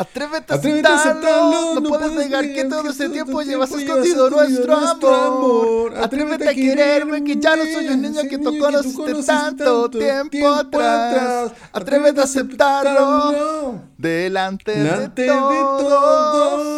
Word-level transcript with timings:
Atrévete 0.00 0.54
a 0.54 0.56
aceptarlo, 0.56 1.74
no, 1.78 1.82
puedes 1.82 2.12
negar 2.12 2.50
que 2.54 2.64
todo 2.64 2.88
ese 2.88 3.10
tiempo 3.10 3.42
llevas 3.42 3.70
escondido 3.70 4.30
nuestro 4.30 4.74
amor. 4.74 5.94
Atrévete 5.98 6.48
a 6.48 6.54
quererme, 6.54 7.22
que 7.22 7.36
ya 7.36 7.54
no 7.54 7.64
soy 7.64 7.88
un 7.88 8.00
niño 8.00 8.22
que 8.22 8.38
tú 8.38 8.58
conociste 8.58 9.22
tanto 9.26 9.90
tiempo 9.90 10.48
atrás. 10.48 11.52
Atrévete 11.70 12.18
a 12.18 12.24
aceptarlo 12.24 13.82
delante 13.98 14.72
de 14.72 15.10
todos. 15.16 16.70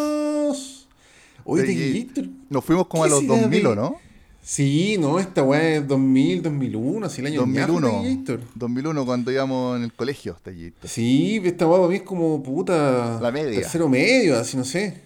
Oye, 1.45 2.09
Nos 2.49 2.65
fuimos 2.65 2.89
como 2.89 3.05
a 3.05 3.09
los 3.09 3.25
2000, 3.25 3.67
¿o 3.69 3.75
no? 3.77 4.12
Sí, 4.45 4.97
no, 4.99 5.21
esta 5.21 5.45
weá 5.45 5.77
es 5.77 5.87
2000, 5.87 6.43
2001, 6.43 7.07
así 7.07 7.21
el 7.21 7.29
año 7.29 7.41
2001. 7.43 8.41
2001, 8.57 9.07
cuando 9.07 9.31
íbamos 9.31 9.77
en 9.77 9.85
el 9.85 9.93
colegio, 9.93 10.37
Sí, 10.85 11.41
esta 11.45 11.67
weá 11.67 11.79
para 11.79 11.89
mí 11.89 11.97
es 11.97 12.03
como 12.03 12.43
puta. 12.43 13.21
La 13.21 13.31
media. 13.31 13.61
Tercero 13.61 13.89
medio, 13.89 14.37
así 14.37 14.57
no 14.57 14.65
sé. 14.65 15.01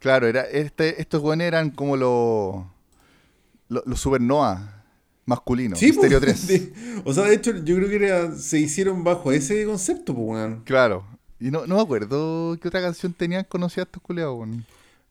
Claro, 0.00 0.26
era, 0.26 0.42
este, 0.42 1.00
estos 1.00 1.22
weones 1.22 1.46
eran 1.46 1.70
como 1.70 1.96
los. 1.96 2.64
Los 3.68 3.86
lo 3.86 3.96
supernova 3.96 4.82
masculinos. 5.24 5.78
Sí, 5.78 5.92
Stereo 5.92 6.20
3. 6.20 6.70
o 7.04 7.14
sea, 7.14 7.24
de 7.24 7.34
hecho, 7.34 7.52
yo 7.64 7.76
creo 7.76 7.88
que 7.88 7.96
era, 7.96 8.34
se 8.34 8.58
hicieron 8.58 9.04
bajo 9.04 9.30
ese 9.30 9.64
concepto, 9.64 10.12
pues, 10.14 10.26
weón. 10.26 10.62
Claro. 10.64 11.04
Y 11.38 11.50
no, 11.50 11.66
no 11.66 11.76
me 11.76 11.82
acuerdo 11.82 12.58
qué 12.60 12.68
otra 12.68 12.80
canción 12.80 13.12
tenían 13.12 13.44
conocida 13.44 13.84
estos 13.84 14.02
culeados, 14.02 14.36
weón. 14.36 14.66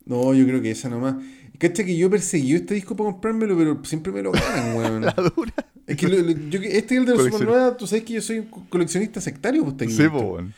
No, 0.05 0.34
yo 0.34 0.45
creo 0.45 0.62
que 0.62 0.71
esa 0.71 0.90
nomás. 0.90 1.15
Cacha 1.58 1.84
que 1.84 1.96
yo 1.96 2.10
perseguí 2.10 2.55
este 2.55 2.73
disco 2.73 2.96
para 2.96 3.12
comprármelo, 3.12 3.58
pero 3.58 3.80
siempre 3.86 4.12
me 4.12 4.22
lo 4.22 4.32
ganan, 4.32 4.76
weón. 4.78 5.05
La 5.05 5.14
dura. 5.14 5.54
Es 5.86 5.98
que 5.98 6.10
yo, 6.10 6.60
este 6.62 6.96
es 6.96 7.00
el 7.00 7.05
de 7.05 7.16
los 7.16 7.26
Supernova, 7.26 7.77
tú 7.77 7.86
sabes 7.88 8.04
que 8.04 8.14
yo 8.14 8.22
soy 8.22 8.40
un 8.40 8.46
coleccionista 8.70 9.20
sectario, 9.22 9.64
pues 9.64 9.91
Sí, 9.91 10.04
pues, 10.10 10.24
weón. 10.24 10.54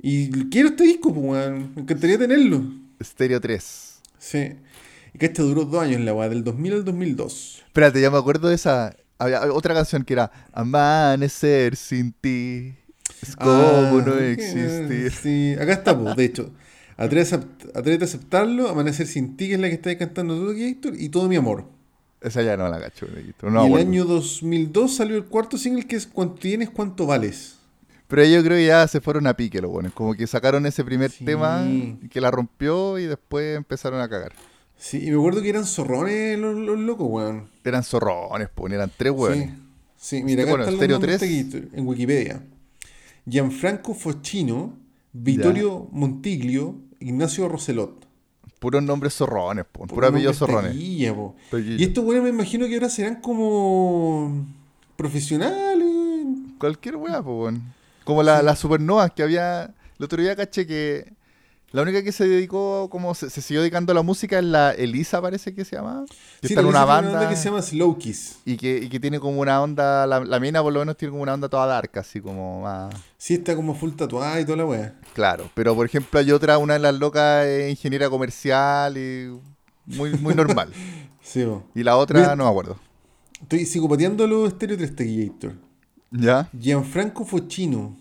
Y 0.00 0.28
quiero 0.50 0.68
este 0.70 0.84
disco, 0.84 1.14
pues, 1.14 1.24
weón. 1.24 1.72
Me 1.74 1.82
encantaría 1.82 2.18
tenerlo. 2.18 2.62
Stereo 3.02 3.40
3. 3.40 4.00
Sí. 4.18 4.52
Y 5.14 5.18
que 5.18 5.26
este 5.26 5.42
duró 5.42 5.64
dos 5.64 5.82
años, 5.82 6.00
la 6.00 6.14
weá, 6.14 6.28
del 6.28 6.44
2000 6.44 6.72
al 6.72 6.84
2002. 6.84 7.62
Espérate, 7.66 8.00
ya 8.00 8.10
me 8.10 8.18
acuerdo 8.18 8.48
de 8.48 8.54
esa. 8.54 8.96
Había 9.18 9.52
otra 9.52 9.74
canción 9.74 10.04
que 10.04 10.14
era 10.14 10.30
Amanecer 10.52 11.76
sin 11.76 12.12
ti. 12.12 12.74
Es 13.20 13.36
como 13.36 13.52
ah, 13.52 14.02
no 14.04 14.18
existir. 14.18 15.12
Sí, 15.12 15.54
acá 15.54 15.74
está, 15.74 15.98
pues, 15.98 16.16
de 16.16 16.24
hecho. 16.24 16.50
Atrévete 16.96 18.04
a 18.04 18.04
aceptarlo, 18.04 18.68
Amanecer 18.68 19.06
sin 19.06 19.36
ti, 19.36 19.48
que 19.48 19.54
es 19.54 19.60
la 19.60 19.68
que 19.68 19.74
está 19.74 19.96
cantando 19.96 20.36
todo 20.36 20.54
Gator, 20.54 20.94
y 21.00 21.08
todo 21.08 21.28
mi 21.28 21.36
amor. 21.36 21.66
Esa 22.20 22.42
ya 22.42 22.56
no 22.56 22.68
la 22.68 22.80
cacho, 22.80 23.06
No, 23.42 23.66
y 23.66 23.72
el 23.72 23.78
año 23.78 24.04
2002 24.04 24.96
salió 24.96 25.16
el 25.16 25.24
cuarto 25.24 25.58
single 25.58 25.86
que 25.86 25.96
es 25.96 26.06
Cuánto 26.06 26.36
tienes, 26.36 26.70
cuánto 26.70 27.06
vales. 27.06 27.56
Pero 28.06 28.24
yo 28.24 28.44
creo 28.44 28.58
que 28.58 28.66
ya 28.66 28.86
se 28.86 29.00
fueron 29.00 29.26
a 29.26 29.34
pique 29.34 29.60
los 29.60 29.70
buenos. 29.70 29.92
Como 29.94 30.14
que 30.14 30.26
sacaron 30.26 30.66
ese 30.66 30.84
primer 30.84 31.10
tema 31.10 31.66
que 32.10 32.20
la 32.20 32.30
rompió 32.30 32.98
y 32.98 33.06
después 33.06 33.56
empezaron 33.56 34.00
a 34.00 34.08
cagar. 34.08 34.32
Sí, 34.76 35.06
y 35.06 35.10
me 35.10 35.16
acuerdo 35.16 35.40
que 35.40 35.48
eran 35.48 35.64
zorrones 35.64 36.38
los, 36.38 36.54
locos, 36.56 37.06
weón. 37.08 37.48
Eran 37.64 37.82
zorrones, 37.82 38.48
pues, 38.54 38.72
eran 38.72 38.90
tres 38.96 39.12
weones. 39.12 39.50
Sí, 39.96 40.22
mira, 40.24 40.42
acá 40.42 40.68
está 40.68 40.84
el 40.84 40.98
3 40.98 41.22
en 41.22 41.86
Wikipedia. 41.86 42.42
Gianfranco 43.24 43.94
Fochino, 43.94 44.76
Vittorio 45.12 45.88
Montiglio, 45.92 46.76
Ignacio 47.00 47.48
Roselot. 47.48 48.06
Puros 48.58 48.82
nombres 48.82 49.14
zorrones, 49.14 49.64
po. 49.70 49.86
Puro 49.86 50.06
apellido 50.06 50.32
zorrones. 50.32 50.74
Y 50.76 51.04
estos 51.82 52.04
güeyes 52.04 52.22
me 52.22 52.30
imagino 52.30 52.66
que 52.66 52.74
ahora 52.74 52.88
serán 52.88 53.20
como 53.20 54.46
profesionales. 54.96 55.88
Cualquier 56.58 56.96
weá, 56.96 57.22
pues, 57.22 57.56
Como 58.04 58.22
la, 58.22 58.42
las 58.42 58.58
supernovas 58.58 59.10
que 59.12 59.22
había. 59.22 59.74
El 59.98 60.04
otro 60.04 60.22
día 60.22 60.34
caché 60.36 60.66
que 60.66 61.12
la 61.72 61.82
única 61.82 62.02
que 62.02 62.12
se 62.12 62.28
dedicó, 62.28 62.88
como 62.90 63.14
se, 63.14 63.30
siguió 63.30 63.62
dedicando 63.62 63.92
a 63.92 63.94
la 63.94 64.02
música 64.02 64.38
es 64.38 64.44
la 64.44 64.72
Elisa, 64.72 65.22
parece 65.22 65.54
que 65.54 65.64
se 65.64 65.76
llama. 65.76 66.04
Que 66.40 66.48
está 66.48 66.60
en 66.60 66.66
una 66.66 66.84
banda, 66.84 67.28
que 67.28 67.36
se 67.36 67.46
llama 67.46 67.62
Slow 67.62 67.96
Kiss. 67.96 68.36
Y 68.44 68.58
que, 68.58 68.76
y 68.76 68.88
que 68.90 69.00
tiene 69.00 69.18
como 69.18 69.40
una 69.40 69.62
onda, 69.62 70.06
la, 70.06 70.20
la, 70.20 70.38
mina 70.38 70.62
por 70.62 70.72
lo 70.72 70.80
menos 70.80 70.98
tiene 70.98 71.12
como 71.12 71.22
una 71.22 71.32
onda 71.32 71.48
toda 71.48 71.66
dark, 71.66 71.90
así 71.94 72.20
como 72.20 72.60
más... 72.60 72.94
Sí, 73.16 73.34
está 73.34 73.56
como 73.56 73.74
full 73.74 73.92
tatuada 73.92 74.38
y 74.38 74.44
toda 74.44 74.58
la 74.58 74.66
wea. 74.66 74.94
Claro, 75.14 75.50
pero 75.54 75.74
por 75.74 75.86
ejemplo 75.86 76.20
hay 76.20 76.30
otra, 76.30 76.58
una 76.58 76.74
de 76.74 76.80
las 76.80 76.94
locas 76.94 77.46
es 77.46 77.70
ingeniera 77.70 78.10
comercial 78.10 78.98
y 78.98 79.30
muy, 79.86 80.12
muy 80.18 80.34
normal. 80.34 80.68
sí, 81.22 81.42
Y 81.74 81.82
la 81.82 81.96
otra 81.96 82.36
no 82.36 82.44
me 82.44 82.50
acuerdo. 82.50 82.76
Estoy 83.40 83.64
psicopateando 83.64 84.26
los 84.26 84.50
Stereo 84.50 84.76
3 84.76 84.92
¿Ya? 86.10 86.48
Gianfranco 86.52 87.24
Fochino. 87.24 87.96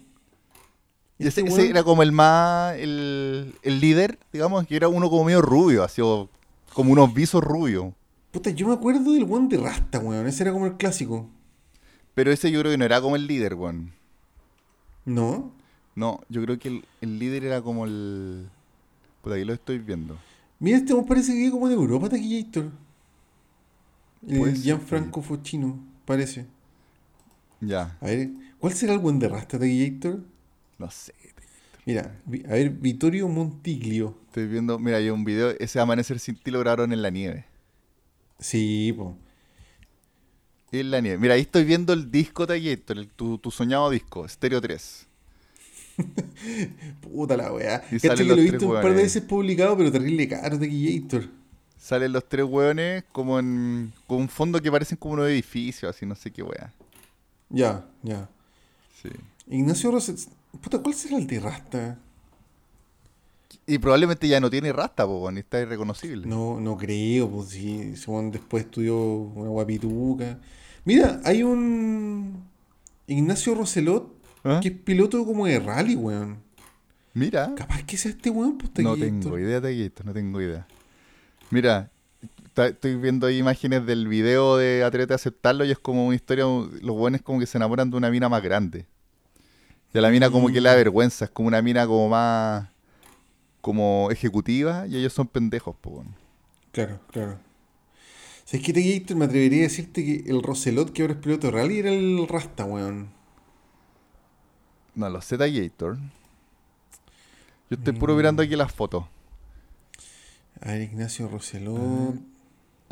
Y 1.22 1.28
ese, 1.28 1.70
era 1.70 1.84
como 1.84 2.02
el 2.02 2.12
más, 2.12 2.76
el, 2.78 3.54
líder, 3.64 4.18
digamos, 4.34 4.66
que 4.66 4.76
era 4.76 4.88
uno 4.88 5.10
como 5.10 5.26
medio 5.26 5.42
rubio, 5.42 5.84
así 5.84 6.02
como 6.74 6.92
unos 6.92 7.14
visos 7.14 7.44
rubios. 7.44 7.94
Puta, 8.32 8.50
yo 8.50 8.68
me 8.68 8.74
acuerdo 8.74 9.12
del 9.12 9.28
one 9.30 9.50
de 9.50 9.58
Rasta, 9.58 10.00
weón. 10.00 10.26
Ese 10.26 10.44
era 10.44 10.54
como 10.54 10.66
el 10.66 10.78
clásico. 10.78 11.28
Pero 12.16 12.32
ese 12.32 12.50
yo 12.50 12.60
creo 12.62 12.72
que 12.72 12.78
no 12.78 12.86
era 12.86 13.02
como 13.02 13.16
el 13.16 13.28
líder, 13.28 13.54
weón. 13.54 13.92
¿No? 15.06 15.52
No, 15.96 16.22
yo 16.30 16.42
creo 16.42 16.58
que 16.58 16.82
el, 17.02 17.20
líder 17.20 17.44
era 17.44 17.62
como 17.62 17.86
el... 17.86 18.48
Puta, 19.22 19.36
aquí 19.36 19.44
lo 19.44 19.54
estoy 19.54 19.80
viendo. 19.80 20.18
Mira, 20.60 20.78
este 20.78 20.96
me 20.96 21.04
parece 21.04 21.34
que 21.34 21.46
es 21.46 21.52
como 21.52 21.68
de 21.68 21.76
Europa, 21.76 22.10
Taquillator. 22.10 22.72
El 24.28 24.56
Gianfranco 24.56 25.22
Fochino, 25.22 25.80
parece. 26.06 26.46
Ya. 27.60 27.98
A 28.00 28.06
ver, 28.06 28.30
¿cuál 28.60 28.74
será 28.74 28.94
el 28.94 29.00
one 29.04 29.20
de 29.20 29.28
Rasta, 29.28 29.60
Taquillator? 29.60 30.22
No 30.82 30.90
sé. 30.90 31.14
Mira, 31.86 32.20
a 32.48 32.54
ver, 32.54 32.72
Vittorio 32.72 33.28
Montiglio. 33.28 34.18
Estoy 34.26 34.48
viendo, 34.48 34.80
mira, 34.80 34.98
hay 34.98 35.12
un 35.12 35.24
video, 35.24 35.52
ese 35.60 35.80
amanecer 35.80 36.20
sin 36.20 36.36
ti 36.36 36.50
lo 36.50 36.60
grabaron 36.60 36.92
en 36.92 37.04
la 37.04 37.12
nieve. 37.12 37.46
Sí, 38.40 38.92
po. 38.98 39.16
En 40.72 40.90
la 40.90 41.00
nieve. 41.00 41.20
Mira, 41.20 41.36
ahí 41.36 41.42
estoy 41.42 41.66
viendo 41.66 41.94
el 41.94 42.10
disco 42.10 42.48
Tallator, 42.48 43.06
tu, 43.16 43.38
tu 43.38 43.52
soñado 43.52 43.92
disco, 43.92 44.28
Stereo 44.28 44.60
3. 44.60 45.08
Puta 47.02 47.38
la 47.38 47.54
weá. 47.54 47.82
Que 47.82 48.26
lo 48.26 48.34
he 48.34 48.42
visto 48.42 48.66
un 48.66 48.74
par 48.74 48.96
de 48.96 49.04
veces 49.04 49.22
publicado, 49.22 49.78
pero 49.78 49.92
terrible 49.92 50.28
caro 50.28 50.58
Tallator. 50.58 51.30
Salen 51.78 52.12
los 52.12 52.28
tres 52.28 52.46
weones 52.46 53.04
como 53.12 53.38
en 53.38 53.94
con 54.08 54.18
un 54.22 54.30
fondo 54.30 54.60
que 54.60 54.72
parecen 54.72 54.98
como 54.98 55.14
unos 55.14 55.28
edificios, 55.28 55.96
así 55.96 56.08
no 56.08 56.16
sé 56.16 56.32
qué 56.32 56.42
weá. 56.42 56.74
Ya, 57.50 57.86
ya. 58.02 58.28
Sí. 59.00 59.10
Ignacio 59.48 59.92
Roset 59.92 60.18
Puta, 60.60 60.80
¿cuál 60.80 60.94
será 60.96 61.18
el 61.18 61.28
de 61.28 61.40
Rasta? 61.40 61.98
Y 63.66 63.78
probablemente 63.78 64.28
ya 64.28 64.40
no 64.40 64.50
tiene 64.50 64.74
Rasta, 64.74 65.08
pues, 65.08 65.34
ni 65.34 65.40
está 65.40 65.62
irreconocible. 65.62 66.28
No, 66.28 66.60
no 66.60 66.78
creo, 66.78 67.30
pues 67.30 67.50
sí. 67.50 67.94
después 68.32 68.66
estudió 68.66 68.98
una 68.98 69.50
guapituca. 69.50 70.40
Mira, 70.84 71.22
hay 71.24 71.44
un 71.44 72.44
Ignacio 73.08 73.56
Roselot 73.56 74.14
¿Ah? 74.44 74.60
que 74.62 74.70
es 74.70 74.74
piloto 74.74 75.24
como 75.26 75.46
de 75.46 75.60
rally, 75.60 75.96
weón. 75.96 76.40
Mira. 77.14 77.54
Capaz 77.56 77.84
que 77.84 77.98
sea 77.98 78.12
este 78.12 78.30
weón, 78.30 78.58
pues 78.58 78.72
No 78.84 78.96
tengo 78.96 79.38
idea 79.38 79.62
de 79.62 79.86
esto, 79.86 80.04
no 80.04 80.14
tengo 80.14 80.42
idea. 80.42 80.66
Mira, 81.50 81.92
estoy 82.56 82.96
viendo 82.96 83.28
ahí 83.28 83.38
imágenes 83.38 83.86
del 83.86 84.08
video 84.08 84.58
de 84.58 84.84
Atrete 84.84 85.14
a 85.14 85.18
aceptarlo 85.18 85.66
y 85.66 85.72
es 85.72 85.80
como 85.80 86.08
una 86.08 86.16
historia, 86.16 86.46
los 86.46 86.96
buenos 86.96 87.22
como 87.22 87.40
que 87.40 87.46
se 87.46 87.58
enamoran 87.58 87.90
de 87.92 87.98
una 87.98 88.10
mina 88.10 88.30
más 88.30 88.42
grande. 88.42 88.86
Y 89.94 89.98
a 89.98 90.02
la 90.02 90.10
mina 90.10 90.30
como 90.30 90.48
que 90.48 90.62
le 90.62 90.70
da 90.70 90.76
mm. 90.76 90.78
vergüenza, 90.78 91.26
es 91.26 91.32
como 91.32 91.48
una 91.48 91.62
mina 91.62 91.86
como 91.86 92.10
más 92.10 92.68
como 93.62 94.10
ejecutiva 94.12 94.88
y 94.88 94.98
ellos 94.98 95.14
son 95.14 95.28
pendejos, 95.28 95.76
pues. 95.80 96.06
Claro, 96.72 97.00
claro. 97.12 97.38
¿Sabes 98.46 98.66
qué 98.66 99.02
te 99.06 99.16
Me 99.16 99.26
atrevería 99.26 99.60
a 99.60 99.64
decirte 99.64 100.04
que 100.04 100.30
el 100.30 100.42
Roselot 100.42 100.92
que 100.92 101.04
ahora 101.04 101.14
es 101.14 101.20
piloto 101.20 101.52
rally 101.52 101.80
era 101.80 101.92
el 101.92 102.28
Rasta, 102.28 102.66
weón. 102.66 103.10
No, 104.96 105.10
los 105.10 105.26
Z 105.26 105.48
Gator. 105.48 105.98
Yo 107.70 107.78
estoy 107.78 107.94
puro 107.94 108.16
mirando 108.16 108.44
aquí 108.44 108.56
las 108.56 108.72
fotos. 108.72 109.06
A 110.60 110.72
ver, 110.72 110.82
Ignacio 110.82 111.30
Roselot. 111.30 112.16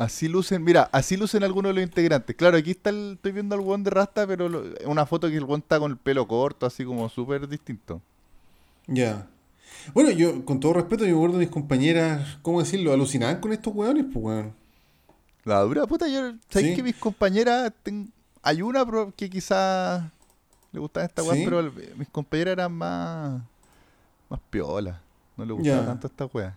Así 0.00 0.28
lucen, 0.28 0.64
mira, 0.64 0.88
así 0.92 1.18
lucen 1.18 1.44
algunos 1.44 1.68
de 1.68 1.74
los 1.74 1.82
integrantes. 1.82 2.34
Claro, 2.34 2.56
aquí 2.56 2.70
está 2.70 2.88
el, 2.88 3.12
estoy 3.16 3.32
viendo 3.32 3.54
al 3.54 3.60
weón 3.60 3.84
de 3.84 3.90
Rasta, 3.90 4.26
pero 4.26 4.50
una 4.86 5.04
foto 5.04 5.28
que 5.28 5.36
el 5.36 5.44
weón 5.44 5.60
está 5.60 5.78
con 5.78 5.90
el 5.90 5.98
pelo 5.98 6.26
corto, 6.26 6.64
así 6.64 6.86
como 6.86 7.06
súper 7.10 7.46
distinto. 7.46 8.00
Ya. 8.86 9.26
Bueno, 9.92 10.10
yo, 10.10 10.42
con 10.46 10.58
todo 10.58 10.72
respeto, 10.72 11.04
yo 11.04 11.10
me 11.10 11.16
acuerdo 11.16 11.34
de 11.34 11.44
mis 11.44 11.52
compañeras, 11.52 12.38
¿cómo 12.40 12.60
decirlo? 12.60 12.94
Alucinaban 12.94 13.42
con 13.42 13.52
estos 13.52 13.74
weones, 13.74 14.06
pues 14.10 14.24
weón. 14.24 14.54
La 15.44 15.60
dura 15.60 15.86
puta, 15.86 16.08
yo, 16.08 16.32
¿sabes 16.48 16.74
que 16.74 16.82
mis 16.82 16.96
compañeras, 16.96 17.70
hay 18.40 18.62
una 18.62 18.86
que 19.14 19.28
quizás 19.28 20.02
le 20.72 20.80
gustaba 20.80 21.04
esta 21.04 21.22
weón, 21.22 21.44
pero 21.44 21.70
mis 21.98 22.08
compañeras 22.08 22.52
eran 22.52 22.72
más, 22.72 23.42
más 24.30 24.40
piolas. 24.48 24.96
No 25.36 25.44
le 25.44 25.52
gustaba 25.52 25.84
tanto 25.84 26.06
esta 26.06 26.24
weá. 26.24 26.56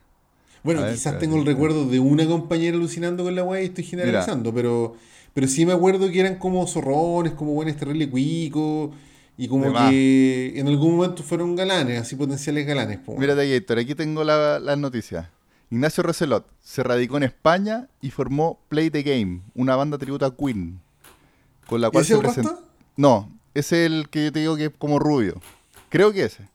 Bueno, 0.63 0.81
quizás 0.89 1.19
tengo 1.19 1.37
el 1.37 1.45
recuerdo 1.45 1.85
de 1.87 1.99
una 1.99 2.25
compañera 2.25 2.77
alucinando 2.77 3.23
con 3.23 3.35
la 3.35 3.43
weá 3.43 3.61
y 3.61 3.65
estoy 3.65 3.83
generalizando, 3.83 4.53
pero 4.53 4.95
pero 5.33 5.47
sí 5.47 5.65
me 5.65 5.73
acuerdo 5.73 6.09
que 6.11 6.19
eran 6.19 6.35
como 6.37 6.65
zorrones, 6.67 7.33
como 7.33 7.53
buenos 7.53 7.75
terrible 7.75 8.09
cuicos, 8.09 8.91
Y 9.35 9.47
como 9.47 9.73
que 9.73 10.53
en 10.55 10.67
algún 10.67 10.95
momento 10.95 11.23
fueron 11.23 11.55
galanes, 11.55 11.99
así 11.99 12.15
potenciales 12.15 12.67
galanes. 12.67 12.99
Po, 12.99 13.17
Mira, 13.17 13.41
Héctor, 13.43 13.79
aquí 13.79 13.95
tengo 13.95 14.23
las 14.23 14.61
la 14.61 14.75
noticias. 14.75 15.27
Ignacio 15.71 16.03
Roselot 16.03 16.45
se 16.61 16.83
radicó 16.83 17.17
en 17.17 17.23
España 17.23 17.87
y 17.99 18.11
formó 18.11 18.59
Play 18.69 18.91
the 18.91 19.01
Game, 19.01 19.41
una 19.55 19.75
banda 19.75 19.97
tributa 19.97 20.27
a 20.27 20.35
Queen. 20.35 20.79
Con 21.67 21.81
la 21.81 21.89
cual 21.89 22.03
¿Ese 22.03 22.13
se 22.13 22.19
presentó. 22.19 22.61
No, 22.95 23.31
es 23.55 23.71
el 23.71 24.07
que 24.09 24.25
yo 24.25 24.31
te 24.31 24.41
digo 24.41 24.55
que 24.55 24.65
es 24.65 24.71
como 24.77 24.99
rubio. 24.99 25.41
Creo 25.89 26.13
que 26.13 26.25
ese. 26.25 26.47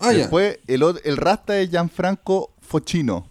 Ah, 0.00 0.12
Después, 0.12 0.58
el, 0.66 0.82
el 1.04 1.16
rasta 1.18 1.60
es 1.60 1.68
Gianfranco 1.68 2.50
Fochino. 2.62 3.26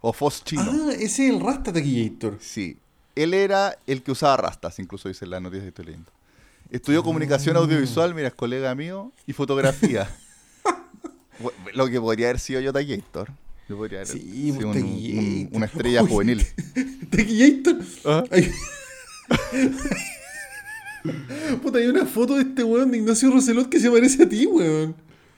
O 0.00 0.12
Foschino. 0.12 0.62
Ah, 0.62 0.92
ese 0.94 1.26
es 1.26 1.34
el 1.34 1.40
rasta 1.40 1.72
Taquillator. 1.72 2.38
Sí. 2.40 2.76
Él 3.14 3.34
era 3.34 3.76
el 3.86 4.02
que 4.02 4.12
usaba 4.12 4.36
rastas, 4.36 4.78
incluso 4.78 5.08
dice 5.08 5.24
en 5.24 5.32
la 5.32 5.40
noticia 5.40 5.64
que 5.64 5.68
estoy 5.68 5.84
leyendo. 5.86 6.10
Estudió 6.70 7.02
comunicación 7.02 7.56
ah. 7.56 7.60
audiovisual, 7.60 8.14
mira, 8.14 8.28
es 8.28 8.34
colega 8.34 8.74
mío, 8.74 9.12
y 9.26 9.32
fotografía. 9.32 10.10
Lo 11.74 11.88
que 11.88 12.00
podría 12.00 12.28
haber 12.28 12.38
sido 12.38 12.60
yo 12.60 12.72
Taquillator. 12.72 13.30
Yo 13.68 13.76
podría 13.76 14.00
haber 14.00 14.08
sí, 14.08 14.20
sido 14.20 14.70
una 15.52 15.66
estrella 15.66 16.02
juvenil. 16.06 16.46
Taquillator. 17.10 17.76
¿Ah? 18.04 18.24
Puta, 21.62 21.78
hay 21.78 21.86
una 21.86 22.06
foto 22.06 22.36
de 22.36 22.42
este 22.42 22.64
weón 22.64 22.90
de 22.90 22.98
Ignacio 22.98 23.30
Roselot 23.30 23.68
que 23.68 23.80
se 23.80 23.90
parece 23.90 24.22
a 24.22 24.28
ti, 24.28 24.46
weón. 24.46 24.94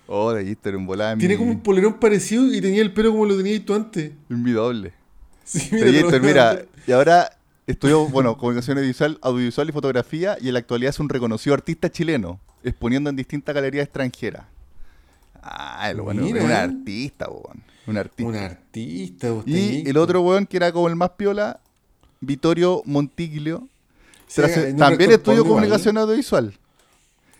Oh, 0.06 0.32
de 0.32 0.49
Easter 0.49 0.75
en 0.75 0.87
volada. 0.87 1.16
Tiene 1.16 1.37
como 1.37 1.50
un 1.50 1.60
polerón 1.60 1.94
parecido 1.94 2.52
y 2.52 2.60
tenía 2.60 2.82
el 2.82 2.93
pelo 2.93 3.12
como 3.12 3.26
lo 3.26 3.37
tenías 3.37 3.64
tú 3.64 3.75
antes. 3.75 4.12
Invidable. 4.28 4.93
Sí, 5.44 5.69
mira, 5.72 6.19
mira, 6.20 6.64
y 6.87 6.93
ahora 6.93 7.31
estudió, 7.66 8.06
bueno, 8.06 8.37
comunicación 8.37 8.78
audiovisual, 8.78 9.19
audiovisual 9.22 9.69
y 9.69 9.72
fotografía 9.72 10.37
y 10.40 10.49
en 10.49 10.54
la 10.54 10.60
actualidad 10.60 10.90
es 10.90 11.00
un 11.00 11.08
reconocido 11.08 11.54
artista 11.54 11.90
chileno, 11.90 12.40
exponiendo 12.62 13.10
en 13.10 13.16
distintas 13.16 13.54
galerías 13.54 13.84
extranjeras. 13.84 14.46
Ah, 15.43 15.90
el 15.90 16.00
bueno, 16.00 16.25
es 16.25 16.44
un 16.44 16.50
artista, 16.52 17.28
weón. 17.28 17.62
Un 17.87 17.96
artista. 17.96 18.31
Un 18.31 18.37
artista, 18.37 19.32
usted 19.32 19.52
Y 19.52 19.88
el 19.88 19.96
otro 19.96 20.20
weón 20.20 20.46
que 20.46 20.56
era 20.56 20.70
como 20.72 20.88
el 20.88 20.94
más 20.94 21.10
piola, 21.10 21.60
Vittorio 22.20 22.82
Montiglio. 22.84 23.69
también 24.78 25.10
estudió 25.10 25.44
comunicación 25.44 25.99
audiovisual. 25.99 26.54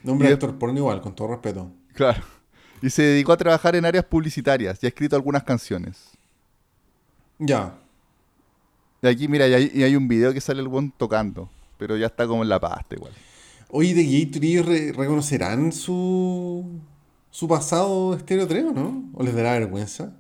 Nombre 0.03 0.29
de 0.29 0.35
actor 0.35 0.59
porno 0.59 0.77
igual, 0.79 1.01
con 1.01 1.15
todo 1.15 1.29
respeto. 1.29 1.71
Claro. 1.95 2.23
Y 2.83 2.91
se 2.91 3.03
dedicó 3.03 3.33
a 3.33 3.37
trabajar 3.37 3.77
en 3.77 3.85
áreas 3.85 4.05
publicitarias 4.05 4.83
y 4.83 4.87
ha 4.87 4.89
escrito 4.89 5.15
algunas 5.15 5.45
canciones. 5.45 6.11
Ya. 7.39 7.79
Y 9.01 9.07
aquí, 9.07 9.29
mira, 9.29 9.47
y 9.49 9.83
hay, 9.83 9.97
un 9.97 10.09
video 10.09 10.33
que 10.33 10.41
sale 10.41 10.61
el 10.61 10.69
buen 10.69 10.91
tocando, 10.91 11.49
pero 11.79 11.97
ya 11.97 12.07
está 12.07 12.27
como 12.27 12.43
en 12.43 12.49
la 12.49 12.61
pasta 12.61 12.97
igual. 12.97 13.13
Oye, 13.69 13.95
de 13.95 14.05
Gatorade 14.05 14.93
reconocerán 14.93 15.73
su, 15.73 16.81
su 17.31 17.49
pasado 17.49 18.15
estereotreo, 18.15 18.73
¿no? 18.73 19.11
¿O 19.15 19.23
les 19.23 19.35
dará 19.35 19.53
vergüenza? 19.53 20.13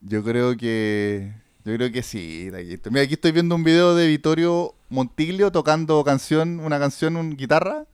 Yo 0.00 0.22
creo 0.24 0.56
que. 0.56 1.32
Yo 1.64 1.74
creo 1.74 1.92
que 1.92 2.02
sí, 2.02 2.48
Mira, 2.90 3.02
aquí 3.02 3.14
estoy 3.14 3.32
viendo 3.32 3.54
un 3.54 3.62
video 3.62 3.94
de 3.94 4.06
Vittorio 4.06 4.74
Montiglio 4.88 5.52
tocando 5.52 6.02
canción, 6.02 6.60
una 6.60 6.78
canción, 6.78 7.16
una 7.16 7.34
guitarra 7.34 7.84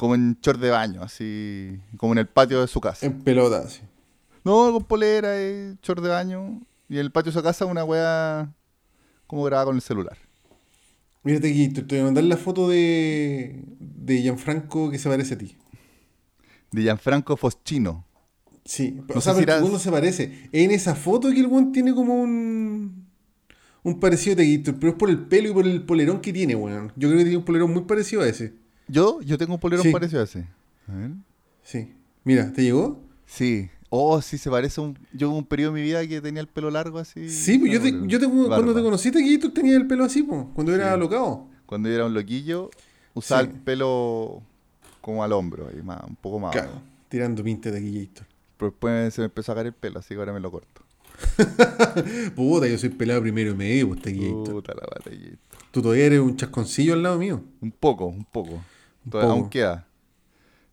como 0.00 0.14
en 0.14 0.38
short 0.40 0.58
de 0.58 0.70
baño, 0.70 1.02
así, 1.02 1.78
como 1.98 2.14
en 2.14 2.20
el 2.20 2.26
patio 2.26 2.62
de 2.62 2.66
su 2.68 2.80
casa. 2.80 3.04
En 3.04 3.20
pelota, 3.20 3.68
sí. 3.68 3.82
No, 4.44 4.72
con 4.72 4.84
polera 4.84 5.38
y 5.42 5.76
short 5.82 6.02
de 6.02 6.08
baño. 6.08 6.62
Y 6.88 6.94
en 6.94 7.00
el 7.00 7.12
patio 7.12 7.30
de 7.30 7.38
su 7.38 7.42
casa 7.42 7.66
una 7.66 7.84
wea 7.84 8.50
como 9.26 9.44
grabada 9.44 9.66
con 9.66 9.76
el 9.76 9.82
celular. 9.82 10.16
Mírate 11.22 11.50
aquí, 11.50 11.68
te, 11.68 11.82
voy 11.82 11.98
a 11.98 12.04
mandar 12.04 12.24
la 12.24 12.38
foto 12.38 12.66
de, 12.66 13.62
de 13.78 14.22
Gianfranco 14.22 14.90
que 14.90 14.98
se 14.98 15.10
parece 15.10 15.34
a 15.34 15.38
ti. 15.38 15.58
De 16.72 16.80
Gianfranco 16.80 17.36
Foschino. 17.36 18.06
Sí, 18.64 19.02
o 19.14 19.20
sea, 19.20 19.34
pero 19.34 19.54
el 19.58 19.78
se 19.78 19.90
parece. 19.90 20.48
En 20.50 20.70
esa 20.70 20.94
foto 20.94 21.30
que 21.30 21.40
el 21.40 21.46
buen 21.46 21.72
tiene 21.72 21.94
como 21.94 22.14
un. 22.14 23.06
Un 23.82 24.00
parecido 24.00 24.36
de 24.36 24.56
Gator, 24.56 24.76
pero 24.80 24.92
es 24.92 24.98
por 24.98 25.10
el 25.10 25.26
pelo 25.26 25.50
y 25.50 25.52
por 25.52 25.66
el 25.66 25.82
polerón 25.82 26.22
que 26.22 26.32
tiene, 26.32 26.54
weón. 26.54 26.90
Yo 26.96 27.08
creo 27.08 27.18
que 27.18 27.24
tiene 27.24 27.36
un 27.36 27.44
polerón 27.44 27.70
muy 27.70 27.82
parecido 27.82 28.22
a 28.22 28.28
ese. 28.28 28.54
Yo, 28.90 29.20
yo 29.22 29.38
tengo 29.38 29.54
un 29.54 29.60
polerón 29.60 29.90
parecido 29.92 30.20
a 30.20 30.24
ese. 30.24 30.46
A 30.88 30.94
ver. 30.94 31.10
Sí. 31.62 31.94
Mira, 32.24 32.52
¿te 32.52 32.62
llegó? 32.62 33.00
Sí. 33.26 33.70
Oh, 33.88 34.20
sí, 34.20 34.38
se 34.38 34.50
parece 34.50 34.80
un. 34.80 34.98
Yo 35.12 35.30
hubo 35.30 35.38
un 35.38 35.44
periodo 35.44 35.72
de 35.72 35.80
mi 35.80 35.86
vida 35.86 36.06
que 36.06 36.20
tenía 36.20 36.40
el 36.40 36.48
pelo 36.48 36.70
largo 36.70 36.98
así. 36.98 37.28
Sí, 37.28 37.58
pues 37.58 37.72
yo, 37.72 37.80
te, 37.80 37.92
yo 38.06 38.18
cuando 38.48 38.74
te 38.74 38.82
conociste 38.82 39.20
aquí 39.20 39.38
tú 39.38 39.50
tenías 39.50 39.76
el 39.76 39.86
pelo 39.86 40.04
así, 40.04 40.22
pues, 40.22 40.46
cuando 40.54 40.74
era 40.74 40.96
locado. 40.96 41.46
Cuando 41.66 41.88
yo 41.88 41.94
era 41.94 42.06
un 42.06 42.14
loquillo, 42.14 42.70
usaba 43.14 43.42
el 43.42 43.50
pelo 43.50 44.42
como 45.00 45.22
al 45.22 45.32
hombro, 45.32 45.68
ahí 45.68 45.82
más, 45.82 46.02
un 46.08 46.16
poco 46.16 46.40
más. 46.40 46.52
Claro, 46.52 46.70
tirando 47.08 47.42
pinta 47.44 47.70
de 47.70 47.78
aquí, 47.78 48.10
Pero 48.56 48.70
después 48.70 49.14
se 49.14 49.20
me 49.20 49.26
empezó 49.26 49.52
a 49.52 49.54
caer 49.54 49.68
el 49.68 49.72
pelo, 49.72 50.00
así 50.00 50.14
que 50.14 50.20
ahora 50.20 50.32
me 50.32 50.40
lo 50.40 50.50
corto. 50.50 50.82
Puta, 52.34 52.66
yo 52.66 52.78
soy 52.78 52.88
pelado 52.88 53.22
primero 53.22 53.52
y 53.52 53.54
medio, 53.54 53.88
pues, 53.88 54.00
Puta 54.00 54.74
la 54.74 54.86
batallita. 54.94 55.38
Tú 55.70 55.82
todavía 55.82 56.06
eres 56.06 56.20
un 56.20 56.36
chasconcillo 56.36 56.94
al 56.94 57.02
lado 57.02 57.18
mío. 57.18 57.42
Un 57.60 57.70
poco, 57.70 58.06
un 58.06 58.24
poco. 58.24 58.62
Todavía 59.08 59.32
aún 59.32 59.48
queda. 59.48 59.86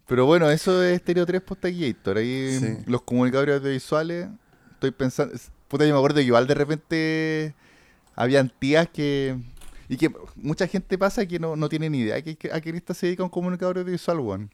Pero 0.07 0.25
bueno, 0.25 0.49
eso 0.49 0.81
es 0.83 0.99
Stereo 0.99 1.25
3 1.25 1.41
Postagiator. 1.41 2.17
Ahí 2.17 2.83
los 2.85 3.01
comunicadores 3.01 3.59
audiovisuales, 3.59 4.29
estoy 4.71 4.91
pensando. 4.91 5.35
Puta, 5.67 5.85
yo 5.85 5.93
me 5.93 5.97
acuerdo 5.97 6.17
que 6.17 6.23
igual 6.23 6.47
de 6.47 6.53
repente 6.53 7.55
habían 8.15 8.49
tías 8.49 8.87
que. 8.87 9.37
Y 9.89 9.97
que 9.97 10.11
mucha 10.35 10.67
gente 10.67 10.97
pasa 10.97 11.25
que 11.25 11.39
no, 11.39 11.55
no 11.55 11.69
tiene 11.69 11.89
ni 11.89 11.99
idea 11.99 12.21
que, 12.21 12.37
a 12.51 12.59
qué 12.59 12.73
lista 12.73 12.93
se 12.93 13.05
dedica 13.05 13.23
un 13.23 13.29
comunicador 13.29 13.77
audiovisual, 13.77 14.19
weón. 14.19 14.51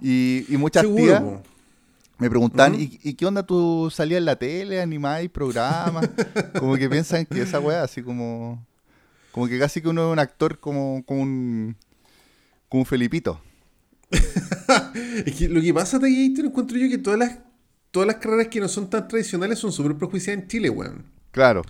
Y, 0.00 0.44
y 0.48 0.56
muchas 0.56 0.84
tías 0.84 1.22
me 2.18 2.28
preguntan, 2.28 2.74
¿y, 2.76 3.14
qué 3.14 3.26
onda 3.26 3.44
tú 3.44 3.90
salías 3.92 4.18
en 4.18 4.24
la 4.24 4.36
tele, 4.36 4.80
animáis 4.80 5.30
programas? 5.30 6.08
como 6.58 6.76
que 6.76 6.88
piensan 6.88 7.24
que 7.24 7.42
esa 7.42 7.60
weá, 7.60 7.82
así 7.82 8.02
como. 8.02 8.64
Como 9.30 9.46
que 9.46 9.58
casi 9.58 9.80
que 9.80 9.88
uno 9.88 10.08
es 10.08 10.12
un 10.12 10.18
actor 10.18 10.58
como, 10.58 11.04
como 11.06 11.22
un 11.22 11.76
como 12.68 12.82
un 12.82 12.86
Felipito. 12.86 13.40
es 14.10 15.34
que 15.36 15.48
lo 15.48 15.60
que 15.60 15.74
pasa 15.74 15.98
de 15.98 16.08
te 16.34 16.40
encuentro 16.40 16.78
yo 16.78 16.88
que 16.88 16.98
todas 16.98 17.18
las, 17.18 17.38
todas 17.90 18.06
las 18.06 18.16
carreras 18.16 18.48
que 18.48 18.60
no 18.60 18.68
son 18.68 18.88
tan 18.88 19.06
tradicionales 19.06 19.58
son 19.58 19.72
súper 19.72 19.96
prejuiciadas 19.96 20.42
en 20.42 20.48
Chile, 20.48 20.70
weón. 20.70 21.04
Claro. 21.30 21.62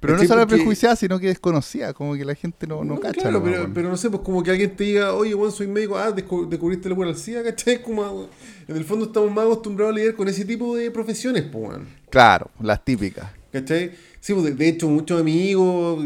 Pero 0.00 0.18
no 0.18 0.24
solo 0.24 0.46
prejuiciada, 0.46 0.96
sino 0.96 1.18
que 1.18 1.28
desconocida, 1.28 1.94
como 1.94 2.14
que 2.14 2.26
la 2.26 2.34
gente 2.34 2.66
no, 2.66 2.84
no, 2.84 3.00
cacha. 3.00 3.22
Claro, 3.22 3.42
pero, 3.42 3.70
pero, 3.72 3.88
no 3.88 3.96
sé, 3.96 4.10
pues 4.10 4.22
como 4.22 4.42
que 4.42 4.50
alguien 4.50 4.76
te 4.76 4.84
diga, 4.84 5.14
oye, 5.14 5.34
weón, 5.34 5.50
soy 5.50 5.66
médico, 5.66 5.96
ah, 5.96 6.12
descubriste 6.12 6.90
la 6.90 6.94
buena 6.94 7.14
SIDA, 7.14 7.42
¿cachai? 7.44 7.80
Como, 7.80 8.28
en 8.68 8.76
el 8.76 8.84
fondo 8.84 9.06
estamos 9.06 9.32
más 9.32 9.46
acostumbrados 9.46 9.94
a 9.94 9.96
lidiar 9.96 10.14
con 10.14 10.28
ese 10.28 10.44
tipo 10.44 10.76
de 10.76 10.90
profesiones, 10.90 11.44
pues, 11.44 11.68
weón. 11.68 11.86
Claro, 12.10 12.50
las 12.60 12.84
típicas. 12.84 13.30
¿Cachai? 13.50 13.92
Sí, 14.24 14.32
pues 14.32 14.56
de, 14.56 14.68
hecho, 14.68 14.88
muchos 14.88 15.20
amigos, 15.20 16.02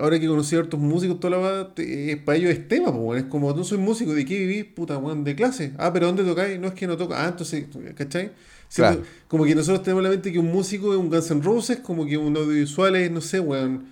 ahora 0.00 0.18
que 0.18 0.26
conocí 0.26 0.56
a 0.56 0.58
otros 0.58 0.82
músicos, 0.82 1.20
toda 1.20 1.38
la 1.38 1.72
eh, 1.76 2.20
para 2.24 2.36
ellos 2.36 2.50
es 2.50 2.66
tema, 2.66 2.92
pues, 2.92 3.22
es 3.22 3.28
como, 3.28 3.52
no 3.52 3.62
soy 3.62 3.78
músico, 3.78 4.12
¿de 4.12 4.24
qué 4.24 4.40
vivís? 4.40 4.64
Puta, 4.64 4.98
weón, 4.98 5.22
de 5.22 5.36
clase. 5.36 5.72
Ah, 5.78 5.92
pero 5.92 6.06
¿dónde 6.06 6.24
tocáis? 6.24 6.58
No 6.58 6.66
es 6.66 6.74
que 6.74 6.88
no 6.88 6.96
toca. 6.96 7.24
Ah, 7.24 7.28
entonces, 7.28 7.66
¿cachai? 7.94 8.32
Pues, 8.74 8.98
como 9.28 9.44
que 9.44 9.54
nosotros 9.54 9.84
tenemos 9.84 10.00
en 10.00 10.02
la 10.02 10.10
mente 10.10 10.32
que 10.32 10.40
un 10.40 10.50
músico 10.50 10.92
es 10.92 10.98
un 10.98 11.10
Guns 11.10 11.30
N' 11.30 11.42
Roses, 11.42 11.78
como 11.78 12.04
que 12.04 12.16
un 12.16 12.36
audiovisual 12.36 12.96
es, 12.96 13.08
no 13.08 13.20
sé, 13.20 13.38
weón, 13.38 13.84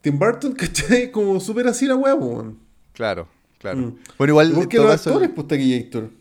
Tim 0.00 0.16
Burton, 0.16 0.52
¿cachai? 0.56 1.10
Como 1.10 1.40
súper 1.40 1.66
así 1.66 1.86
la 1.86 1.96
weón, 1.96 2.22
weón. 2.22 2.58
Claro, 2.92 3.26
claro. 3.58 3.78
Mm. 3.78 3.96
Bueno, 4.16 4.30
igual. 4.30 4.50
Los 4.50 5.06
actores, 5.06 5.30
pues. 5.34 5.46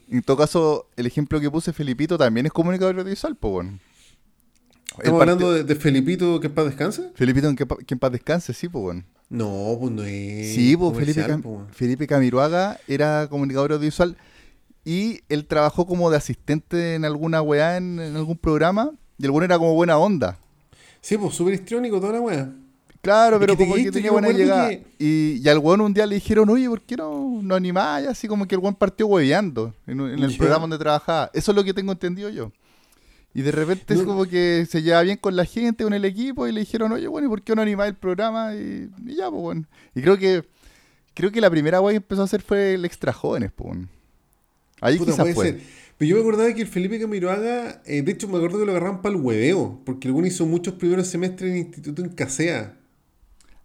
En 0.10 0.24
todo 0.24 0.38
caso, 0.38 0.88
el 0.98 1.05
ejemplo 1.05 1.39
que 1.39 1.51
puse, 1.51 1.74
Felipito, 1.74 2.17
también 2.17 2.48
es 2.48 2.51
comunicador 2.51 2.96
audiovisual, 2.96 3.36
pues, 3.36 3.51
bueno. 3.51 3.79
¿Estamos 4.97 5.21
hablando 5.21 5.63
de, 5.63 5.75
Felipito 5.75 6.39
que 6.39 6.47
en 6.47 6.53
paz 6.53 6.65
descanse? 6.65 7.12
Felipito 7.15 7.53
que, 7.55 7.65
en 7.93 8.00
paz 8.00 8.12
descanse, 8.12 8.53
sí, 8.53 8.69
pues 8.69 8.83
bueno. 8.83 9.03
No, 9.29 9.77
pues 9.79 9.91
no 9.91 10.03
es. 10.03 10.53
Sí, 10.53 10.77
pues 10.77 10.95
Felipe, 10.95 11.41
Felipe 11.71 12.07
Camiruaga 12.07 12.79
era 12.88 13.27
comunicador 13.27 13.71
audiovisual 13.71 14.15
y 14.85 15.21
él 15.29 15.45
trabajó 15.45 15.88
como 15.88 16.09
de 16.12 16.17
asistente 16.17 16.95
en 16.95 17.05
alguna 17.05 17.41
weá, 17.41 17.77
en, 17.77 18.00
algún 18.00 18.38
programa, 18.38 18.91
y 19.17 19.25
el 19.25 19.31
bueno 19.31 19.45
era 19.45 19.57
como 19.57 19.73
buena 19.73 19.97
onda. 19.97 20.38
Sí, 21.01 21.17
pues 21.17 21.33
súper 21.33 21.55
histriónico 21.55 22.00
toda 22.00 22.13
la 22.13 22.21
weá. 22.21 22.51
Claro, 23.01 23.38
pero 23.38 23.57
como 23.57 23.75
que 23.75 23.91
tenía 23.91 24.12
buena 24.12 24.29
llegada. 24.29 24.71
Y, 24.71 25.41
y, 25.43 25.50
al 25.50 25.57
weón 25.57 25.81
un 25.81 25.93
día 25.93 26.05
le 26.05 26.15
dijeron, 26.15 26.50
oye, 26.50 26.69
¿por 26.69 26.81
qué 26.81 26.95
no, 26.95 27.41
no 27.41 27.55
animáis? 27.55 28.07
Así 28.07 28.29
como 28.29 28.47
que 28.47 28.55
el 28.55 28.62
weón 28.62 28.75
partió 28.75 29.07
hueveando 29.07 29.73
en, 29.85 30.00
el 30.00 30.38
programa 30.38 30.62
donde 30.62 30.77
trabajaba. 30.77 31.29
Eso 31.33 31.51
es 31.51 31.55
lo 31.55 31.63
que 31.65 31.73
tengo 31.73 31.91
entendido 31.91 32.29
yo. 32.29 32.51
Y 33.35 33.41
de 33.41 33.51
repente 33.51 33.95
es 33.95 34.03
como 34.03 34.25
que 34.25 34.67
se 34.69 34.83
lleva 34.83 35.01
bien 35.01 35.17
con 35.17 35.35
la 35.35 35.45
gente, 35.45 35.83
con 35.83 35.93
el 35.93 36.05
equipo, 36.05 36.47
y 36.47 36.51
le 36.51 36.59
dijeron, 36.59 36.91
oye, 36.91 37.07
bueno, 37.07 37.27
¿y 37.27 37.29
por 37.29 37.41
qué 37.41 37.55
no 37.55 37.63
animáis 37.63 37.89
el 37.89 37.97
programa? 37.97 38.53
Y, 38.53 38.89
ya, 39.05 39.29
pues 39.31 39.41
bueno. 39.41 39.65
Y 39.95 40.01
creo 40.01 40.17
que 40.17 40.43
creo 41.15 41.31
que 41.31 41.41
la 41.41 41.49
primera 41.49 41.79
guay 41.79 41.93
que 41.93 41.97
empezó 41.97 42.21
a 42.21 42.25
hacer 42.25 42.41
fue 42.41 42.75
el 42.75 42.85
extra 42.85 43.11
jóvenes, 43.11 43.51
pues. 43.55 43.77
Ahí 44.81 44.99
quizás 44.99 45.33
fue. 45.33 45.61
Pero 45.97 46.09
yo 46.09 46.15
me 46.15 46.21
acordaba 46.21 46.53
que 46.53 46.61
el 46.61 46.67
Felipe 46.67 46.99
Camiroaga, 46.99 47.81
eh, 47.85 48.01
de 48.01 48.11
hecho 48.11 48.27
me 48.27 48.37
acuerdo 48.37 48.59
que 48.59 48.65
lo 48.65 48.71
agarraron 48.71 49.01
para 49.01 49.15
el 49.15 49.21
hueveo, 49.21 49.79
porque 49.85 50.07
alguno 50.07 50.27
hizo 50.27 50.45
muchos 50.45 50.75
primeros 50.75 51.07
semestres 51.07 51.49
en 51.49 51.57
el 51.57 51.63
instituto 51.65 52.01
en 52.01 52.09
Casea. 52.09 52.77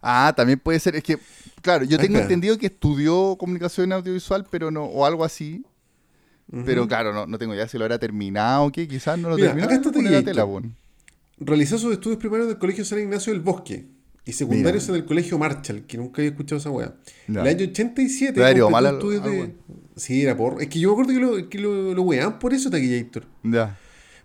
Ah, 0.01 0.33
también 0.35 0.59
puede 0.59 0.79
ser. 0.79 0.95
Es 0.95 1.03
que, 1.03 1.17
claro, 1.61 1.85
yo 1.85 1.97
tengo 1.97 2.17
entendido 2.17 2.57
que 2.57 2.67
estudió 2.67 3.35
comunicación 3.37 3.91
audiovisual, 3.91 4.47
pero 4.49 4.71
no, 4.71 4.85
o 4.85 5.05
algo 5.05 5.25
así, 5.25 5.63
Pero 6.65 6.87
claro, 6.87 7.13
no, 7.13 7.27
no 7.27 7.37
tengo 7.37 7.53
idea 7.53 7.67
si 7.67 7.77
lo 7.77 7.83
habrá 7.85 7.99
terminado 7.99 8.65
o 8.65 8.71
qué, 8.71 8.87
quizás 8.87 9.19
no 9.19 9.29
lo 9.29 9.35
Mira, 9.35 9.49
terminó. 9.49 9.65
acá 9.67 9.75
está 9.75 10.01
la 10.01 10.23
tela. 10.23 10.47
Realizó 11.39 11.77
sus 11.77 11.93
estudios 11.93 12.19
primarios 12.19 12.47
en 12.47 12.53
el 12.53 12.59
Colegio 12.59 12.83
San 12.83 12.99
Ignacio 12.99 13.31
del 13.31 13.41
Bosque 13.41 13.85
y 14.25 14.33
secundarios 14.33 14.83
Mira. 14.83 14.95
en 14.97 15.01
el 15.03 15.07
Colegio 15.07 15.37
Marshall, 15.37 15.83
que 15.85 15.97
nunca 15.97 16.21
había 16.21 16.31
escuchado 16.31 16.59
esa 16.59 16.69
weá. 16.69 16.95
Ya. 17.27 17.41
El 17.41 17.47
año 17.47 17.65
87 17.69 18.33
Te 18.33 18.43
ha 18.43 18.51
ido 18.51 18.65
completó 18.65 18.69
mal 18.71 18.85
al- 18.87 18.95
estudios 18.95 19.23
al 19.23 19.31
de... 19.31 19.55
Sí, 19.95 20.23
era 20.23 20.35
por... 20.35 20.61
Es 20.61 20.67
que 20.69 20.79
yo 20.79 20.89
me 20.89 20.93
acuerdo 20.93 21.13
que 21.13 21.19
lo, 21.19 21.49
que 21.49 21.59
lo, 21.59 21.93
lo 21.93 22.39
por 22.39 22.53
eso, 22.53 22.69
Taquillator. 22.69 23.25
Ya. 23.43 23.77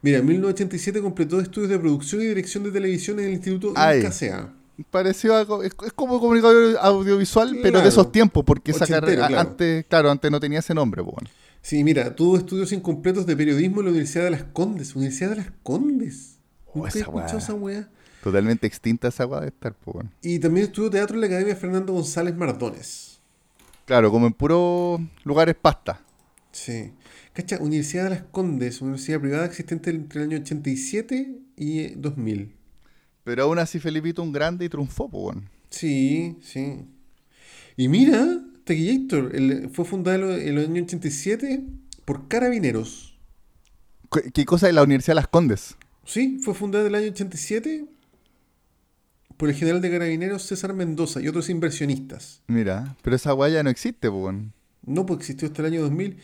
Mira, 0.02 0.19
en 0.19 0.26
1987 0.26 1.00
completó 1.00 1.40
estudios 1.40 1.71
de 1.71 1.78
producción 1.78 2.21
y 2.23 2.26
dirección 2.26 2.64
de 2.64 2.71
televisión 2.71 3.19
en 3.21 3.26
el 3.26 3.33
Instituto. 3.35 3.73
ICA. 3.73 4.52
Pareció 4.90 5.37
algo, 5.37 5.62
es, 5.62 5.73
es 5.87 5.93
como 5.93 6.19
comunicador 6.21 6.76
audiovisual, 6.81 7.59
pero 7.62 7.81
de 7.81 7.88
esos 7.88 8.11
tiempos, 8.11 8.45
porque 8.45 8.73
esa 8.73 8.87
carrera 8.87 9.28
claro. 9.28 9.49
antes, 9.50 9.87
claro, 9.87 10.11
antes 10.11 10.31
no 10.31 10.40
tenía 10.40 10.59
ese 10.59 10.75
nombre, 10.75 11.02
pues. 11.02 11.14
bueno. 11.14 11.31
Sí, 11.64 11.83
mira, 11.83 12.14
tuvo 12.14 12.37
estudios 12.37 12.73
incompletos 12.73 13.25
de 13.25 13.35
periodismo 13.35 13.80
en 13.80 13.87
la 13.87 13.90
Universidad 13.92 14.25
de 14.25 14.30
las 14.33 14.44
Condes. 14.44 14.94
Universidad 14.94 15.30
de 15.30 15.37
las 15.37 15.50
Condes. 15.62 16.37
Oh, 16.66 16.80
Nunca 16.80 16.88
he 16.88 16.90
esa 16.90 16.99
escuchado 16.99 17.38
esa 17.38 17.54
weá. 17.54 17.88
Totalmente 18.23 18.66
extinta 18.66 19.09
esa 19.09 19.25
weá 19.25 19.40
de 19.40 19.47
estar, 19.47 19.73
pues. 19.73 19.94
bueno. 19.94 20.11
Y 20.21 20.38
también 20.38 20.66
estudió 20.66 20.90
teatro 20.90 21.14
en 21.14 21.23
la 21.23 21.26
Academia 21.28 21.56
Fernando 21.56 21.94
González 21.94 22.37
Mardones. 22.37 23.18
Claro, 23.87 24.11
como 24.11 24.26
en 24.26 24.35
puros 24.35 25.00
lugares 25.25 25.54
pasta. 25.54 26.02
Sí. 26.52 26.92
Cacha, 27.33 27.56
Universidad 27.59 28.04
de 28.04 28.11
las 28.11 28.23
Condes, 28.25 28.83
universidad 28.83 29.21
privada 29.21 29.47
existente 29.47 29.88
entre 29.88 30.21
el 30.21 30.28
año 30.28 30.42
87 30.42 31.35
y 31.56 31.78
eh, 31.80 31.94
2000. 31.97 32.54
Pero 33.25 33.42
aún 33.44 33.59
así 33.59 33.80
Felipito 33.80 34.23
un 34.23 34.33
grande 34.33 34.66
y 34.66 34.68
triunfó, 34.68 35.09
pues. 35.09 35.23
bueno. 35.23 35.49
Sí, 35.71 36.37
sí. 36.42 36.85
Y 37.78 37.88
mira, 37.88 38.44
Taquillator, 38.64 39.35
el- 39.35 39.71
fue 39.71 39.85
fundada 39.85 40.37
en 40.38 40.59
el 40.59 40.64
año 40.64 40.83
87 40.83 41.64
por 42.04 42.28
carabineros. 42.28 43.16
¿Qué, 44.12 44.30
qué 44.33 44.44
cosa 44.44 44.66
de 44.66 44.73
la 44.73 44.83
Universidad 44.83 45.12
de 45.12 45.21
las 45.21 45.28
Condes? 45.28 45.76
Sí, 46.04 46.38
fue 46.42 46.54
fundada 46.54 46.87
en 46.87 46.94
el 46.94 47.02
año 47.02 47.11
87 47.12 47.87
por 49.37 49.49
el 49.49 49.54
general 49.54 49.80
de 49.80 49.90
carabineros 49.90 50.42
César 50.42 50.73
Mendoza 50.75 51.21
y 51.21 51.28
otros 51.28 51.49
inversionistas. 51.50 52.42
Mira, 52.47 52.97
pero 53.02 53.16
esa 53.16 53.35
weá 53.35 53.49
ya 53.50 53.62
no 53.62 53.71
existe, 53.71 54.09
bueno. 54.09 54.52
No, 54.87 55.06
pues 55.06 55.21
existió 55.21 55.49
hasta 55.49 55.62
el 55.62 55.66
año 55.73 55.83
2000. 55.83 56.18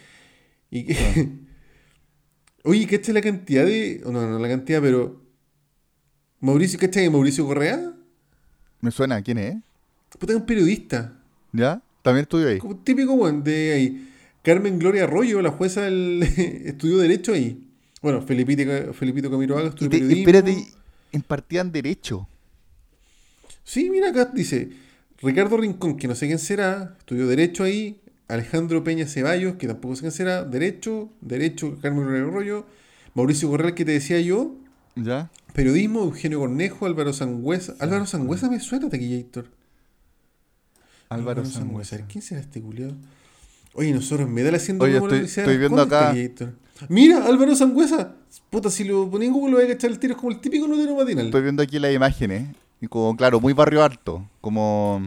Y 0.71 0.85
que... 0.85 1.29
Oye, 2.65 2.87
¿cachai 2.87 3.15
la 3.15 3.23
cantidad 3.23 3.65
de... 3.65 4.03
No, 4.05 4.13
no 4.13 4.39
la 4.39 4.49
cantidad, 4.49 4.81
pero... 4.83 5.21
Mauricio, 6.41 6.79
¿cachai 6.79 7.05
de 7.05 7.11
Mauricio 7.11 7.47
Correa? 7.47 7.93
Me 8.81 8.91
suena, 8.91 9.21
¿quién 9.23 9.39
es? 9.39 9.57
Puta, 10.19 10.33
es 10.35 10.39
un 10.39 10.47
periodista. 10.47 11.19
¿Ya? 11.53 11.83
También 12.03 12.23
estudio 12.23 12.49
ahí. 12.49 12.59
Típico, 12.85 13.13
weón, 13.15 13.43
de 13.45 13.73
ahí. 13.73 14.09
Carmen 14.43 14.79
Gloria 14.79 15.05
Arroyo, 15.05 15.43
la 15.43 15.51
jueza 15.51 15.83
del... 15.83 16.23
estudió 16.65 16.99
Derecho 16.99 17.33
ahí. 17.33 17.67
Bueno, 18.03 18.23
Felipito, 18.23 18.93
Felipito 18.95 19.31
Camiroaga 19.31 19.65
Y 19.67 19.69
estudió 19.69 19.91
te- 19.91 19.99
periodismo. 19.99 20.29
espérate, 20.29 20.69
impartían 21.13 21.71
derecho. 21.73 22.27
Sí, 23.65 23.91
mira 23.91 24.11
acá 24.11 24.25
dice 24.35 24.71
Ricardo 25.23 25.57
Rincón, 25.59 25.97
que 25.97 26.09
no 26.09 26.15
sé 26.15 26.27
quién 26.27 26.39
será, 26.39 26.97
estudió 26.99 27.27
Derecho 27.27 27.65
ahí. 27.65 28.01
Alejandro 28.29 28.83
Peña 28.85 29.07
Ceballos, 29.07 29.57
que 29.57 29.67
tampoco 29.67 29.97
sé 29.97 30.01
quién 30.03 30.13
será, 30.13 30.45
Derecho, 30.45 31.11
Derecho, 31.21 31.77
Carmen 31.83 32.05
Gloria 32.07 32.23
Arroyo. 32.27 32.67
Mauricio 33.15 33.51
Correa, 33.51 33.75
que 33.75 33.85
te 33.85 33.91
decía 33.93 34.21
yo, 34.21 34.55
¿Ya? 34.95 35.31
Periodismo, 35.53 36.03
Eugenio 36.05 36.39
Cornejo, 36.39 36.87
Álvaro 36.87 37.13
Sangüesa. 37.13 37.75
Álvaro 37.81 38.07
Sangüesa 38.07 38.49
me 38.49 38.61
suena, 38.61 38.89
Taquillator. 38.89 39.47
Álvaro 41.11 41.45
Sangüesa. 41.45 41.99
¿Quién 42.07 42.23
será 42.23 42.41
este 42.41 42.63
culiado? 42.63 42.95
Oye, 43.75 43.93
nosotros 43.93 44.29
me 44.29 44.43
da 44.43 44.57
haciendo 44.57 44.85
Oye, 44.85 44.97
estoy- 44.97 45.25
estoy 45.25 45.59
viendo 45.59 45.83
acá-. 45.83 46.15
Mira, 46.89 47.27
Álvaro 47.27 47.55
Sangüesa. 47.55 48.15
Puta, 48.49 48.71
si 48.71 48.85
lo 48.85 49.11
ponía 49.11 49.27
en 49.29 49.35
Google 49.35 49.51
lo 49.53 49.57
voy 49.59 49.67
a 49.67 49.73
cachar 49.75 49.91
el 49.91 49.99
tiro. 49.99 50.15
Es 50.15 50.19
como 50.21 50.31
el 50.33 50.41
típico 50.41 50.67
notero 50.69 50.95
matinal. 50.97 51.27
Estoy 51.27 51.43
viendo 51.43 51.63
aquí 51.63 51.79
las 51.79 51.93
imágenes. 51.93 52.49
Y 52.81 52.87
como, 52.87 53.15
claro, 53.17 53.41
muy 53.41 53.53
barrio 53.53 53.83
alto. 53.85 54.25
Como 54.41 55.03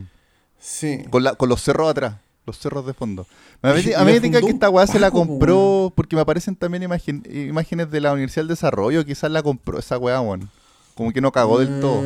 Sí. 0.60 1.00
con, 1.10 1.24
la- 1.24 1.36
con 1.36 1.48
los 1.50 1.62
cerros 1.64 1.90
atrás. 1.90 2.16
Los 2.46 2.60
cerros 2.60 2.86
de 2.86 2.94
fondo. 2.94 3.26
A 3.62 3.72
mí, 3.74 3.82
me 4.06 4.20
fundó 4.20 4.42
que 4.42 4.50
esta 4.52 4.70
weá 4.70 4.86
se 4.86 5.00
la 5.00 5.10
compró. 5.10 5.94
Porque 5.96 6.18
me 6.18 6.22
aparecen 6.22 6.58
también 6.58 6.84
imagen- 6.84 7.24
imágenes 7.34 7.90
de 7.90 8.02
la 8.02 8.12
Universidad 8.12 8.42
del 8.42 8.50
Desarrollo. 8.50 9.06
Quizás 9.06 9.32
la 9.32 9.42
compró 9.42 9.80
esa 9.80 9.98
weá, 9.98 10.20
weón. 10.20 10.50
Como 10.96 11.14
que 11.14 11.22
no 11.22 11.32
cagó 11.32 11.60
del 11.60 11.80
todo. 11.80 12.02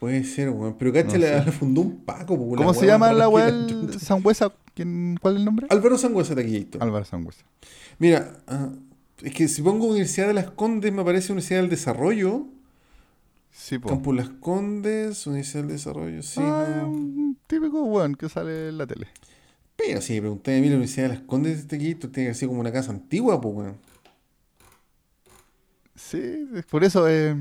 Puede 0.00 0.24
ser, 0.24 0.48
weón. 0.48 0.76
Pero 0.78 0.94
cacha, 0.94 1.18
No 1.18 1.26
la, 1.26 1.52
fundó 1.52 1.82
un 1.82 1.98
Paco, 1.98 2.38
po, 2.38 2.56
¿Cómo 2.56 2.72
la 2.72 2.74
se 2.74 2.86
llama 2.86 3.12
la 3.12 3.28
weá? 3.28 3.52
Sangüesa? 3.98 4.50
¿Quién, 4.74 5.18
¿Cuál 5.20 5.34
es 5.34 5.38
el 5.40 5.44
nombre? 5.44 5.66
Álvaro 5.68 5.98
Sangüesa, 5.98 6.34
Taquillator. 6.34 6.82
Álvaro 6.82 7.04
Sangüesa. 7.04 7.44
Mira, 7.98 8.38
ah, 8.46 8.70
es 9.22 9.34
que 9.34 9.46
si 9.46 9.60
pongo 9.60 9.86
Universidad 9.88 10.28
de 10.28 10.32
las 10.32 10.50
Condes, 10.52 10.90
me 10.90 11.02
aparece 11.02 11.32
Universidad 11.32 11.60
del 11.60 11.68
Desarrollo. 11.68 12.46
Sí, 13.50 13.78
po. 13.78 13.90
Campus 13.90 14.16
Las 14.16 14.30
Condes, 14.30 15.26
Universidad 15.26 15.64
del 15.64 15.72
Desarrollo, 15.72 16.22
sí. 16.22 16.40
Ah, 16.42 16.86
un 16.86 17.36
típico 17.46 17.82
weón 17.84 18.14
que 18.14 18.30
sale 18.30 18.70
en 18.70 18.78
la 18.78 18.86
tele. 18.86 19.06
Pero 19.76 20.00
si 20.00 20.18
pregunté 20.18 20.56
a 20.56 20.60
mí, 20.62 20.68
la 20.68 20.76
Universidad 20.76 21.10
de 21.10 21.14
las 21.16 21.22
Condes 21.24 21.62
de 21.62 21.68
Taquillator 21.68 22.10
tiene 22.10 22.30
que 22.30 22.34
ser 22.34 22.48
como 22.48 22.60
una 22.60 22.72
casa 22.72 22.90
antigua, 22.90 23.38
pues, 23.38 23.54
weón. 23.54 23.76
Sí, 25.94 26.46
por 26.70 26.84
eso 26.84 27.06
eh, 27.06 27.36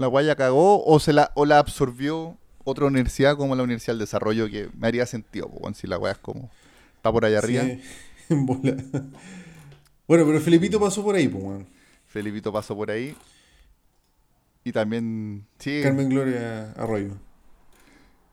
la 0.00 0.06
guaya 0.06 0.34
cagó 0.36 0.84
o 0.84 0.98
se 0.98 1.12
la 1.12 1.30
o 1.34 1.44
la 1.46 1.58
absorbió 1.58 2.36
otra 2.64 2.86
universidad 2.86 3.36
como 3.36 3.54
la 3.54 3.62
Universidad 3.62 3.92
del 3.94 4.00
Desarrollo 4.00 4.48
que 4.50 4.68
me 4.78 4.86
haría 4.88 5.06
sentido, 5.06 5.48
po, 5.48 5.72
si 5.74 5.86
la 5.86 5.96
guaya 5.96 6.12
es 6.12 6.18
como 6.18 6.50
está 6.96 7.12
por 7.12 7.24
allá 7.24 7.38
arriba. 7.38 7.64
Sí, 7.64 7.80
en 8.30 8.46
bola. 8.46 8.76
Bueno, 10.06 10.26
pero 10.26 10.40
Felipito 10.40 10.80
pasó 10.80 11.02
por 11.02 11.14
ahí, 11.14 11.28
pues, 11.28 11.42
weón. 11.44 11.66
Felipito 12.06 12.52
pasó 12.52 12.74
por 12.74 12.90
ahí. 12.90 13.14
Y 14.64 14.72
también, 14.72 15.46
sí, 15.58 15.80
Carmen 15.82 16.08
Gloria 16.08 16.72
Arroyo. 16.72 17.16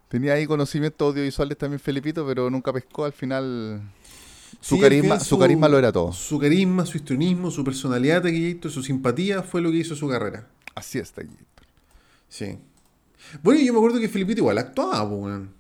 tenía 0.10 0.34
ahí 0.34 0.46
conocimientos 0.46 1.08
audiovisuales 1.10 1.58
también 1.58 1.80
Felipito, 1.80 2.26
pero 2.26 2.50
nunca 2.50 2.74
pescó 2.74 3.06
al 3.06 3.14
final. 3.14 3.82
Su 4.60 4.76
Sí, 4.76 4.82
carisma, 4.82 5.20
su 5.20 5.38
carisma 5.38 5.70
lo 5.70 5.78
era 5.78 5.92
todo. 5.92 6.12
Su 6.14 6.40
carisma, 6.40 6.86
su 6.86 6.98
histrionismo, 6.98 7.52
su 7.52 7.64
personalidad, 7.64 8.24
su 8.70 8.84
simpatía 8.84 9.44
fue 9.44 9.62
lo 9.62 9.72
que 9.72 9.78
hizo 9.78 9.96
su 9.96 10.08
carrera. 10.10 10.48
Así 10.76 11.00
está 11.00 11.22
aquí. 11.22 11.36
Sí. 12.30 12.58
Bueno, 13.44 13.60
yo 13.62 13.74
me 13.74 13.80
acuerdo 13.80 14.00
que 14.00 14.10
Felipito 14.10 14.40
igual 14.42 14.58
actuaba, 14.58 15.04
weón. 15.04 15.54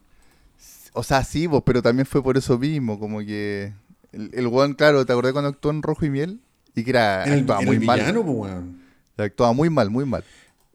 O 0.93 1.03
sea, 1.03 1.23
sí, 1.23 1.47
vos, 1.47 1.61
pero 1.65 1.81
también 1.81 2.05
fue 2.05 2.23
por 2.23 2.37
eso 2.37 2.57
mismo, 2.57 2.99
como 2.99 3.19
que 3.19 3.73
el, 4.11 4.31
el 4.33 4.47
weón, 4.47 4.73
claro, 4.73 5.05
¿te 5.05 5.13
acordás 5.13 5.33
cuando 5.33 5.49
actuó 5.49 5.71
en 5.71 5.81
Rojo 5.81 6.05
y 6.05 6.09
Miel? 6.09 6.41
Y 6.75 6.83
que 6.83 6.89
era, 6.91 7.23
el, 7.25 7.39
actuaba 7.41 7.61
muy 7.61 7.75
el 7.77 7.83
mal. 7.83 7.99
villano, 7.99 8.21
weón. 8.21 8.81
Actuaba 9.17 9.53
muy 9.53 9.69
mal, 9.69 9.89
muy 9.89 10.05
mal. 10.05 10.23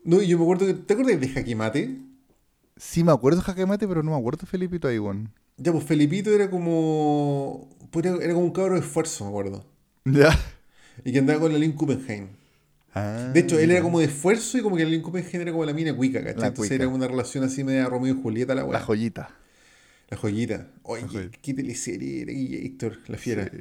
No, 0.05 0.21
y 0.21 0.27
yo 0.29 0.37
me 0.39 0.45
acuerdo 0.45 0.67
que. 0.67 0.75
¿Te 0.75 0.95
acuerdas 0.95 1.21
de 1.21 1.29
Jaque 1.29 1.55
Mate? 1.55 1.99
Sí, 2.77 3.05
me 3.05 3.13
acuerdo 3.13 3.39
de 3.39 3.45
Jaque 3.45 3.67
Mate, 3.67 3.87
pero 3.87 4.03
no 4.03 4.11
me 4.13 4.17
acuerdo 4.19 4.41
de 4.43 4.47
Felipito 4.47 4.89
ahí, 4.89 4.99
weón. 4.99 5.33
Ya, 5.57 5.71
pues 5.73 5.85
Felipito 5.85 6.31
era 6.33 6.51
como. 6.51 7.69
pues, 7.91 8.05
Era, 8.07 8.17
era 8.17 8.35
como 8.35 8.47
un 8.47 8.53
cabro 8.53 8.75
de 8.75 8.81
esfuerzo, 8.81 9.25
me 9.25 9.31
acuerdo. 9.31 9.65
Ya. 10.05 10.37
Y 11.05 11.13
que 11.13 11.21
andaba 11.21 11.41
con 11.41 11.53
la 11.53 11.59
Lynn 11.59 11.73
Kuppenheim. 11.73 12.29
De 12.95 13.41
hecho, 13.41 13.59
él 13.59 13.71
era 13.71 13.81
como 13.81 14.01
de 14.01 14.05
esfuerzo 14.07 14.59
y 14.59 14.63
como 14.63 14.77
que 14.77 14.85
Lynn 14.85 15.01
Kuppenheim 15.01 15.41
era 15.43 15.51
como 15.53 15.65
la 15.65 15.73
mina 15.73 15.95
cuica, 15.97 16.21
¿cachai? 16.21 16.41
La 16.41 16.47
Entonces 16.49 16.71
cuica. 16.71 16.85
era 16.85 16.89
una 16.89 17.09
relación 17.09 17.43
así 17.45 17.65
media 17.65 17.87
Romeo 17.87 18.15
y 18.15 18.23
Julieta, 18.23 18.55
la 18.55 18.65
weá. 18.65 18.79
La 18.79 18.85
joyita. 18.85 19.31
La 20.11 20.17
joyita. 20.19 20.67
Oye, 20.83 21.03
La 21.03 21.09
joyita. 21.09 21.39
qué 21.41 21.55
teleserie 21.55 22.23
era 22.23 22.93
la 23.09 23.17
fiera. 23.17 23.45
Sí. 23.51 23.59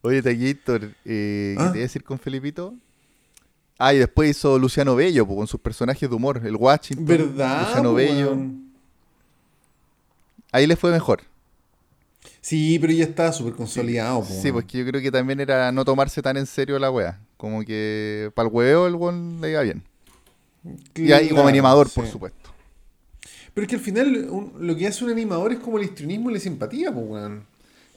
Oye, 0.00 0.22
Taquillator, 0.22 0.84
eh, 1.04 1.54
¿qué 1.54 1.56
Ah. 1.58 1.70
te 1.72 1.78
iba 1.78 1.82
a 1.84 1.88
decir 1.88 2.02
con 2.02 2.18
Felipito? 2.18 2.74
Ah, 3.78 3.92
y 3.92 3.98
después 3.98 4.30
hizo 4.30 4.58
Luciano 4.58 4.94
Bello, 4.96 5.26
po, 5.26 5.36
con 5.36 5.46
sus 5.46 5.60
personajes 5.60 6.08
de 6.08 6.14
humor. 6.16 6.40
El 6.44 6.56
Washington, 6.56 7.04
¿Verdad? 7.06 7.62
Luciano 7.66 7.90
po, 7.90 7.94
Bello. 7.96 8.36
Ahí 10.50 10.66
le 10.66 10.76
fue 10.76 10.90
mejor. 10.90 11.22
Sí, 12.40 12.78
pero 12.80 12.92
ya 12.92 13.04
estaba 13.04 13.32
súper 13.32 13.54
consolidado, 13.54 14.20
po, 14.20 14.26
Sí, 14.42 14.50
pues 14.52 14.64
que 14.64 14.78
yo 14.78 14.86
creo 14.86 15.00
que 15.00 15.10
también 15.10 15.40
era 15.40 15.72
no 15.72 15.84
tomarse 15.84 16.22
tan 16.22 16.36
en 16.36 16.46
serio 16.46 16.78
la 16.78 16.90
wea. 16.90 17.18
Como 17.42 17.64
que 17.64 18.30
para 18.36 18.48
el 18.48 18.54
hueveo 18.54 18.86
el 18.86 18.94
weón 18.94 19.40
le 19.40 19.50
iba 19.50 19.62
bien. 19.62 19.82
Y, 20.94 21.10
ahí 21.10 21.24
como 21.24 21.40
Claro, 21.42 21.48
animador, 21.48 21.88
sí. 21.88 21.94
por 21.96 22.06
supuesto. 22.06 22.50
Pero 23.52 23.64
es 23.64 23.68
que 23.68 23.74
al 23.74 23.80
final 23.82 24.28
un- 24.30 24.52
lo 24.60 24.76
que 24.76 24.86
hace 24.86 25.04
un 25.04 25.10
animador 25.10 25.50
es 25.52 25.58
como 25.58 25.76
el 25.78 25.84
histrionismo 25.86 26.30
y 26.30 26.34
la 26.34 26.38
simpatía, 26.38 26.92
pues, 26.92 27.04
weón. 27.04 27.42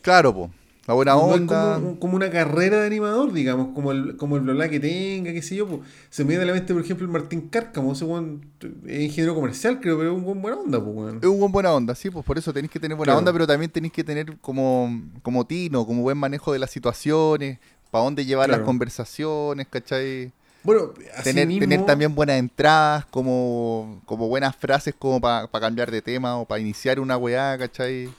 Claro, 0.02 0.34
po. 0.34 0.50
La 0.88 0.94
buena 0.96 1.14
No 1.14 1.20
onda. 1.22 1.76
como, 1.76 2.00
como 2.00 2.16
una 2.16 2.30
carrera 2.30 2.80
de 2.82 2.88
animador, 2.88 3.34
digamos, 3.34 3.74
como 3.74 3.92
el, 3.92 4.18
como 4.18 4.36
el 4.36 4.42
blabla 4.44 4.70
que 4.70 4.80
tenga, 4.80 5.32
qué 5.32 5.42
sé 5.44 5.56
yo. 5.56 5.68
Pues. 5.68 5.82
Se 6.12 6.24
me 6.24 6.30
viene 6.30 6.44
a 6.44 6.48
la 6.48 6.54
mente, 6.54 6.74
por 6.74 6.84
ejemplo, 6.84 7.06
el 7.06 7.12
Martín 7.12 7.50
Cárcamo, 7.50 7.94
ese 7.94 8.06
weón 8.06 8.42
es 8.88 9.02
ingeniero 9.02 9.34
comercial, 9.36 9.80
creo, 9.80 9.98
pero 9.98 10.12
es 10.12 10.18
un 10.18 10.24
buen 10.24 10.42
buena 10.42 10.58
onda, 10.58 10.84
pues, 10.84 10.96
weón. 10.96 11.20
Es 11.22 11.26
un 11.30 11.40
buen 11.40 11.52
buena 11.52 11.72
onda, 11.72 11.94
sí, 11.94 12.10
pues 12.10 12.26
por 12.26 12.38
eso 12.40 12.52
tenéis 12.52 12.72
que 12.72 12.80
tener 12.80 12.96
buena 12.98 13.12
Claro. 13.14 13.20
onda, 13.20 13.32
pero 13.32 13.46
también 13.48 13.72
tenéis 13.72 13.94
que 13.94 14.04
tener 14.04 14.38
como, 14.42 14.90
como 15.24 15.46
tino, 15.46 15.86
como 15.86 16.02
buen 16.04 16.18
manejo 16.18 16.52
de 16.52 16.58
las 16.60 16.70
situaciones, 16.72 17.60
para 17.96 18.04
dónde 18.04 18.26
llevar 18.26 18.48
Claro. 18.48 18.62
las 18.64 18.66
conversaciones, 18.66 19.68
¿cachai? 19.70 20.30
Bueno, 20.64 20.92
así 21.14 21.24
Tener, 21.24 21.48
mismo, 21.48 21.62
tener 21.62 21.86
también 21.86 22.14
buenas 22.14 22.38
entradas, 22.38 23.06
como, 23.06 24.02
como 24.06 24.28
buenas 24.28 24.54
frases 24.54 24.94
como 25.00 25.22
para 25.22 25.48
cambiar 25.48 25.90
de 25.92 26.02
tema 26.02 26.36
o 26.38 26.46
para 26.46 26.60
iniciar 26.60 27.00
una 27.00 27.16
weá, 27.16 27.58
¿cachai? 27.58 28.10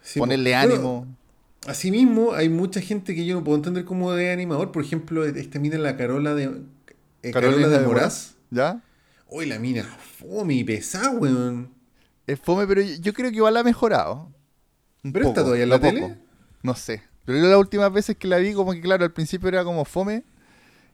sí, 0.00 0.18
Ponerle. 0.18 0.52
Bueno, 0.52 0.74
ánimo. 0.74 1.06
Asimismo, 1.66 2.32
hay 2.32 2.48
mucha 2.48 2.80
gente 2.80 3.14
que 3.14 3.26
yo 3.26 3.34
no 3.34 3.44
puedo 3.44 3.58
entender 3.58 3.84
como 3.84 4.12
de 4.12 4.32
animador. 4.32 4.72
Por 4.72 4.82
ejemplo, 4.82 5.26
esta 5.26 5.58
mina 5.58 5.76
la 5.76 5.98
Carola 5.98 6.34
de. 6.34 6.62
eh, 7.22 7.30
Carola 7.32 7.68
de 7.68 7.80
Moraz. 7.80 8.34
¿Ya? 8.50 8.80
Uy, 9.28 9.44
la 9.44 9.58
mina 9.58 9.82
fome 10.18 10.54
y 10.54 10.64
pesada, 10.64 11.10
weón. 11.10 11.70
Es 12.26 12.40
fome, 12.40 12.66
pero 12.66 12.80
yo, 12.80 12.94
yo 13.02 13.12
creo 13.12 13.28
que 13.30 13.36
igual 13.36 13.58
ha 13.58 13.62
mejorado. 13.62 14.30
¿Pero 15.02 15.28
está 15.28 15.42
todavía 15.42 15.64
en 15.64 15.68
la 15.68 15.78
tele? 15.80 16.16
No 16.62 16.74
sé. 16.74 17.02
Pero 17.28 17.40
yo 17.40 17.46
las 17.46 17.58
últimas 17.58 17.92
veces 17.92 18.16
que 18.16 18.26
la 18.26 18.38
vi, 18.38 18.54
como 18.54 18.72
que 18.72 18.80
claro, 18.80 19.04
al 19.04 19.12
principio 19.12 19.50
era 19.50 19.62
como 19.62 19.84
fome. 19.84 20.24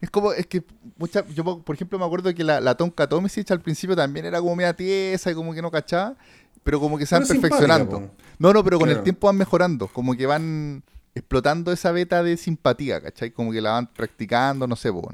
Es 0.00 0.10
como, 0.10 0.32
es 0.32 0.48
que 0.48 0.64
mucha, 0.96 1.24
yo 1.28 1.44
por 1.60 1.76
ejemplo 1.76 1.96
me 1.96 2.04
acuerdo 2.04 2.34
que 2.34 2.42
la, 2.42 2.60
la 2.60 2.74
Tonka 2.76 3.06
Tomisic 3.08 3.48
al 3.52 3.60
principio 3.60 3.94
también 3.94 4.26
era 4.26 4.40
como 4.40 4.56
media 4.56 4.74
tiesa 4.74 5.30
y 5.30 5.34
como 5.34 5.54
que 5.54 5.62
no 5.62 5.70
cachaba, 5.70 6.16
pero 6.64 6.80
como 6.80 6.98
que 6.98 7.06
se 7.06 7.14
van 7.14 7.24
perfeccionando. 7.24 7.88
po. 7.88 8.10
No, 8.40 8.52
no, 8.52 8.64
pero 8.64 8.80
con 8.80 8.88
el 8.88 9.04
tiempo 9.04 9.28
van 9.28 9.36
mejorando, 9.36 9.86
como 9.86 10.16
que 10.16 10.26
van 10.26 10.82
explotando 11.14 11.70
esa 11.70 11.92
beta 11.92 12.24
de 12.24 12.36
simpatía, 12.36 13.00
¿cachai? 13.00 13.30
Como 13.30 13.52
que 13.52 13.60
la 13.60 13.70
van 13.70 13.86
practicando, 13.86 14.66
no 14.66 14.74
sé, 14.74 14.92
po. 14.92 15.08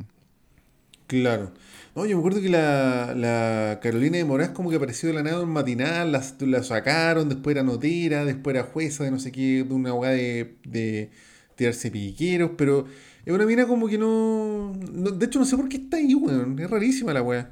Claro. 1.07 1.53
No, 2.01 2.07
yo 2.07 2.17
me 2.17 2.21
acuerdo 2.21 2.41
que 2.41 2.49
la, 2.49 3.13
la 3.15 3.79
Carolina 3.83 4.17
de 4.17 4.25
Moraz 4.25 4.51
como 4.51 4.71
que 4.71 4.77
apareció 4.77 5.11
de 5.11 5.15
la 5.17 5.23
nada 5.23 5.43
en 5.43 5.51
matinal, 5.51 6.13
la, 6.13 6.25
la 6.41 6.63
sacaron, 6.63 7.29
después 7.29 7.55
era 7.55 7.63
notera, 7.63 8.25
después 8.25 8.57
era 8.57 8.65
jueza 8.65 9.05
de 9.05 9.11
no 9.11 9.19
sé 9.19 9.31
qué, 9.31 9.65
de 9.65 9.75
una 9.75 9.91
abogada 9.91 10.15
de, 10.15 10.57
de 10.65 11.11
tirarse 11.57 11.91
piqueros, 11.91 12.53
pero 12.57 12.87
es 13.27 13.33
una 13.35 13.45
mina 13.45 13.67
como 13.67 13.87
que 13.87 13.99
no, 13.99 14.73
no- 14.93 15.11
De 15.11 15.27
hecho, 15.27 15.39
no 15.39 15.45
sé 15.45 15.57
por 15.59 15.69
qué 15.69 15.77
está 15.77 15.99
ahí, 15.99 16.15
weón. 16.15 16.59
Es 16.59 16.71
rarísima 16.71 17.13
la 17.13 17.21
weá. 17.21 17.51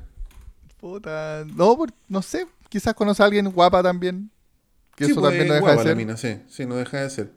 Puta. 0.81 1.45
No, 1.55 1.76
por- 1.76 1.93
no 2.09 2.23
sé, 2.23 2.47
quizás 2.71 2.95
conoce 2.95 3.23
a 3.23 3.26
alguien 3.26 3.50
guapa 3.50 3.83
también. 3.83 4.31
Que 4.97 5.05
Sí, 5.05 5.11
eso 5.11 5.21
pues, 5.21 5.31
también 5.31 5.49
no 5.49 5.55
deja 5.55 5.67
de 5.67 5.73
guapa 5.73 5.83
la 5.83 5.88
ser. 5.90 5.97
mina, 5.97 6.17
sí, 6.17 6.37
sí, 6.49 6.64
no 6.64 6.76
deja 6.76 7.02
de 7.02 7.11
ser. 7.11 7.33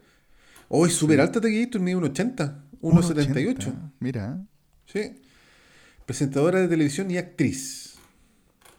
Oh, 0.70 0.86
es 0.86 0.94
súper 0.94 1.20
alta 1.20 1.42
Taquillito, 1.42 1.78
mide 1.78 1.98
1,80, 1.98 2.56
1,78. 2.82 3.58
1,80. 3.58 3.92
Mira, 4.00 4.40
Sí. 4.86 5.18
Presentadora 6.06 6.60
de 6.60 6.68
televisión 6.68 7.10
y 7.12 7.18
actriz. 7.18 7.96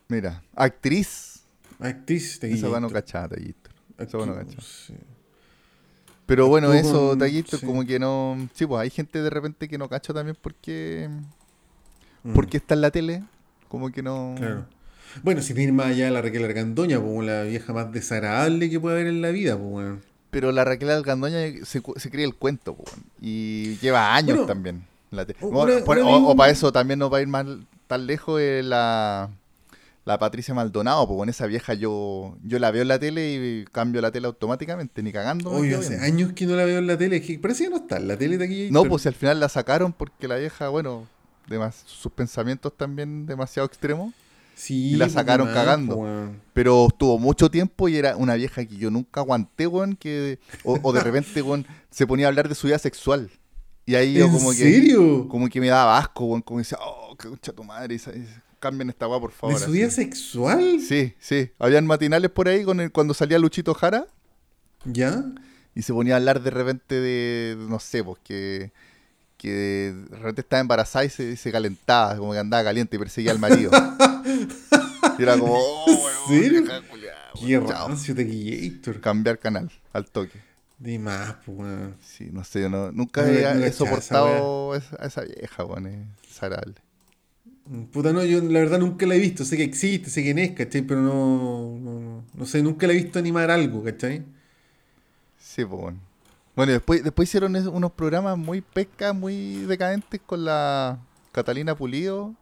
mira. 0.08 0.42
Actriz. 0.54 1.42
Actriz 1.78 2.42
Esa 2.42 2.68
va 2.68 2.80
no 2.80 2.90
cachada, 2.90 3.28
Tallito. 3.30 3.70
Esa 3.98 4.18
va 4.18 4.26
no 4.26 4.34
cachada. 4.34 4.60
sí. 4.62 4.94
Pero 6.26 6.46
bueno, 6.48 6.72
eso, 6.72 7.10
con- 7.10 7.18
Tallito, 7.18 7.56
sí. 7.58 7.66
como 7.66 7.84
que 7.84 7.98
no. 7.98 8.48
Sí, 8.54 8.66
pues 8.66 8.80
hay 8.80 8.90
gente 8.90 9.20
de 9.22 9.30
repente 9.30 9.68
que 9.68 9.78
no 9.78 9.88
cacha 9.88 10.12
también 10.14 10.36
porque. 10.40 11.08
Mm, 12.22 12.32
Porque 12.34 12.58
está 12.58 12.74
en 12.74 12.80
la 12.82 12.90
tele. 12.90 13.24
Como 13.68 13.90
que 13.90 14.02
no. 14.02 14.34
Claro. 14.38 14.66
Bueno, 15.22 15.42
si 15.42 15.52
tiene 15.54 15.72
más 15.72 15.86
allá 15.86 16.10
la 16.10 16.22
Raquel 16.22 16.44
Argandoña, 16.44 16.98
como 17.00 17.22
la 17.22 17.42
vieja 17.42 17.72
más 17.72 17.90
desagradable 17.92 18.70
que 18.70 18.78
puede 18.80 18.96
haber 18.96 19.08
en 19.08 19.20
la 19.22 19.30
vida, 19.30 19.58
pues. 19.58 19.98
Pero 20.30 20.52
la 20.52 20.64
Raquel 20.64 20.90
Algandoña 20.90 21.38
se, 21.64 21.82
se 21.96 22.10
cree 22.10 22.24
el 22.24 22.34
cuento, 22.36 22.72
weón. 22.72 23.04
y 23.20 23.76
lleva 23.78 24.14
años 24.14 24.36
Bueno, 24.36 24.46
también. 24.46 24.84
En 25.12 25.16
la 25.16 25.26
te- 25.26 25.36
u- 25.40 25.50
Bueno, 25.50 25.76
una- 25.76 25.84
por- 25.84 25.98
una 25.98 26.10
o, 26.16 26.34
para 26.36 26.50
eso 26.50 26.72
también 26.72 26.98
no 26.98 27.08
va 27.08 27.18
a 27.18 27.20
ir 27.22 27.28
más 27.28 27.46
tan 27.86 28.06
lejos 28.06 28.40
eh, 28.40 28.62
la, 28.64 29.30
la 30.04 30.18
Patricia 30.18 30.52
Maldonado, 30.54 31.06
pues 31.06 31.16
con 31.18 31.28
esa 31.28 31.46
vieja 31.46 31.74
yo 31.74 32.36
yo 32.42 32.58
la 32.58 32.70
veo 32.72 32.82
en 32.82 32.88
la 32.88 32.98
tele 32.98 33.34
y 33.34 33.64
cambio 33.70 34.00
la 34.00 34.10
tele 34.10 34.26
automáticamente, 34.26 35.02
ni 35.02 35.12
cagando. 35.12 35.60
quedo 35.62 35.78
hace 35.80 36.00
años 36.00 36.32
que 36.32 36.46
no 36.46 36.56
la 36.56 36.64
veo 36.64 36.78
en 36.78 36.86
la 36.88 36.98
tele, 36.98 37.18
es 37.18 37.26
que 37.26 37.38
parece 37.38 37.64
que 37.64 37.70
no 37.70 37.76
está 37.76 37.98
en 37.98 38.08
la 38.08 38.16
tele 38.16 38.38
de 38.38 38.44
aquí. 38.44 38.68
No, 38.72 38.84
pues 38.84 39.06
al 39.06 39.14
final 39.14 39.38
la 39.38 39.48
sacaron 39.48 39.92
porque 39.92 40.26
la 40.26 40.36
vieja, 40.36 40.68
bueno, 40.70 41.06
demas- 41.48 41.82
sus 41.86 42.10
pensamientos 42.12 42.72
también 42.76 43.26
demasiado 43.26 43.66
extremos. 43.66 44.12
sí, 44.54 44.92
y 44.92 44.96
la 44.96 45.04
pues, 45.06 45.12
sacaron 45.14 45.48
cagando. 45.52 45.96
pues. 45.96 46.30
Pero 46.54 46.86
estuvo 46.88 47.18
mucho 47.18 47.50
tiempo 47.50 47.88
y 47.88 47.96
era 47.96 48.16
una 48.16 48.34
vieja 48.34 48.64
que 48.64 48.76
yo 48.76 48.90
nunca 48.90 49.20
aguanté, 49.20 49.66
weón, 49.66 49.96
que, 49.96 50.38
o, 50.64 50.78
o 50.82 50.92
de 50.92 51.00
repente, 51.00 51.42
weón, 51.42 51.66
se 51.90 52.06
ponía 52.06 52.26
a 52.26 52.28
hablar 52.28 52.48
de 52.48 52.54
su 52.54 52.66
vida 52.66 52.78
sexual. 52.78 53.30
Y 53.84 53.94
ahí 53.96 54.14
yo 54.14 54.26
¿En 54.26 54.32
como 54.32 54.50
que, 54.50 54.56
serio? 54.56 55.26
como 55.28 55.48
que 55.48 55.60
me 55.60 55.66
daba 55.68 55.98
asco, 55.98 56.24
weón, 56.26 56.42
como 56.42 56.58
decía, 56.60 56.78
oh, 56.80 57.16
qué 57.16 57.28
concha 57.28 57.52
tu 57.52 57.64
madre, 57.64 57.98
cambien 58.60 58.88
esta 58.90 59.08
weá, 59.08 59.18
por 59.18 59.32
favor. 59.32 59.58
¿De 59.58 59.64
su 59.64 59.72
así. 59.72 59.90
sexual? 59.90 60.80
Sí, 60.80 61.14
sí. 61.18 61.50
Habían 61.58 61.86
matinales 61.86 62.30
por 62.30 62.46
ahí 62.48 62.62
con 62.64 62.78
el- 62.80 62.92
cuando 62.92 63.12
salía 63.12 63.38
Luchito 63.40 63.74
Jara 63.74 64.06
¿Ya? 64.84 65.24
y 65.74 65.82
se 65.82 65.92
ponía 65.92 66.14
a 66.14 66.16
hablar 66.18 66.42
de 66.42 66.50
repente 66.50 66.94
de, 67.00 67.56
no 67.58 67.80
sé, 67.80 68.04
pues 68.04 68.20
que, 68.22 68.70
que 69.36 69.50
de 69.50 70.16
repente 70.16 70.42
estaba 70.42 70.60
embarazada 70.60 71.04
y 71.04 71.10
se, 71.10 71.36
se 71.36 71.50
calentaba, 71.50 72.16
como 72.16 72.32
que 72.32 72.38
andaba 72.38 72.62
caliente 72.62 72.94
y 72.94 72.98
perseguía 73.00 73.32
al 73.32 73.40
marido. 73.40 73.72
y 75.18 75.22
era 75.22 75.36
como, 75.36 75.54
oh, 75.58 75.86
weón, 76.30 76.66
culiá, 76.88 77.14
Qué 77.44 77.58
rancio 77.58 78.14
Taquillator. 78.14 79.00
Cambiar 79.00 79.38
canal, 79.40 79.72
al 79.92 80.06
toque. 80.08 80.40
De 80.82 80.98
más, 80.98 81.36
pues. 81.46 81.94
Sí, 82.00 82.28
no 82.32 82.42
sé, 82.42 82.68
no, 82.68 82.90
nunca 82.90 83.22
No, 83.22 83.28
he, 83.28 83.42
no 83.68 83.72
soportado 83.72 84.74
esa- 84.74 84.96
a 85.00 85.06
esa 85.06 85.20
vieja, 85.22 85.64
weón, 85.64 85.86
es 85.86 86.06
desagradable. 86.28 86.74
Puta, 87.92 88.12
no, 88.12 88.24
yo 88.24 88.40
la 88.40 88.58
verdad 88.58 88.80
nunca 88.80 89.06
la 89.06 89.14
he 89.14 89.18
visto. 89.20 89.44
Sé 89.44 89.56
que 89.56 89.62
existe, 89.62 90.10
sé 90.10 90.22
quién 90.22 90.38
es, 90.40 90.50
¿cachai? 90.52 90.82
Pero 90.82 91.00
no, 91.00 91.78
no, 91.78 92.00
no, 92.00 92.24
no 92.34 92.46
sé, 92.46 92.62
nunca 92.62 92.86
la 92.88 92.94
he 92.94 92.96
visto 92.96 93.20
animar 93.20 93.50
algo, 93.50 93.84
¿cachai? 93.84 94.24
Sí, 95.38 95.64
pues 95.64 95.80
bueno. 95.80 95.98
Bueno, 96.56 96.72
después, 96.72 97.02
después 97.04 97.28
hicieron 97.28 97.54
es- 97.56 97.66
unos 97.66 97.92
programas 97.92 98.36
muy 98.36 98.60
pescas, 98.60 99.14
muy 99.14 99.62
decadentes 99.66 100.20
con 100.26 100.44
la 100.44 100.98
Catalina 101.30 101.76
Pulido, 101.76 102.34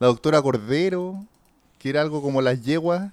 la 0.00 0.08
doctora 0.08 0.42
Cordero, 0.42 1.24
que 1.78 1.88
era 1.90 2.02
algo 2.02 2.20
como 2.20 2.42
las 2.42 2.62
yeguas, 2.62 3.12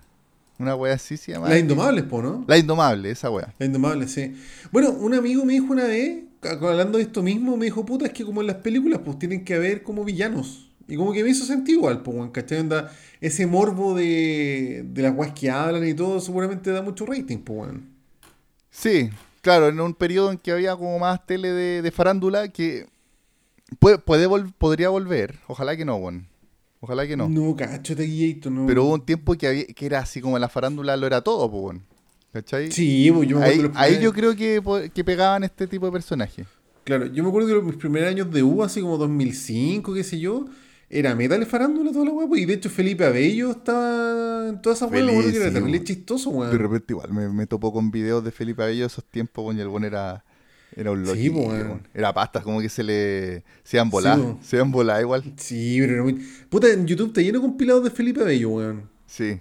una 0.60 0.76
wea 0.76 0.94
así 0.94 1.18
se 1.18 1.32
llamaba. 1.32 1.50
Las 1.52 1.60
Indomables, 1.60 2.04
po, 2.06 2.22
¿no? 2.22 2.44
La 2.48 2.58
Indomable, 2.58 3.12
esa 3.12 3.30
wea. 3.30 3.54
Las 3.60 3.68
Indomables, 3.68 4.12
sí. 4.12 4.34
Bueno, 4.72 4.92
un 4.92 5.14
amigo 5.14 5.46
me 5.46 5.54
dijo 5.54 5.66
una 5.72 5.86
vez, 5.86 6.24
hablando 6.42 6.98
de 6.98 7.04
esto 7.04 7.22
mismo, 7.24 7.58
me 7.58 7.66
dijo, 7.66 7.86
puta, 7.86 8.06
es 8.08 8.14
que 8.14 8.26
como 8.26 8.42
en 8.42 8.48
las 8.48 8.58
películas, 8.58 9.02
pues 9.04 9.20
tienen 9.20 9.44
que 9.46 9.56
haber 9.56 9.84
como 9.84 10.04
villanos. 10.04 10.64
Y 10.88 10.96
como 10.96 11.12
que 11.12 11.22
me 11.24 11.30
hizo 11.30 11.46
sentido 11.46 11.80
igual, 11.80 12.02
pues, 12.02 12.16
weón, 12.16 12.32
¿cachai? 12.32 12.60
Onda, 12.60 12.92
ese 13.20 13.46
morbo 13.46 13.94
de, 13.94 14.86
de 14.88 15.02
las 15.02 15.14
weas 15.16 15.34
que 15.34 15.50
hablan 15.52 15.86
y 15.88 15.94
todo, 15.94 16.20
seguramente 16.22 16.72
da 16.72 16.82
mucho 16.82 17.06
rating, 17.06 17.40
pues, 17.40 17.60
weón. 17.60 17.90
Sí, 18.72 19.10
claro, 19.42 19.68
en 19.68 19.80
un 19.82 19.94
periodo 19.94 20.32
en 20.32 20.38
que 20.38 20.52
había 20.52 20.76
como 20.76 20.98
más 21.00 21.26
tele 21.26 21.50
de, 21.50 21.82
de 21.82 21.92
farándula 21.92 22.48
que 22.50 22.88
puede, 23.80 23.98
puede 23.98 24.28
vol- 24.30 24.54
podría 24.58 24.88
volver, 24.90 25.40
ojalá 25.48 25.76
que 25.76 25.84
no, 25.84 26.00
bueno. 26.00 26.24
Ojalá 26.88 27.06
que 27.06 27.18
no. 27.18 27.28
No, 27.28 27.54
cacho, 27.56 27.96
Taquillator, 27.98 28.50
no. 28.52 28.66
Pero 28.66 28.86
hubo 28.86 28.94
un 28.94 29.06
tiempo 29.06 29.36
que, 29.36 29.46
había, 29.48 29.66
que 29.66 29.86
era 29.86 30.00
así 30.00 30.22
como 30.22 30.40
la 30.40 30.48
farándula 30.48 30.96
lo 30.96 31.06
era 31.06 31.22
todo, 31.22 31.52
pues 31.52 31.62
bueno. 31.62 31.82
¿Cachai? 32.32 32.72
Sí, 32.72 33.12
pues 33.14 33.28
yo 33.28 33.40
me 33.40 33.46
acuerdo 33.46 33.72
Ahí, 33.76 33.96
ahí 33.96 34.02
yo 34.04 34.14
creo 34.14 34.36
que, 34.36 34.62
que 34.94 35.04
pegaban 35.04 35.44
este 35.44 35.68
tipo 35.68 35.86
de 35.88 35.92
personajes. 35.92 36.48
Claro, 36.86 37.08
yo 37.08 37.24
me 37.24 37.30
acuerdo 37.30 37.50
de 37.50 37.56
los- 37.56 37.64
mis 37.66 37.76
primeros 37.76 38.10
años 38.10 38.32
de 38.32 38.42
U, 38.44 38.64
así 38.64 38.80
como 38.80 38.98
2005, 38.98 39.94
qué 39.94 40.04
sé 40.06 40.20
yo, 40.20 40.46
era 40.90 41.14
metal 41.16 41.46
farándula 41.46 41.92
toda 41.92 42.06
la 42.06 42.12
weá, 42.12 42.40
y 42.42 42.46
de 42.46 42.54
hecho 42.54 42.70
Felipe 42.70 43.04
Abello 43.04 43.52
estaba 43.52 44.48
en 44.48 44.62
toda 44.62 44.76
esa 44.76 44.86
weá, 44.86 45.06
que 45.06 45.36
era 45.36 45.52
terrible 45.52 45.72
weón. 45.74 45.84
chistoso, 45.84 46.30
weón. 46.30 46.52
De 46.52 46.58
repente 46.58 46.94
igual 46.94 47.12
me, 47.12 47.28
me 47.30 47.46
topó 47.48 47.74
con 47.74 47.92
videos 47.92 48.24
de 48.24 48.32
Felipe 48.32 48.64
Abello 48.64 48.86
esos 48.86 49.04
tiempos, 49.04 49.44
bueno, 49.44 49.60
y 49.60 49.64
el 49.64 49.68
buen 49.68 49.84
era, 49.84 50.24
era 50.76 50.92
un 50.92 51.04
Sí, 51.06 51.10
loquillo, 51.10 51.34
weón. 51.48 51.68
weón. 51.68 51.88
Era 51.94 52.14
pasta, 52.14 52.42
como 52.42 52.62
que 52.62 52.70
se 52.70 52.84
le... 52.84 53.44
Se 53.64 53.78
iban 53.78 53.90
volar, 53.90 54.20
po. 54.20 54.40
se 54.44 54.56
iban 54.58 54.72
volar 54.72 55.02
igual. 55.02 55.24
Sí, 55.38 55.78
pero 55.80 55.94
era 55.94 56.04
muy... 56.04 56.14
Puta, 56.50 56.70
en 56.72 56.86
YouTube 56.86 57.14
te 57.14 57.24
lleno 57.24 57.42
compilados 57.42 57.84
de 57.84 57.92
Felipe 57.92 58.22
Abello, 58.22 58.50
weón. 58.50 58.90
Sí. 59.06 59.40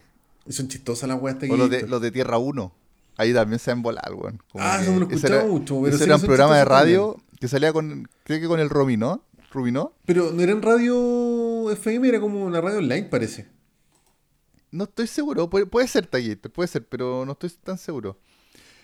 Son 0.48 0.68
chistosas 0.68 1.08
las 1.08 1.20
weas 1.20 1.36
O 1.50 1.56
los 1.56 1.68
de, 1.70 1.86
los 1.86 2.00
de 2.00 2.10
Tierra 2.10 2.38
1. 2.38 2.72
Ahí 3.18 3.32
también 3.34 3.58
se 3.58 3.70
iban 3.70 3.82
volar, 3.82 4.12
weón. 4.14 4.40
Como 4.52 4.64
Ah, 4.64 4.78
eso 4.80 4.92
no 4.92 5.00
lo 5.00 5.06
escuchaba 5.08 5.36
era- 5.36 5.46
mucho, 5.46 5.74
pero 5.82 5.88
ese 5.88 5.98
sí 5.98 6.04
era 6.04 6.16
un 6.16 6.22
programa 6.22 6.56
de 6.58 6.64
radio 6.64 7.16
que 7.40 7.48
salía 7.48 7.72
con, 7.72 8.08
creo 8.24 8.40
que 8.40 8.46
con 8.46 8.60
el 8.60 8.70
Rubinó, 8.70 9.22
Rubinó. 9.50 9.92
Pero 10.04 10.30
no 10.32 10.42
era 10.42 10.52
en 10.52 10.62
radio 10.62 11.70
FM, 11.70 12.08
era 12.08 12.20
como 12.20 12.44
una 12.44 12.60
radio 12.60 12.78
online, 12.78 13.04
parece. 13.04 13.48
No 14.70 14.84
estoy 14.84 15.06
seguro, 15.06 15.48
puede, 15.48 15.64
puede 15.66 15.88
ser 15.88 16.06
Tallito, 16.06 16.50
puede 16.50 16.68
ser, 16.68 16.86
pero 16.86 17.24
no 17.24 17.32
estoy 17.32 17.50
tan 17.62 17.78
seguro. 17.78 18.18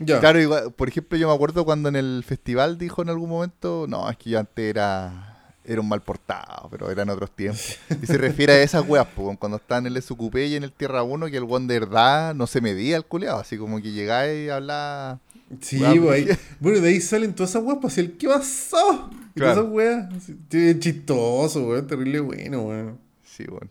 Claro, 0.05 0.41
igual, 0.41 0.73
por 0.73 0.89
ejemplo, 0.89 1.17
yo 1.19 1.29
me 1.29 1.35
acuerdo 1.35 1.65
cuando 1.65 1.89
en 1.89 1.97
el 1.97 2.25
festival 2.27 2.79
dijo 2.79 3.03
en 3.03 3.09
algún 3.11 3.31
momento, 3.31 3.87
no, 3.89 4.09
es 4.11 4.17
que 4.17 4.31
yo 4.31 4.39
antes 4.41 4.65
era, 4.65 5.55
era 5.65 5.81
un 5.81 5.89
mal 5.89 6.03
portado, 6.03 6.69
pero 6.71 6.91
eran 6.91 7.09
otros 7.11 7.31
tiempos. 7.31 7.77
Y 8.03 8.07
se 8.07 8.19
refiere 8.19 8.53
a 8.55 8.63
esas 8.63 8.85
weas, 8.89 9.07
po, 9.07 9.37
cuando 9.39 9.59
estaban 9.59 9.87
en 9.87 9.95
el 9.97 10.03
SQP 10.03 10.37
y 10.39 10.57
en 10.57 10.65
el 10.65 10.73
Tierra 10.73 11.03
1, 11.05 11.27
que 11.27 11.37
el 11.37 11.45
one 11.49 11.67
de 11.67 11.79
verdad 11.81 12.35
no 12.35 12.47
se 12.49 12.61
medía 12.61 12.97
el 12.97 13.05
culeado, 13.05 13.39
así 13.41 13.57
como 13.57 13.81
que 13.81 13.93
llegaba 13.93 14.33
y 14.33 14.49
hablaba... 14.49 15.21
Sí, 15.61 15.79
pues, 15.79 15.93
ahí- 16.11 16.25
porque- 16.27 16.39
bueno, 16.61 16.81
de 16.81 16.89
ahí 16.89 17.01
salen 17.01 17.35
todas 17.35 17.51
esas 17.51 17.63
weas 17.63 17.77
para 17.77 17.89
hacer 17.89 18.13
¿qué 18.17 18.27
pasó? 18.27 19.11
Y 19.35 19.41
Claro. 19.41 19.69
todas 19.69 20.07
esas 20.09 20.29
weas. 20.49 20.79
Chistoso, 20.81 21.67
weón, 21.69 21.87
terrible 21.87 22.21
bueno, 22.21 22.63
weón. 22.63 22.99
Sí, 23.25 23.45
bueno. 23.45 23.69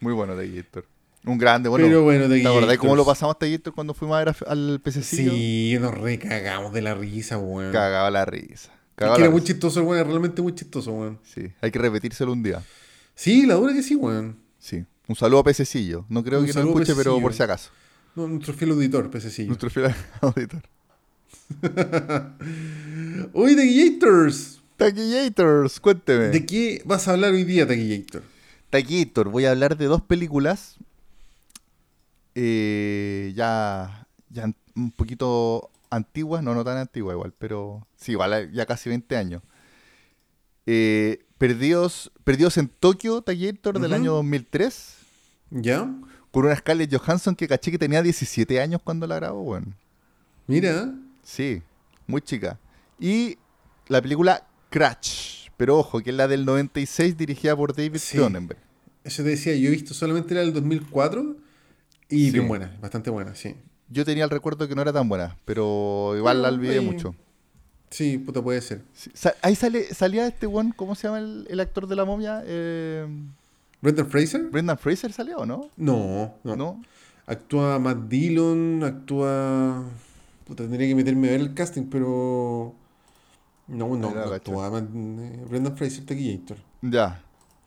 Muy 0.00 0.12
bueno 0.12 0.34
Tallator. 0.34 0.84
Un 1.26 1.38
grande, 1.38 1.68
bueno. 1.68 1.86
Pero 1.86 2.02
bueno, 2.04 2.28
¿Te 2.28 2.46
acordás 2.46 2.78
cómo 2.78 2.94
lo 2.96 3.04
pasamos 3.04 3.38
Tallator 3.38 3.74
cuando 3.74 3.92
fuimos 3.94 4.14
a 4.16 4.18
ver 4.24 4.28
a- 4.28 4.50
al 4.50 4.80
pececillo? 4.82 5.32
Sí, 5.32 5.76
nos 5.80 5.92
recagamos 5.92 6.72
de 6.72 6.82
la 6.82 6.94
risa, 6.94 7.36
weón. 7.36 7.72
Cagaba 7.72 8.10
la 8.10 8.24
risa. 8.24 8.70
Es 8.70 8.70
Cagaba 8.94 9.16
que 9.16 9.20
la 9.22 9.26
era 9.26 9.32
muy 9.32 9.42
chistoso, 9.42 9.82
weón, 9.82 10.06
realmente 10.06 10.40
muy 10.40 10.54
chistoso, 10.54 10.92
weón. 10.92 11.18
Sí, 11.24 11.52
hay 11.60 11.70
que 11.70 11.78
repetírselo 11.78 12.32
un 12.32 12.42
día. 12.42 12.62
Sí, 13.14 13.44
la 13.44 13.54
dura 13.54 13.74
que 13.74 13.82
sí, 13.82 13.94
weón. 13.96 14.36
Sí. 14.58 14.84
Un 15.08 15.16
saludo 15.16 15.40
a 15.40 15.44
Pececillo. 15.44 16.04
No 16.08 16.22
creo 16.24 16.40
Un 16.40 16.46
que 16.46 16.58
a 16.58 16.62
escuche, 16.62 16.94
pero 16.96 17.20
por 17.20 17.32
si 17.34 17.42
acaso. 17.42 17.70
No, 18.14 18.26
nuestro 18.28 18.54
fiel 18.54 18.70
auditor, 18.70 19.10
pececillo. 19.10 19.48
Nuestro 19.48 19.68
fiel 19.70 19.94
auditor. 20.20 20.62
Hoy 23.32 23.54
Taquillators. 23.56 24.60
Taquillators, 24.76 25.80
cuénteme. 25.80 26.24
¿De 26.28 26.44
qué 26.46 26.82
vas 26.84 27.08
a 27.08 27.12
hablar 27.12 27.32
hoy 27.32 27.44
día, 27.44 27.66
Taquillator? 27.66 28.22
Taquillator, 28.70 29.28
voy 29.28 29.44
a 29.46 29.50
hablar 29.52 29.76
de 29.76 29.86
dos 29.86 30.02
películas. 30.02 30.76
Eh, 32.38 33.32
ya, 33.34 34.06
ya 34.28 34.44
un 34.76 34.90
poquito 34.92 35.70
antiguas, 35.88 36.42
no, 36.42 36.54
no 36.54 36.62
tan 36.64 36.76
antiguas 36.76 37.14
igual, 37.14 37.32
pero 37.38 37.86
sí, 37.96 38.12
igual 38.12 38.52
ya 38.52 38.66
casi 38.66 38.90
20 38.90 39.16
años. 39.16 39.42
Eh, 40.66 41.24
Perdidos, 41.38 42.12
Perdidos 42.24 42.56
en 42.58 42.68
Tokio, 42.68 43.22
Taquillator, 43.22 43.74
del 43.80 43.92
Ujú. 43.92 43.94
año 43.94 44.12
2003. 44.12 44.96
¿Ya? 45.50 45.90
Con 46.30 46.44
una 46.44 46.56
Scarlett 46.56 46.94
Johansson 46.94 47.34
que 47.36 47.48
caché 47.48 47.70
que 47.70 47.78
tenía 47.78 48.02
17 48.02 48.60
años 48.60 48.80
cuando 48.84 49.06
la 49.06 49.16
grabó, 49.16 49.42
bueno. 49.42 49.72
Mira. 50.46 50.92
Sí, 51.22 51.62
muy 52.06 52.20
chica. 52.20 52.58
Y 53.00 53.38
la 53.88 54.02
película 54.02 54.46
Crash, 54.70 55.48
pero 55.56 55.78
ojo, 55.78 56.00
que 56.00 56.10
es 56.10 56.16
la 56.16 56.28
del 56.28 56.44
96 56.44 57.16
dirigida 57.16 57.56
por 57.56 57.74
David 57.74 57.98
Sí. 57.98 58.18
Cronenberg. 58.18 58.58
Eso 59.04 59.22
te 59.22 59.30
decía, 59.30 59.54
yo 59.54 59.68
he 59.68 59.72
visto 59.72 59.94
solamente 59.94 60.34
la 60.34 60.40
del 60.40 60.52
2004 60.52 61.36
y 62.08 62.26
Sí. 62.26 62.30
bien 62.32 62.48
buena, 62.48 62.76
bastante 62.80 63.10
buena, 63.10 63.34
sí. 63.34 63.54
Yo 63.88 64.04
tenía 64.04 64.24
el 64.24 64.30
recuerdo 64.30 64.66
que 64.66 64.74
no 64.74 64.82
era 64.82 64.92
tan 64.92 65.08
buena, 65.08 65.36
pero 65.44 66.14
igual 66.16 66.42
la 66.42 66.48
olvidé 66.48 66.78
ahí- 66.78 66.84
mucho. 66.84 67.14
Sí, 67.90 68.18
puta, 68.18 68.42
puede 68.42 68.60
ser. 68.60 68.82
Sí, 68.94 69.10
Ahí 69.42 69.54
sale, 69.54 69.94
salía 69.94 70.26
este 70.26 70.46
one, 70.46 70.72
¿cómo 70.74 70.94
se 70.96 71.06
llama 71.06 71.20
el, 71.20 71.46
el 71.48 71.60
actor 71.60 71.86
de 71.86 71.94
la 71.96 72.04
momia? 72.04 72.42
Eh, 72.44 73.06
¿Brendan 73.80 74.08
Fraser? 74.08 74.42
Brendan 74.50 74.76
Fraser 74.76 75.12
salió, 75.12 75.38
¿o 75.38 75.46
no? 75.46 75.70
No, 75.76 76.34
no, 76.42 76.56
¿No? 76.56 76.82
Actúa 77.28 77.78
Matt 77.78 78.08
Dillon, 78.08 78.82
actúa. 78.84 79.84
Puta, 80.46 80.62
tendría 80.64 80.88
que 80.88 80.94
meterme 80.94 81.28
a 81.28 81.30
ver 81.32 81.40
el 81.40 81.54
casting, 81.54 81.84
pero. 81.90 82.74
No, 83.68 83.88
no, 83.96 84.10
no 84.12 84.20
actúa 84.32 84.70
Matt- 84.70 84.88
eh, 84.94 85.44
Brendan 85.48 85.76
Fraser, 85.76 86.04
Taquillator. 86.04 86.56
Ya. 86.82 87.20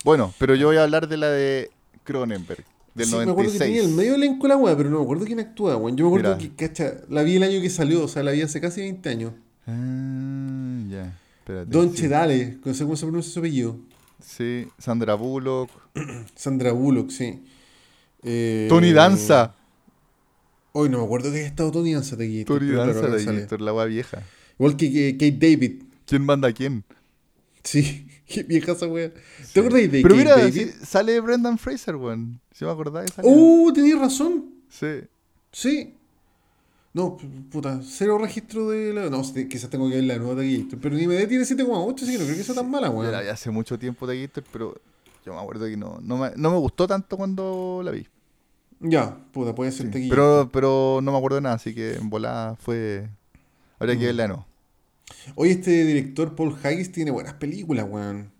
Bueno, 0.04 0.32
pero 0.38 0.54
yo 0.54 0.68
voy 0.68 0.76
a 0.78 0.82
hablar 0.84 1.08
de 1.08 1.16
la 1.18 1.28
de 1.28 1.70
Cronenberg, 2.04 2.64
del 2.94 3.06
sí, 3.06 3.16
me 3.16 3.22
acuerdo 3.22 3.52
que 3.52 3.58
96. 3.58 3.58
tenía 3.58 3.82
el 3.82 3.88
medio 3.88 4.14
elenco 4.14 4.48
la 4.48 4.56
weá, 4.56 4.76
pero 4.76 4.90
no 4.90 4.98
me 4.98 5.04
acuerdo 5.04 5.24
quién 5.24 5.40
actúa, 5.40 5.76
weón. 5.76 5.96
Yo 5.96 6.04
me 6.10 6.18
acuerdo 6.18 6.38
que, 6.38 6.54
cacha, 6.54 6.94
la 7.08 7.22
vi 7.22 7.36
el 7.36 7.42
año 7.42 7.60
que 7.60 7.70
salió, 7.70 8.04
o 8.04 8.08
sea, 8.08 8.22
la 8.22 8.32
vi 8.32 8.42
hace 8.42 8.60
casi 8.60 8.80
20 8.80 9.08
años. 9.08 9.32
Ah, 9.66 10.80
ya. 10.88 11.18
Espérate. 11.38 11.70
Don 11.70 11.90
sí. 11.90 11.96
Chedale, 12.02 12.58
no 12.64 12.74
sé 12.74 12.84
cómo 12.84 12.96
se 12.96 13.06
pronuncia 13.06 13.32
su 13.32 13.38
apellido. 13.38 13.76
Sí, 14.20 14.66
Sandra 14.78 15.14
Bullock. 15.14 15.70
Sandra 16.34 16.72
Bullock, 16.72 17.10
sí. 17.10 17.42
Eh, 18.22 18.66
Tony 18.68 18.92
Danza. 18.92 19.54
Hoy 20.72 20.88
no 20.88 20.98
me 20.98 21.04
acuerdo 21.04 21.30
que 21.30 21.38
haya 21.38 21.46
estado 21.46 21.70
Tony 21.70 21.94
Danza 21.94 22.16
Taquillator. 22.16 22.58
Tony 22.58 22.70
pero 22.70 22.82
claro, 22.84 23.10
Danza 23.10 23.32
de. 23.32 23.40
Gator, 23.40 23.60
la 23.60 23.72
wea 23.72 23.86
vieja. 23.86 24.22
Igual 24.58 24.76
que, 24.76 24.92
que 24.92 25.12
Kate 25.12 25.48
David. 25.48 25.82
¿Quién 26.06 26.24
manda 26.24 26.48
a 26.48 26.52
quién? 26.52 26.84
Sí, 27.64 28.08
qué 28.26 28.42
vieja 28.42 28.72
esa 28.72 28.86
wea. 28.86 29.12
Sí. 29.42 29.52
¿Te 29.54 29.60
acuerdas 29.60 29.82
de 29.82 29.88
Pero 30.02 30.14
Kate 30.14 30.16
mira, 30.16 30.36
David? 30.36 30.68
sale 30.82 31.20
Brendan 31.20 31.58
Fraser, 31.58 31.96
weón. 31.96 32.40
¿Se 32.52 32.64
me 32.64 32.70
que 33.06 33.12
salía? 33.12 33.30
¡Uh! 33.30 33.72
Tenías 33.72 33.98
razón. 33.98 34.46
Sí. 34.68 35.00
Sí. 35.52 35.94
No, 36.92 37.16
puta, 37.50 37.80
cero 37.84 38.18
registro 38.18 38.68
de 38.70 38.92
la. 38.92 39.10
No, 39.10 39.22
quizás 39.48 39.70
tengo 39.70 39.88
que 39.88 39.96
ver 39.96 40.04
la 40.04 40.16
nueva 40.18 40.36
Taquillator. 40.36 40.78
Pero 40.80 40.96
ni 40.96 41.06
me 41.06 41.14
dé 41.14 41.26
tiene 41.26 41.44
7,8, 41.44 42.02
así 42.02 42.12
que 42.12 42.18
no 42.18 42.24
creo 42.24 42.36
que 42.36 42.42
sea 42.42 42.54
tan 42.54 42.68
mala, 42.70 42.90
weón. 42.90 43.06
vi 43.22 43.28
hace 43.28 43.50
mucho 43.50 43.78
tiempo 43.78 44.06
de 44.08 44.20
Gator, 44.26 44.42
pero 44.52 44.74
yo 45.24 45.32
me 45.32 45.38
acuerdo 45.40 45.66
que 45.66 45.76
no, 45.76 46.00
no, 46.02 46.16
me, 46.16 46.30
no 46.36 46.50
me 46.50 46.56
gustó 46.56 46.88
tanto 46.88 47.16
cuando 47.16 47.80
la 47.84 47.92
vi. 47.92 48.06
Ya, 48.80 49.16
puta, 49.32 49.54
puede 49.54 49.70
ser 49.70 49.86
Sí. 49.86 49.92
Taquillator. 49.92 50.16
Pero, 50.16 50.50
pero 50.52 51.00
no 51.02 51.12
me 51.12 51.18
acuerdo 51.18 51.36
de 51.36 51.42
nada, 51.42 51.54
así 51.56 51.74
que 51.74 51.94
en 51.94 52.10
volada 52.10 52.56
fue. 52.56 53.08
Habría 53.78 53.94
que 53.96 54.02
Mm. 54.04 54.06
verla 54.06 54.22
de 54.24 54.28
nuevo. 54.28 54.46
Hoy 55.34 55.50
este 55.50 55.84
director 55.84 56.34
Paul 56.34 56.56
Haggis 56.62 56.92
tiene 56.92 57.10
buenas 57.10 57.34
películas, 57.34 57.86
weón. 57.88 58.30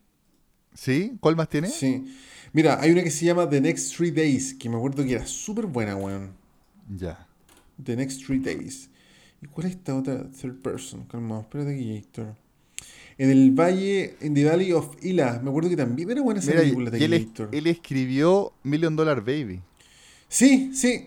¿Sí? 0.74 1.16
¿Cuál 1.20 1.37
más 1.37 1.48
tiene? 1.48 1.68
Sí. 1.68 2.04
Mira, 2.52 2.80
hay 2.80 2.90
una 2.90 3.02
que 3.02 3.11
se 3.11 3.24
llama 3.24 3.48
The 3.48 3.61
Next 3.61 3.96
Three 3.96 4.11
Days, 4.11 4.54
que 4.54 4.68
me 4.68 4.76
acuerdo 4.76 5.04
que 5.04 5.12
era 5.12 5.26
súper 5.26 5.66
buena, 5.66 5.96
weón. 5.96 6.33
Ya. 6.96 7.26
The 7.83 7.96
Next 7.96 8.24
Three 8.24 8.38
Days. 8.40 8.88
¿Y 9.42 9.46
cuál 9.46 9.66
es 9.68 9.72
esta 9.74 9.94
otra 9.96 10.30
third 10.30 10.56
person? 10.61 11.04
Calma, 11.06 11.40
espérate 11.40 11.74
aquí, 11.74 11.92
Héctor. 11.96 12.35
En 13.18 13.30
el 13.30 13.50
valle, 13.52 14.16
en 14.20 14.35
The 14.35 14.44
Valley 14.44 14.72
of 14.72 14.96
Ila, 15.02 15.40
me 15.42 15.50
acuerdo 15.50 15.68
que 15.68 15.76
también 15.76 16.11
era 16.11 16.22
buena 16.22 16.40
esa 16.40 16.50
Mira, 16.50 16.62
película 16.62 16.90
de 16.90 17.04
él, 17.04 17.12
Héctor. 17.12 17.48
él 17.52 17.66
escribió 17.66 18.52
Million 18.62 18.96
Dollar 18.96 19.20
Baby. 19.20 19.61
Sí, 20.28 20.70
sí. 20.74 21.06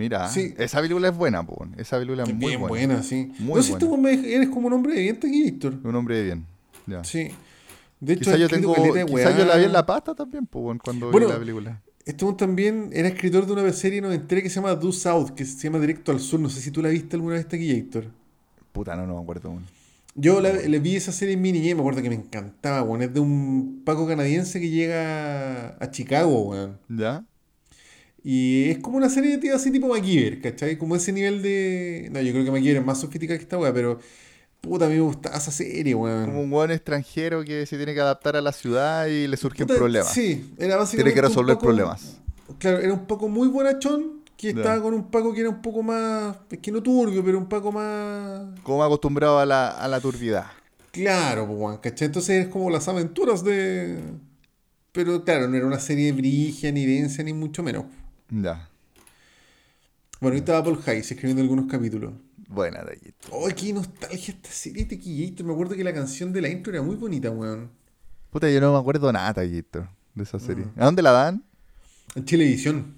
Mira, 0.00 0.28
Sí. 0.30 0.54
esa 0.56 0.80
película 0.80 1.08
es 1.08 1.16
buena, 1.16 1.44
po. 1.46 1.66
Esa 1.76 1.98
película 1.98 2.22
es 2.22 2.34
muy 2.34 2.46
bien 2.48 2.60
buena. 2.60 2.68
buena. 2.86 3.02
sí. 3.02 3.30
Muy 3.38 3.56
no 3.56 3.62
sé 3.62 3.72
si 3.74 3.78
tú 3.78 4.06
eres 4.06 4.48
como 4.48 4.68
un 4.68 4.72
hombre 4.72 4.94
de 4.94 5.02
bien, 5.02 5.16
aquí, 5.18 5.46
Héctor. 5.46 5.74
Un 5.84 5.94
hombre 5.94 6.16
de 6.16 6.22
bien. 6.24 6.46
Ya. 6.86 7.04
Sí. 7.04 7.28
De 8.00 8.14
hecho, 8.14 8.34
yo 8.34 8.48
tengo. 8.48 8.74
Quizás 8.74 9.36
yo 9.36 9.44
la 9.44 9.56
vi 9.58 9.64
en 9.64 9.72
la 9.74 9.84
pasta 9.84 10.14
también, 10.14 10.46
po, 10.46 10.74
cuando 10.82 11.10
Bueno, 11.10 11.26
vi 11.26 11.32
la 11.34 11.38
película. 11.38 11.82
Weón 12.06 12.34
también 12.34 12.88
era 12.94 13.08
escritor 13.08 13.44
de 13.46 13.52
una 13.52 13.70
serie 13.74 14.00
noventera 14.00 14.40
que 14.40 14.48
se 14.48 14.54
llama 14.56 14.74
Do 14.74 14.90
South, 14.90 15.32
que 15.36 15.44
se 15.44 15.64
llama 15.64 15.78
Directo 15.80 16.10
al 16.12 16.18
Sur. 16.18 16.40
No 16.40 16.48
sé 16.48 16.62
si 16.62 16.70
tú 16.70 16.80
la 16.80 16.88
viste 16.88 17.14
alguna 17.16 17.34
vez 17.34 17.44
aquí, 17.44 17.70
Héctor. 17.70 18.06
Puta, 18.72 18.96
no, 18.96 19.06
no 19.06 19.16
me 19.16 19.22
acuerdo. 19.22 19.50
weón. 19.50 19.64
Yo 20.16 20.40
la- 20.40 20.52
le 20.52 20.78
vi 20.80 20.96
esa 20.96 21.12
serie 21.12 21.34
en 21.34 21.42
mi 21.42 21.52
niñez, 21.52 21.74
me 21.74 21.82
acuerdo 21.82 22.02
que 22.02 22.08
me 22.08 22.14
encantaba, 22.16 22.82
weón. 22.82 23.02
Es 23.02 23.12
de 23.12 23.20
un 23.20 23.82
Paco 23.84 24.08
canadiense 24.08 24.58
que 24.60 24.70
llega 24.70 25.76
a 25.78 25.90
Chicago, 25.90 26.40
weón. 26.48 26.78
¿Ya? 26.88 27.24
Y 28.22 28.70
es 28.70 28.78
como 28.78 28.98
una 28.98 29.08
serie 29.08 29.38
tío, 29.38 29.54
así 29.54 29.70
tipo 29.70 29.88
MacGyver, 29.88 30.40
¿cachai? 30.40 30.76
Como 30.76 30.94
ese 30.94 31.12
nivel 31.12 31.42
de... 31.42 32.08
No, 32.12 32.20
yo 32.20 32.32
creo 32.32 32.44
que 32.44 32.50
MacGyver 32.50 32.76
es 32.78 32.84
más 32.84 33.00
sofisticada 33.00 33.38
que 33.38 33.44
esta 33.44 33.58
weá, 33.58 33.72
pero... 33.72 33.98
Puta, 34.60 34.84
a 34.84 34.88
mí 34.90 34.96
me 34.96 35.00
gustaba 35.00 35.38
esa 35.38 35.50
serie, 35.50 35.94
weón. 35.94 36.26
Como 36.26 36.42
un 36.42 36.52
weón 36.52 36.70
extranjero 36.70 37.42
que 37.44 37.64
se 37.64 37.78
tiene 37.78 37.94
que 37.94 38.00
adaptar 38.00 38.36
a 38.36 38.42
la 38.42 38.52
ciudad 38.52 39.06
y 39.06 39.26
le 39.26 39.38
surgen 39.38 39.66
Puta, 39.66 39.78
problemas. 39.78 40.12
Sí, 40.12 40.52
era 40.58 40.76
básicamente 40.76 40.96
Tiene 40.96 41.14
que 41.14 41.28
resolver 41.28 41.56
problemas. 41.56 42.18
Claro, 42.58 42.78
era 42.78 42.92
un 42.92 43.06
Paco 43.06 43.26
muy 43.28 43.48
bonachón 43.48 44.20
que 44.36 44.50
estaba 44.50 44.82
con 44.82 44.92
un 44.92 45.10
Paco 45.10 45.32
que 45.32 45.40
era 45.40 45.48
un 45.48 45.62
poco 45.62 45.82
más... 45.82 46.36
Es 46.50 46.58
que 46.58 46.70
no 46.70 46.82
turbio, 46.82 47.24
pero 47.24 47.38
un 47.38 47.48
Paco 47.48 47.72
más... 47.72 48.60
Como 48.62 48.84
acostumbrado 48.84 49.38
a 49.38 49.46
la, 49.46 49.70
a 49.70 49.88
la 49.88 49.98
turbidad. 49.98 50.44
Claro, 50.90 51.46
pues, 51.46 51.58
weón, 51.58 51.78
¿cachai? 51.78 52.06
Entonces 52.06 52.44
es 52.44 52.48
como 52.48 52.68
las 52.68 52.86
aventuras 52.86 53.42
de... 53.42 53.98
Pero 54.92 55.24
claro, 55.24 55.48
no 55.48 55.56
era 55.56 55.66
una 55.66 55.78
serie 55.78 56.12
brigia, 56.12 56.70
ni 56.70 56.84
densa, 56.84 57.22
ni 57.22 57.32
mucho 57.32 57.62
menos. 57.62 57.84
Ya. 58.30 58.68
Bueno, 60.20 60.34
ahí 60.34 60.40
estaba 60.40 60.62
Paul 60.62 60.78
Hayes 60.86 61.10
escribiendo 61.10 61.42
algunos 61.42 61.66
capítulos. 61.66 62.12
Buena 62.48 62.80
allí. 62.80 63.14
¡Ay, 63.46 63.54
qué 63.54 63.72
nostalgia 63.72 64.34
esta 64.34 64.50
serie 64.50 64.84
de 64.84 64.96
Taquillator! 64.96 65.46
Me 65.46 65.52
acuerdo 65.52 65.76
que 65.76 65.84
la 65.84 65.94
canción 65.94 66.32
de 66.32 66.40
la 66.40 66.48
intro 66.48 66.72
era 66.72 66.82
muy 66.82 66.96
bonita, 66.96 67.30
weón. 67.30 67.70
Puta, 68.30 68.50
yo 68.50 68.60
no 68.60 68.72
me 68.72 68.78
acuerdo 68.78 69.12
nada, 69.12 69.34
Taquito, 69.34 69.88
de 70.14 70.22
esa 70.22 70.38
serie. 70.38 70.64
Mm. 70.64 70.80
¿A 70.82 70.84
dónde 70.84 71.02
la 71.02 71.12
dan? 71.12 71.44
En 72.14 72.24
Chilevisión. 72.24 72.94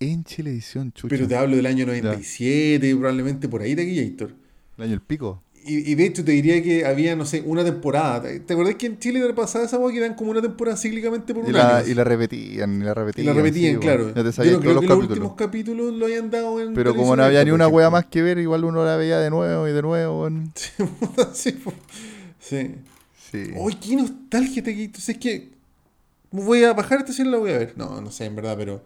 En 0.00 0.24
Chilevisión, 0.24 0.92
chucha. 0.92 1.08
Pero 1.08 1.28
te 1.28 1.36
hablo 1.36 1.56
del 1.56 1.66
año 1.66 1.86
97, 1.86 2.94
probablemente 2.96 3.48
por 3.48 3.62
ahí 3.62 3.76
Taquillator. 3.76 4.34
El 4.78 4.84
año 4.84 4.94
el 4.94 5.00
pico. 5.02 5.42
Y, 5.66 5.90
y 5.92 5.94
de 5.96 6.06
hecho 6.06 6.24
te 6.24 6.32
diría 6.32 6.62
que 6.62 6.86
había, 6.86 7.16
no 7.16 7.26
sé, 7.26 7.42
una 7.44 7.64
temporada. 7.64 8.22
¿Te 8.22 8.52
acordás 8.52 8.76
que 8.76 8.86
en 8.86 8.98
Chile 8.98 9.20
pasaba 9.34 9.64
esa 9.64 9.78
weá 9.78 9.92
que 9.92 9.98
eran 9.98 10.14
como 10.14 10.30
una 10.30 10.40
temporada 10.42 10.76
cíclicamente 10.76 11.34
por 11.34 11.44
Y 11.44 11.48
un 11.48 11.52
la, 11.52 11.78
año? 11.78 11.88
y 11.88 11.94
la 11.94 12.04
repetían, 12.04 12.80
y 12.80 12.84
la 12.84 12.92
Y 12.92 12.94
repetían. 12.94 13.26
la 13.26 13.32
repetían, 13.34 13.74
sí, 13.74 13.80
claro. 13.80 14.12
te 14.12 14.22
Yo 14.44 14.52
no 14.52 14.60
creo 14.60 14.60
todos 14.60 14.62
que 14.62 14.66
los 14.66 14.74
los 14.74 14.86
capítulos. 14.86 15.10
últimos 15.10 15.34
capítulos 15.34 15.94
lo 15.94 16.06
hayan 16.06 16.30
dado 16.30 16.60
en 16.60 16.72
Pero 16.74 16.94
como 16.94 17.16
no 17.16 17.24
había 17.24 17.44
ni 17.44 17.50
una 17.50 17.68
wea 17.68 17.90
más 17.90 18.06
que 18.06 18.22
ver, 18.22 18.38
igual 18.38 18.64
uno 18.64 18.84
la 18.84 18.96
veía 18.96 19.18
de 19.18 19.30
nuevo 19.30 19.66
y 19.68 19.72
de 19.72 19.82
nuevo. 19.82 20.28
sí, 21.32 21.58
sí. 22.38 22.74
Sí. 23.30 23.50
¡Ay, 23.56 23.74
qué 23.80 23.96
nostalgia 23.96 24.62
te 24.62 24.70
Entonces 24.70 25.08
es 25.08 25.18
que 25.18 25.50
voy 26.30 26.64
a 26.64 26.72
bajar 26.74 27.00
esta 27.00 27.12
serie 27.12 27.30
y 27.30 27.32
la 27.32 27.38
voy 27.38 27.50
a 27.52 27.58
ver. 27.58 27.72
No, 27.76 28.00
no 28.00 28.10
sé, 28.10 28.24
en 28.26 28.36
verdad, 28.36 28.56
pero 28.56 28.82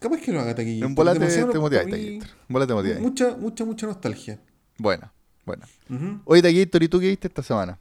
capaz 0.00 0.20
que 0.20 0.32
lo 0.32 0.40
haga 0.40 0.54
Taquillito. 0.54 0.86
En 0.86 0.94
bola 0.94 1.12
te, 1.14 1.26
te 1.48 1.58
motiváis, 1.58 1.90
Taquito. 1.90 2.26
En 2.26 2.52
bola 2.52 2.66
te 2.66 2.74
motiváis. 2.74 3.00
Mucha, 3.00 3.36
mucha, 3.36 3.64
mucha 3.64 3.86
nostalgia. 3.86 4.38
Buena, 5.46 5.66
buena. 5.88 6.04
Ujú. 6.12 6.20
Oye, 6.24 6.42
Taquito, 6.42 6.78
¿y 6.82 6.88
tú 6.88 7.00
qué 7.00 7.08
viste 7.08 7.28
esta 7.28 7.42
semana? 7.42 7.78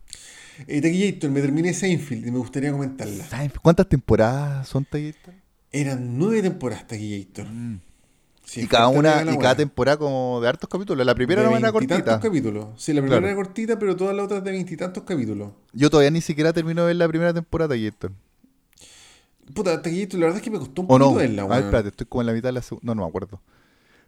Eh, 0.68 0.82
Taquillator, 0.82 1.32
me 1.32 1.42
terminé 1.42 1.74
Seinfeld 1.74 2.28
y 2.28 2.32
me 2.32 2.38
gustaría 2.38 2.72
comentarla. 2.72 3.26
¿Sabes 3.26 3.52
¿Cuántas 3.62 3.88
temporadas 3.90 4.68
son, 4.68 4.86
Taquito? 4.86 5.32
Eran 5.72 6.18
nueve 6.18 6.42
temporadas 6.42 6.88
Taquillator. 6.88 7.48
Sí, 8.46 8.62
y 8.62 8.68
cada 8.68 8.90
una, 8.90 9.24
y 9.24 9.38
cada 9.38 9.56
temporada 9.56 9.98
como 9.98 10.40
de 10.42 10.50
hartos 10.50 10.70
capítulos. 10.70 11.06
La 11.06 11.16
primera 11.16 11.42
de 11.42 11.50
no 11.50 11.56
era 11.58 11.72
cortita. 11.72 12.20
capítulos. 12.20 12.68
Sí, 12.78 12.92
la 12.94 13.02
primera 13.02 13.22
Claro. 13.22 13.34
era 13.34 13.36
cortita, 13.44 13.80
pero 13.80 13.96
todas 13.96 14.16
las 14.16 14.26
otras 14.26 14.44
de 14.44 14.52
veintitantos 14.52 15.04
capítulos. 15.04 15.54
Yo 15.72 15.90
todavía 15.90 16.12
ni 16.12 16.22
siquiera 16.22 16.52
termino 16.54 16.82
de 16.82 16.88
ver 16.88 16.98
la 16.98 17.08
primera 17.08 17.34
temporada, 17.34 17.70
Taquito. 17.70 18.12
Puta, 19.56 19.82
Taquillator, 19.82 20.20
la 20.20 20.26
verdad 20.28 20.38
es 20.38 20.44
que 20.44 20.52
me 20.52 20.60
costó 20.60 20.82
un 20.82 20.88
poquito 20.88 21.14
verla, 21.16 21.46
weón. 21.46 21.64
espérate, 21.64 21.90
estoy 21.90 22.06
como 22.08 22.22
en 22.22 22.28
la 22.28 22.34
mitad 22.34 22.50
de 22.50 22.54
la 22.54 22.62
segunda. 22.62 22.86
No, 22.86 22.96
no 22.96 23.02
me 23.04 23.08
acuerdo. 23.08 23.42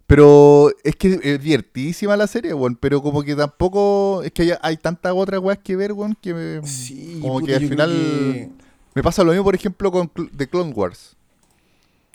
Pero 0.07 0.69
es 0.83 0.95
que 0.95 1.19
es 1.23 1.41
divertísima 1.41 2.15
la 2.15 2.27
serie, 2.27 2.53
weón. 2.53 2.75
Pero 2.75 3.01
como 3.01 3.23
que 3.23 3.35
tampoco. 3.35 4.21
Es 4.23 4.31
que 4.31 4.43
hay, 4.43 4.51
hay 4.61 4.77
tantas 4.77 5.13
otras 5.15 5.39
weas 5.41 5.57
que 5.59 5.75
ver, 5.75 5.93
weón, 5.93 6.15
que 6.21 6.33
me, 6.33 6.67
Sí, 6.67 7.17
como 7.21 7.39
puta, 7.39 7.47
que 7.47 7.55
al 7.55 7.67
final. 7.69 7.89
que- 7.91 8.49
Me 8.93 9.03
pasa 9.03 9.23
lo 9.23 9.31
mismo, 9.31 9.43
por 9.43 9.55
ejemplo, 9.55 9.91
con 9.91 10.09
The 10.37 10.47
Clone 10.47 10.71
Wars. 10.73 11.15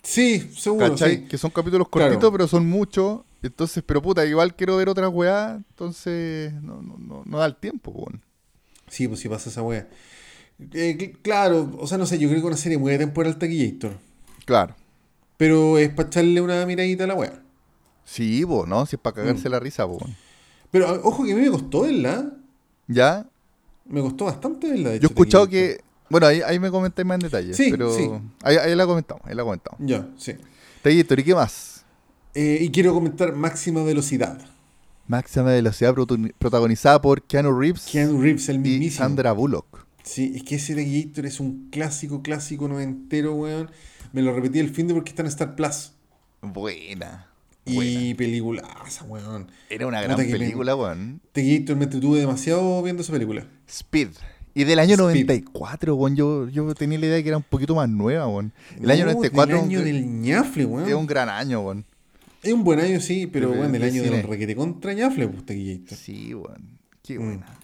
Sí, 0.03 0.39
seguro. 0.57 0.95
Que 0.95 1.37
son 1.37 1.51
capítulos 1.51 1.87
Claro. 1.89 2.07
cortitos, 2.09 2.31
pero 2.31 2.47
son 2.47 2.67
muchos. 2.67 3.21
Entonces, 3.43 3.83
pero 3.85 4.01
puta, 4.01 4.25
igual 4.25 4.55
quiero 4.55 4.77
ver 4.77 4.87
otras 4.89 5.09
weas, 5.11 5.57
entonces 5.57 6.53
no, 6.61 6.81
no, 6.81 6.95
no, 6.97 7.23
no 7.25 7.37
da 7.39 7.45
el 7.47 7.55
tiempo, 7.55 7.91
weón. 7.91 8.21
Sí, 8.87 9.07
pues 9.07 9.19
sí 9.19 9.29
pasa 9.29 9.49
esa 9.49 9.61
wea. 9.63 9.87
Eh, 10.73 10.95
cl- 10.97 11.17
claro, 11.23 11.71
o 11.79 11.87
sea, 11.87 11.97
no 11.97 12.05
sé, 12.05 12.19
yo 12.19 12.29
creo 12.29 12.41
que 12.41 12.47
una 12.47 12.57
serie 12.57 12.77
muy 12.77 12.95
temporal 12.97 13.37
Taquillator. 13.37 13.93
Claro. 14.45 14.75
Pero 15.37 15.77
es 15.79 15.89
para 15.89 16.07
echarle 16.07 16.39
una 16.41 16.65
miradita 16.67 17.03
a 17.05 17.07
la 17.07 17.15
wea. 17.15 17.41
Sí, 18.11 18.45
po, 18.45 18.65
¿no? 18.65 18.85
Si 18.85 18.97
es 18.97 19.01
para 19.01 19.15
cagarse 19.15 19.47
Mm. 19.47 19.51
la 19.51 19.59
risa, 19.61 19.85
weón. 19.85 20.15
Pero 20.69 20.87
a- 20.87 20.93
ojo 21.03 21.23
que 21.23 21.31
a 21.31 21.35
mí 21.35 21.41
me 21.41 21.49
costó 21.51 21.81
verla. 21.83 22.29
¿Ya? 22.87 23.25
Me 23.85 24.01
costó 24.01 24.25
bastante 24.25 24.69
verla. 24.69 24.89
de 24.89 24.99
Yo 24.99 25.07
he 25.07 25.11
escuchado 25.11 25.47
que... 25.47 25.81
Bueno, 26.09 26.27
ahí, 26.27 26.41
ahí 26.45 26.59
me 26.59 26.69
comentáis 26.69 27.05
más 27.05 27.15
en 27.15 27.21
detalle. 27.21 27.53
Sí, 27.53 27.67
pero 27.71 27.95
sí. 27.95 28.09
Ahí, 28.43 28.57
ahí 28.57 28.75
la 28.75 28.85
comentamos, 28.85 29.23
ahí 29.25 29.33
la 29.33 29.43
comentamos. 29.43 29.79
Ya, 29.81 30.09
sí. 30.17 30.33
Taquillator, 30.81 31.19
¿y 31.19 31.23
qué 31.23 31.35
más? 31.35 31.85
Eh, 32.33 32.57
y 32.61 32.69
quiero 32.69 32.93
comentar 32.93 33.33
Máxima 33.33 33.81
Velocidad. 33.83 34.37
Máxima 35.07 35.45
velocidad 35.45 35.93
protagonizada 36.37 37.01
por 37.01 37.21
Keanu 37.23 37.57
Reeves 37.57 37.85
Keanu 37.91 38.21
Reeves, 38.21 38.47
el 38.49 38.55
y 38.57 38.59
mismísimo. 38.59 39.05
Sandra 39.05 39.31
Bullock. 39.33 39.85
Sí, 40.03 40.33
es 40.35 40.43
que 40.43 40.55
ese 40.55 40.75
Taquillator 40.75 41.25
es 41.25 41.39
un 41.39 41.69
clásico, 41.69 42.21
clásico 42.21 42.67
noventero, 42.67 43.35
weón. 43.35 43.69
Me 44.13 44.21
lo 44.21 44.33
repetí 44.33 44.59
el 44.59 44.69
fin 44.69 44.87
de 44.87 44.93
porque 44.93 45.09
está 45.11 45.21
en 45.21 45.27
Star 45.29 45.55
Plus. 45.55 45.93
Buena. 46.41 47.27
Y 47.65 48.13
peliculaza, 48.15 49.05
weón. 49.05 49.51
Era 49.69 49.87
una 49.87 50.01
gran 50.01 50.17
película, 50.17 50.75
weón. 50.75 51.21
Taquillator 51.31 51.75
me 51.77 51.83
entretuve 51.85 52.19
demasiado 52.19 52.81
viendo 52.83 53.01
esa 53.03 53.13
película. 53.13 53.45
Speed. 53.67 54.09
Y 54.53 54.63
del 54.65 54.79
año 54.79 54.93
Speed. 54.95 55.01
94, 55.03 55.95
weón. 55.95 56.15
Yo, 56.15 56.49
yo 56.49 56.73
tenía 56.75 56.97
la 56.99 57.05
idea 57.05 57.15
de 57.17 57.23
que 57.23 57.29
era 57.29 57.37
un 57.37 57.43
poquito 57.43 57.75
más 57.75 57.87
nueva, 57.87 58.27
weón. 58.27 58.51
El 58.81 58.89
año 58.91 59.05
No, 59.05 59.11
94 59.13 59.55
del 59.55 59.65
año 59.65 59.79
un- 59.79 59.85
del 59.85 60.21
ñafle, 60.21 60.65
weón. 60.65 60.87
es 60.89 60.95
un 60.95 61.07
gran 61.07 61.29
año, 61.29 61.61
weón. 61.61 61.85
Es 62.43 62.51
un 62.51 62.63
buen 62.63 62.79
año, 62.79 62.99
sí, 62.99 63.27
pero 63.27 63.51
De- 63.51 63.57
bueno, 63.57 63.75
el 63.75 63.81
de 63.81 63.87
año 63.87 64.01
del 64.03 64.23
requete 64.23 64.55
contra 64.55 64.93
ñafle, 64.93 65.27
pues, 65.27 65.45
Taquillator. 65.45 65.97
Sí, 65.97 66.33
weón. 66.33 66.79
Qué 67.03 67.19
Mm. 67.19 67.23
buena. 67.25 67.59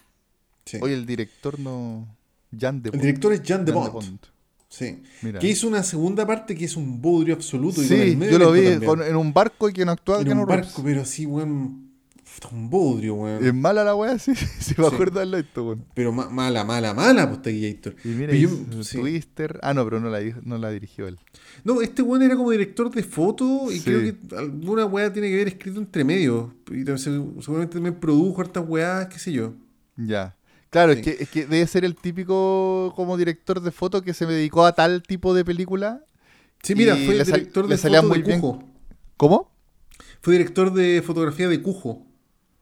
Sí. 0.65 0.77
Oye, 0.81 0.93
el 0.93 1.05
director 1.05 1.59
no... 1.59 2.07
Jan 2.57 2.81
de 2.81 2.89
el 2.91 2.99
director 3.01 3.33
es 3.33 3.41
Jan 3.45 3.65
de 3.65 3.73
Jan 3.73 3.91
Bont. 3.91 4.25
Sí. 4.69 5.01
Mira. 5.21 5.39
Que 5.39 5.47
hizo 5.47 5.67
una 5.67 5.81
segunda 5.83 6.25
parte 6.27 6.53
que 6.55 6.65
es 6.65 6.75
un 6.75 7.01
bodrio 7.01 7.35
absoluto. 7.35 7.81
y 7.81 7.85
Sí, 7.87 7.93
el 7.95 8.17
medio 8.17 8.33
yo 8.33 8.39
lo 8.39 8.51
vi 8.51 8.85
con- 8.85 9.01
en 9.01 9.15
un 9.15 9.33
barco 9.33 9.69
y 9.69 9.73
que 9.73 9.85
no 9.85 9.91
actuaba 9.93 10.21
En 10.21 10.37
un 10.37 10.45
barco, 10.45 10.81
pero 10.83 11.01
así, 11.01 11.25
weón. 11.25 11.85
Un 12.51 12.69
bodrio, 12.69 13.15
weón. 13.15 13.43
Es 13.43 13.51
mala 13.53 13.83
la 13.83 13.95
weá, 13.95 14.19
sí. 14.19 14.31
Sí, 14.59 14.75
me 14.77 14.87
Sí. 14.87 14.93
acuerdo 14.93 15.25
de 15.25 15.37
visto, 15.41 15.63
weón. 15.65 15.85
Pero 15.95 16.11
ma- 16.11 16.29
mala, 16.29 16.63
mala, 16.63 16.93
mala, 16.93 17.27
pues 17.29 17.41
Taquillator. 17.41 17.95
Y 18.03 18.09
mira, 18.09 18.35
hizo 18.35 18.59
yo- 18.69 18.83
sí. 18.83 18.99
Twister. 18.99 19.59
Ah, 19.63 19.73
no, 19.73 19.83
pero 19.85 19.99
no 19.99 20.09
la, 20.09 20.19
no 20.43 20.57
la 20.59 20.69
dirigió 20.69 21.07
él. 21.07 21.17
No, 21.63 21.81
este 21.81 22.03
weón 22.03 22.21
era 22.21 22.35
como 22.35 22.51
director 22.51 22.91
de 22.91 23.01
foto 23.01 23.71
y 23.71 23.77
Sí. 23.79 23.83
creo 23.85 24.01
que 24.01 24.35
alguna 24.35 24.85
weá 24.85 25.11
tiene 25.11 25.29
que 25.29 25.35
ver 25.37 25.47
escrito 25.47 25.79
entre 25.79 26.03
medio. 26.03 26.53
Y 26.71 26.85
se- 26.99 26.99
seguramente 27.41 27.73
también 27.73 27.95
produjo 27.95 28.41
hartas 28.41 28.63
weás, 28.67 29.07
qué 29.07 29.17
sé 29.17 29.31
yo. 29.31 29.53
Ya. 29.95 30.35
Claro, 30.69 30.93
Sí. 30.93 30.99
es, 30.99 31.05
que, 31.05 31.23
es 31.23 31.29
que 31.29 31.45
debe 31.45 31.65
ser 31.67 31.85
el 31.85 31.95
típico 31.95 32.93
como 32.95 33.15
director 33.17 33.61
de 33.61 33.71
foto 33.71 34.01
que 34.01 34.13
se 34.13 34.25
dedicó 34.25 34.65
a 34.65 34.73
tal 34.73 35.01
tipo 35.03 35.33
de 35.33 35.45
película. 35.45 36.03
Sí, 36.63 36.75
mira, 36.75 36.95
fue 36.95 37.17
el 37.19 37.25
director 37.25 37.65
le 37.65 37.75
de 37.75 37.77
salía 37.81 38.01
foto 38.01 38.09
muy 38.09 38.21
de 38.21 38.27
bien. 38.27 38.41
Cujo. 38.41 38.63
¿Cómo? 39.15 39.51
Fue 40.21 40.33
director 40.33 40.73
de 40.73 41.01
fotografía 41.05 41.47
de 41.47 41.61
Cujo. 41.61 42.03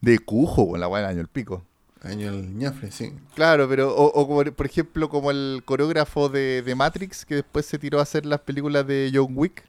De 0.02 0.20
Cujo, 0.20 0.68
con 0.70 0.80
la 0.80 0.88
weá 0.88 1.02
del 1.02 1.10
año 1.12 1.22
el 1.22 1.28
pico. 1.28 1.66
Año 2.02 2.30
el 2.30 2.56
ñafle, 2.56 2.92
sí. 2.92 3.14
Claro, 3.34 3.68
pero, 3.68 3.96
o, 3.96 4.06
o 4.06 4.28
como, 4.28 4.44
por 4.54 4.66
ejemplo, 4.68 5.10
como 5.10 5.32
el 5.32 5.64
coreógrafo 5.66 6.30
de, 6.30 6.62
de 6.62 6.76
Matrix, 6.76 7.26
que 7.26 7.36
después 7.36 7.66
se 7.66 7.80
tiró 7.80 7.98
a 8.00 8.04
hacer 8.04 8.28
las 8.28 8.42
películas 8.42 8.86
de 8.86 9.10
John 9.12 9.34
Wick. 9.36 9.64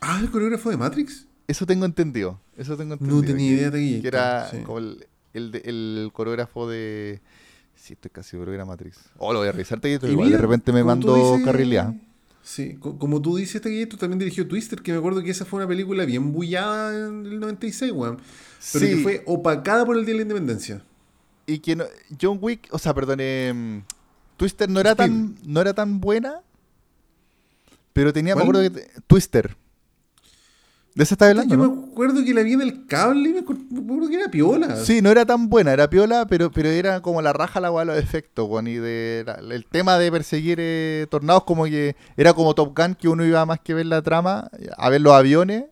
Ah, 0.00 0.18
el 0.22 0.30
coreógrafo 0.30 0.70
de 0.70 0.76
Matrix. 0.76 1.26
Eso 1.46 1.66
tengo 1.66 1.84
entendido. 1.84 2.40
Eso 2.56 2.76
tengo 2.76 2.94
entendido. 2.94 3.20
No 3.20 3.26
tenía 3.26 3.50
que- 3.50 3.54
idea 3.56 3.70
de 3.70 3.78
aquí. 3.78 4.00
Que 4.00 4.08
era 4.08 4.48
Sí. 4.50 4.58
como 4.64 4.78
el, 4.78 5.06
el, 5.34 5.50
de- 5.52 5.62
el 5.64 6.10
coreógrafo 6.12 6.68
de. 6.68 7.20
Sí, 7.76 7.92
estoy 7.94 8.10
casi 8.10 8.30
seguro 8.30 8.50
que 8.50 8.54
era 8.54 8.64
Matrix. 8.64 8.96
Oh, 9.18 9.32
lo 9.32 9.40
voy 9.40 9.48
a 9.48 9.52
revisar, 9.52 9.78
Taquito, 9.80 10.06
Y 10.08 10.12
igual 10.12 10.28
mira, 10.28 10.38
de 10.38 10.42
repente 10.42 10.72
me 10.72 10.82
mando 10.82 11.38
carrileada. 11.44 11.94
Sí, 12.42 12.74
co- 12.78 12.98
como 12.98 13.20
tú 13.20 13.36
dices, 13.36 13.60
Taquillito 13.60 13.96
también 13.96 14.18
dirigió 14.18 14.46
Twister, 14.46 14.80
que 14.80 14.92
me 14.92 14.98
acuerdo 14.98 15.22
que 15.22 15.30
esa 15.30 15.44
fue 15.44 15.58
una 15.58 15.68
película 15.68 16.04
bien 16.04 16.32
bullada 16.32 17.08
en 17.08 17.26
el 17.26 17.40
96, 17.40 17.92
weón. 17.92 18.16
Pero 18.72 18.86
Sí. 18.86 18.94
que 18.96 19.02
fue 19.02 19.22
opacada 19.26 19.84
por 19.84 19.96
el 19.98 20.04
Día 20.06 20.12
de 20.14 20.18
la 20.18 20.22
Independencia. 20.22 20.82
Y 21.46 21.58
que 21.58 21.76
no- 21.76 21.84
John 22.20 22.38
Wick, 22.40 22.68
o 22.70 22.78
sea, 22.78 22.94
perdón, 22.94 23.18
eh, 23.20 23.82
Twister 24.36 24.68
no 24.70 24.80
era 24.80 24.94
tan 24.94 25.36
no 25.44 25.60
era 25.60 25.74
tan 25.74 26.00
buena, 26.00 26.40
pero 27.92 28.12
tenía, 28.12 28.34
me 28.34 28.42
acuerdo 28.42 28.62
que 28.62 28.70
te- 28.70 28.90
Twister. 29.06 29.56
¿De 30.94 31.02
esa 31.02 31.14
estaba 31.16 31.30
hablando, 31.32 31.56
Yo 31.56 31.60
no? 31.60 31.74
me 31.74 31.92
acuerdo 31.92 32.24
que 32.24 32.32
la 32.32 32.42
vi 32.42 32.52
en 32.52 32.60
el 32.62 32.86
cable 32.86 33.30
y 33.30 33.32
me 33.32 33.44
acu- 33.44 33.66
me 33.68 33.80
acuerdo 33.80 34.08
que 34.08 34.14
era 34.14 34.28
piola. 34.30 34.76
Sí, 34.76 35.02
no 35.02 35.10
era 35.10 35.26
tan 35.26 35.48
buena, 35.48 35.72
era 35.72 35.90
piola, 35.90 36.24
pero, 36.28 36.52
pero 36.52 36.68
era 36.68 37.00
como 37.00 37.20
la 37.20 37.32
raja 37.32 37.58
la 37.60 37.72
weá 37.72 37.84
de 37.84 37.92
los 37.92 38.02
efectos, 38.02 38.48
weón, 38.48 38.68
y 38.68 38.74
de 38.76 39.24
la- 39.26 39.34
el 39.54 39.66
tema 39.66 39.98
de 39.98 40.12
perseguir 40.12 40.58
eh, 40.60 41.06
tornados 41.10 41.42
como 41.44 41.64
que 41.64 41.96
era 42.16 42.32
como 42.32 42.54
Top 42.54 42.78
Gun, 42.78 42.94
que 42.94 43.08
uno 43.08 43.24
iba 43.24 43.44
más 43.44 43.58
que 43.58 43.74
ver 43.74 43.86
la 43.86 44.02
trama, 44.02 44.48
a 44.76 44.88
ver 44.88 45.00
los 45.00 45.12
aviones, 45.14 45.64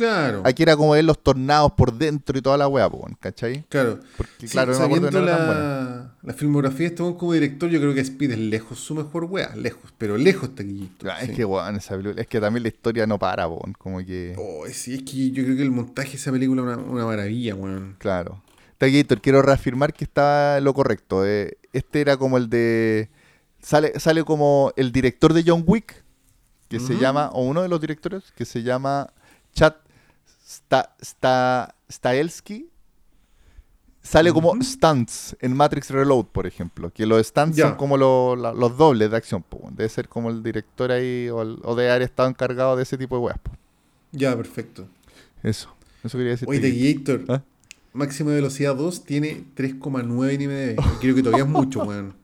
Claro. 0.00 0.42
aquí 0.44 0.62
era 0.62 0.76
como 0.76 0.92
ver 0.92 1.04
los 1.04 1.22
tornados 1.22 1.72
por 1.72 1.92
dentro 1.92 2.38
y 2.38 2.42
toda 2.42 2.56
la 2.56 2.66
weá, 2.68 2.88
¿cachai? 3.20 3.64
Claro. 3.68 4.00
Porque 4.16 4.46
Sí, 4.46 4.48
claro, 4.48 4.72
no 4.72 4.78
sabiendo 4.78 5.10
no 5.10 5.20
la, 5.20 6.14
la 6.22 6.32
filmografía 6.34 6.88
de 6.90 6.94
este 6.94 7.02
como 7.18 7.32
director, 7.32 7.68
yo 7.70 7.80
creo 7.80 7.92
que 7.94 8.00
Speed 8.00 8.32
es 8.32 8.38
lejos 8.38 8.78
su 8.78 8.94
mejor 8.94 9.24
weá. 9.24 9.54
Lejos, 9.56 9.92
pero 9.98 10.16
lejos 10.16 10.54
Taquillito. 10.54 11.06
Ah, 11.10 11.20
Es 11.22 11.30
que, 11.30 11.44
weón, 11.44 11.76
esa 11.76 11.96
película- 11.96 12.20
es 12.22 12.26
que 12.28 12.40
también 12.40 12.62
la 12.62 12.68
historia 12.68 13.06
no 13.06 13.18
para, 13.18 13.46
weón, 13.48 13.74
como 13.78 13.98
que... 14.04 14.34
Oh, 14.38 14.64
sí, 14.72 14.94
es 14.94 15.02
que 15.02 15.30
yo 15.30 15.44
creo 15.44 15.56
que 15.56 15.62
el 15.62 15.70
montaje 15.70 16.10
de 16.12 16.16
esa 16.16 16.32
película 16.32 16.62
es 16.62 16.76
una, 16.76 16.76
una 16.78 17.04
maravilla, 17.06 17.54
weón. 17.54 17.96
Claro. 17.98 18.42
Taquillator, 18.78 19.20
quiero 19.20 19.42
reafirmar 19.42 19.92
que 19.92 20.04
está 20.04 20.58
lo 20.60 20.72
correcto. 20.72 21.26
eh, 21.26 21.58
este 21.72 22.00
era 22.00 22.16
como 22.16 22.38
el 22.38 22.48
de. 22.48 23.10
Sale, 23.62 24.00
sale 24.00 24.24
como 24.24 24.72
el 24.76 24.90
director 24.90 25.34
de 25.34 25.44
John 25.46 25.64
Wick, 25.66 26.02
que 26.68 26.80
se 26.80 26.96
llama, 26.96 27.28
o 27.34 27.42
uno 27.42 27.60
de 27.62 27.68
los 27.68 27.78
directores, 27.80 28.32
que 28.34 28.46
se 28.46 28.62
llama 28.62 29.12
Chad 29.52 29.74
Sta, 30.50 30.96
Sta- 31.00 31.74
Stahelski. 31.88 32.68
Sale 34.02 34.32
como 34.32 34.54
stunts 34.62 35.36
en 35.40 35.54
Matrix 35.54 35.90
Reload, 35.90 36.24
por 36.26 36.46
ejemplo. 36.46 36.90
Que 36.90 37.04
los 37.06 37.24
stunts 37.26 37.58
son 37.58 37.74
como 37.76 37.96
lo- 37.98 38.34
la- 38.34 38.52
los 38.54 38.76
dobles 38.76 39.10
de 39.10 39.16
acción. 39.16 39.42
po, 39.42 39.68
Debe 39.72 39.88
ser 39.90 40.08
como 40.08 40.30
el 40.30 40.42
director 40.42 40.90
ahí, 40.90 41.28
o, 41.28 41.42
el- 41.42 41.58
o 41.62 41.74
de 41.76 41.90
haber 41.90 42.02
estado 42.02 42.28
encargado 42.28 42.76
de 42.76 42.82
ese 42.82 42.96
tipo 42.96 43.16
de 43.16 43.22
weas. 43.22 43.38
Ya, 44.12 44.34
perfecto. 44.36 44.88
Eso. 45.42 45.68
Eso 46.02 46.16
quería 46.16 46.32
decir. 46.32 46.48
Oye, 46.48 46.60
Taquillator, 46.60 47.24
¿Ah? 47.28 47.42
máxima 47.92 48.30
velocidad 48.32 48.74
2 48.74 49.04
tiene 49.04 49.44
3,9 49.54 50.32
en 50.34 50.40
IMDb. 50.40 50.76
Creo 51.00 51.14
que 51.14 51.22
todavía 51.22 51.44
es 51.44 51.50
mucho, 51.50 51.84
weón. 51.84 52.14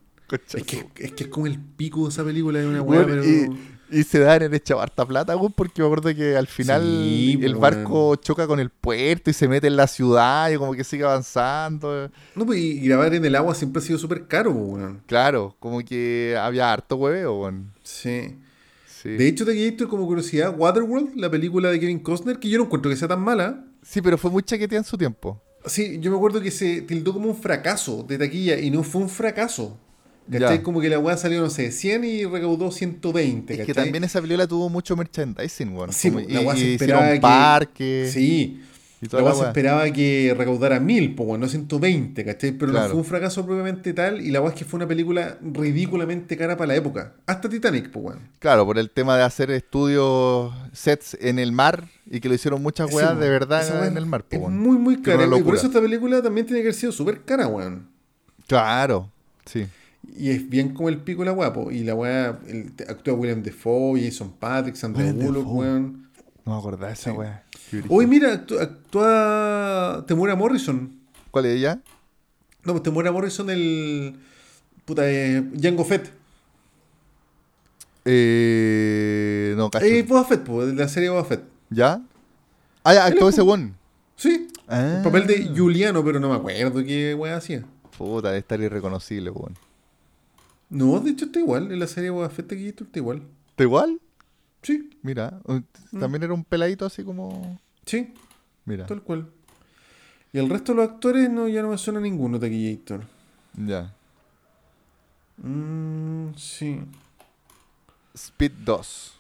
Es 0.55 0.65
que, 0.65 0.89
es 0.97 1.13
que 1.13 1.25
es 1.25 1.31
como 1.31 1.47
el 1.47 1.61
pico 1.61 2.05
de 2.05 2.09
esa 2.09 2.25
película 2.25 2.59
de 2.59 2.67
una 2.67 2.81
weá, 2.83 3.03
Bueno, 3.05 3.23
pero. 3.23 3.25
y, 3.25 3.76
y 3.91 4.03
se 4.03 4.19
dan 4.19 4.43
en 4.43 4.55
echar 4.55 4.79
harta 4.79 5.07
plata, 5.07 5.37
weón, 5.37 5.53
porque 5.53 5.83
me 5.83 5.87
acuerdo 5.87 6.15
que 6.15 6.37
al 6.37 6.47
final 6.47 6.83
Sí, 6.83 7.39
el 7.43 7.55
barco 7.55 8.17
choca 8.17 8.47
con 8.47 8.61
el 8.61 8.71
puerto 8.71 9.31
y 9.31 9.33
se 9.33 9.49
mete 9.49 9.67
en 9.67 9.77
la 9.77 9.87
ciudad 9.87 10.51
y 10.51 10.57
como 10.57 10.73
que 10.75 10.85
sigue 10.85 11.05
avanzando. 11.05 12.11
No, 12.35 12.47
pues 12.47 12.59
y 12.59 12.81
grabar 12.81 13.15
en 13.15 13.25
el 13.25 13.35
agua 13.35 13.55
siempre 13.55 13.81
ha 13.81 13.85
sido 13.85 13.99
súper 13.99 14.27
caro, 14.27 14.53
pues, 14.53 14.65
weón. 14.83 15.03
Claro, 15.07 15.55
como 15.61 15.85
que 15.85 16.37
había 16.41 16.73
harto 16.73 16.97
hueveo, 16.97 17.41
weón. 17.41 17.73
Sí. 17.83 18.37
Sí. 19.03 19.11
De 19.11 19.29
hecho, 19.29 19.45
Taquillator, 19.47 19.89
como 19.89 20.07
curiosidad, 20.07 20.55
Waterworld, 20.59 21.15
la 21.17 21.31
película 21.31 21.71
de 21.71 21.79
Kevin 21.79 22.01
Costner, 22.01 22.39
que 22.39 22.49
yo 22.49 22.59
no 22.59 22.65
encuentro 22.65 22.91
que 22.91 22.97
sea 22.97 23.07
tan 23.09 23.21
mala. 23.21 23.65
sí, 23.83 24.01
pero 24.03 24.19
fue 24.19 24.31
muy 24.31 24.43
chaqueteada 24.43 24.81
en 24.81 24.85
su 24.89 24.97
tiempo. 24.99 25.41
Sí, 25.67 25.99
yo 26.01 26.11
me 26.11 26.17
acuerdo 26.17 26.41
que 26.41 26.51
se 26.51 26.81
tildó 26.83 27.13
como 27.13 27.29
un 27.29 27.37
fracaso 27.37 28.05
de 28.05 28.19
taquilla 28.19 28.59
y 28.59 28.71
no 28.71 28.83
fue 28.83 29.03
un 29.03 29.09
fracaso. 29.09 29.79
¿Cachai? 30.31 30.57
Ya. 30.59 30.63
Como 30.63 30.81
que 30.81 30.89
la 30.89 30.99
weá 30.99 31.17
salió, 31.17 31.41
no 31.41 31.51
sé, 31.51 31.71
100 31.71 32.05
y 32.05 32.25
recaudó 32.25 32.71
120. 32.71 33.61
Es 33.61 33.67
que 33.67 33.75
también 33.75 34.03
esa 34.05 34.21
película 34.21 34.47
tuvo 34.47 34.69
mucho 34.69 34.97
merchandising, 34.97 35.73
weón. 35.77 35.93
Sí, 35.93 36.11
Como- 36.11 36.23
pues, 36.25 36.35
la 36.35 36.41
weá 36.41 36.57
se 36.57 36.73
esperaba 36.75 37.13
que- 37.13 37.21
parques 37.21 38.13
Sí, 38.13 38.61
y 39.03 39.07
la 39.15 39.23
weá 39.23 39.35
se 39.35 39.45
esperaba 39.45 39.91
que 39.93 40.35
recaudara 40.37 40.81
1000, 40.81 41.15
pues 41.15 41.27
bueno, 41.29 41.45
no 41.45 41.49
120, 41.51 42.25
¿cachai? 42.25 42.53
Pero 42.53 42.73
Claro. 42.73 42.87
no 42.87 42.91
fue 42.93 42.99
un 43.01 43.05
fracaso 43.05 43.45
propiamente 43.47 43.93
tal 43.93 44.21
y 44.21 44.31
la 44.31 44.41
weá 44.41 44.51
es 44.53 44.59
que 44.59 44.65
fue 44.65 44.79
una 44.79 44.89
película 44.89 45.39
ridículamente 45.43 46.37
cara 46.37 46.57
para 46.57 46.69
la 46.69 46.75
época. 46.77 47.13
Hasta 47.27 47.49
Titanic, 47.49 47.91
pues 47.91 48.03
bueno. 48.03 48.21
Claro, 48.41 48.65
por 48.67 48.79
el 48.79 48.91
tema 48.91 49.17
de 49.17 49.23
hacer 49.23 49.51
estudios, 49.53 50.53
sets 50.73 51.17
en 51.21 51.39
el 51.39 51.53
mar 51.53 51.85
y 52.11 52.19
que 52.21 52.29
lo 52.29 52.35
hicieron 52.35 52.63
muchas 52.63 52.93
weas 52.93 53.11
weón. 53.11 53.21
de 53.21 53.29
verdad 53.29 53.87
en 53.87 53.97
el 53.97 54.07
mar. 54.07 54.25
po, 54.25 54.35
Es 54.37 54.41
weón. 54.43 54.59
muy, 54.59 54.77
muy 54.79 55.01
cara. 55.03 55.25
Y 55.27 55.43
por 55.43 55.55
eso 55.55 55.67
esta 55.67 55.81
película 55.81 56.21
también 56.23 56.47
tiene 56.47 56.63
que 56.63 56.69
haber 56.69 56.75
sido 56.75 56.91
súper 56.91 57.23
cara, 57.23 57.47
weón. 57.47 57.89
Claro, 58.47 59.11
sí. 59.45 59.67
Y 60.15 60.31
es 60.31 60.49
bien 60.49 60.75
como 60.75 60.89
el 60.89 60.99
pico 60.99 61.23
de 61.23 61.27
la 61.27 61.33
guapo. 61.33 61.71
Y 61.71 61.85
la 61.85 61.95
weá, 61.95 62.39
el- 62.49 62.73
actúa 62.89 63.15
William 63.15 63.43
Defoe, 63.43 64.01
Jason 64.03 64.33
Patrick, 64.39 64.75
Sandra 64.77 65.05
William 65.05 65.27
Bullock, 65.27 65.47
weón. 65.53 66.09
No 66.45 66.53
me 66.53 66.59
acordaba 66.59 66.89
de 66.89 66.93
esa 66.95 67.11
Sí. 67.13 67.17
brígido. 67.73 67.95
Hoy 67.95 68.07
mira, 68.07 68.33
actúa, 68.33 68.63
actúa 68.63 70.05
Temuera 70.07 70.37
Morrison. 70.37 70.93
¿Cuál 71.31 71.47
es 71.47 71.57
ella? 71.59 71.81
No, 72.65 72.73
pues 72.73 72.83
Temuera 72.83 73.11
Morrison, 73.13 73.51
el. 73.51 74.17
Puta, 74.85 75.03
eh, 75.11 75.43
Jango 75.61 75.85
Fett. 75.85 76.13
Eh, 78.29 79.55
no, 79.57 79.69
cacho. 79.71 79.85
Eh, 79.85 80.03
Boba 80.03 80.25
Fett, 80.25 80.43
pues, 80.45 80.69
de 80.69 80.75
la 80.75 80.89
serie 80.89 81.09
Boba 81.11 81.25
Fett. 81.25 81.43
¿Ya? 81.71 82.01
Ah, 82.85 82.95
ya, 82.95 83.05
actuó 83.07 83.29
es 83.29 83.35
ese 83.35 83.43
one. 83.43 83.73
Sí. 84.17 84.49
Ah. 84.69 84.95
El 84.99 85.03
papel 85.03 85.27
de 85.27 85.53
Juliano, 85.57 86.05
pero 86.05 86.21
no 86.21 86.29
me 86.29 86.37
acuerdo 86.37 86.85
qué 86.85 87.15
weá 87.15 87.37
hacía. 87.37 87.65
Puta, 87.99 88.29
debe 88.29 88.39
estar 88.39 88.61
irreconocible, 88.61 89.31
weón. 89.31 89.55
No, 90.69 90.99
de 91.01 91.11
hecho 91.11 91.27
está 91.27 91.39
igual. 91.39 91.71
En 91.73 91.79
la 91.79 91.87
serie 91.87 92.11
Boba 92.11 92.29
Fett 92.29 92.53
aquí 92.53 92.69
está 92.69 92.85
igual. 92.99 93.23
¿Está 93.51 93.63
igual? 93.63 94.01
Sí, 94.63 94.91
Mira, 95.03 95.41
también 95.99 96.25
era 96.25 96.35
un 96.35 96.43
peladito 96.45 96.85
así 96.87 97.05
como. 97.05 97.61
sí, 97.85 98.13
Mira, 98.65 98.85
tal 98.87 99.01
cual. 99.03 99.29
Y 100.33 100.39
el 100.39 100.49
resto 100.51 100.73
de 100.73 100.77
los 100.83 100.91
actores 100.91 101.31
no, 101.31 101.47
ya 101.47 101.63
no 101.63 101.69
me 101.71 101.79
suena 101.79 102.01
ninguno, 102.01 102.39
Taquillator. 102.41 103.05
ya. 103.55 103.95
Mm, 105.39 106.35
sí. 106.37 106.81
Speed 108.15 108.53
2. 108.65 109.13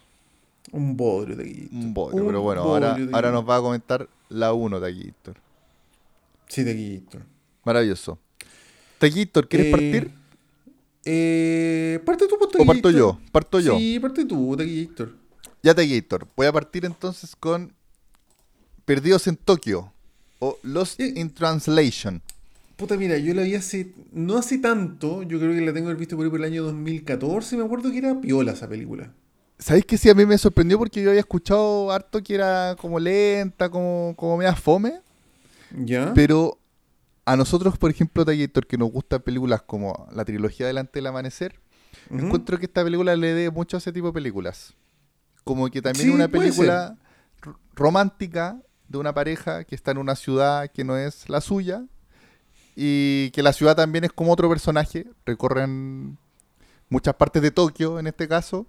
Un 0.72 0.96
bodrio, 0.96 1.36
Taquillator. 1.36 1.72
Un 1.72 1.94
bodrio, 1.94 2.20
Un 2.22 2.26
pero 2.26 2.42
bueno, 2.42 2.62
ahora, 2.62 2.90
bodrio, 2.92 3.10
ahora 3.14 3.30
nos 3.30 3.48
va 3.48 3.56
a 3.56 3.60
comentar 3.60 4.08
la 4.28 4.52
1, 4.52 4.80
Taquillator. 4.80 5.36
Sí, 6.48 6.64
Taquillator. 6.64 7.22
Maravilloso. 7.64 8.18
Taquillator, 8.98 9.48
¿quieres 9.48 9.68
Eh, 9.68 9.70
partir? 9.70 10.10
Eh, 11.08 12.00
parte 12.04 12.26
tú, 12.28 12.34
pues, 12.38 12.50
¿O 12.58 12.64
parto 12.66 12.90
yo? 12.90 13.18
Parto 13.32 13.60
yo. 13.60 13.78
Sí, 13.78 13.98
parte 14.00 14.24
tú, 14.24 14.56
Taquillator. 14.56 15.14
Ya 15.62 15.74
Taquillator. 15.74 16.26
Voy 16.36 16.46
a 16.48 16.52
partir 16.52 16.84
entonces 16.84 17.36
con 17.36 17.72
Perdidos 18.84 19.26
en 19.28 19.36
Tokio 19.36 19.92
o 20.40 20.58
Lost 20.62 21.00
Eh. 21.00 21.12
in 21.16 21.30
Translation. 21.32 22.20
Puta, 22.76 22.96
mira, 22.96 23.16
yo 23.18 23.32
la 23.34 23.42
vi 23.42 23.54
hace. 23.54 23.92
No 24.12 24.36
hace 24.36 24.58
tanto, 24.58 25.22
yo 25.22 25.38
creo 25.38 25.54
que 25.54 25.60
la 25.62 25.72
tengo 25.72 25.86
que 25.86 25.90
haber 25.92 25.96
visto 25.96 26.16
por 26.16 26.24
ahí 26.26 26.30
por 26.30 26.40
el 26.40 26.44
año 26.44 26.62
2014. 26.64 27.56
Me 27.56 27.64
acuerdo 27.64 27.90
que 27.90 27.98
era 27.98 28.20
piola 28.20 28.52
esa 28.52 28.68
película. 28.68 29.12
¿Sabéis 29.58 29.86
que 29.86 29.96
sí? 29.96 30.10
A 30.10 30.14
mí 30.14 30.26
me 30.26 30.36
sorprendió 30.36 30.76
porque 30.76 31.00
yo 31.02 31.08
había 31.08 31.20
escuchado 31.20 31.90
harto 31.90 32.22
que 32.22 32.34
era 32.34 32.76
como 32.78 32.98
lenta, 33.00 33.70
como, 33.70 34.12
como 34.16 34.36
media 34.36 34.54
fome. 34.54 35.00
¿Ya? 35.74 36.12
Pero 36.14 36.58
a 37.26 37.36
nosotros, 37.36 37.76
por 37.76 37.90
ejemplo, 37.90 38.24
Taquillator, 38.24 38.66
que 38.68 38.78
nos 38.78 38.90
gustan 38.90 39.20
películas 39.20 39.60
como 39.60 40.08
la 40.12 40.24
trilogía 40.24 40.68
Delante 40.68 40.92
del 41.00 41.08
Amanecer, 41.08 41.60
encuentro 42.08 42.56
que 42.56 42.66
esta 42.66 42.84
película 42.84 43.16
le 43.16 43.34
dé 43.34 43.50
mucho 43.50 43.76
a 43.76 43.78
ese 43.78 43.92
tipo 43.92 44.06
de 44.06 44.12
películas. 44.12 44.74
Como 45.42 45.68
que 45.68 45.82
también 45.82 46.08
Sí, 46.08 46.14
una 46.14 46.28
película 46.28 46.96
romántica 47.74 48.62
de 48.88 48.98
una 48.98 49.12
pareja 49.12 49.64
que 49.64 49.74
está 49.74 49.90
en 49.90 49.98
una 49.98 50.14
ciudad 50.14 50.70
que 50.70 50.84
no 50.84 50.96
es 50.96 51.28
la 51.28 51.40
suya 51.40 51.84
y 52.76 53.30
que 53.32 53.42
la 53.42 53.52
ciudad 53.52 53.74
también 53.74 54.04
es 54.04 54.12
como 54.12 54.32
otro 54.32 54.48
personaje, 54.48 55.06
recorren 55.24 56.18
muchas 56.88 57.16
partes 57.16 57.42
de 57.42 57.50
Tokio 57.50 57.98
en 57.98 58.06
este 58.06 58.28
caso. 58.28 58.66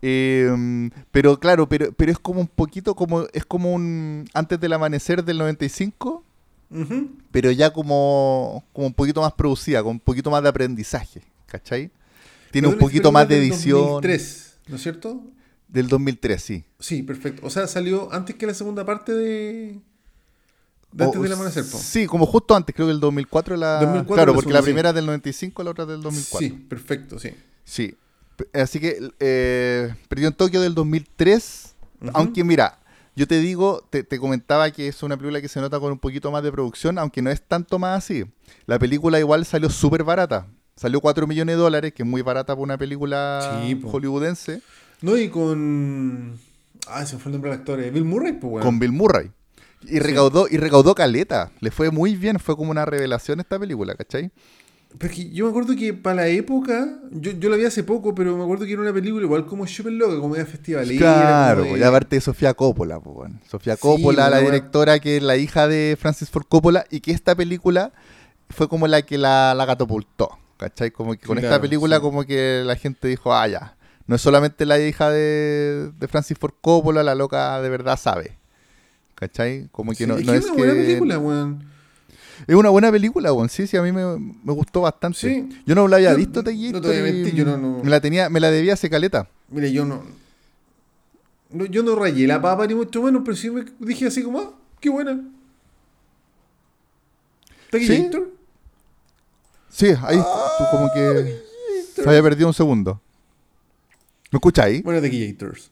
Eh, 0.00 0.90
pero 1.10 1.38
claro, 1.38 1.68
pero, 1.68 1.92
pero 1.92 2.12
es 2.12 2.18
como 2.18 2.40
un 2.40 2.48
poquito 2.48 2.94
como 2.94 3.26
es 3.32 3.44
como 3.44 3.74
un 3.74 4.26
antes 4.32 4.58
del 4.58 4.72
amanecer 4.72 5.22
del 5.22 5.36
95, 5.36 6.23
Pero 7.30 7.50
ya 7.52 7.72
como, 7.72 8.64
como 8.72 8.86
un 8.88 8.94
poquito 8.94 9.20
más 9.20 9.32
producida, 9.32 9.82
con 9.82 9.92
un 9.92 10.00
poquito 10.00 10.30
más 10.30 10.42
de 10.42 10.48
aprendizaje, 10.48 11.22
¿cachai? 11.46 11.90
Tiene 12.50 12.68
un 12.68 12.78
poquito 12.78 13.10
más 13.12 13.28
de 13.28 13.36
es 13.36 13.40
del 13.42 13.52
edición. 13.52 13.80
2003, 13.80 14.56
¿no 14.68 14.76
es 14.76 14.82
cierto? 14.82 15.22
Del 15.68 15.88
2003, 15.88 16.42
sí. 16.42 16.64
Sí, 16.78 17.02
perfecto. 17.02 17.46
O 17.46 17.50
sea, 17.50 17.66
salió 17.66 18.12
antes 18.12 18.36
que 18.36 18.46
la 18.46 18.54
segunda 18.54 18.84
parte 18.84 19.12
de. 19.12 19.80
De 20.92 21.04
O- 21.04 21.06
antes 21.06 21.22
del 21.22 21.32
amanecer, 21.32 21.64
po. 21.64 21.78
Sí, 21.78 22.06
como 22.06 22.26
justo 22.26 22.54
antes, 22.54 22.74
creo 22.74 22.86
que 22.86 22.92
el 22.92 23.00
2004 23.00 23.56
la... 23.56 23.80
2004 23.80 24.14
claro, 24.14 24.32
la 24.32 24.36
porque 24.36 24.52
la 24.52 24.60
sí. 24.60 24.64
primera 24.66 24.88
es 24.90 24.94
del 24.94 25.06
95, 25.06 25.62
la 25.64 25.70
otra 25.72 25.82
es 25.84 25.90
del 25.90 26.02
2004. 26.02 26.38
Sí, 26.48 26.52
perfecto, 26.68 27.18
sí. 27.18 27.30
Sí. 27.64 27.96
Así 28.52 28.78
que 28.80 29.10
eh, 29.20 29.94
Perdió 30.08 30.28
en 30.28 30.34
Tokio 30.34 30.60
del 30.60 30.74
2003. 30.74 31.74
Ujú. 32.02 32.10
Aunque 32.14 32.44
mira, 32.44 32.78
yo 33.16 33.26
te 33.26 33.38
digo, 33.40 33.86
te, 33.90 34.02
te 34.04 34.18
comentaba 34.18 34.70
que 34.70 34.88
es 34.88 35.02
una 35.02 35.16
película 35.16 35.40
que 35.40 35.48
se 35.48 35.60
nota 35.60 35.78
con 35.80 35.92
un 35.92 35.98
poquito 35.98 36.30
más 36.30 36.42
de 36.42 36.50
producción, 36.52 36.98
aunque 36.98 37.22
no 37.22 37.30
es 37.30 37.40
tanto 37.42 37.78
más 37.78 37.98
así. 38.04 38.24
La 38.66 38.78
película 38.78 39.18
igual 39.18 39.44
salió 39.46 39.70
súper 39.70 40.02
barata. 40.04 40.46
Salió 40.76 41.00
4 41.00 41.26
millones 41.28 41.54
de 41.56 41.62
dólares, 41.62 41.92
que 41.92 42.02
es 42.02 42.08
muy 42.08 42.22
barata 42.22 42.52
para 42.54 42.62
una 42.62 42.76
película 42.76 43.60
Sí, 43.64 43.80
hollywoodense, 43.84 44.60
No, 45.02 45.16
y 45.16 45.28
con. 45.28 46.38
Ah, 46.88 47.06
se 47.06 47.16
fue 47.18 47.30
el 47.30 47.34
nombre 47.34 47.50
del 47.50 47.60
actor. 47.60 47.80
eh, 47.80 47.90
Bill 47.90 48.04
Murray, 48.04 48.32
pues, 48.32 48.64
con 48.64 48.78
Bill 48.78 48.92
Murray. 48.92 49.30
Y 49.86 49.98
recaudó, 49.98 50.46
y 50.50 50.56
recaudó 50.56 50.94
caleta. 50.94 51.52
Le 51.60 51.70
fue 51.70 51.90
muy 51.90 52.16
bien, 52.16 52.38
fue 52.40 52.56
como 52.56 52.70
una 52.70 52.84
revelación 52.86 53.38
esta 53.38 53.58
película, 53.58 53.94
¿cachai? 53.94 54.30
Pero 54.96 55.12
es 55.12 55.16
que 55.18 55.30
yo 55.30 55.44
me 55.44 55.50
acuerdo 55.50 55.74
que 55.74 55.92
para 55.92 56.16
la 56.16 56.26
época, 56.28 57.00
yo, 57.10 57.32
yo 57.32 57.48
la 57.50 57.56
vi 57.56 57.64
hace 57.64 57.82
poco, 57.82 58.14
pero 58.14 58.36
me 58.36 58.44
acuerdo 58.44 58.64
que 58.64 58.72
era 58.72 58.80
una 58.82 58.92
película 58.92 59.24
igual 59.24 59.44
como 59.44 59.66
Super 59.66 59.92
Loca, 59.92 60.20
como 60.20 60.36
de 60.36 60.44
festivalera. 60.46 60.98
Claro, 60.98 61.64
de- 61.64 61.78
y 61.78 61.82
aparte 61.82 62.16
de 62.16 62.20
Sofía 62.20 62.54
Coppola, 62.54 63.00
po, 63.00 63.10
weón. 63.10 63.40
Sofía 63.48 63.76
Coppola, 63.76 64.26
po, 64.26 64.30
la 64.30 64.38
directora 64.40 64.98
que 65.00 65.16
es 65.16 65.22
la 65.22 65.36
hija 65.36 65.66
de 65.66 65.96
Francis 66.00 66.30
Ford 66.30 66.44
Coppola, 66.48 66.86
y 66.90 67.00
que 67.00 67.10
esta 67.10 67.34
película 67.34 67.92
fue 68.50 68.68
como 68.68 68.86
la 68.86 69.02
que 69.02 69.18
la, 69.18 69.52
la 69.56 69.66
catapultó, 69.66 70.38
¿cachai? 70.58 70.92
Como 70.92 71.14
que 71.16 71.26
con 71.26 71.38
esta 71.38 71.60
película 71.60 71.96
sí. 71.96 72.02
como 72.02 72.24
que 72.24 72.62
la 72.64 72.76
gente 72.76 73.08
dijo, 73.08 73.34
ah, 73.34 73.48
ya, 73.48 73.76
no 74.06 74.14
es 74.14 74.22
solamente 74.22 74.64
la 74.64 74.78
hija 74.78 75.10
de, 75.10 75.90
de 75.98 76.08
Francis 76.08 76.38
Ford 76.38 76.54
Coppola, 76.60 77.02
la 77.02 77.16
loca 77.16 77.60
de 77.60 77.68
verdad 77.68 77.98
sabe, 77.98 78.38
¿cachai? 79.16 79.68
Como 79.72 79.90
que 79.90 79.96
Sí, 79.98 80.06
no, 80.06 80.18
es 80.18 80.24
no 80.26 80.32
que 80.32 80.38
es 80.38 80.46
que... 80.46 80.62
película, 80.62 81.18
weón. 81.18 81.73
Es 82.46 82.54
una 82.54 82.68
buena 82.70 82.90
película, 82.92 83.32
weón. 83.32 83.48
Sí, 83.48 83.66
sí, 83.66 83.76
a 83.76 83.82
mí 83.82 83.90
me, 83.92 84.04
me 84.18 84.52
gustó 84.52 84.82
bastante. 84.82 85.18
Sí. 85.18 85.48
Yo 85.66 85.74
no 85.74 85.88
la 85.88 85.96
había 85.96 86.10
Yo- 86.12 86.16
visto, 86.18 86.40
no 86.40 86.44
te 86.44 86.50
a 86.50 86.52
y 86.98 87.02
mentir, 87.02 87.34
yo 87.34 87.44
no- 87.44 87.56
no- 87.56 87.82
Me 87.82 87.90
la 87.90 88.00
tenía, 88.00 88.28
me 88.28 88.40
la 88.40 88.50
debía 88.50 88.74
hace 88.74 88.90
caleta. 88.90 89.28
Mira, 89.48 89.68
yo 89.68 89.84
no, 89.84 90.02
no- 91.50 91.64
Yo 91.66 91.82
no 91.82 91.94
rayé 91.94 92.26
la 92.26 92.40
papa 92.42 92.66
ni 92.66 92.74
mucho 92.74 93.02
menos, 93.02 93.22
pero 93.24 93.36
sí 93.36 93.48
me 93.50 93.64
dije 93.78 94.06
así 94.06 94.22
como, 94.22 94.40
ah, 94.40 94.52
qué 94.80 94.90
buena. 94.90 95.20
¿Taquillator? 97.70 98.30
Sí, 99.68 99.86
ahí 100.02 100.16
tú 100.18 100.64
como 100.70 100.92
que 100.92 101.42
se 101.94 102.08
había 102.08 102.22
perdido 102.22 102.46
un 102.48 102.54
segundo. 102.54 103.00
¿Me 104.30 104.36
escuchas 104.38 104.66
ahí? 104.66 104.82
Bueno, 104.82 105.00
Taquillators. 105.00 105.70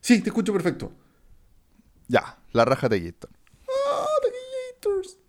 Sí, 0.00 0.20
te 0.20 0.28
escucho 0.30 0.52
perfecto. 0.52 0.92
Ya, 2.08 2.38
la 2.52 2.64
raja. 2.64 2.86
Ah, 2.86 2.90
Taquillators. 2.90 3.32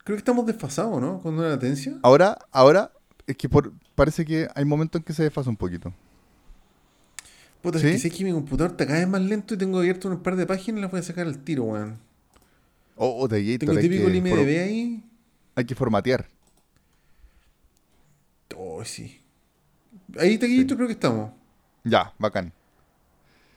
Creo 0.05 0.15
que 0.15 0.19
estamos 0.19 0.45
desfasados, 0.45 1.01
¿no? 1.01 1.19
Con 1.19 1.33
una 1.37 1.49
latencia. 1.49 1.97
Ahora, 2.03 2.37
ahora, 2.51 2.91
es 3.27 3.35
que 3.35 3.49
por, 3.49 3.73
parece 3.95 4.23
que 4.23 4.47
hay 4.55 4.63
momentos 4.63 4.99
en 4.99 5.03
que 5.03 5.13
se 5.13 5.23
desfasa 5.23 5.49
un 5.49 5.57
poquito. 5.57 5.91
Puta, 7.61 7.79
¿Sí? 7.79 7.87
es 7.87 7.93
que 7.93 7.99
sé 8.09 8.11
que 8.11 8.23
mi 8.23 8.31
computador 8.31 8.71
está 8.71 8.85
cada 8.85 8.99
vez 8.99 9.07
más 9.07 9.21
lento 9.21 9.55
y 9.55 9.57
tengo 9.57 9.79
abierto 9.79 10.07
un 10.07 10.21
par 10.21 10.35
de 10.35 10.45
páginas 10.45 10.77
y 10.77 10.81
las 10.83 10.91
voy 10.91 10.99
a 10.99 11.03
sacar 11.03 11.25
al 11.25 11.39
tiro, 11.39 11.63
weón. 11.63 11.97
Oh, 12.95 13.23
oh 13.23 13.27
Taquillito, 13.27 13.65
Tengo 13.65 13.73
el 13.77 13.81
típico 13.81 14.05
que 14.05 14.21
for- 14.21 14.39
IMDB 14.39 14.63
ahí. 14.63 15.03
hay 15.55 15.65
que 15.65 15.73
formatear. 15.75 16.27
Oh, 18.55 18.83
sí. 18.85 19.19
Ahí, 20.19 20.37
Taquillito, 20.37 20.75
creo 20.75 20.87
que 20.87 20.93
estamos. 20.93 21.31
Ya, 21.83 22.13
bacán. 22.19 22.53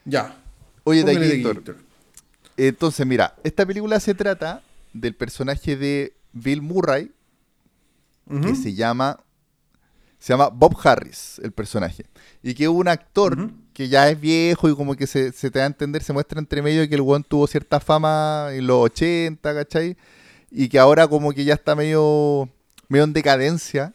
Ya. 0.04 0.34
Oye, 0.84 1.04
Taquillator. 1.04 1.76
entonces 2.56 3.06
mira, 3.06 3.34
esta 3.44 3.66
película 3.66 4.00
se 4.00 4.14
trata 4.14 4.62
del 4.94 5.14
personaje 5.14 5.76
de 5.76 6.14
Bill 6.38 6.62
Murray, 6.62 7.11
que 8.42 8.55
se 8.57 8.74
llama 8.74 9.18
se 10.18 10.33
llama 10.33 10.48
Bob 10.48 10.77
Harris, 10.83 11.40
el 11.44 11.53
personaje. 11.53 12.05
Y 12.42 12.55
que 12.55 12.64
es 12.64 12.68
un 12.68 12.88
actor 12.88 13.37
que 13.72 13.88
ya 13.88 14.11
es 14.11 14.20
viejo 14.20 14.68
y 14.68 14.74
como 14.74 14.96
que 14.96 15.07
se, 15.07 15.31
se 15.31 15.48
te 15.51 15.61
da 15.61 15.64
a 15.64 15.68
entender, 15.68 16.03
se 16.03 16.12
muestra 16.12 16.40
entre 16.40 16.61
medio 16.61 16.81
de 16.81 16.88
que 16.88 16.96
el 16.96 17.03
weón 17.03 17.22
tuvo 17.22 17.46
cierta 17.46 17.79
fama 17.79 18.48
en 18.53 18.66
los 18.66 18.79
80, 18.79 19.55
¿cachai? 19.55 19.96
Y 20.51 20.68
que 20.68 20.79
ahora 20.81 21.07
como 21.07 21.33
que 21.33 21.44
ya 21.44 21.55
está 21.55 21.77
medio, 21.77 22.48
medio 22.88 23.05
en 23.05 23.12
decadencia. 23.12 23.94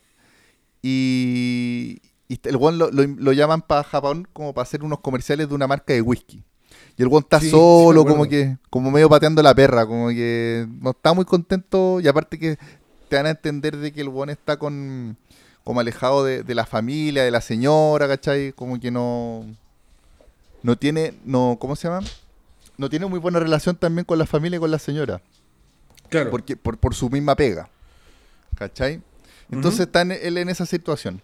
Y, 0.82 2.02
y 2.28 2.40
el 2.44 2.56
weón 2.58 2.78
lo, 2.78 2.92
lo- 2.92 3.06
lo 3.06 3.32
llaman 3.34 3.62
para 3.62 3.84
Japón 3.84 4.28
como 4.34 4.54
para 4.54 4.64
hacer 4.64 4.84
unos 4.84 5.00
comerciales 5.00 5.50
de 5.50 5.56
una 5.56 5.68
marca 5.68 5.94
de 5.94 6.02
whisky. 6.02 6.44
Y 6.98 7.02
el 7.02 7.08
weón 7.08 7.24
está 7.24 7.40
Sí, 7.40 7.50
solo, 7.50 8.06
como 8.06 8.26
que, 8.26 8.58
como 8.70 8.92
medio 8.92 9.10
pateando 9.10 9.42
la 9.42 9.56
perra, 9.56 9.86
como 9.86 10.10
que 10.10 10.68
no 10.82 10.92
está 10.92 11.14
muy 11.14 11.26
contento. 11.26 12.00
Y 12.00 12.08
aparte 12.08 12.38
que 12.38 12.58
te 13.10 13.16
dan 13.16 13.26
a 13.26 13.32
entender 13.32 13.78
de 13.78 13.92
que 13.92 14.02
el 14.02 14.10
weón 14.10 14.30
está 14.30 14.58
con 14.58 15.18
como 15.64 15.80
alejado 15.80 16.24
de, 16.24 16.44
de 16.44 16.56
la 16.56 16.66
familia, 16.66 17.24
de 17.24 17.32
la 17.32 17.42
señora, 17.42 18.08
¿cachai? 18.08 18.52
Como 18.54 18.80
que 18.80 18.92
no. 18.92 19.46
No 20.62 20.78
tiene. 20.78 21.14
no 21.26 21.58
¿Cómo 21.60 21.76
se 21.76 21.88
llama? 21.88 22.06
No 22.78 22.90
tiene 22.90 23.06
muy 23.06 23.20
buena 23.20 23.40
relación 23.40 23.76
también 23.76 24.06
con 24.06 24.18
la 24.20 24.26
familia 24.26 24.58
y 24.58 24.60
con 24.60 24.72
la 24.72 24.80
señora. 24.80 25.22
Claro. 26.10 26.30
Porque, 26.32 26.56
por, 26.58 26.78
por 26.78 26.94
su 26.96 27.10
misma 27.10 27.36
pega. 27.36 27.70
¿Cachai? 28.56 29.02
Entonces 29.52 29.82
está 29.82 30.02
en- 30.02 30.12
él 30.14 30.38
en 30.38 30.50
esa 30.50 30.66
situación. 30.66 31.22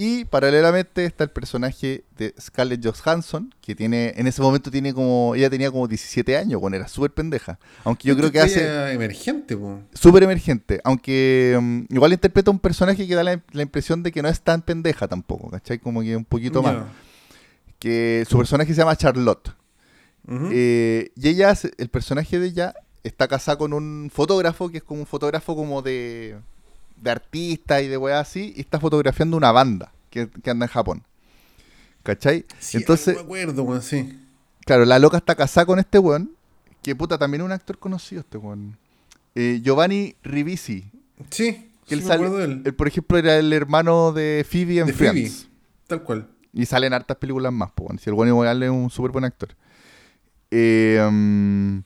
Y 0.00 0.26
paralelamente 0.26 1.04
está 1.04 1.24
el 1.24 1.30
personaje 1.30 2.04
de 2.16 2.32
Scarlett 2.40 2.86
Johansson, 2.86 3.52
que 3.60 3.74
tiene, 3.74 4.14
en 4.16 4.28
ese 4.28 4.40
momento 4.40 4.70
tiene 4.70 4.94
como, 4.94 5.34
ella 5.34 5.50
tenía 5.50 5.72
como 5.72 5.88
17 5.88 6.36
años, 6.36 6.60
cuando 6.60 6.76
era 6.76 6.86
súper 6.86 7.10
pendeja. 7.10 7.58
Aunque 7.82 8.06
yo 8.06 8.16
creo 8.16 8.30
que 8.30 8.38
hace, 8.38 8.92
emergente, 8.92 9.58
súper 9.94 10.22
emergente, 10.22 10.80
aunque 10.84 11.58
mm, 11.60 11.92
igual 11.92 12.12
interpreta 12.12 12.48
un 12.52 12.60
personaje 12.60 13.08
que 13.08 13.14
da 13.16 13.24
la, 13.24 13.42
la 13.50 13.62
impresión 13.62 14.04
de 14.04 14.12
que 14.12 14.22
no 14.22 14.28
es 14.28 14.40
tan 14.40 14.62
pendeja 14.62 15.08
tampoco, 15.08 15.50
¿cachai? 15.50 15.80
Como 15.80 16.00
que 16.02 16.16
un 16.16 16.24
poquito 16.24 16.62
más. 16.62 16.76
Que 17.80 18.24
su 18.30 18.38
personaje 18.38 18.72
se 18.72 18.78
llama 18.78 18.94
Charlotte. 18.94 19.50
Eh, 20.52 21.10
y 21.16 21.28
ella, 21.28 21.54
el 21.76 21.88
personaje 21.88 22.38
de 22.38 22.46
ella, 22.46 22.74
está 23.02 23.26
casada 23.26 23.58
con 23.58 23.72
un 23.72 24.10
fotógrafo 24.14 24.68
que 24.68 24.76
es 24.76 24.84
como 24.84 25.00
un 25.00 25.06
fotógrafo 25.06 25.56
como 25.56 25.82
de, 25.82 26.36
de 27.00 27.10
artista 27.10 27.80
y 27.82 27.88
de 27.88 27.96
weá 27.96 28.20
así, 28.20 28.52
y 28.56 28.60
está 28.60 28.78
fotografiando 28.80 29.36
una 29.36 29.52
banda 29.52 29.92
que, 30.10 30.28
que 30.28 30.50
anda 30.50 30.66
en 30.66 30.72
Japón. 30.72 31.02
¿Cachai? 32.02 32.46
Sí, 32.58 32.78
Entonces, 32.78 33.16
me 33.16 33.20
acuerdo, 33.22 33.62
weón, 33.64 33.82
sí. 33.82 34.18
claro, 34.64 34.84
la 34.84 34.98
loca 34.98 35.18
está 35.18 35.34
casada 35.34 35.66
con 35.66 35.78
este 35.78 35.98
weón, 35.98 36.32
que 36.82 36.94
puta, 36.96 37.18
también 37.18 37.42
es 37.42 37.46
un 37.46 37.52
actor 37.52 37.78
conocido 37.78 38.20
este 38.20 38.38
weón. 38.38 38.78
Eh, 39.34 39.60
Giovanni 39.62 40.16
Ribisi, 40.22 40.90
Sí, 41.30 41.52
que 41.86 41.94
sí 41.94 41.94
él 41.94 42.00
me 42.00 42.06
sale- 42.06 42.14
acuerdo 42.24 42.36
de 42.38 42.44
él. 42.44 42.62
él, 42.64 42.74
por 42.74 42.88
ejemplo, 42.88 43.18
era 43.18 43.36
el 43.36 43.52
hermano 43.52 44.12
de 44.12 44.46
Phoebe 44.48 44.78
en 44.78 44.86
De 44.86 44.92
Friends. 44.92 45.42
Phoebe. 45.42 45.48
Tal 45.86 46.02
cual. 46.02 46.28
Y 46.52 46.64
salen 46.66 46.92
hartas 46.94 47.16
películas 47.18 47.52
más, 47.52 47.70
pues, 47.74 47.86
bueno. 47.88 48.00
Si 48.02 48.08
el 48.08 48.14
bueno 48.14 48.30
igual 48.32 48.62
es 48.62 48.70
un 48.70 48.88
súper 48.90 49.10
buen 49.10 49.24
actor. 49.24 49.50
Eh, 50.50 51.06
mm, 51.10 51.78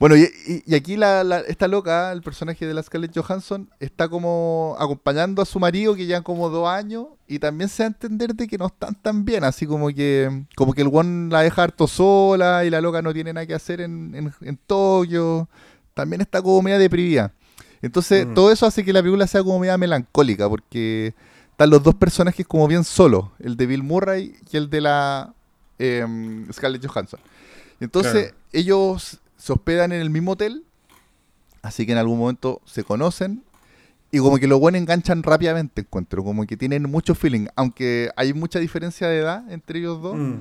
bueno, 0.00 0.16
y, 0.16 0.22
y- 0.48 0.62
y 0.66 0.74
aquí 0.74 0.96
la, 0.96 1.22
la- 1.22 1.40
esta 1.40 1.68
loca, 1.68 2.10
el 2.10 2.22
personaje 2.22 2.66
de 2.66 2.74
la 2.74 2.82
Scarlett 2.82 3.16
Johansson, 3.16 3.68
está 3.78 4.08
como 4.08 4.74
acompañando 4.80 5.40
a 5.42 5.44
su 5.44 5.60
marido 5.60 5.94
que 5.94 6.06
ya 6.06 6.22
como 6.22 6.48
dos 6.48 6.68
años 6.68 7.06
y 7.28 7.38
también 7.38 7.68
se 7.68 7.82
da 7.84 7.88
a 7.88 7.92
entender 7.92 8.34
de 8.34 8.48
que 8.48 8.58
no 8.58 8.66
están 8.66 8.94
tan 8.96 9.24
bien, 9.24 9.44
así 9.44 9.66
como 9.66 9.88
que 9.90 10.44
como 10.56 10.72
que 10.72 10.82
el 10.82 10.88
one 10.92 11.30
la 11.30 11.42
deja 11.42 11.62
harto 11.62 11.86
sola 11.86 12.64
y 12.64 12.70
la 12.70 12.80
loca 12.80 13.02
no 13.02 13.12
tiene 13.12 13.32
nada 13.32 13.46
que 13.46 13.54
hacer 13.54 13.80
en, 13.82 14.14
en, 14.16 14.32
en 14.40 14.56
Tokio. 14.66 15.48
También 15.94 16.22
está 16.22 16.40
como 16.42 16.62
media 16.62 16.78
deprimida. 16.78 17.32
Entonces, 17.82 18.26
Mm. 18.26 18.34
todo 18.34 18.50
eso 18.52 18.64
hace 18.66 18.84
que 18.84 18.92
la 18.92 19.00
película 19.02 19.26
sea 19.26 19.42
como 19.44 19.58
media 19.58 19.76
melancólica, 19.78 20.48
porque 20.48 21.14
están 21.50 21.68
los 21.70 21.82
dos 21.82 21.94
personajes 21.94 22.46
como 22.46 22.66
bien 22.66 22.84
solos, 22.84 23.26
el 23.38 23.56
de 23.56 23.66
Bill 23.66 23.82
Murray 23.82 24.34
y 24.50 24.56
el 24.56 24.70
de 24.70 24.80
la 24.80 25.34
em, 25.78 26.50
Scarlett 26.52 26.86
Johansson. 26.86 27.20
Entonces, 27.80 28.28
Claro. 28.28 28.36
ellos 28.52 29.19
se 29.40 29.52
hospedan 29.52 29.92
en 29.92 30.00
el 30.00 30.10
mismo 30.10 30.32
hotel, 30.32 30.64
así 31.62 31.86
que 31.86 31.92
en 31.92 31.98
algún 31.98 32.18
momento 32.18 32.60
se 32.66 32.84
conocen 32.84 33.42
y 34.12 34.18
como 34.18 34.38
que 34.38 34.46
los 34.46 34.60
buenos 34.60 34.80
enganchan 34.80 35.22
rápidamente, 35.22 35.82
encuentro, 35.82 36.22
como 36.24 36.44
que 36.46 36.56
tienen 36.56 36.82
mucho 36.90 37.14
feeling, 37.14 37.46
aunque 37.56 38.10
hay 38.16 38.32
mucha 38.34 38.58
diferencia 38.58 39.08
de 39.08 39.18
edad 39.18 39.50
entre 39.52 39.78
ellos 39.78 40.02
dos, 40.02 40.16
Mm. 40.16 40.34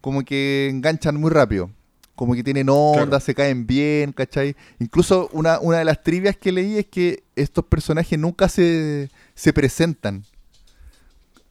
como 0.00 0.22
que 0.24 0.68
enganchan 0.70 1.16
muy 1.16 1.30
rápido. 1.30 1.70
Como 2.16 2.34
que 2.34 2.44
tienen 2.44 2.68
onda, 2.68 3.06
Claro. 3.06 3.20
se 3.20 3.34
caen 3.34 3.66
bien, 3.66 4.12
¿cachai? 4.12 4.54
Incluso 4.78 5.28
una, 5.32 5.58
una 5.58 5.78
de 5.78 5.84
las 5.84 6.00
trivias 6.00 6.36
que 6.36 6.52
leí 6.52 6.78
es 6.78 6.86
que 6.86 7.24
estos 7.34 7.64
personajes 7.64 8.16
nunca 8.16 8.48
se, 8.48 9.10
se 9.34 9.52
presentan. 9.52 10.22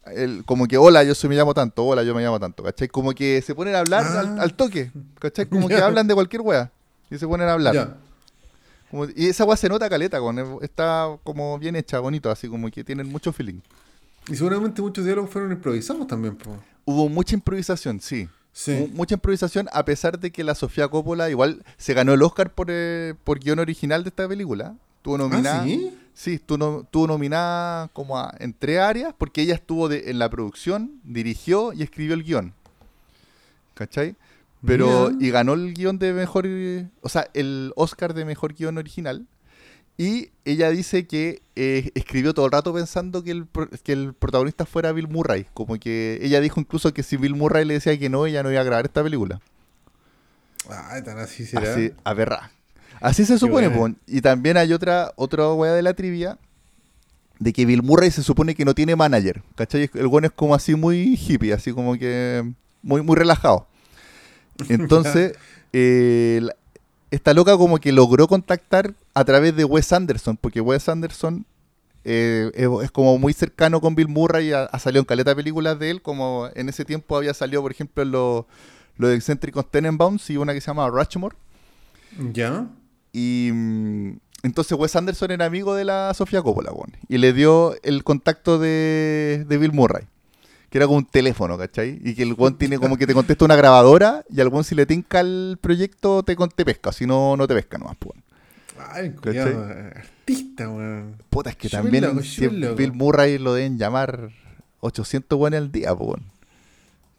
El- 0.06 0.44
como 0.46 0.68
que, 0.68 0.78
hola, 0.78 1.04
yo 1.04 1.16
soy, 1.16 1.30
me 1.30 1.36
llamo 1.36 1.54
tanto, 1.54 1.84
hola, 1.86 2.04
yo 2.04 2.14
me 2.14 2.22
llamo 2.22 2.40
tanto, 2.40 2.62
¿cachai? 2.64 2.88
Como 2.90 3.12
que 3.14 3.42
se 3.42 3.56
ponen 3.56 3.76
a 3.76 3.80
hablar 3.80 4.04
Ah. 4.06 4.20
al, 4.20 4.40
al 4.40 4.54
toque, 4.54 4.92
¿cachai? 5.20 5.46
Como 5.50 5.68
que 5.68 5.76
hablan 5.76 6.08
de 6.08 6.14
cualquier 6.14 6.42
wea 6.42 6.72
y 7.14 7.20
se 7.20 7.28
ponen 7.28 7.48
a 7.48 7.54
hablar. 7.54 7.74
Ya. 7.74 7.98
Como- 8.90 9.06
y 9.16 9.28
esa 9.28 9.46
wea 9.46 9.58
se 9.58 9.70
nota 9.70 9.90
caleta, 9.90 10.20
con, 10.20 10.38
está 10.62 11.08
como 11.24 11.58
bien 11.60 11.76
hecha, 11.76 12.00
bonito, 12.00 12.30
así 12.30 12.48
como 12.48 12.70
que 12.70 12.84
tienen 12.84 13.08
mucho 13.10 13.32
feeling. 13.34 13.60
Y 14.28 14.36
seguramente 14.36 14.82
muchos 14.82 15.04
diálogos 15.04 15.30
fueron 15.32 15.52
improvisados 15.52 16.08
también, 16.08 16.36
po. 16.36 16.58
Hubo 16.86 17.10
mucha 17.10 17.36
improvisación, 17.36 18.00
sí. 18.02 18.28
Sí. 18.52 18.72
Mu- 18.72 18.88
Mucha 18.90 19.16
improvisación, 19.16 19.68
a 19.74 19.84
pesar 19.84 20.20
de 20.20 20.30
que 20.32 20.44
la 20.44 20.54
Sofía 20.54 20.88
Coppola 20.88 21.28
igual 21.30 21.64
se 21.78 21.94
ganó 21.96 22.14
el 22.14 22.22
Oscar 22.22 22.52
por, 22.54 22.68
eh, 22.70 23.16
por 23.24 23.40
guion 23.40 23.58
original 23.60 24.04
de 24.04 24.10
esta 24.10 24.28
película. 24.28 24.76
Nominada. 25.06 25.62
¿Ah, 25.62 25.64
sí? 25.66 25.98
Sí, 26.14 26.34
estuvo, 26.36 26.58
no- 26.60 26.88
tuvo 26.90 27.08
nominada 27.08 27.88
como 27.94 28.18
a, 28.20 28.34
en 28.40 28.54
tres 28.54 28.80
áreas, 28.80 29.14
porque 29.18 29.42
ella 29.42 29.56
estuvo 29.56 29.90
de- 29.90 30.12
en 30.12 30.20
la 30.20 30.30
producción, 30.30 31.00
dirigió 31.04 31.74
y 31.74 31.82
escribió 31.82 32.14
el 32.14 32.24
guion. 32.24 32.54
¿Cachai? 33.74 34.16
Pero, 34.66 35.10
Mira. 35.12 35.26
y 35.26 35.30
ganó 35.32 35.54
el 35.54 35.74
guion 35.74 36.00
de 36.00 36.14
mejor, 36.14 36.48
o 37.02 37.10
sea, 37.10 37.28
el 37.34 37.74
Oscar 37.76 38.14
de 38.14 38.26
mejor 38.26 38.54
guion 38.54 38.78
original. 38.78 39.28
Y 39.98 40.30
ella 40.46 40.70
dice 40.72 41.06
que 41.06 41.42
eh, 41.56 41.92
escribió 41.94 42.34
todo 42.34 42.46
el 42.48 42.52
rato 42.52 42.74
pensando 42.74 43.24
que 43.24 43.32
el, 43.32 43.48
que 43.84 43.92
el 43.92 44.14
protagonista 44.14 44.66
fuera 44.66 44.92
Bill 44.92 45.08
Murray. 45.08 45.46
Como 45.54 45.78
que 45.78 46.18
ella 46.22 46.40
dijo 46.42 46.60
incluso 46.60 46.94
que 46.94 47.04
si 47.04 47.18
Bill 47.18 47.36
Murray 47.36 47.66
le 47.66 47.76
decía 47.76 47.98
que 48.00 48.10
no, 48.10 48.26
ella 48.26 48.42
no 48.42 48.52
iba 48.52 48.62
a 48.62 48.64
grabar 48.64 48.86
esta 48.86 49.04
película. 49.04 49.40
Ay, 50.70 51.04
tan 51.04 51.20
así 51.20 51.46
será. 51.46 51.72
Así, 51.72 51.92
a 52.04 52.14
ver, 52.14 52.34
Así 53.02 53.26
se 53.26 53.38
supone, 53.38 53.68
buena. 53.68 53.96
po. 53.96 54.00
Y 54.08 54.22
también 54.22 54.58
hay 54.58 54.72
otra, 54.74 55.12
otra 55.16 55.52
wea 55.54 55.74
de 55.74 55.82
la 55.82 55.94
trivia 55.94 56.40
de 57.40 57.52
que 57.52 57.66
Bill 57.66 57.84
Murray 57.84 58.12
se 58.12 58.24
supone 58.24 58.56
que 58.56 58.64
no 58.66 58.74
tiene 58.74 58.96
manager. 58.96 59.44
¿Cachai? 59.56 59.90
El 59.94 60.08
bueno 60.08 60.28
es 60.28 60.34
como 60.34 60.56
así 60.56 60.74
muy 60.74 61.16
hippie, 61.16 61.54
así 61.54 61.72
como 61.74 61.98
que 61.98 62.50
muy, 62.82 63.02
muy 63.02 63.16
relajado. 63.16 63.68
Entonces, 64.70 65.34
eh, 65.74 66.40
la- 66.44 66.56
esta 67.12 67.34
loca 67.34 67.56
como 67.58 67.78
que 67.80 67.92
logró 67.92 68.28
contactar 68.28 68.94
a 69.14 69.24
través 69.24 69.56
de 69.56 69.66
Wes 69.66 69.94
Anderson, 69.94 70.36
porque 70.38 70.62
Wes 70.62 70.90
Anderson 70.90 71.46
eh, 72.06 72.52
es, 72.56 72.68
es 72.84 72.92
como 72.92 73.18
muy 73.18 73.34
cercano 73.34 73.80
con 73.80 73.96
Bill 73.96 74.08
Murray, 74.10 74.52
ha, 74.52 74.64
ha 74.64 74.80
salido 74.80 75.00
en 75.02 75.06
caleta 75.06 75.32
de 75.32 75.36
películas 75.36 75.78
de 75.80 75.90
él, 75.92 76.02
como 76.02 76.50
en 76.56 76.70
ese 76.70 76.84
tiempo 76.86 77.16
había 77.16 77.34
salido, 77.34 77.62
por 77.62 77.72
ejemplo, 77.72 78.04
los, 78.04 78.46
los 78.98 79.12
excéntricos 79.14 79.70
Tenenbaums 79.70 80.30
y 80.30 80.38
una 80.38 80.54
que 80.54 80.62
se 80.62 80.68
llama 80.68 80.90
Rushmore. 80.90 81.36
¿Ya? 82.34 82.68
Y 83.14 83.52
mm, 83.54 84.18
entonces 84.44 84.78
Wes 84.78 84.96
Anderson 84.96 85.32
era 85.32 85.46
amigo 85.46 85.76
de 85.76 85.86
la 85.86 86.14
Sofía 86.14 86.42
Coppola, 86.42 86.72
y 87.08 87.18
le 87.20 87.32
dio 87.32 87.76
el 87.84 88.04
contacto 88.04 88.58
de, 88.60 89.46
de 89.48 89.58
Bill 89.58 89.72
Murray, 89.72 90.04
que 90.74 90.80
era 90.80 90.88
como 90.88 90.98
un 90.98 91.06
teléfono, 91.06 91.56
¿cachai? 91.56 92.02
Y 92.04 92.16
que 92.16 92.24
el 92.24 92.34
weón 92.34 92.58
tiene 92.58 92.80
como 92.80 92.98
que 92.98 93.06
te 93.06 93.14
contesta 93.14 93.46
una 93.46 93.56
grabadora 93.56 94.26
y 94.28 94.42
al 94.42 94.48
weón 94.48 94.64
si 94.64 94.74
le 94.74 94.88
tinca 94.88 95.20
el 95.20 95.60
proyecto 95.62 96.24
te, 96.24 96.36
te 96.36 96.66
pesca, 96.66 96.92
si 96.92 97.06
no, 97.06 97.38
no 97.38 97.48
te 97.48 97.54
pesca 97.54 97.78
nomás, 97.78 97.96
pues. 98.00 98.18
Ay, 98.92 99.12
cuidado, 99.12 99.66
artista, 99.66 100.68
weón. 100.68 101.18
Puta, 101.30 101.52
es 101.52 101.58
que 101.58 101.70
también 101.70 102.06
loco, 102.06 102.24
si. 102.24 102.48
Bill 102.48 102.92
Murray 102.92 103.38
lo 103.38 103.54
deben 103.54 103.78
llamar 103.78 104.32
800 104.80 105.40
weones 105.40 105.60
al 105.60 105.72
día, 105.72 105.94
pues. 105.94 106.08
weón. 106.08 106.24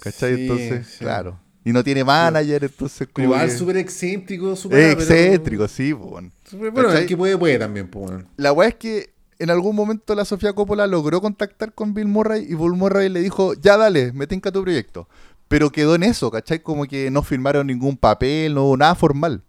¿Cachai? 0.00 0.34
Sí, 0.34 0.42
entonces, 0.42 0.86
sí. 0.88 0.98
claro. 0.98 1.38
Y 1.64 1.70
no 1.72 1.84
tiene 1.84 2.02
manager, 2.02 2.64
entonces 2.64 2.98
Pero 2.98 3.12
como 3.12 3.24
igual 3.26 3.48
que- 3.48 3.56
súper 3.56 3.76
excéntrico, 3.76 4.56
súper... 4.56 4.90
Excéntrico, 4.90 5.68
sí, 5.68 5.94
pues. 5.94 6.24
Bueno, 6.54 6.88
¿Cachai? 6.88 7.02
el 7.02 7.06
que 7.06 7.16
puede, 7.16 7.38
puede 7.38 7.56
también, 7.56 7.86
pues, 7.86 8.10
weón. 8.10 8.26
La 8.36 8.52
weá 8.52 8.70
es 8.70 8.74
que 8.74 9.13
en 9.38 9.50
algún 9.50 9.76
momento 9.76 10.14
la 10.14 10.24
Sofía 10.24 10.52
Coppola 10.52 10.86
logró 10.86 11.20
contactar 11.20 11.72
con 11.74 11.94
Bill 11.94 12.06
Murray 12.06 12.42
y 12.42 12.54
Bill 12.54 12.72
Murray 12.72 13.08
le 13.08 13.20
dijo, 13.20 13.54
ya 13.54 13.76
dale, 13.76 14.12
me 14.12 14.26
tinca 14.26 14.52
tu 14.52 14.62
proyecto. 14.62 15.08
Pero 15.48 15.70
quedó 15.70 15.94
en 15.94 16.02
eso, 16.02 16.30
¿cachai? 16.30 16.60
Como 16.60 16.86
que 16.86 17.10
no 17.10 17.22
firmaron 17.22 17.66
ningún 17.66 17.96
papel, 17.96 18.54
no 18.54 18.64
hubo 18.64 18.76
nada 18.76 18.94
formal. 18.94 19.42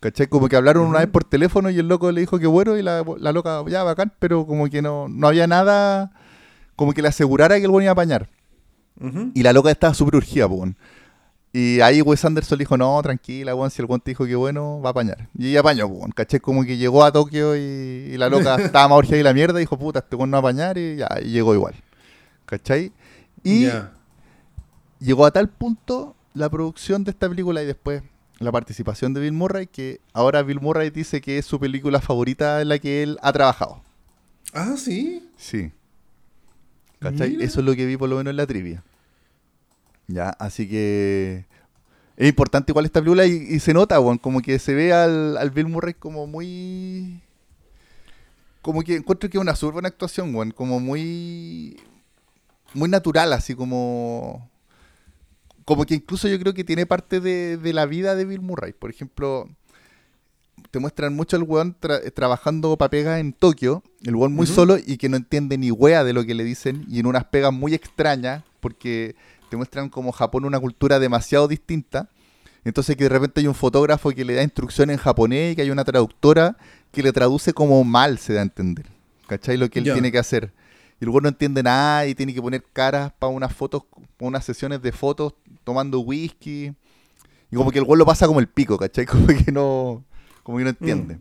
¿Cachai? 0.00 0.28
Como 0.28 0.48
que 0.48 0.56
hablaron 0.56 0.86
una 0.86 1.00
vez 1.00 1.08
por 1.08 1.24
teléfono 1.24 1.70
y 1.70 1.78
el 1.78 1.88
loco 1.88 2.10
le 2.10 2.20
dijo 2.20 2.38
que 2.38 2.46
bueno 2.46 2.76
y 2.76 2.82
la, 2.82 3.04
la 3.18 3.32
loca, 3.32 3.62
ya 3.68 3.82
bacán, 3.82 4.12
pero 4.18 4.46
como 4.46 4.68
que 4.68 4.80
no, 4.80 5.08
no 5.08 5.28
había 5.28 5.46
nada 5.46 6.12
como 6.76 6.94
que 6.94 7.02
le 7.02 7.08
asegurara 7.08 7.58
que 7.58 7.64
el 7.64 7.70
bueno 7.70 7.84
iba 7.84 7.90
a 7.90 7.92
apañar. 7.92 8.28
Y 9.34 9.42
la 9.42 9.52
loca 9.52 9.70
estaba 9.70 9.94
súper 9.94 10.16
urgida, 10.16 10.48
pues. 10.48 10.72
Y 11.52 11.80
ahí 11.80 12.00
Wes 12.00 12.24
Anderson 12.24 12.58
le 12.58 12.62
dijo, 12.62 12.76
no, 12.76 13.00
tranquila, 13.02 13.54
weón, 13.54 13.70
si 13.70 13.82
el 13.82 13.86
weón 13.86 14.00
te 14.00 14.12
dijo 14.12 14.24
que 14.24 14.36
bueno, 14.36 14.80
va 14.80 14.90
a 14.90 14.92
apañar. 14.92 15.28
Y 15.36 15.48
ella 15.48 15.60
apañó, 15.60 15.88
pues, 15.88 15.98
weón, 15.98 16.12
caché 16.12 16.40
como 16.40 16.64
que 16.64 16.76
llegó 16.76 17.04
a 17.04 17.10
Tokio 17.10 17.56
y, 17.56 17.60
y 17.60 18.16
la 18.16 18.28
loca 18.28 18.54
estaba 18.60 18.86
más 18.86 18.98
urgida 18.98 19.18
y 19.18 19.22
la 19.22 19.34
mierda, 19.34 19.58
y 19.58 19.62
dijo, 19.62 19.76
puta, 19.76 19.98
este 19.98 20.14
weón 20.14 20.30
no 20.30 20.36
va 20.40 20.48
a 20.48 20.52
apañar 20.52 20.78
y 20.78 20.96
ya, 20.96 21.08
y 21.20 21.30
llegó 21.30 21.54
igual. 21.54 21.74
¿Cachai? 22.46 22.92
Y 23.42 23.68
llegó 25.00 25.26
a 25.26 25.30
tal 25.30 25.48
punto 25.48 26.14
la 26.34 26.48
producción 26.48 27.04
de 27.04 27.10
esta 27.10 27.28
película 27.28 27.62
y 27.62 27.66
después 27.66 28.02
la 28.38 28.52
participación 28.52 29.12
de 29.12 29.20
Bill 29.20 29.32
Murray 29.32 29.66
que 29.66 30.00
ahora 30.12 30.42
Bill 30.42 30.60
Murray 30.60 30.90
dice 30.90 31.20
que 31.20 31.38
es 31.38 31.46
su 31.46 31.58
película 31.58 32.00
favorita 32.00 32.60
en 32.60 32.68
la 32.68 32.78
que 32.78 33.02
él 33.02 33.18
ha 33.22 33.32
trabajado. 33.32 33.82
Ah, 34.52 34.74
sí. 34.76 35.28
Sí. 35.36 35.72
¿Cachai? 36.98 37.30
Mira. 37.30 37.44
Eso 37.44 37.60
es 37.60 37.66
lo 37.66 37.74
que 37.74 37.86
vi 37.86 37.96
por 37.96 38.08
lo 38.08 38.16
menos 38.16 38.30
en 38.30 38.36
la 38.36 38.46
trivia. 38.46 38.82
Ya, 40.12 40.30
así 40.30 40.68
que 40.68 41.46
es 42.16 42.28
importante 42.28 42.72
igual 42.72 42.84
esta 42.84 43.00
película 43.00 43.26
y, 43.26 43.32
y 43.32 43.60
se 43.60 43.72
nota, 43.72 44.00
weón, 44.00 44.18
como 44.18 44.42
que 44.42 44.58
se 44.58 44.74
ve 44.74 44.92
al, 44.92 45.36
al 45.36 45.50
Bill 45.50 45.68
Murray 45.68 45.94
como 45.94 46.26
muy... 46.26 47.22
Como 48.60 48.82
que 48.82 48.96
encuentro 48.96 49.30
que 49.30 49.38
es 49.38 49.40
una 49.40 49.54
súper 49.54 49.74
buena 49.74 49.88
actuación, 49.88 50.34
weón, 50.34 50.50
como 50.50 50.80
muy... 50.80 51.76
Muy 52.74 52.88
natural, 52.88 53.32
así 53.32 53.54
como... 53.54 54.50
Como 55.64 55.86
que 55.86 55.94
incluso 55.94 56.26
yo 56.26 56.38
creo 56.40 56.54
que 56.54 56.64
tiene 56.64 56.86
parte 56.86 57.20
de, 57.20 57.56
de 57.56 57.72
la 57.72 57.86
vida 57.86 58.16
de 58.16 58.24
Bill 58.24 58.40
Murray. 58.40 58.72
Por 58.72 58.90
ejemplo, 58.90 59.48
te 60.72 60.80
muestran 60.80 61.14
mucho 61.14 61.36
el 61.36 61.44
weón 61.44 61.76
tra- 61.80 62.12
trabajando 62.12 62.76
para 62.76 62.90
pegas 62.90 63.20
en 63.20 63.32
Tokio, 63.32 63.84
el 64.02 64.16
weón 64.16 64.34
muy 64.34 64.46
solo 64.46 64.76
y 64.84 64.96
que 64.96 65.08
no 65.08 65.16
entiende 65.16 65.56
ni 65.58 65.70
wea 65.70 66.02
de 66.02 66.12
lo 66.12 66.24
que 66.24 66.34
le 66.34 66.42
dicen 66.42 66.84
y 66.88 66.98
en 66.98 67.06
unas 67.06 67.24
pegas 67.26 67.52
muy 67.52 67.74
extrañas 67.74 68.42
porque 68.60 69.14
te 69.50 69.56
muestran 69.56 69.88
como 69.90 70.12
Japón 70.12 70.44
una 70.46 70.58
cultura 70.58 70.98
demasiado 70.98 71.46
distinta. 71.48 72.08
Entonces 72.64 72.96
que 72.96 73.04
de 73.04 73.08
repente 73.10 73.40
hay 73.40 73.46
un 73.46 73.54
fotógrafo 73.54 74.10
que 74.10 74.24
le 74.24 74.34
da 74.34 74.42
instrucciones 74.42 74.94
en 74.98 75.02
japonés 75.02 75.52
y 75.52 75.56
que 75.56 75.62
hay 75.62 75.70
una 75.70 75.84
traductora 75.84 76.56
que 76.92 77.02
le 77.02 77.12
traduce 77.12 77.52
como 77.52 77.82
mal 77.84 78.18
se 78.18 78.32
da 78.34 78.40
a 78.40 78.42
entender. 78.44 78.86
¿Cachai? 79.26 79.56
Lo 79.56 79.68
que 79.70 79.78
él 79.80 79.84
tiene 79.94 80.10
que 80.12 80.18
hacer. 80.18 80.52
Y 81.00 81.04
el 81.04 81.10
weón 81.10 81.22
no 81.22 81.28
entiende 81.30 81.62
nada 81.62 82.06
y 82.06 82.14
tiene 82.14 82.34
que 82.34 82.42
poner 82.42 82.62
caras 82.72 83.12
para 83.18 83.32
unas 83.32 83.52
fotos, 83.54 83.82
para 84.16 84.28
unas 84.28 84.44
sesiones 84.44 84.82
de 84.82 84.92
fotos 84.92 85.34
tomando 85.64 86.00
whisky. 86.00 86.72
Y 87.50 87.56
como 87.56 87.70
que 87.70 87.78
el 87.78 87.84
weón 87.84 87.98
lo 87.98 88.06
pasa 88.06 88.26
como 88.26 88.40
el 88.40 88.48
pico, 88.48 88.76
¿cachai? 88.78 89.06
Como 89.06 89.26
que 89.26 89.50
no, 89.52 90.04
como 90.42 90.58
que 90.58 90.64
no 90.64 90.70
entiende. 90.70 91.16
Mm. 91.16 91.20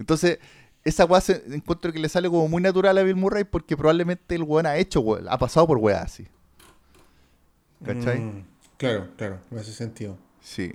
Entonces, 0.00 0.38
esa 0.84 1.04
weá 1.06 1.20
se- 1.20 1.42
encuentro 1.50 1.92
que 1.92 1.98
le 1.98 2.08
sale 2.08 2.28
como 2.28 2.46
muy 2.48 2.60
natural 2.62 2.98
a 2.98 3.02
Bill 3.02 3.16
Murray 3.16 3.44
porque 3.44 3.76
probablemente 3.76 4.34
el 4.34 4.42
weón 4.42 4.66
ha 4.66 4.76
hecho, 4.76 5.00
weón, 5.00 5.26
ha 5.28 5.38
pasado 5.38 5.66
por 5.66 5.78
weá 5.78 6.02
así. 6.02 6.26
¿Cachai? 7.84 8.18
Mm, 8.20 8.44
claro, 8.76 9.08
claro, 9.16 9.38
me 9.50 9.60
hace 9.60 9.72
sentido. 9.72 10.16
Sí. 10.40 10.72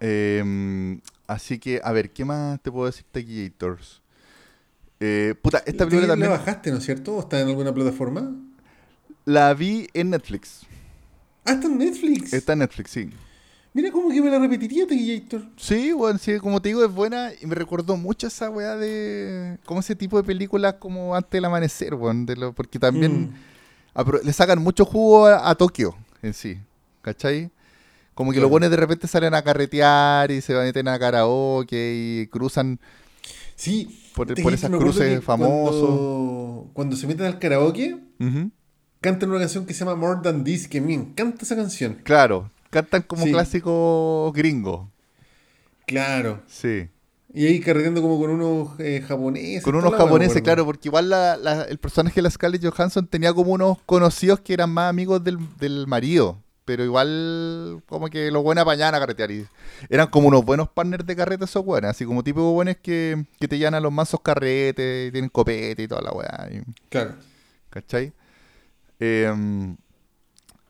Em, 0.00 1.00
así 1.26 1.58
que, 1.58 1.80
a 1.82 1.92
ver, 1.92 2.10
¿qué 2.12 2.24
más 2.24 2.60
te 2.62 2.70
puedo 2.70 2.86
decir 2.86 3.04
de 3.12 3.22
Gators? 3.24 4.00
Eh, 5.00 5.34
puta, 5.40 5.58
esta 5.58 5.84
¿Tú 5.84 5.90
película 5.90 6.06
la 6.08 6.12
también 6.14 6.30
bajaste, 6.30 6.70
¿no 6.70 6.78
es 6.78 6.84
cierto? 6.84 7.16
¿O 7.16 7.20
está 7.20 7.40
en 7.40 7.48
alguna 7.48 7.72
plataforma? 7.72 8.34
la 9.24 9.52
vi 9.54 9.88
en 9.92 10.10
Netflix. 10.10 10.62
Ah, 11.44 11.52
está 11.52 11.66
en 11.66 11.78
Netflix. 11.78 12.32
Está 12.32 12.54
en 12.54 12.60
Netflix, 12.60 12.90
sí. 12.90 13.10
Mira 13.74 13.92
como 13.92 14.08
que 14.10 14.22
me 14.22 14.30
la 14.30 14.38
repetiría 14.38 14.86
Tequillator. 14.86 15.42
Sí, 15.56 15.92
bueno, 15.92 16.18
sí, 16.18 16.38
como 16.38 16.60
te 16.62 16.70
digo, 16.70 16.82
es 16.84 16.90
buena 16.92 17.30
y 17.40 17.46
me 17.46 17.54
recordó 17.54 17.96
mucho 17.96 18.26
esa 18.26 18.48
weá 18.50 18.74
de. 18.76 19.58
como 19.66 19.80
ese 19.80 19.94
tipo 19.94 20.16
de 20.16 20.24
películas 20.24 20.74
como 20.78 21.14
antes 21.14 21.30
del 21.32 21.44
amanecer, 21.44 21.94
weón. 21.94 22.24
de 22.24 22.36
lo- 22.36 22.52
porque 22.54 22.78
también 22.78 23.22
Mm. 23.24 23.34
Le 24.22 24.32
sacan 24.32 24.62
mucho 24.62 24.84
jugo 24.84 25.26
a, 25.26 25.48
a 25.50 25.54
Tokio 25.54 25.94
en 26.22 26.34
sí, 26.34 26.58
¿cachai? 27.02 27.50
Como 28.14 28.30
que 28.32 28.36
Claro. 28.36 28.44
los 28.46 28.50
buenos 28.50 28.70
de 28.70 28.76
repente 28.76 29.06
salen 29.06 29.34
a 29.34 29.42
carretear 29.42 30.30
y 30.30 30.40
se 30.40 30.52
meten 30.54 30.88
a 30.88 30.98
karaoke 30.98 31.94
y 32.22 32.26
cruzan. 32.28 32.80
Sí, 33.54 34.10
Por- 34.14 34.34
por 34.42 34.52
esas 34.52 34.70
cruces 34.70 35.22
famosos. 35.22 35.80
Cuando, 35.88 36.70
cuando 36.72 36.96
se 36.96 37.06
meten 37.06 37.26
al 37.26 37.38
karaoke, 37.38 37.96
Ujú. 38.20 38.50
cantan 39.00 39.30
una 39.30 39.38
canción 39.40 39.66
que 39.66 39.74
se 39.74 39.80
llama 39.84 39.94
More 39.94 40.20
Than 40.22 40.42
This, 40.44 40.66
que 40.68 40.80
me 40.80 40.94
encanta 40.94 41.44
esa 41.44 41.54
canción. 41.56 42.00
Claro, 42.04 42.50
cantan 42.70 43.02
como 43.02 43.24
Sí. 43.24 43.30
clásico 43.32 44.32
gringo. 44.34 44.90
Claro. 45.86 46.42
Sí. 46.46 46.88
Y 47.38 47.46
ahí 47.46 47.60
carreteando 47.60 48.02
como 48.02 48.18
con 48.18 48.30
unos 48.30 48.80
eh, 48.80 49.00
japoneses. 49.06 49.62
Con 49.62 49.76
unos 49.76 49.94
japoneses, 49.94 50.42
claro, 50.42 50.64
porque 50.64 50.88
igual 50.88 51.08
la- 51.08 51.36
la- 51.36 51.62
el 51.62 51.78
personaje 51.78 52.16
de 52.16 52.22
la 52.22 52.30
Scarlett 52.30 52.64
Johansson 52.64 53.06
tenía 53.06 53.32
como 53.32 53.52
unos 53.52 53.78
conocidos 53.86 54.40
que 54.40 54.54
eran 54.54 54.70
más 54.70 54.90
amigos 54.90 55.22
del, 55.22 55.38
del 55.60 55.86
marido. 55.86 56.42
Pero 56.64 56.82
igual, 56.82 57.80
como 57.86 58.08
que 58.08 58.30
los 58.32 58.42
buenos 58.42 58.62
apañaban 58.62 58.96
a 58.96 58.98
carretear. 58.98 59.30
Y 59.30 59.46
eran 59.88 60.08
como 60.08 60.26
unos 60.28 60.44
buenos 60.44 60.68
partners 60.68 61.06
de 61.06 61.14
carrete 61.14 61.44
esos 61.44 61.64
buenos. 61.64 61.90
Así 61.92 62.04
como 62.04 62.24
tipo 62.24 62.52
buenos 62.54 62.76
que, 62.82 63.24
que 63.38 63.46
te 63.46 63.56
llevan 63.56 63.74
a 63.74 63.80
los 63.80 63.92
mansos 63.92 64.20
carretes, 64.20 65.08
y 65.08 65.12
tienen 65.12 65.30
copete 65.30 65.84
y 65.84 65.86
toda 65.88 66.02
la 66.02 66.10
weá. 66.12 66.48
Claro. 66.88 67.12
¿Cachai? 67.70 68.12
Eh, 68.98 69.32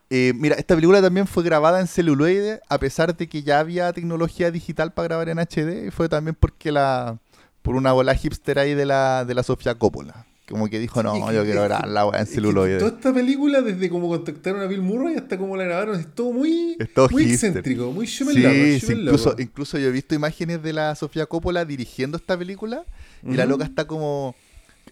eh, 0.09 0.33
mira, 0.35 0.55
esta 0.55 0.75
película 0.75 1.01
también 1.01 1.27
fue 1.27 1.43
grabada 1.43 1.79
en 1.79 1.87
celuloide, 1.87 2.61
a 2.67 2.79
pesar 2.79 3.15
de 3.15 3.27
que 3.27 3.43
ya 3.43 3.59
había 3.59 3.93
tecnología 3.93 4.49
digital 4.51 4.91
para 4.93 5.07
grabar 5.07 5.29
en 5.29 5.39
HD, 5.39 5.87
y 5.87 5.91
fue 5.91 6.09
también 6.09 6.35
porque 6.39 6.71
la 6.71 7.17
por 7.61 7.75
una 7.75 7.91
bola 7.91 8.15
hipster 8.15 8.57
ahí 8.57 8.73
de 8.73 8.85
la, 8.85 9.25
de 9.25 9.33
la 9.35 9.43
Sofía 9.43 9.75
Coppola. 9.75 10.25
Como 10.47 10.67
que 10.67 10.79
dijo, 10.79 11.03
no, 11.03 11.13
Es 11.15 11.23
que- 11.25 11.35
yo 11.35 11.43
quiero 11.43 11.61
grabar 11.63 11.87
la 11.87 12.07
weá 12.07 12.17
en 12.19 12.23
es 12.23 12.29
que 12.29 12.35
celuloide. 12.35 12.79
toda 12.79 12.91
esta 12.91 13.13
película, 13.13 13.61
desde 13.61 13.87
cómo 13.89 14.07
contactaron 14.07 14.61
a 14.61 14.65
Bill 14.65 14.81
Murray 14.81 15.15
hasta 15.17 15.37
cómo 15.37 15.55
la 15.55 15.65
grabaron, 15.65 15.99
es 15.99 16.07
todo 16.15 16.31
muy, 16.31 16.75
Es 16.79 16.91
todo 16.91 17.07
muy 17.11 17.25
hipster. 17.25 17.49
excéntrico, 17.49 17.91
muy 17.91 18.07
Sí, 18.07 18.79
sí, 18.79 18.93
incluso, 18.93 19.35
incluso 19.37 19.77
yo 19.77 19.89
he 19.89 19.91
visto 19.91 20.15
imágenes 20.15 20.63
de 20.63 20.73
la 20.73 20.95
Sofía 20.95 21.27
Coppola 21.27 21.65
dirigiendo 21.65 22.17
esta 22.17 22.35
película 22.35 22.83
y 23.23 23.35
la 23.35 23.45
loca 23.45 23.65
está 23.65 23.85
como... 23.85 24.33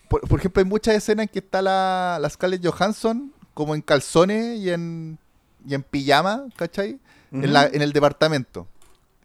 Por, 0.09 0.21
por 0.27 0.39
ejemplo, 0.39 0.61
hay 0.61 0.69
muchas 0.69 0.93
escenas 0.95 1.23
en 1.23 1.29
que 1.29 1.39
está 1.39 1.61
la, 1.63 2.19
la 2.21 2.29
Scarlett 2.29 2.63
Johansson 2.65 3.31
como 3.57 3.73
en 3.73 3.81
calzones 3.81 4.59
y 4.59 4.69
en, 4.69 5.17
y 5.67 5.73
en 5.73 5.81
pijama, 5.81 6.45
¿cachai? 6.55 6.99
En, 7.31 7.51
la- 7.53 7.65
en 7.65 7.81
el 7.81 7.91
departamento. 7.91 8.67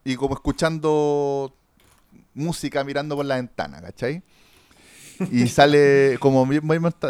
Y 0.05 0.17
como 0.17 0.33
escuchando 0.35 1.55
música, 2.33 2.83
mirando 2.83 3.15
por 3.15 3.27
la 3.27 3.37
ventana, 3.37 3.83
¿cachai? 3.83 4.23
Y 5.31 5.47
sale 5.59 6.17
como 6.19 6.47
bien, 6.47 6.63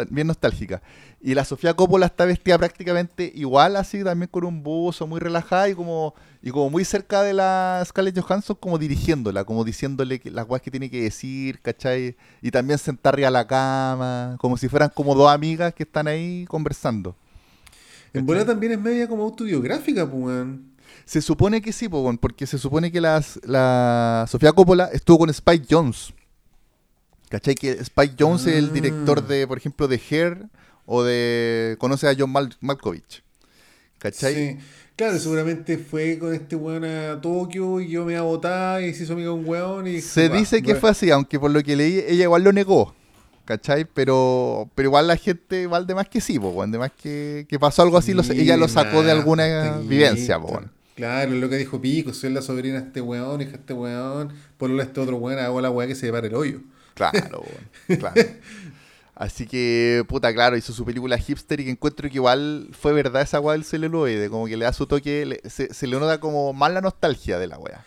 bien 0.09 0.27
nostálgica. 0.27 0.81
Y 1.25 1.35
la 1.35 1.45
Sofía 1.45 1.73
Coppola 1.73 2.07
está 2.07 2.25
vestida 2.25 2.57
prácticamente 2.57 3.31
igual, 3.33 3.77
así, 3.77 4.03
también 4.03 4.27
con 4.29 4.43
un 4.43 4.61
buzo, 4.61 5.07
muy 5.07 5.21
relajada 5.21 5.69
y 5.69 5.73
como, 5.73 6.13
y 6.41 6.51
como 6.51 6.69
muy 6.69 6.83
cerca 6.83 7.21
de 7.21 7.31
la 7.31 7.81
Scarlett 7.85 8.19
Johansson, 8.19 8.57
como 8.59 8.77
dirigiéndola, 8.77 9.45
como 9.45 9.63
diciéndole 9.63 10.19
que, 10.19 10.29
las 10.29 10.45
cosas 10.45 10.61
que 10.63 10.69
tiene 10.69 10.89
que 10.89 11.03
decir, 11.03 11.61
¿cachai? 11.61 12.17
Y 12.41 12.51
también 12.51 12.77
sentar 12.77 13.13
arriba 13.13 13.29
de 13.29 13.31
la 13.31 13.47
cama, 13.47 14.35
como 14.37 14.57
si 14.57 14.67
fueran 14.67 14.91
como 14.93 15.15
dos 15.15 15.31
amigas 15.31 15.73
que 15.73 15.83
están 15.83 16.07
ahí 16.07 16.43
conversando. 16.49 17.15
En 18.11 18.25
bola 18.25 18.45
también 18.45 18.73
es 18.73 18.79
media 18.81 19.07
como 19.07 19.23
autobiográfica, 19.23 20.05
pues. 20.05 20.45
Se 21.05 21.21
supone 21.21 21.61
que 21.61 21.71
sí, 21.71 21.87
weón, 21.87 22.17
porque 22.17 22.45
se 22.45 22.57
supone 22.57 22.91
que 22.91 22.99
las, 22.99 23.39
la 23.45 24.25
Sofía 24.27 24.51
Coppola 24.51 24.89
estuvo 24.91 25.19
con 25.19 25.29
Spike 25.29 25.67
Jones. 25.69 26.13
¿Cachai? 27.29 27.55
Que 27.55 27.71
Spike 27.71 28.15
Jones 28.19 28.45
es 28.45 28.55
el 28.57 28.65
Ah. 28.69 28.73
director 28.73 29.25
de, 29.25 29.47
por 29.47 29.57
ejemplo, 29.57 29.87
de 29.87 30.01
Hair 30.09 30.49
o 30.85 31.03
de... 31.03 31.75
Conoce 31.79 32.07
a 32.07 32.15
John 32.17 32.31
Mal- 32.31 32.55
Malkovich. 32.61 33.23
¿Cachai? 33.99 34.33
Sí. 34.35 34.57
Claro, 34.95 35.17
seguramente 35.17 35.79
fue 35.79 36.19
con 36.19 36.33
este 36.35 36.55
weón 36.55 36.85
a 36.85 37.19
Tokio 37.19 37.81
y 37.81 37.89
yo 37.89 38.05
me 38.05 38.13
iba 38.13 38.21
a 38.21 38.25
botar 38.25 38.83
y 38.83 38.93
se 38.93 39.03
hizo 39.03 39.13
amiga 39.13 39.29
de 39.29 39.33
un 39.33 39.47
weón 39.47 39.87
y... 39.87 40.01
Se 40.01 40.29
bah, 40.29 40.37
dice 40.37 40.61
que 40.61 40.73
bah. 40.73 40.79
fue 40.79 40.89
así, 40.91 41.09
aunque 41.09 41.39
por 41.39 41.49
lo 41.49 41.63
que 41.63 41.75
leí, 41.75 42.03
ella 42.07 42.23
igual 42.25 42.43
lo 42.43 42.53
negó. 42.53 42.93
¿Cachai? 43.45 43.85
Pero, 43.85 44.69
pero 44.75 44.89
igual 44.89 45.07
la 45.07 45.17
gente, 45.17 45.63
igual 45.63 45.87
de 45.87 45.95
más 45.95 46.07
que 46.07 46.21
sí, 46.21 46.39
po, 46.39 46.49
weón, 46.49 46.71
de 46.71 46.77
más 46.77 46.91
que, 46.91 47.45
que 47.49 47.59
pasó 47.59 47.81
algo 47.81 47.97
así, 47.97 48.13
ella 48.35 48.55
lo 48.55 48.67
sacó 48.67 49.03
de 49.03 49.11
alguna 49.11 49.79
vivencia, 49.79 50.39
po, 50.39 50.49
weón. 50.49 50.71
Claro, 50.95 51.31
lo 51.31 51.49
que 51.49 51.57
dijo 51.57 51.81
Pico, 51.81 52.13
soy 52.13 52.31
la 52.31 52.41
sobrina 52.41 52.79
de 52.79 52.87
este 52.87 53.01
weón, 53.01 53.41
hija 53.41 53.51
de 53.51 53.57
este 53.57 53.73
weón, 53.73 54.31
por 54.57 54.69
lo 54.69 54.81
este 54.81 54.99
otro 54.99 55.17
weón, 55.17 55.39
hago 55.39 55.59
la 55.59 55.71
weá 55.71 55.87
que 55.87 55.95
se 55.95 56.05
separe 56.05 56.27
el 56.27 56.35
hoyo. 56.35 56.59
Claro, 56.93 57.19
weón, 57.89 57.99
claro. 57.99 58.21
Así 59.15 59.45
que, 59.45 60.03
puta, 60.07 60.33
claro, 60.33 60.57
hizo 60.57 60.73
su 60.73 60.83
película 60.85 61.17
hipster 61.17 61.59
y 61.59 61.65
que 61.65 61.69
encuentro 61.71 62.09
que 62.09 62.15
igual 62.15 62.69
fue 62.71 62.93
verdad 62.93 63.21
esa 63.21 63.39
weá 63.39 63.53
del 63.53 63.63
celuloide, 63.63 64.29
como 64.29 64.47
que 64.47 64.57
le 64.57 64.65
da 64.65 64.73
su 64.73 64.87
toque, 64.87 65.25
le- 65.25 65.41
se, 65.49 65.71
se 65.73 65.85
le 65.87 65.99
nota 65.99 66.19
como 66.19 66.51
más 66.53 66.71
la 66.73 66.81
nostalgia 66.81 67.37
de 67.37 67.47
la 67.47 67.59
weá. 67.59 67.85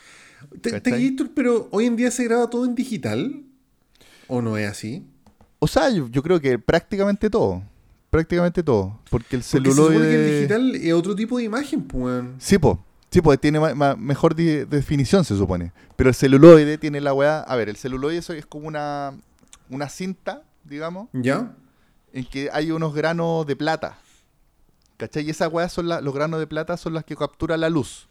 Tequillito, 0.63 1.27
pero 1.35 1.69
hoy 1.73 1.87
en 1.87 1.97
día 1.97 2.11
se 2.11 2.25
graba 2.25 2.49
todo 2.49 2.65
en 2.65 2.75
digital. 2.77 3.43
¿O 4.29 4.41
no 4.41 4.57
es 4.57 4.69
así? 4.71 5.05
O 5.59 5.67
sea, 5.67 5.91
yo, 5.91 6.09
yo 6.09 6.23
creo 6.23 6.41
que 6.41 6.59
prácticamente 6.59 7.29
todo, 7.31 7.63
prácticamente 8.11 8.63
todo, 8.63 9.01
porque 9.11 9.37
el 9.37 9.43
Porque 9.43 9.43
se 9.43 9.75
supone 9.75 9.99
que 9.99 10.05
el 10.05 10.11
celuloide... 10.11 10.35
digital 10.37 10.75
es 10.77 10.93
otro 10.93 11.17
tipo 11.17 11.39
de 11.39 11.45
imagen, 11.45 11.83
pues. 11.83 12.25
Sí, 12.39 12.59
po. 12.59 12.85
Sí, 13.11 13.21
pues 13.21 13.41
tiene 13.41 13.59
ma- 13.59 13.75
ma- 13.75 13.97
mejor 13.97 14.35
definición, 14.35 15.25
se 15.25 15.37
supone. 15.37 15.73
Pero 15.97 16.09
el 16.11 16.15
celuloide 16.15 16.77
tiene 16.77 17.01
la 17.01 17.15
weá. 17.15 17.41
A 17.41 17.57
ver, 17.57 17.69
el 17.69 17.77
celuloide 17.77 18.19
eso 18.19 18.33
es 18.33 18.45
como 18.47 18.67
una, 18.69 19.15
una 19.71 19.89
cinta, 19.89 20.43
digamos, 20.69 21.09
¿Ya? 21.13 21.55
en 22.13 22.25
que 22.25 22.49
hay 22.53 22.71
unos 22.71 22.95
granos 22.95 23.47
de 23.47 23.57
plata. 23.57 23.99
¿Cachai? 24.97 25.27
Y 25.27 25.31
esas 25.31 25.53
weas 25.53 25.73
son 25.73 25.89
la- 25.89 26.01
los 26.01 26.15
granos 26.15 26.41
de 26.41 26.47
plata 26.47 26.77
son 26.77 26.95
las 26.95 27.05
que 27.05 27.17
capturan 27.17 27.61
la 27.61 27.69
luz. 27.69 28.09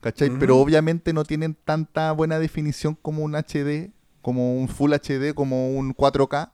¿Cachai? 0.00 0.30
Pero 0.38 0.58
obviamente 0.58 1.12
no 1.12 1.24
tienen 1.24 1.54
tanta 1.64 2.12
buena 2.12 2.38
definición 2.38 2.94
como 3.00 3.22
un 3.24 3.34
HD, 3.34 3.92
como 4.22 4.56
un 4.58 4.68
Full 4.68 4.92
HD, 4.92 5.34
como 5.34 5.70
un 5.70 5.94
4K, 5.94 6.52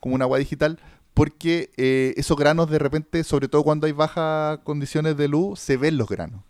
como 0.00 0.14
una 0.14 0.26
wea 0.26 0.38
digital. 0.38 0.78
Porque 1.14 1.70
eh, 1.76 2.12
esos 2.16 2.36
granos 2.36 2.68
de 2.70 2.78
repente, 2.78 3.24
sobre 3.24 3.48
todo 3.48 3.62
cuando 3.62 3.86
hay 3.86 3.92
bajas 3.92 4.58
condiciones 4.64 5.16
de 5.16 5.28
luz, 5.28 5.58
se 5.60 5.76
ven 5.76 5.96
los 5.96 6.08
granos. 6.08 6.42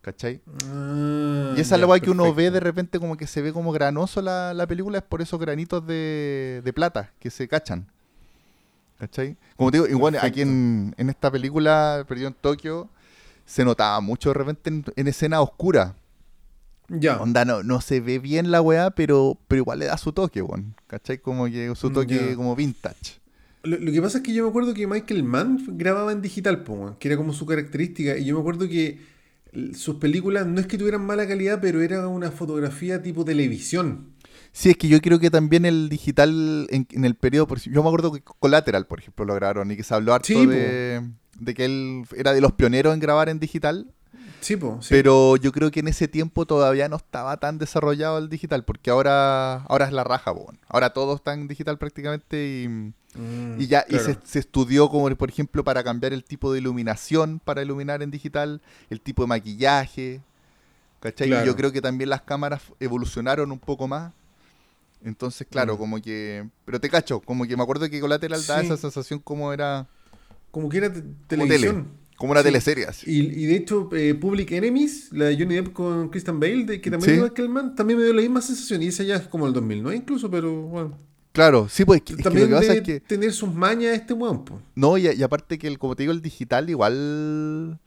¿Cachai? 0.00 0.40
Ah, 0.66 1.54
Y 1.56 1.60
esa 1.60 1.74
es 1.76 1.80
la 1.80 2.00
que 2.00 2.10
uno 2.10 2.32
ve 2.34 2.50
de 2.50 2.60
repente 2.60 2.98
como 2.98 3.16
que 3.16 3.26
se 3.26 3.42
ve 3.42 3.52
como 3.52 3.70
granoso 3.70 4.22
la, 4.22 4.54
la 4.54 4.66
película, 4.66 4.98
es 4.98 5.04
por 5.04 5.20
esos 5.20 5.38
granitos 5.38 5.86
de, 5.86 6.62
de 6.64 6.72
plata 6.72 7.12
que 7.18 7.30
se 7.30 7.46
cachan. 7.48 7.86
¿Cachai? 8.98 9.36
Como 9.56 9.70
te 9.70 9.78
digo, 9.78 9.88
igual 9.88 10.16
aquí 10.20 10.42
en, 10.42 10.94
en 10.98 11.08
esta 11.10 11.30
película, 11.30 12.04
Perdido 12.08 12.28
en 12.28 12.34
Tokio, 12.34 12.88
se 13.46 13.64
notaba 13.64 14.00
mucho 14.00 14.30
de 14.30 14.34
repente 14.34 14.70
en, 14.70 14.84
en 14.96 15.08
escena 15.08 15.40
oscura. 15.40 15.94
Ya. 16.88 17.18
Onda, 17.18 17.44
no, 17.44 17.62
no 17.62 17.80
se 17.80 18.00
ve 18.00 18.18
bien 18.18 18.50
la 18.50 18.60
weá, 18.60 18.90
pero, 18.90 19.38
pero 19.48 19.60
igual 19.62 19.78
le 19.78 19.86
da 19.86 19.96
su 19.96 20.12
toque, 20.12 20.42
weón. 20.42 20.74
¿Cachai? 20.86 21.18
Como 21.18 21.44
que 21.46 21.72
su 21.76 21.90
toque 21.90 22.28
Ya. 22.30 22.36
como 22.36 22.56
vintage. 22.56 23.20
Lo, 23.62 23.78
lo 23.78 23.92
que 23.92 24.02
pasa 24.02 24.18
es 24.18 24.24
que 24.24 24.32
yo 24.32 24.42
me 24.44 24.48
acuerdo 24.50 24.74
que 24.74 24.86
Michael 24.86 25.22
Mann 25.24 25.62
grababa 25.78 26.12
en 26.12 26.20
digital, 26.22 26.62
po, 26.64 26.96
que 26.98 27.08
era 27.08 27.16
como 27.16 27.32
su 27.32 27.46
característica. 27.46 28.16
Y 28.18 28.24
yo 28.24 28.34
me 28.34 28.40
acuerdo 28.40 28.66
que 28.68 28.98
sus 29.74 29.96
películas 29.96 30.46
no 30.46 30.60
es 30.60 30.66
que 30.66 30.78
tuvieran 30.78 31.04
mala 31.04 31.26
calidad, 31.26 31.58
pero 31.60 31.82
era 31.82 32.06
una 32.08 32.30
fotografía 32.30 33.02
tipo 33.02 33.24
televisión. 33.24 34.14
Sí, 34.52 34.70
es 34.70 34.76
que 34.76 34.88
yo 34.88 35.00
creo 35.00 35.20
que 35.20 35.30
también 35.30 35.64
el 35.64 35.88
digital 35.88 36.66
en, 36.70 36.86
en 36.90 37.04
el 37.04 37.14
periodo, 37.14 37.46
por, 37.46 37.60
yo 37.60 37.82
me 37.82 37.88
acuerdo 37.88 38.12
que 38.12 38.22
Collateral, 38.22 38.86
por 38.86 38.98
ejemplo, 38.98 39.24
lo 39.24 39.34
grabaron 39.34 39.70
y 39.70 39.76
que 39.76 39.84
se 39.84 39.94
habló 39.94 40.12
harto 40.12 40.26
Sí, 40.26 40.46
de, 40.46 41.02
de 41.38 41.54
que 41.54 41.64
él 41.64 42.02
era 42.16 42.32
de 42.32 42.40
los 42.40 42.52
pioneros 42.52 42.92
en 42.94 43.00
grabar 43.00 43.28
en 43.28 43.38
digital, 43.38 43.92
Sí, 44.40 44.56
po, 44.56 44.78
sí. 44.80 44.88
pero 44.90 45.36
yo 45.36 45.52
creo 45.52 45.70
que 45.70 45.80
en 45.80 45.88
ese 45.88 46.08
tiempo 46.08 46.46
todavía 46.46 46.88
no 46.88 46.96
estaba 46.96 47.36
tan 47.38 47.58
desarrollado 47.58 48.18
el 48.18 48.28
digital, 48.28 48.64
porque 48.64 48.90
ahora, 48.90 49.62
ahora 49.64 49.86
es 49.86 49.92
la 49.92 50.02
raja, 50.04 50.34
po, 50.34 50.52
ahora 50.68 50.90
todo 50.92 51.14
está 51.16 51.34
en 51.34 51.46
digital 51.48 51.78
prácticamente 51.78 52.64
y, 52.64 52.92
Mm, 53.12 53.60
y 53.60 53.66
ya 53.66 53.84
y 53.88 53.98
se, 53.98 54.16
se 54.22 54.38
estudió 54.38 54.88
como 54.88 55.12
por 55.16 55.28
ejemplo 55.28 55.64
para 55.64 55.82
cambiar 55.82 56.12
el 56.12 56.22
tipo 56.22 56.52
de 56.52 56.60
iluminación 56.60 57.40
para 57.44 57.60
iluminar 57.60 58.02
en 58.04 58.12
digital, 58.12 58.62
el 58.88 59.00
tipo 59.00 59.22
de 59.24 59.26
maquillaje, 59.26 60.20
¿Cachai? 61.00 61.28
Y 61.42 61.44
yo 61.46 61.56
creo 61.56 61.72
que 61.72 61.80
también 61.82 62.08
las 62.08 62.20
cámaras 62.22 62.62
evolucionaron 62.78 63.50
un 63.50 63.58
poco 63.58 63.88
más. 63.88 64.12
Entonces, 65.02 65.46
claro, 65.50 65.74
Mm. 65.74 65.78
como 65.78 66.00
que... 66.00 66.46
Pero 66.64 66.78
te 66.80 66.88
cacho, 66.88 67.18
como 67.20 67.46
que 67.46 67.56
me 67.56 67.62
acuerdo 67.64 67.88
que 67.90 68.00
Collateral 68.00 68.46
da 68.46 68.60
Sí. 68.60 68.66
esa 68.66 68.76
sensación 68.76 69.18
como 69.18 69.52
era... 69.52 69.88
Como 70.52 70.68
que 70.68 70.78
era 70.78 70.92
televisión. 71.26 71.76
tele, 71.76 71.84
como 72.20 72.32
una 72.32 72.40
Sí. 72.42 72.48
teleserie 72.48 72.84
así. 72.84 73.10
Y, 73.10 73.18
y 73.42 73.46
de 73.46 73.56
hecho, 73.56 73.88
eh, 73.92 74.14
Public 74.14 74.52
Enemies, 74.52 75.08
la 75.12 75.24
de 75.24 75.36
Johnny 75.38 75.54
Depp 75.56 75.72
con 75.72 76.10
Christian 76.10 76.38
Bale, 76.38 76.64
de, 76.66 76.80
que 76.80 76.90
también 76.90 77.06
Sí. 77.06 77.10
es 77.12 77.16
igual 77.16 77.32
que 77.32 77.42
el 77.42 77.48
man, 77.48 77.74
también 77.74 77.98
me 77.98 78.04
dio 78.04 78.12
la 78.14 78.20
misma 78.20 78.42
sensación. 78.42 78.82
Y 78.82 78.88
esa 78.88 79.02
ya 79.04 79.16
es 79.16 79.26
como 79.26 79.46
el 79.46 79.52
2009 79.54 79.96
incluso, 79.96 80.30
pero 80.30 80.52
bueno. 80.62 80.96
Claro, 81.32 81.68
sí, 81.68 81.84
pues 81.84 81.98
es 82.00 82.04
que, 82.04 82.12
es 82.12 82.16
que 82.18 82.22
lo 82.22 82.28
también 82.30 82.48
que 82.48 82.54
pasa 82.54 82.74
es 82.74 82.82
que... 82.82 83.00
tener 83.00 83.32
sus 83.32 83.54
mañas 83.54 83.94
este 83.94 84.12
weón, 84.14 84.44
po. 84.44 84.60
No, 84.74 84.98
y, 84.98 85.06
y 85.08 85.22
aparte 85.22 85.58
que, 85.58 85.66
el, 85.66 85.78
como 85.78 85.96
te 85.96 86.02
digo, 86.02 86.12
el 86.12 86.20
digital 86.22 86.68
igual 86.68 87.78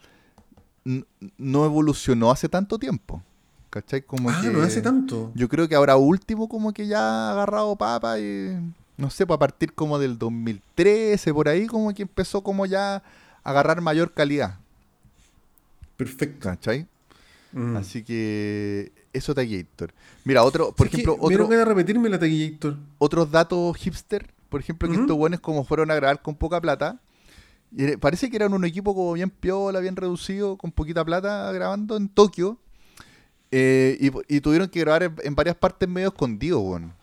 no 1.37 1.65
evolucionó 1.65 2.31
hace 2.31 2.49
tanto 2.49 2.77
tiempo. 2.79 3.21
¿Cachai? 3.69 4.01
Como 4.03 4.29
Ah, 4.29 4.39
que 4.41 4.49
no 4.49 4.61
hace 4.61 4.81
tanto. 4.81 5.31
Yo 5.35 5.49
creo 5.49 5.67
que 5.67 5.75
ahora 5.75 5.95
último 5.97 6.47
como 6.47 6.73
que 6.73 6.85
ya 6.87 6.99
ha 6.99 7.31
agarrado 7.31 7.75
papa 7.75 8.19
y... 8.19 8.55
No 8.97 9.09
sé, 9.09 9.25
pues 9.25 9.35
a 9.35 9.39
partir 9.39 9.73
como 9.73 9.97
del 9.97 10.19
2013, 10.19 11.33
por 11.33 11.49
ahí, 11.49 11.65
como 11.65 11.91
que 11.95 12.03
empezó 12.03 12.41
como 12.43 12.67
ya 12.67 13.01
agarrar 13.43 13.81
mayor 13.81 14.13
calidad. 14.13 14.59
Perfecto. 15.97 16.49
¿Cachai? 16.49 16.87
Mm. 17.51 17.75
Así 17.77 18.03
que 18.03 18.91
eso 19.13 19.35
Taquillator. 19.35 19.93
Mira, 20.25 20.43
otro, 20.43 20.71
por 20.73 20.87
ejemplo, 20.87 21.15
otro, 21.19 21.47
repetirme 21.65 22.09
la 22.09 22.17
Taquillator. 22.19 22.77
otros 22.97 23.29
datos 23.29 23.77
hipster, 23.77 24.33
por 24.49 24.59
ejemplo, 24.59 24.89
que 24.89 24.95
estos 24.95 25.15
buenos 25.15 25.39
como 25.39 25.63
fueron 25.63 25.91
a 25.91 25.95
grabar 25.95 26.21
con 26.21 26.35
poca 26.35 26.59
plata. 26.59 26.99
y 27.71 27.95
parece 27.97 28.29
que 28.29 28.37
eran 28.37 28.53
un 28.53 28.65
equipo 28.65 28.95
como 28.95 29.13
bien 29.13 29.29
piola, 29.29 29.79
bien 29.79 29.95
reducido, 29.95 30.57
con 30.57 30.71
poquita 30.71 31.05
plata 31.05 31.51
grabando 31.51 31.95
en 31.97 32.09
Tokio. 32.09 32.57
eh, 33.51 33.97
y, 33.99 34.35
y 34.35 34.41
tuvieron 34.41 34.67
que 34.69 34.79
grabar 34.79 35.03
en, 35.03 35.15
en 35.23 35.35
varias 35.35 35.55
partes 35.55 35.87
medio 35.87 36.07
escondido, 36.07 36.59
weón. 36.59 36.93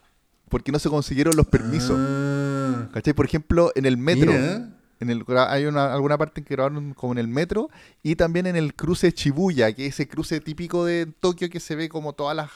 Porque 0.49 0.73
no 0.73 0.81
se 0.81 0.89
consiguieron 0.89 1.37
los 1.37 1.47
permisos. 1.47 1.97
Ah, 1.97 2.89
¿Cachai? 2.93 3.15
Por 3.15 3.25
ejemplo, 3.25 3.71
en 3.77 3.87
el 3.87 3.97
metro. 3.97 4.33
mira. 4.33 4.69
En 5.01 5.09
el, 5.11 5.25
hay 5.49 5.65
una, 5.65 5.93
alguna 5.93 6.19
parte 6.19 6.41
en 6.41 6.45
que 6.45 6.55
grabaron 6.55 6.93
como 6.95 7.13
en 7.15 7.19
el 7.19 7.27
metro 7.29 7.71
y 8.03 8.17
también 8.17 8.47
en 8.47 8.55
el 8.57 8.75
cruce 8.75 9.11
Shibuya, 9.11 9.73
que 9.73 9.87
es 9.87 9.95
ese 9.95 10.07
cruce 10.07 10.41
típico 10.41 10.85
de 10.85 11.07
Tokio 11.07 11.49
que 11.51 11.59
se 11.59 11.75
ve 11.75 11.89
como 11.89 12.13
todas 12.13 12.37
las, 12.37 12.51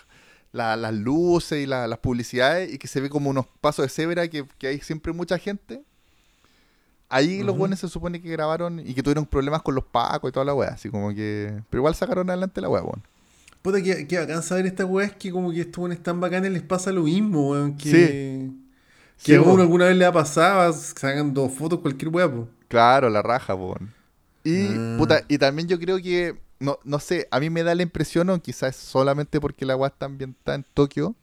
la- 0.53 0.76
las 0.76 0.92
luces 0.95 1.62
y 1.62 1.66
la- 1.66 1.86
las 1.88 1.99
publicidades 2.01 2.72
y 2.72 2.78
que 2.78 2.86
se 2.86 3.01
ve 3.01 3.09
como 3.09 3.30
unos 3.30 3.47
pasos 3.62 3.84
de 3.86 3.88
cebra 3.88 4.28
que, 4.28 4.45
que 4.59 4.66
hay 4.66 4.78
siempre 4.80 5.12
mucha 5.14 5.38
gente. 5.38 5.82
Ahí 7.09 7.42
los 7.42 7.57
buenos 7.57 7.78
se 7.78 7.88
supone 7.88 8.20
que 8.20 8.28
grabaron 8.30 8.80
y 8.80 8.92
que 8.95 9.03
tuvieron 9.03 9.24
problemas 9.26 9.62
con 9.62 9.74
los 9.74 9.84
pacos 9.84 10.28
y 10.28 10.32
toda 10.32 10.45
la 10.45 10.55
wea, 10.55 10.70
así 10.70 10.88
como 10.90 11.14
que... 11.14 11.62
Pero 11.70 11.80
igual 11.80 11.95
sacaron 11.95 12.28
adelante 12.28 12.61
la 12.61 12.68
wea, 12.68 12.82
weón. 12.82 13.03
Puta, 13.62 13.80
que, 13.82 14.07
que 14.09 14.18
bacán 14.18 14.42
saber 14.42 14.66
esta 14.66 14.84
weá 14.84 15.07
es 15.07 15.14
que 15.14 15.30
como 15.30 15.53
que 15.53 15.61
estos 15.61 15.78
weones 15.78 16.03
tan 16.03 16.20
bacanes 16.20 16.51
les 16.53 16.62
pasa 16.62 16.90
lo 16.92 17.05
mismo, 17.05 17.51
weón. 17.53 17.76
Que, 17.76 17.90
Sí, 18.51 18.57
que 19.25 19.37
a 19.37 19.43
uno 19.43 19.62
alguna 19.62 19.87
vez 19.87 19.97
le 19.97 20.05
ha 20.05 20.12
pasado, 20.12 20.72
sacan 20.72 21.33
dos 21.35 21.53
fotos, 21.53 21.81
cualquier 21.81 22.09
weá. 22.11 22.31
Claro, 22.68 23.09
la 23.11 23.22
raja, 23.22 23.57
po. 23.57 23.77
Y, 24.45 24.66
Ah. 24.68 24.97
puta, 24.99 25.22
y 25.29 25.39
también 25.39 25.66
yo 25.68 25.79
creo 25.79 25.99
que, 25.99 26.39
no, 26.61 26.79
no 26.85 26.99
sé, 26.99 27.27
a 27.31 27.41
mí 27.41 27.49
me 27.51 27.62
da 27.62 27.75
la 27.75 27.83
impresión, 27.83 28.29
o 28.31 28.41
quizás 28.41 28.77
solamente 28.77 29.41
porque 29.41 29.64
la 29.64 29.77
weá 29.77 29.89
está 29.89 30.07
ambientada 30.07 30.57
en 30.57 30.64
Tokio, 30.75 31.14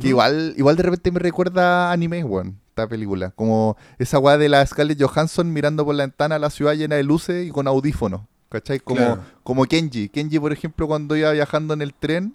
que 0.00 0.08
igual, 0.08 0.54
igual 0.56 0.76
de 0.76 0.82
repente 0.84 1.10
me 1.10 1.18
recuerda 1.18 1.88
a 1.88 1.92
anime, 1.92 2.22
weón, 2.22 2.58
esta 2.68 2.86
película. 2.86 3.30
Como 3.34 3.76
esa 3.98 4.18
weá 4.18 4.38
de 4.38 4.48
la 4.48 4.64
Scarlett 4.64 5.02
Johansson 5.02 5.52
mirando 5.52 5.84
por 5.84 5.94
la 5.94 6.04
ventana 6.04 6.38
la 6.38 6.50
ciudad 6.50 6.74
llena 6.74 6.96
de 6.96 7.02
luces 7.02 7.46
y 7.46 7.50
con 7.50 7.66
audífonos. 7.66 8.20
¿Cachai? 8.48 8.80
Como, 8.80 8.98
Claro. 8.98 9.22
como 9.42 9.64
Kenji. 9.64 10.10
Kenji, 10.10 10.38
por 10.38 10.52
ejemplo, 10.52 10.86
cuando 10.86 11.16
iba 11.16 11.32
viajando 11.32 11.72
en 11.72 11.80
el 11.80 11.94
tren, 11.94 12.34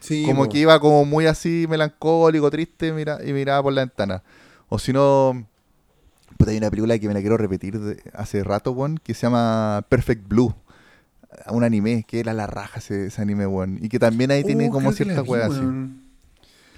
Sí, 0.00 0.24
como 0.24 0.44
po. 0.44 0.50
que 0.50 0.58
iba 0.58 0.78
como 0.80 1.04
muy 1.04 1.26
así 1.26 1.66
melancólico, 1.68 2.50
triste, 2.50 2.92
mira, 2.92 3.18
y 3.24 3.32
miraba 3.32 3.62
por 3.62 3.72
la 3.72 3.82
ventana. 3.82 4.22
O 4.68 4.78
si 4.78 4.92
no, 4.92 5.46
puta, 6.36 6.50
hay 6.52 6.58
una 6.58 6.70
película 6.70 6.98
que 6.98 7.08
me 7.08 7.14
la 7.14 7.20
quiero 7.20 7.36
repetir 7.36 7.78
de- 7.80 8.02
hace 8.14 8.44
rato, 8.44 8.72
weón, 8.72 8.98
que 9.02 9.14
se 9.14 9.22
llama 9.22 9.84
Perfect 9.88 10.28
Blue. 10.28 10.54
Un 11.50 11.62
anime, 11.64 12.04
que 12.08 12.20
era 12.20 12.32
la 12.32 12.46
raja 12.46 12.78
ese, 12.78 13.06
ese 13.06 13.20
anime, 13.22 13.46
weón. 13.46 13.78
Y 13.82 13.88
que 13.88 13.98
también 13.98 14.30
ahí 14.30 14.44
tiene 14.44 14.68
Oh, 14.68 14.72
como 14.72 14.92
cierta 14.92 15.22
weá 15.22 15.46
así. 15.46 15.60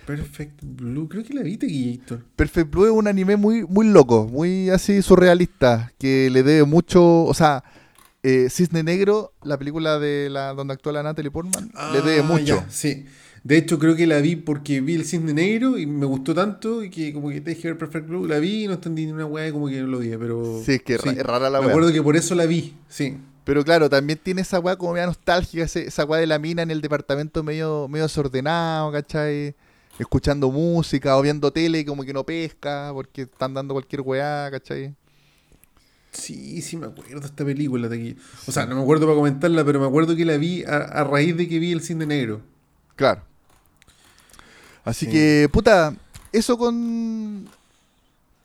Perfect 0.06 0.60
Blue, 0.62 1.08
creo 1.08 1.22
que 1.22 1.34
la 1.34 1.42
vi, 1.42 1.56
Taquillator. 1.56 2.24
Perfect 2.34 2.70
Blue 2.70 2.86
es 2.86 2.90
un 2.90 3.06
anime 3.06 3.36
muy, 3.36 3.64
muy 3.64 3.86
loco, 3.88 4.26
muy 4.26 4.68
así 4.70 5.02
surrealista, 5.02 5.92
que 5.98 6.30
le 6.30 6.42
debe 6.42 6.64
mucho, 6.64 7.24
o 7.24 7.34
sea, 7.34 7.62
eh, 8.22 8.48
Cisne 8.50 8.82
Negro, 8.82 9.32
la 9.42 9.58
película 9.58 9.98
de 9.98 10.28
la 10.30 10.52
donde 10.54 10.74
actúa 10.74 10.92
la 10.92 11.02
Natalie 11.02 11.30
Portman, 11.30 11.70
le 11.92 12.02
debe 12.02 12.20
Ah, 12.20 12.22
mucho. 12.24 12.44
ya, 12.44 12.66
sí. 12.70 13.06
De 13.42 13.56
hecho, 13.56 13.78
creo 13.78 13.96
que 13.96 14.06
la 14.06 14.18
vi 14.20 14.36
porque 14.36 14.82
vi 14.82 14.94
el 14.96 15.06
cisne 15.06 15.32
negro 15.32 15.78
y 15.78 15.86
me 15.86 16.04
gustó 16.04 16.34
tanto 16.34 16.84
y 16.84 16.90
que 16.90 17.14
como 17.14 17.30
que 17.30 17.40
te 17.40 17.54
dije 17.54 17.68
ver 17.68 17.78
Perfect 17.78 18.06
Blue, 18.06 18.26
la 18.26 18.38
vi 18.38 18.64
y 18.64 18.66
no 18.66 18.74
entendí 18.74 19.06
ni 19.06 19.12
una 19.12 19.24
weá 19.24 19.48
y 19.48 19.52
como 19.52 19.66
que 19.68 19.80
no 19.80 19.86
lo 19.86 19.98
vi, 20.00 20.10
pero... 20.18 20.60
Sí, 20.62 20.72
es 20.72 20.82
que 20.82 20.94
es 20.96 21.02
rara 21.22 21.48
la 21.48 21.58
Me 21.60 21.66
weá. 21.66 21.74
acuerdo 21.74 21.90
que 21.90 22.02
por 22.02 22.16
eso 22.16 22.34
la 22.34 22.44
vi, 22.44 22.74
sí. 22.88 23.16
Pero 23.44 23.64
claro, 23.64 23.88
también 23.88 24.20
tiene 24.22 24.42
esa 24.42 24.60
weá 24.60 24.76
como 24.76 24.92
media 24.92 25.06
nostálgica, 25.06 25.64
esa 25.64 26.04
weá 26.04 26.20
de 26.20 26.26
la 26.26 26.38
mina 26.38 26.60
en 26.60 26.70
el 26.70 26.82
departamento 26.82 27.42
medio, 27.42 27.88
medio 27.88 28.04
desordenado, 28.04 28.92
¿cachai? 28.92 29.54
Escuchando 29.98 30.50
música 30.50 31.16
o 31.16 31.22
viendo 31.22 31.50
tele 31.50 31.78
y 31.80 31.84
como 31.86 32.04
que 32.04 32.12
no 32.12 32.24
pesca 32.24 32.90
porque 32.92 33.22
están 33.22 33.54
dando 33.54 33.72
cualquier 33.72 34.02
weá, 34.02 34.48
¿cachai? 34.50 34.94
Sí, 36.12 36.60
sí 36.62 36.76
me 36.76 36.86
acuerdo 36.86 37.20
de 37.20 37.26
esta 37.26 37.44
película 37.44 37.88
de 37.88 37.96
aquí. 37.96 38.16
O 38.46 38.52
sea, 38.52 38.66
no 38.66 38.74
me 38.76 38.82
acuerdo 38.82 39.06
para 39.06 39.16
comentarla, 39.16 39.64
pero 39.64 39.78
me 39.80 39.86
acuerdo 39.86 40.16
que 40.16 40.24
la 40.24 40.36
vi 40.36 40.64
a, 40.64 40.76
a 40.76 41.04
raíz 41.04 41.36
de 41.36 41.48
que 41.48 41.58
vi 41.58 41.72
el 41.72 41.82
cine 41.82 42.04
negro. 42.06 42.40
Claro. 42.96 43.22
Así 44.84 45.06
Sí. 45.06 45.12
que, 45.12 45.48
puta, 45.52 45.94
eso 46.32 46.58
con 46.58 47.48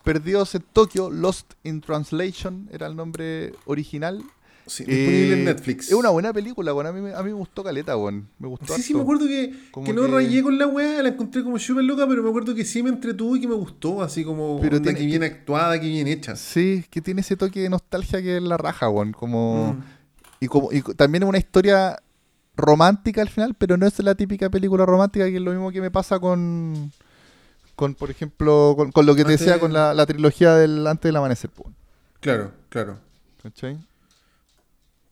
Perdidos 0.03 0.53
en 0.55 0.63
Tokio, 0.73 1.09
Lost 1.09 1.53
in 1.63 1.81
Translation 1.81 2.69
era 2.71 2.85
el 2.87 2.95
nombre 2.95 3.53
original. 3.65 4.23
Sí, 4.67 4.83
disponible 4.83 5.29
Eh, 5.29 5.33
en 5.33 5.45
Netflix. 5.45 5.87
Es 5.89 5.93
una 5.93 6.09
buena 6.09 6.33
película, 6.33 6.71
bueno, 6.71 6.89
a 6.89 6.93
mí, 6.93 6.99
me- 7.01 7.13
a 7.13 7.19
mí 7.21 7.25
me 7.29 7.33
gustó 7.35 7.63
Caleta, 7.63 7.95
weón. 7.97 8.27
Me 8.39 8.47
gustó 8.47 8.73
Sí, 8.75 8.81
sí, 8.81 8.93
me 8.95 9.01
acuerdo 9.01 9.27
que, 9.27 9.53
que 9.85 9.93
no 9.93 10.01
que- 10.03 10.07
rayé 10.07 10.41
con 10.41 10.57
la 10.57 10.65
weá, 10.67 11.03
la 11.03 11.09
encontré 11.09 11.43
como 11.43 11.59
súper 11.59 11.83
loca, 11.83 12.07
pero 12.07 12.23
me 12.23 12.29
acuerdo 12.29 12.55
que 12.55 12.65
sí 12.65 12.81
me 12.81 12.89
entretuvo 12.89 13.35
y 13.35 13.41
que 13.41 13.47
me 13.47 13.53
gustó, 13.53 14.01
así 14.01 14.23
como 14.23 14.59
Pero 14.61 14.81
tiene- 14.81 14.97
que 14.97 15.05
bien 15.05 15.23
actuada, 15.23 15.79
que 15.79 15.87
bien 15.87 16.07
hecha. 16.07 16.35
Sí, 16.35 16.83
que 16.89 16.99
tiene 17.01 17.21
ese 17.21 17.35
toque 17.37 17.59
de 17.61 17.69
nostalgia 17.69 18.21
que 18.21 18.37
es 18.37 18.43
la 18.43 18.57
raja, 18.57 18.89
weón. 18.89 19.11
Como... 19.11 19.73
Mm. 19.73 19.83
Y, 20.41 20.47
como, 20.47 20.71
y 20.71 20.81
también 20.81 21.23
es 21.23 21.29
una 21.29 21.37
historia 21.37 21.97
romántica 22.57 23.21
al 23.21 23.29
final, 23.29 23.53
pero 23.57 23.77
no 23.77 23.85
es 23.85 23.97
la 23.99 24.15
típica 24.15 24.49
película 24.49 24.85
romántica, 24.85 25.25
que 25.25 25.35
es 25.35 25.41
lo 25.41 25.51
mismo 25.51 25.71
que 25.71 25.81
me 25.81 25.91
pasa 25.91 26.19
con, 26.19 26.91
con 27.75 27.95
por 27.95 28.09
ejemplo, 28.11 28.73
con, 28.77 28.91
con 28.91 29.05
lo 29.05 29.15
que 29.15 29.23
te 29.25 29.31
decía 29.31 29.59
con 29.59 29.73
la, 29.73 29.93
la 29.93 30.05
trilogía 30.05 30.55
del 30.55 30.85
Antes 30.87 31.09
del 31.09 31.15
Amanecer. 31.17 31.49
po, 31.51 31.71
Claro, 32.19 32.51
claro. 32.69 32.97
¿Cachai? 33.43 33.77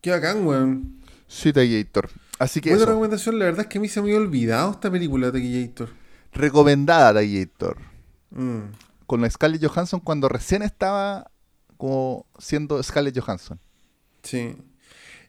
Qué 0.03 0.11
bacán, 0.11 0.45
weón. 0.45 0.97
Sí, 1.27 1.53
Taquillator. 1.53 2.09
Así 2.37 2.59
que 2.59 2.69
Buena 2.71 2.83
eso, 2.83 2.91
recomendación, 2.91 3.39
la 3.39 3.45
verdad 3.45 3.61
es 3.61 3.67
que 3.67 3.77
a 3.77 3.81
mí 3.81 3.87
se 3.87 4.01
me 4.01 4.09
había 4.09 4.19
olvidado 4.19 4.71
esta 4.71 4.91
película, 4.91 5.31
Taquillator. 5.31 5.89
recomendada 6.33 7.13
Taquillator. 7.13 7.77
Mm. 8.31 8.59
Con 9.07 9.21
la 9.21 9.29
Scarlett 9.29 9.65
Johansson 9.65 10.01
cuando 10.01 10.27
recién 10.27 10.61
estaba 10.61 11.31
como 11.77 12.25
siendo 12.37 12.83
Scarlett 12.83 13.17
Johansson. 13.17 13.59
Sí. 14.23 14.55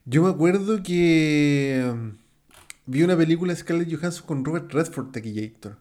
Yo 0.05 0.22
me 0.25 0.31
acuerdo 0.31 0.83
que 0.83 1.89
um, 1.93 2.16
vi 2.87 3.03
una 3.05 3.16
película 3.16 3.53
de 3.55 3.61
Scarlett 3.61 3.95
Johansson 3.95 4.27
con 4.27 4.45
Robert 4.45 4.72
Redford, 4.72 5.12
Taquillator. 5.12 5.77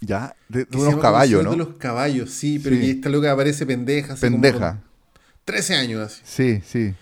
Ya, 0.00 0.36
de, 0.50 0.66
de 0.66 0.76
unos 0.76 0.96
caballos, 1.00 1.38
Como 1.42 1.56
¿no? 1.56 1.64
De 1.64 1.70
los 1.70 1.78
caballos, 1.78 2.30
sí, 2.30 2.58
pero 2.62 2.76
Sí. 2.76 2.82
que 2.82 2.90
esta 2.90 3.08
loca 3.08 3.32
aparece 3.32 3.64
pendeja. 3.64 4.08
como 4.08 4.20
Pendeja. 4.20 4.72
con 4.72 4.82
13 5.46 5.76
años 5.76 6.00
así. 6.02 6.20
Sí, 6.24 6.60
sí. 6.66 6.94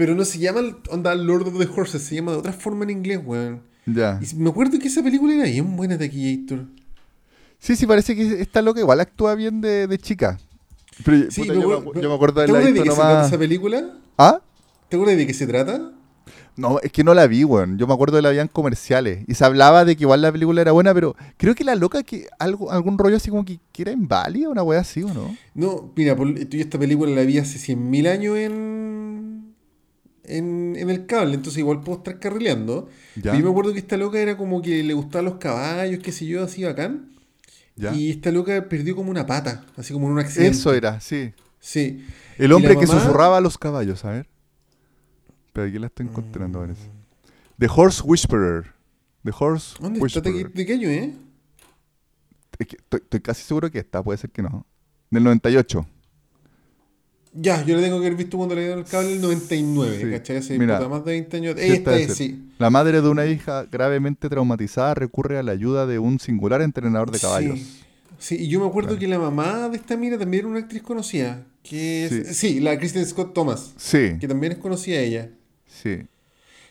Pero 0.00 0.14
no 0.14 0.24
se 0.24 0.38
llama 0.38 0.60
onda 0.88 1.14
Lord 1.14 1.48
of 1.48 1.58
the 1.58 1.68
Horses, 1.76 2.00
se 2.00 2.14
llama 2.14 2.32
de 2.32 2.38
otra 2.38 2.54
forma 2.54 2.84
en 2.84 2.90
inglés, 2.90 3.20
weón. 3.22 3.60
Ya. 3.84 4.18
Y 4.22 4.34
me 4.36 4.48
acuerdo 4.48 4.78
que 4.78 4.88
esa 4.88 5.02
película 5.02 5.34
era 5.34 5.44
bien 5.44 5.76
buena, 5.76 5.98
Taquillator. 5.98 6.64
Sí, 7.58 7.76
sí, 7.76 7.86
parece 7.86 8.16
que 8.16 8.40
esta 8.40 8.62
loca 8.62 8.80
igual 8.80 8.98
actúa 9.00 9.34
bien 9.34 9.60
de, 9.60 9.86
de 9.86 9.98
chica. 9.98 10.38
Pero 11.04 11.30
Sí, 11.30 11.42
puta, 11.42 11.52
me 11.52 11.60
yo, 11.60 11.68
me, 11.68 11.74
acuerdo- 11.74 11.92
acu- 11.92 12.00
yo 12.02 12.08
me 12.08 12.14
acuerdo 12.14 12.40
de 12.40 12.46
¿Te 12.46 12.52
la 12.54 12.58
de 12.60 12.72
qué 12.72 12.78
se 12.78 12.84
trata 12.86 13.26
esa 13.26 13.38
película? 13.38 13.90
¿Ah? 14.16 14.40
¿Te 14.88 14.96
acuerdas 14.96 15.18
de 15.18 15.26
qué 15.26 15.34
se 15.34 15.46
trata? 15.46 15.92
No, 16.56 16.78
es 16.80 16.92
que 16.92 17.04
no 17.04 17.12
la 17.12 17.26
vi, 17.26 17.44
weón. 17.44 17.76
Yo 17.78 17.86
me 17.86 17.92
acuerdo 17.92 18.16
de 18.16 18.22
la 18.22 18.32
en 18.40 18.48
comerciales. 18.48 19.24
Y 19.28 19.34
se 19.34 19.44
hablaba 19.44 19.84
de 19.84 19.96
que 19.96 20.04
igual 20.04 20.22
la 20.22 20.32
película 20.32 20.60
era 20.62 20.72
buena, 20.72 20.92
pero 20.94 21.14
creo 21.36 21.54
que 21.54 21.64
la 21.64 21.74
loca 21.74 22.02
que 22.02 22.26
algo, 22.38 22.70
algún 22.70 22.96
rollo 22.96 23.16
así 23.16 23.28
como 23.30 23.44
que, 23.44 23.60
que 23.72 23.82
era 23.82 23.92
inválida, 23.92 24.48
una 24.48 24.62
wea 24.62 24.80
así, 24.80 25.02
¿o 25.02 25.12
no? 25.12 25.36
No, 25.54 25.92
mira, 25.96 26.16
por- 26.16 26.32
tú 26.32 26.56
y 26.56 26.60
esta 26.60 26.78
película 26.78 27.10
la 27.12 27.22
vi 27.22 27.36
hace 27.38 27.58
100.000 27.58 28.08
años 28.08 28.36
en, 28.36 28.52
en, 30.38 30.74
en 30.76 30.90
el 30.90 31.06
cable, 31.06 31.34
entonces 31.34 31.58
igual 31.58 31.80
puedo 31.82 31.98
estar 31.98 32.18
carrileando. 32.18 32.88
Ya. 33.16 33.34
Yo 33.36 33.44
me 33.44 33.50
acuerdo 33.50 33.72
que 33.72 33.78
esta 33.80 33.96
loca 33.96 34.18
era 34.20 34.36
como 34.36 34.62
que 34.62 34.82
le 34.82 34.94
gustaban 34.94 35.26
los 35.26 35.34
caballos, 35.36 36.00
qué 36.02 36.12
sé 36.12 36.26
yo, 36.26 36.44
así 36.44 36.64
bacán. 36.64 37.10
Ya. 37.76 37.94
Y 37.94 38.10
esta 38.10 38.30
loca 38.30 38.68
perdió 38.68 38.94
como 38.96 39.10
una 39.10 39.26
pata, 39.26 39.64
así 39.76 39.92
como 39.92 40.06
en 40.06 40.12
un 40.12 40.18
accidente. 40.18 40.56
Eso 40.56 40.72
era, 40.74 41.00
sí. 41.00 41.32
Sí. 41.60 42.04
El 42.38 42.50
Y 42.50 42.54
hombre 42.54 42.76
que 42.78 42.86
susurraba 42.86 43.38
a 43.38 43.40
los 43.40 43.58
caballos, 43.58 44.04
a 44.04 44.10
ver. 44.10 44.28
Pero 45.52 45.66
aquí 45.66 45.78
la 45.78 45.86
estoy 45.86 46.06
encontrando, 46.06 46.58
Mm. 46.58 46.62
parece. 46.62 46.88
The 47.58 47.68
Horse 47.74 48.02
Whisperer. 48.04 48.72
The 49.24 49.32
Horse 49.38 49.76
¿Dónde 49.80 49.98
está? 50.06 50.20
¿De, 50.20 50.30
Whisperer. 50.30 50.52
qué- 50.52 50.58
de 50.58 50.66
qué 50.66 50.72
año, 50.72 50.88
eh? 50.88 51.14
Estoy, 52.58 53.00
estoy 53.02 53.20
casi 53.20 53.42
seguro 53.42 53.70
que 53.70 53.78
esta, 53.78 54.02
puede 54.02 54.18
ser 54.18 54.30
que 54.30 54.42
no. 54.42 54.66
Del 55.10 55.24
98. 55.24 55.86
Ya, 57.32 57.64
yo 57.64 57.76
le 57.76 57.82
tengo 57.82 58.00
que 58.00 58.06
haber 58.06 58.18
visto 58.18 58.36
cuando 58.36 58.54
le 58.56 58.62
dieron 58.62 58.80
el 58.80 58.84
cable 58.86 59.12
el 59.12 59.20
99, 59.20 59.98
Sí. 60.00 60.10
¿cachai? 60.10 60.36
Hace 60.38 60.58
Mira, 60.58 60.80
más 60.88 61.04
de 61.04 61.12
20 61.12 61.36
años. 61.36 61.54
Esta 61.58 61.96
es, 61.96 62.14
sí. 62.16 62.48
La 62.58 62.70
madre 62.70 63.00
de 63.00 63.08
una 63.08 63.24
hija 63.26 63.66
gravemente 63.70 64.28
traumatizada 64.28 64.94
recurre 64.94 65.38
a 65.38 65.42
la 65.44 65.52
ayuda 65.52 65.86
de 65.86 65.98
un 66.00 66.18
singular 66.18 66.60
entrenador 66.60 67.10
de 67.12 67.20
caballos. 67.20 67.58
Sí. 67.58 67.76
Sí, 68.18 68.36
y 68.38 68.48
yo 68.48 68.60
me 68.60 68.66
acuerdo 68.66 68.98
que 68.98 69.08
la 69.08 69.18
mamá 69.18 69.68
de 69.70 69.76
esta 69.76 69.96
mina 69.96 70.18
también 70.18 70.40
era 70.42 70.48
una 70.48 70.58
actriz 70.58 70.82
conocida. 70.82 71.46
Que 71.62 72.04
es- 72.06 72.36
Sí. 72.36 72.54
sí. 72.54 72.60
la 72.60 72.76
Kristen 72.78 73.06
Scott 73.06 73.32
Thomas, 73.32 73.72
Sí, 73.76 74.16
que 74.18 74.26
también 74.28 74.52
es 74.52 74.58
conocida 74.58 74.98
ella. 75.00 75.30
sí. 75.66 75.98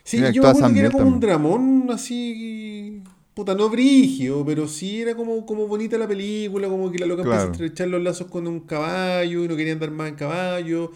Sí, 0.02 0.16
Mira, 0.16 0.30
yo 0.30 0.42
me 0.42 0.48
acuerdo 0.48 0.72
que 0.74 0.80
era 0.80 0.90
como 0.90 1.06
un 1.08 1.20
dramón 1.20 1.88
así. 1.92 3.02
Puta, 3.40 3.54
no 3.54 3.70
brigio, 3.70 4.44
pero 4.44 4.68
sí 4.68 5.00
era 5.00 5.14
como, 5.14 5.46
como 5.46 5.66
bonita 5.66 5.96
la 5.96 6.06
película, 6.06 6.68
como 6.68 6.92
que 6.92 6.98
la 6.98 7.06
loca 7.06 7.22
empieza 7.22 7.38
Claro. 7.38 7.48
a 7.48 7.52
estrechar 7.52 7.88
los 7.88 8.02
lazos 8.02 8.26
con 8.26 8.46
un 8.46 8.60
caballo 8.60 9.44
y 9.44 9.48
no 9.48 9.56
quería 9.56 9.72
andar 9.72 9.90
más 9.90 10.10
en 10.10 10.14
caballo. 10.14 10.92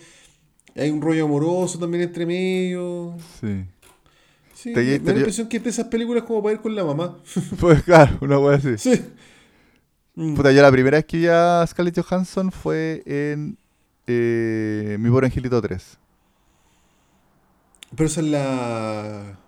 Hay 0.76 0.90
un 0.90 1.00
rollo 1.00 1.24
amoroso 1.24 1.78
también 1.78 2.02
entre 2.02 2.26
medio. 2.26 3.16
Sí. 3.40 3.64
Sí, 4.52 4.74
Te- 4.74 4.80
me 4.82 4.98
da 4.98 5.04
te- 5.04 5.12
la 5.12 5.18
impresión 5.20 5.48
que 5.48 5.56
es 5.56 5.64
de 5.64 5.70
esas 5.70 5.86
películas 5.86 6.24
como 6.24 6.42
para 6.42 6.54
ir 6.54 6.60
con 6.60 6.74
la 6.74 6.84
mamá. 6.84 7.16
Pues 7.60 7.82
claro, 7.82 8.18
una 8.20 8.38
wea 8.38 8.56
así. 8.58 8.76
Sí. 8.76 9.00
Mm. 10.14 10.34
Puta, 10.34 10.52
yo 10.52 10.60
la 10.60 10.70
primera 10.70 10.98
vez 10.98 11.06
que 11.06 11.16
vi 11.16 11.26
a 11.28 11.64
Scarlett 11.66 11.98
Johansson 11.98 12.52
fue 12.52 13.02
en 13.06 13.56
eh, 14.06 14.98
Mi 15.00 15.08
Pobre 15.08 15.28
Angelito 15.28 15.62
3. 15.62 15.98
Pero 17.96 18.06
esa 18.06 18.20
es 18.20 18.26
la. 18.26 19.38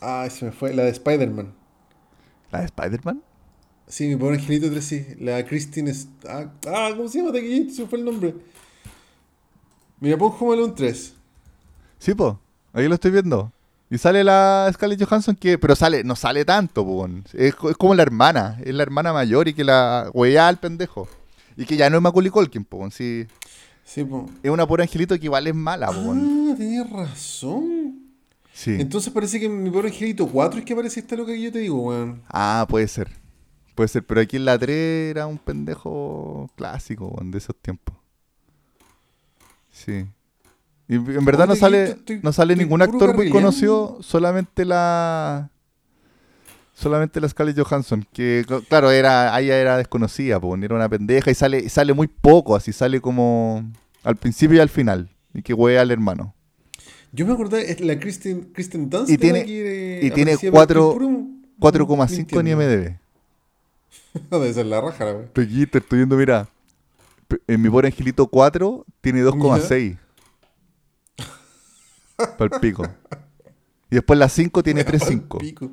Ah, 0.00 0.26
se 0.30 0.46
me 0.46 0.52
fue. 0.52 0.72
La 0.72 0.84
de 0.84 0.90
Spider-Man. 0.92 1.57
¿La 2.50 2.60
de 2.60 2.66
Spider-Man? 2.66 3.22
Sí, 3.86 4.06
mi 4.08 4.16
pobre 4.16 4.36
angelito 4.36 4.70
3, 4.70 4.84
sí. 4.84 5.06
La 5.20 5.44
Christine. 5.44 5.92
Ah, 6.28 6.46
ah, 6.66 6.90
¿cómo 6.96 7.08
se 7.08 7.18
llama? 7.22 7.32
Se 7.74 7.86
fue 7.86 7.98
el 7.98 8.04
nombre. 8.04 8.34
Mira, 10.00 10.16
pon 10.16 10.32
Home 10.38 10.54
Alone 10.54 10.72
3. 10.76 11.14
Sí, 11.98 12.14
po. 12.14 12.38
Ahí 12.72 12.86
lo 12.88 12.94
estoy 12.94 13.10
viendo. 13.10 13.50
Y 13.90 13.96
sale 13.98 14.22
la 14.22 14.70
Scarlett 14.72 15.02
Johansson 15.02 15.34
que... 15.34 15.56
Pero 15.58 15.74
sale, 15.74 16.04
no 16.04 16.14
sale 16.14 16.44
tanto, 16.44 16.84
po. 16.84 17.08
Es, 17.32 17.54
co- 17.54 17.70
es 17.70 17.76
como 17.76 17.94
la 17.94 18.02
hermana. 18.02 18.58
Es 18.64 18.74
la 18.74 18.82
hermana 18.82 19.12
mayor 19.12 19.48
y 19.48 19.54
que 19.54 19.64
la 19.64 20.10
huella 20.12 20.48
al 20.48 20.58
pendejo. 20.58 21.08
Y 21.56 21.64
que 21.64 21.76
ya 21.76 21.88
no 21.90 21.96
es 21.96 22.02
Macaulay 22.02 22.30
Culkin, 22.30 22.64
po. 22.64 22.88
Sí, 22.90 23.26
Sí, 23.84 24.04
po. 24.04 24.28
es 24.42 24.50
una 24.50 24.66
pobre 24.66 24.82
angelito 24.82 25.18
que 25.18 25.24
igual 25.24 25.46
es 25.46 25.54
mala, 25.54 25.86
po. 25.88 26.12
Ah, 26.12 26.54
tenías 26.56 26.88
razón. 26.90 27.77
Sí. 28.60 28.76
Entonces 28.80 29.12
parece 29.12 29.38
que 29.38 29.46
en 29.46 29.62
mi 29.62 29.70
pobre 29.70 29.86
angelito 29.86 30.26
4 30.26 30.58
es 30.58 30.64
que 30.66 30.72
aparece 30.72 30.98
esta 30.98 31.14
loca 31.14 31.30
que 31.32 31.40
yo 31.40 31.52
te 31.52 31.60
digo, 31.60 31.80
weón. 31.80 32.22
Ah, 32.28 32.66
puede 32.68 32.88
ser. 32.88 33.08
Puede 33.76 33.86
ser. 33.86 34.04
Pero 34.04 34.20
aquí 34.20 34.34
en 34.36 34.44
la 34.46 34.58
3 34.58 35.10
era 35.12 35.28
un 35.28 35.38
pendejo 35.38 36.50
clásico, 36.56 37.06
weón, 37.06 37.30
de 37.30 37.38
esos 37.38 37.54
tiempos. 37.62 37.94
Sí. 39.70 40.06
Y 40.88 40.94
en 40.96 41.24
verdad 41.24 41.46
no 41.46 41.54
sale, 41.54 41.84
estoy- 41.90 42.18
no 42.20 42.32
sale 42.32 42.56
ningún 42.56 42.82
actor 42.82 43.14
muy 43.14 43.30
conocido, 43.30 43.98
solamente 44.00 44.64
la. 44.64 45.50
Solamente 46.74 47.20
la 47.20 47.28
Scarlett 47.28 47.60
Johansson, 47.60 48.06
que 48.12 48.44
cl- 48.44 48.64
claro, 48.66 48.90
era, 48.90 49.38
ella 49.40 49.56
era 49.56 49.76
desconocida, 49.76 50.40
po, 50.40 50.56
era 50.56 50.74
una 50.74 50.88
pendeja 50.88 51.30
y 51.30 51.34
sale, 51.34 51.68
sale 51.68 51.92
muy 51.92 52.06
poco, 52.08 52.56
así 52.56 52.72
sale 52.72 53.00
como 53.00 53.70
al 54.02 54.16
principio 54.16 54.56
y 54.56 54.60
al 54.60 54.68
final, 54.68 55.10
y 55.34 55.42
que 55.42 55.54
huea 55.54 55.80
al 55.82 55.90
hermano. 55.92 56.34
Yo 57.12 57.26
me 57.26 57.32
acordé, 57.32 57.70
es 57.72 57.80
la 57.80 57.98
Kristen, 57.98 58.50
Kristen 58.52 58.90
Dunst. 58.90 59.10
Y 59.10 59.16
tiene- 59.18 59.44
que, 59.44 59.98
eh, 60.00 60.06
y 60.06 60.10
tiene 60.10 60.32
aparecía, 60.32 60.50
cuatro- 60.50 60.92
pero 60.94 61.08
puro- 61.10 61.26
4,5 61.58 62.40
en. 62.40 62.48
IMDB. 62.48 62.98
Debe 64.30 64.52
ser 64.52 64.66
la 64.66 64.80
raja, 64.80 65.04
la 65.04 65.12
weón. 65.14 65.28
Pequita, 65.32 65.78
estoy 65.78 65.98
viendo, 65.98 66.16
mira. 66.16 66.48
En 67.46 67.60
mi 67.60 67.68
pobre 67.68 67.88
angelito 67.88 68.26
4 68.26 68.86
tiene 69.00 69.22
2,6. 69.22 69.98
Para 72.16 72.54
el 72.54 72.60
pico. 72.60 72.84
Y 73.90 73.94
después 73.96 74.18
la 74.18 74.28
5 74.28 74.62
tiene 74.62 74.84
3,5. 74.84 75.38
Pico. 75.38 75.70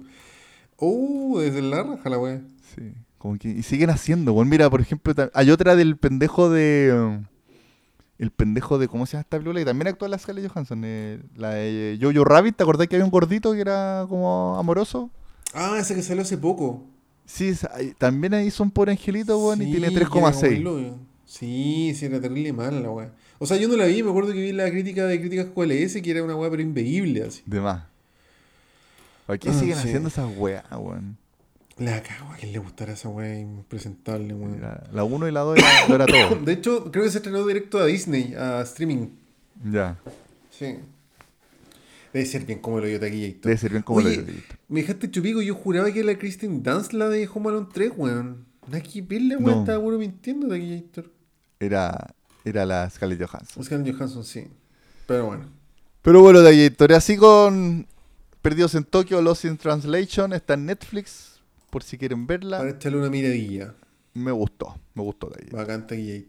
Oh, 0.77 1.39
desde 1.39 1.61
la 1.61 1.83
raja 1.83 2.09
la 2.09 2.17
weá. 2.19 2.41
Sí. 2.75 2.93
Como 3.17 3.37
que, 3.37 3.49
y 3.49 3.63
siguen 3.63 3.89
haciendo, 3.89 4.33
bueno, 4.33 4.51
mira, 4.51 4.69
por 4.69 4.81
ejemplo, 4.81 5.13
hay 5.33 5.49
otra 5.51 5.75
del 5.75 5.97
pendejo 5.97 6.49
de. 6.49 7.19
El 8.19 8.31
pendejo 8.31 8.77
de. 8.77 8.87
¿Cómo 8.87 9.05
se 9.05 9.13
llama 9.13 9.21
esta 9.21 9.37
película? 9.37 9.61
Y 9.61 9.65
también 9.65 9.87
actúa 9.89 10.07
la 10.07 10.17
Scarlett 10.17 10.49
Johansson. 10.51 10.81
eh, 10.85 11.19
la 11.35 11.51
de 11.51 11.97
Jojo 12.01 12.23
Rabbit, 12.23 12.55
¿te 12.55 12.63
acordás 12.63 12.87
que 12.87 12.95
había 12.95 13.05
un 13.05 13.11
gordito 13.11 13.53
que 13.53 13.61
era 13.61 14.05
como 14.09 14.57
amoroso? 14.57 15.09
Ah, 15.53 15.77
ese 15.79 15.95
que 15.95 16.01
salió 16.01 16.21
hace 16.23 16.37
poco. 16.37 16.83
Sí, 17.25 17.53
también 17.97 18.33
ahí 18.35 18.47
hizo 18.47 18.61
un 18.63 18.71
pobre 18.71 18.91
angelito, 18.91 19.37
weón, 19.39 19.61
y 19.61 19.65
Sí, 19.65 19.71
tiene 19.71 19.87
como 20.07 20.27
el 20.27 20.33
3,6. 20.35 20.61
lobo. 20.61 20.99
Sí, 21.25 21.93
sí, 21.95 22.05
era 22.05 22.21
terrible 22.21 22.53
mal 22.53 22.83
la 22.83 22.89
weá. 22.91 23.11
O 23.39 23.45
sea, 23.47 23.57
yo 23.57 23.67
no 23.67 23.75
la 23.75 23.85
vi, 23.85 24.03
me 24.03 24.09
acuerdo 24.11 24.31
que 24.31 24.39
vi 24.41 24.51
la 24.51 24.69
crítica 24.69 25.05
de 25.07 25.19
Críticas 25.19 25.47
QLS, 25.55 26.01
que 26.01 26.11
era 26.11 26.23
una 26.23 26.35
weá 26.35 26.49
pero 26.51 26.61
inveíble, 26.61 27.23
así. 27.23 27.41
De 27.45 27.59
más. 27.59 27.83
¿Por 29.25 29.39
qué 29.39 29.49
Ah, 29.49 29.53
siguen 29.53 29.75
sí. 29.77 29.87
haciendo 29.87 30.09
esas 30.09 30.29
weas, 30.37 30.63
weón? 30.71 31.17
La 31.77 32.01
cago, 32.01 32.31
a 32.31 32.37
quién 32.37 32.53
le 32.53 32.59
gustará 32.59 32.93
esa 32.93 33.09
weá 33.09 33.37
impresentable, 33.37 34.33
weón. 34.33 34.61
La- 34.61 34.83
La 34.93 35.03
1 35.03 35.27
y 35.27 35.31
la 35.31 35.41
2 35.41 35.57
era, 35.57 35.87
lo 35.89 35.95
era 35.95 36.05
todo. 36.05 36.39
De 36.45 36.53
hecho, 36.53 36.89
creo 36.91 37.03
que 37.03 37.09
se 37.11 37.17
estrenó 37.17 37.45
directo 37.45 37.79
a 37.79 37.85
Disney, 37.85 38.33
a 38.33 38.61
streaming. 38.61 39.09
Ya. 39.69 39.97
Sí. 40.51 40.77
Debe 42.13 42.25
ser 42.25 42.45
bien 42.45 42.59
como 42.59 42.79
lo 42.79 42.85
dio 42.85 42.97
Taquilla 42.97 43.35
Debe 43.41 43.57
ser 43.57 43.71
bien 43.71 43.83
como 43.83 43.99
lo 43.99 44.07
Oye, 44.07 44.19
he 44.19 44.21
visto. 44.21 44.55
Me 44.69 44.79
dejaste 44.81 45.11
chupico, 45.11 45.41
yo 45.41 45.53
juraba 45.53 45.91
que 45.91 45.99
era 45.99 46.17
Kristen 46.17 46.63
Dance 46.63 46.95
la 46.95 47.09
de 47.09 47.27
Home 47.33 47.49
Alone 47.49 47.67
3, 47.73 47.91
weón. 47.97 48.45
Que 48.71 49.01
verle, 49.01 49.35
weón, 49.35 49.55
No. 49.55 49.59
estaba 49.59 49.83
puro 49.83 49.97
mintiendo 49.97 50.47
Taquilla 50.47 50.81
Era, 51.59 52.13
era 52.45 52.65
la 52.65 52.89
Scarlett 52.89 53.21
Johansson. 53.21 53.63
Scarlett 53.63 53.93
Johansson, 53.95 54.23
sí. 54.23 54.47
Pero 55.07 55.25
bueno. 55.25 55.45
Pero 56.01 56.21
bueno, 56.21 56.49
historia 56.49 56.97
así 56.97 57.17
con 57.17 57.85
Perdidos 58.41 58.75
en 58.75 58.85
Tokio, 58.85 59.21
Lost 59.21 59.43
in 59.45 59.57
Translation, 59.57 60.31
está 60.33 60.53
en 60.53 60.67
Netflix, 60.67 61.34
por 61.75 61.83
si 61.83 61.97
quieren 61.97 62.25
verla. 62.25 62.59
Para 62.59 62.69
echarle 62.69 62.97
una 62.99 63.09
miradilla. 63.09 63.73
Me 64.13 64.31
gustó, 64.31 64.77
me 64.93 65.03
gustó 65.03 65.29
ahí. 65.37 65.49
Bacán 65.51 65.85
Taquilla 65.85 66.23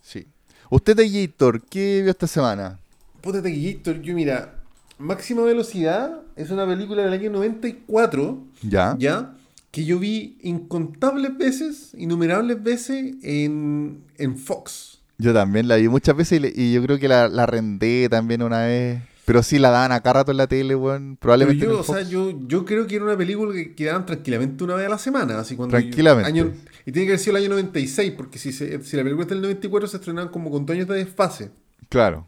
Sí. 0.00 0.24
Usted, 0.70 0.96
Gator, 0.96 1.60
¿qué 1.62 2.02
vio 2.02 2.12
esta 2.12 2.28
semana? 2.28 2.78
Puta 3.20 3.42
Taquillator, 3.42 4.00
yo 4.02 4.14
mira, 4.14 4.54
Máxima 4.98 5.42
Velocidad 5.42 6.20
es 6.36 6.52
una 6.52 6.64
película 6.64 7.02
del 7.02 7.12
año 7.12 7.28
94, 7.28 8.38
¿Ya? 8.62 8.94
¿ya? 9.00 9.34
Que 9.72 9.84
yo 9.84 9.98
vi 9.98 10.38
incontables 10.42 11.36
veces, 11.36 11.92
innumerables 11.98 12.62
veces 12.62 13.16
en, 13.24 14.04
en 14.16 14.38
Fox. 14.38 15.00
Yo 15.18 15.34
también 15.34 15.66
la 15.66 15.74
vi 15.74 15.88
muchas 15.88 16.16
veces 16.16 16.38
y, 16.38 16.40
le- 16.40 16.52
y 16.54 16.72
yo 16.72 16.80
creo 16.84 17.00
que 17.00 17.08
la, 17.08 17.26
la 17.26 17.42
arrendé 17.42 18.06
también 18.08 18.44
una 18.44 18.60
vez. 18.64 19.02
Pero 19.28 19.42
sí, 19.42 19.58
la 19.58 19.70
daban 19.70 19.92
acá 19.92 20.12
rato 20.14 20.30
en 20.32 20.38
la 20.38 20.46
tele, 20.48 20.74
weón. 20.74 21.16
Probablemente 21.20 21.64
en 21.64 21.70
yo, 21.70 21.74
el 21.76 21.80
o 21.82 21.84
sea, 21.84 22.00
yo, 22.02 22.32
yo 22.48 22.64
creo 22.64 22.86
que 22.86 22.96
era 22.96 23.04
una 23.04 23.16
película 23.16 23.52
que, 23.52 23.74
que 23.74 23.84
daban 23.84 24.06
tranquilamente 24.06 24.64
una 24.64 24.74
vez 24.74 24.86
a 24.86 24.90
la 24.90 24.98
semana. 24.98 25.38
Así 25.38 25.54
cuando 25.54 25.76
yo- 25.78 25.82
Tranquilamente. 25.82 26.26
año- 26.28 26.52
y 26.86 26.92
tiene 26.92 27.06
que 27.06 27.12
haber 27.12 27.18
sido 27.20 27.36
el 27.36 27.42
año 27.44 27.50
96, 27.50 28.12
porque 28.16 28.38
si, 28.38 28.52
se- 28.52 28.82
si 28.82 28.96
la 28.96 29.02
película 29.02 29.24
es 29.24 29.28
del 29.28 29.42
94 29.42 29.86
se 29.86 29.98
estrenaban 29.98 30.30
como 30.32 30.50
con 30.50 30.64
dos 30.66 30.74
años 30.74 30.88
de 30.88 30.96
desfase. 30.96 31.50
Claro, 31.90 32.26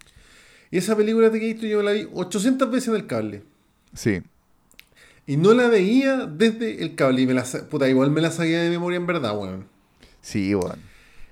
Y 0.71 0.77
esa 0.79 0.95
película 0.97 1.31
de 1.31 1.39
Gator 1.53 1.69
yo 1.69 1.83
la 1.83 1.93
vi 1.93 2.07
800 2.15 2.71
veces 2.71 2.89
en 2.91 2.95
el 2.97 3.07
cable. 3.07 3.43
sí. 3.95 4.21
Y 5.27 5.37
no 5.37 5.55
la 5.55 5.69
veía 5.69 6.27
desde 6.27 6.83
el 6.83 6.97
cable. 6.97 7.23
Y 7.23 7.27
me 7.27 7.35
la, 7.35 7.45
puta, 7.71 7.89
igual 7.89 8.11
me 8.11 8.21
la 8.21 8.31
sabía 8.33 8.61
de 8.63 8.69
memoria 8.69 8.97
en 8.97 9.07
verdad, 9.07 9.39
weón. 9.39 9.67
Sí, 10.21 10.55
weón. 10.55 10.81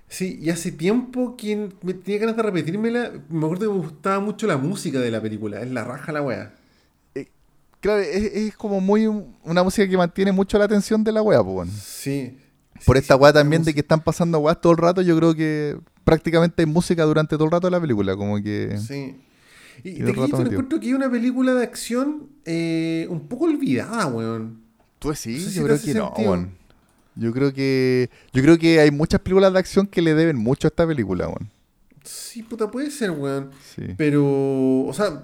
Sí, 0.09 0.39
y 0.41 0.51
hace 0.51 0.73
tiempo 0.73 1.37
que 1.37 1.69
me 1.83 1.93
tenía 1.95 2.21
ganas 2.21 2.37
de 2.37 2.43
repetírmela. 2.43 3.13
Me 3.29 3.45
acuerdo 3.45 3.67
que 3.71 3.75
me 3.79 3.81
gustaba 3.85 4.21
mucho 4.21 4.47
la 4.47 4.57
música 4.57 4.99
de 5.01 5.11
la 5.11 5.21
película. 5.21 5.61
Es 5.61 5.71
la 5.71 5.85
raja 5.85 6.13
la 6.13 6.23
weá. 6.23 6.55
Claro, 7.81 8.01
es, 8.01 8.25
es 8.35 8.57
como 8.57 8.81
muy 8.81 9.07
un- 9.07 9.37
una 9.45 9.63
música 9.63 9.89
que 9.89 9.97
mantiene 9.97 10.33
mucho 10.33 10.59
la 10.59 10.65
atención 10.65 11.05
de 11.05 11.13
la 11.13 11.23
wea, 11.23 11.45
pues. 11.45 11.71
Sí. 11.71 12.37
Por 12.85 12.97
Sí, 12.97 13.03
esta 13.03 13.15
sí, 13.15 13.21
weá 13.21 13.31
la 13.33 13.41
también 13.41 13.63
de 13.63 13.73
que 13.73 13.81
están 13.81 14.01
pasando 14.03 14.39
weas 14.41 14.61
todo 14.61 14.73
el 14.73 14.79
rato, 14.79 15.01
yo 15.03 15.17
creo 15.17 15.33
que 15.35 15.79
prácticamente 16.03 16.63
hay 16.63 16.67
música 16.67 17.05
durante 17.05 17.37
todo 17.37 17.45
el 17.45 17.51
rato 17.53 17.69
de 17.69 17.71
la 17.73 17.81
película, 17.81 18.17
como 18.17 18.43
que... 18.43 18.79
Sí. 18.85 19.15
Y 19.85 19.91
Y 19.91 20.01
me 20.01 20.07
metido. 20.13 20.25
encuentro 20.43 20.81
que 20.81 20.89
es 20.89 20.95
una 20.95 21.09
película 21.09 21.55
de 21.55 21.63
acción 21.63 22.31
eh, 22.45 23.07
un 23.11 23.29
poco 23.29 23.45
olvidada, 23.45 24.07
weón. 24.07 24.61
Pues 24.99 25.21
sí, 25.21 25.35
No 25.35 25.39
sé 25.45 25.51
si 25.51 25.57
yo 25.59 25.65
creo 25.65 25.81
que 25.81 25.95
no, 25.95 26.13
weón. 26.19 26.58
Yo 27.19 27.33
creo 27.33 27.53
que 27.53 28.11
yo 28.33 28.43
creo 28.43 28.59
que 28.59 28.81
hay 28.81 28.91
muchas 28.91 29.21
películas 29.21 29.53
de 29.53 29.59
acción 29.59 29.87
que 29.87 30.03
le 30.03 30.15
deben 30.15 30.37
mucho 30.37 30.67
a 30.69 30.71
esta 30.71 30.87
película, 30.87 31.27
weón. 31.29 31.51
Sí, 32.05 32.43
puta, 32.43 32.71
puede 32.71 32.91
ser, 32.91 33.11
weón. 33.11 33.51
Sí. 33.75 33.83
Pero, 33.97 34.25
o 34.87 34.93
sea, 34.95 35.23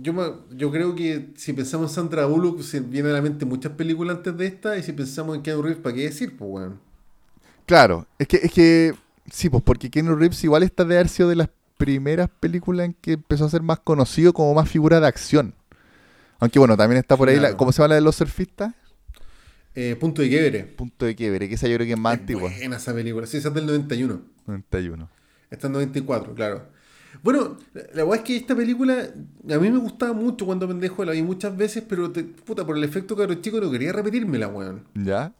yo, 0.00 0.12
me- 0.12 0.32
yo 0.56 0.70
creo 0.70 0.94
que 0.94 1.30
si 1.36 1.52
pensamos 1.52 1.90
en 1.90 1.94
Sandra 1.96 2.26
Bullock, 2.26 2.62
se 2.62 2.80
viene 2.80 3.10
a 3.10 3.12
la 3.12 3.22
mente 3.22 3.44
muchas 3.44 3.72
películas 3.72 4.18
antes 4.18 4.36
de 4.36 4.46
esta. 4.46 4.78
Y 4.78 4.82
si 4.82 4.92
pensamos 4.92 5.36
en 5.36 5.42
Keanu 5.42 5.62
Reeves, 5.62 5.82
¿para 5.82 5.94
qué 5.94 6.02
decir, 6.02 6.36
pues, 6.36 6.50
weón? 6.50 6.80
Claro, 7.66 8.06
es 8.18 8.28
que 8.28 8.36
es 8.42 8.52
que 8.52 8.94
sí, 9.30 9.48
pues 9.48 9.62
porque 9.62 9.90
Keanu 9.90 10.16
Reeves 10.16 10.42
igual 10.44 10.62
está 10.62 10.84
de 10.84 10.96
haber 10.96 11.08
sido 11.08 11.28
de 11.28 11.36
las 11.36 11.48
primeras 11.78 12.28
películas 12.40 12.86
en 12.86 12.94
que 12.94 13.12
empezó 13.12 13.44
a 13.44 13.50
ser 13.50 13.62
más 13.62 13.80
conocido 13.80 14.32
como 14.32 14.54
más 14.54 14.68
figura 14.68 15.00
de 15.00 15.06
acción. 15.06 15.54
Aunque 16.40 16.58
bueno, 16.58 16.76
también 16.76 16.98
está 17.00 17.16
por 17.16 17.28
ahí 17.28 17.38
la. 17.40 17.56
¿cómo 17.56 17.72
se 17.72 17.78
llama 17.78 17.90
la 17.90 17.94
de 17.96 18.00
los 18.02 18.16
surfistas? 18.16 18.74
Eh, 19.74 19.96
Punto 19.98 20.22
de 20.22 20.28
quiebre. 20.28 20.64
Punto 20.64 21.06
de 21.06 21.14
quiebre, 21.14 21.48
que 21.48 21.54
esa 21.54 21.66
yo 21.68 21.76
creo 21.76 21.86
que 21.86 21.92
es 21.94 21.98
más 21.98 22.14
Es 22.14 22.20
antigua. 22.20 22.50
buena 22.56 22.76
esa 22.76 22.92
película. 22.94 23.26
Sí, 23.26 23.38
esa 23.38 23.48
es 23.48 23.54
del 23.54 23.66
91. 23.66 24.20
91. 24.46 25.08
Está 25.50 25.66
en 25.68 25.72
94, 25.74 26.34
claro. 26.34 26.66
Bueno, 27.22 27.58
la, 27.94 28.04
weá 28.06 28.18
es 28.20 28.24
que 28.24 28.36
esta 28.36 28.54
película 28.56 28.94
a 29.50 29.58
mí 29.58 29.70
me 29.70 29.78
gustaba 29.78 30.12
mucho 30.14 30.46
cuando 30.46 30.66
pendejo, 30.66 31.04
la 31.04 31.12
vi 31.12 31.22
muchas 31.22 31.54
veces, 31.56 31.84
pero 31.86 32.10
te- 32.10 32.24
puta, 32.24 32.64
por 32.66 32.76
el 32.76 32.84
efecto 32.84 33.14
caro 33.14 33.34
chico 33.34 33.60
no 33.60 33.70
quería 33.70 33.92
repetírmela, 33.92 34.48
weón. 34.48 34.84
¿Ya? 34.94 35.32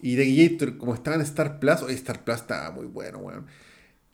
Y 0.00 0.16
Gator, 0.16 0.76
como 0.78 0.94
estaba 0.94 1.14
en 1.16 1.22
Star 1.22 1.60
Plus, 1.60 1.82
oye, 1.82 1.94
Star 1.94 2.24
Plus 2.24 2.36
estaba 2.38 2.72
muy 2.72 2.86
bueno, 2.86 3.18
weón. 3.18 3.46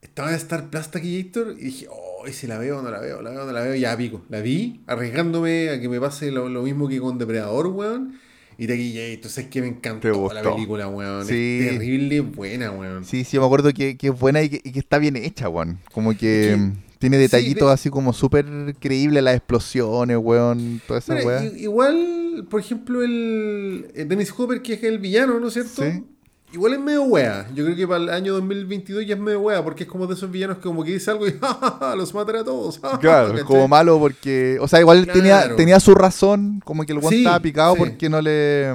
Estaba 0.02 0.28
en 0.28 0.36
Star 0.36 0.68
Plus 0.68 0.90
Gator 0.92 1.54
y 1.58 1.64
dije, 1.64 1.86
oh, 1.90 2.28
¿y 2.28 2.32
si 2.34 2.46
la 2.46 2.58
veo 2.58 2.78
o 2.78 2.82
no 2.82 2.90
la 2.90 3.00
veo? 3.00 3.22
La 3.22 3.30
veo 3.30 3.42
o 3.42 3.46
no 3.46 3.52
la 3.52 3.62
veo, 3.62 3.74
ya 3.74 3.96
pico. 3.96 4.22
La 4.28 4.40
vi, 4.42 4.82
arriesgándome 4.86 5.70
a 5.70 5.80
que 5.80 5.88
me 5.88 5.98
pase 5.98 6.30
lo, 6.30 6.48
lo 6.50 6.62
mismo 6.62 6.86
que 6.88 7.00
con 7.00 7.16
Depredador, 7.18 7.68
weón. 7.68 8.18
Y 8.58 8.66
Gator, 8.66 9.30
es 9.36 9.46
que 9.48 9.60
me 9.62 9.68
encantó 9.68 10.28
Te 10.28 10.34
la 10.34 10.42
película, 10.42 10.88
weón. 10.88 11.24
Sí. 11.26 11.60
Es 11.62 11.70
terrible 11.78 12.20
buena, 12.20 12.72
weón. 12.72 13.04
Sí, 13.04 13.22
sí, 13.24 13.36
yo 13.36 13.40
me 13.40 13.46
acuerdo 13.46 13.72
que, 13.72 13.96
que 13.96 14.08
es 14.08 14.18
buena 14.18 14.42
y 14.42 14.48
que, 14.48 14.60
y 14.64 14.72
que 14.72 14.80
está 14.80 14.98
bien 14.98 15.14
hecha, 15.16 15.48
weón. 15.48 15.78
Como 15.92 16.16
que 16.16 16.56
mm, 16.58 16.72
tiene 16.98 17.16
sí, 17.18 17.22
detallitos 17.22 17.70
así 17.70 17.88
como 17.88 18.12
súper 18.12 18.46
creíbles, 18.80 19.22
las 19.22 19.36
explosiones, 19.36 20.16
weón, 20.20 20.80
toda 20.88 20.98
esa 20.98 21.14
Mira, 21.14 21.26
weá. 21.26 21.44
i- 21.44 21.62
igual, 21.62 22.46
por 22.50 22.58
ejemplo, 22.60 23.02
el, 23.04 23.86
el 23.94 24.08
Dennis 24.08 24.34
Hopper, 24.36 24.60
que 24.60 24.72
es 24.74 24.82
el 24.82 24.98
villano, 24.98 25.38
¿no 25.38 25.46
es 25.46 25.54
cierto? 25.54 25.82
Sí. 25.84 26.04
Igual 26.52 26.72
es 26.74 26.80
medio 26.80 27.02
wea. 27.02 27.46
Yo 27.54 27.64
creo 27.64 27.76
que 27.76 27.86
para 27.86 28.00
el 28.02 28.08
año 28.08 28.32
2022 28.34 29.04
ya 29.06 29.14
es 29.14 29.20
medio 29.20 29.40
wea, 29.40 29.62
porque 29.62 29.84
es 29.84 29.88
como 29.88 30.06
de 30.06 30.14
esos 30.14 30.30
villanos 30.30 30.56
que 30.56 30.62
como 30.62 30.82
que 30.82 30.92
dice 30.92 31.10
algo 31.10 31.26
y 31.26 31.32
¡ja, 31.40 31.54
ja, 31.60 31.76
ja! 31.78 31.94
los 31.96 32.14
mataré 32.14 32.38
a 32.40 32.44
todos. 32.44 32.80
Claro, 33.00 33.34
como 33.44 33.68
malo 33.68 33.98
porque. 33.98 34.56
O 34.60 34.66
sea, 34.68 34.80
igual 34.80 35.06
tenía, 35.06 35.40
Claro. 35.42 35.56
tenía 35.56 35.78
su 35.80 35.94
razón, 35.94 36.60
como 36.64 36.84
que 36.86 36.92
el 36.92 37.00
guan 37.00 37.10
Sí, 37.12 37.18
estaba 37.18 37.40
picado 37.40 37.74
sí. 37.74 37.78
porque 37.80 38.08
no 38.08 38.20
le. 38.22 38.72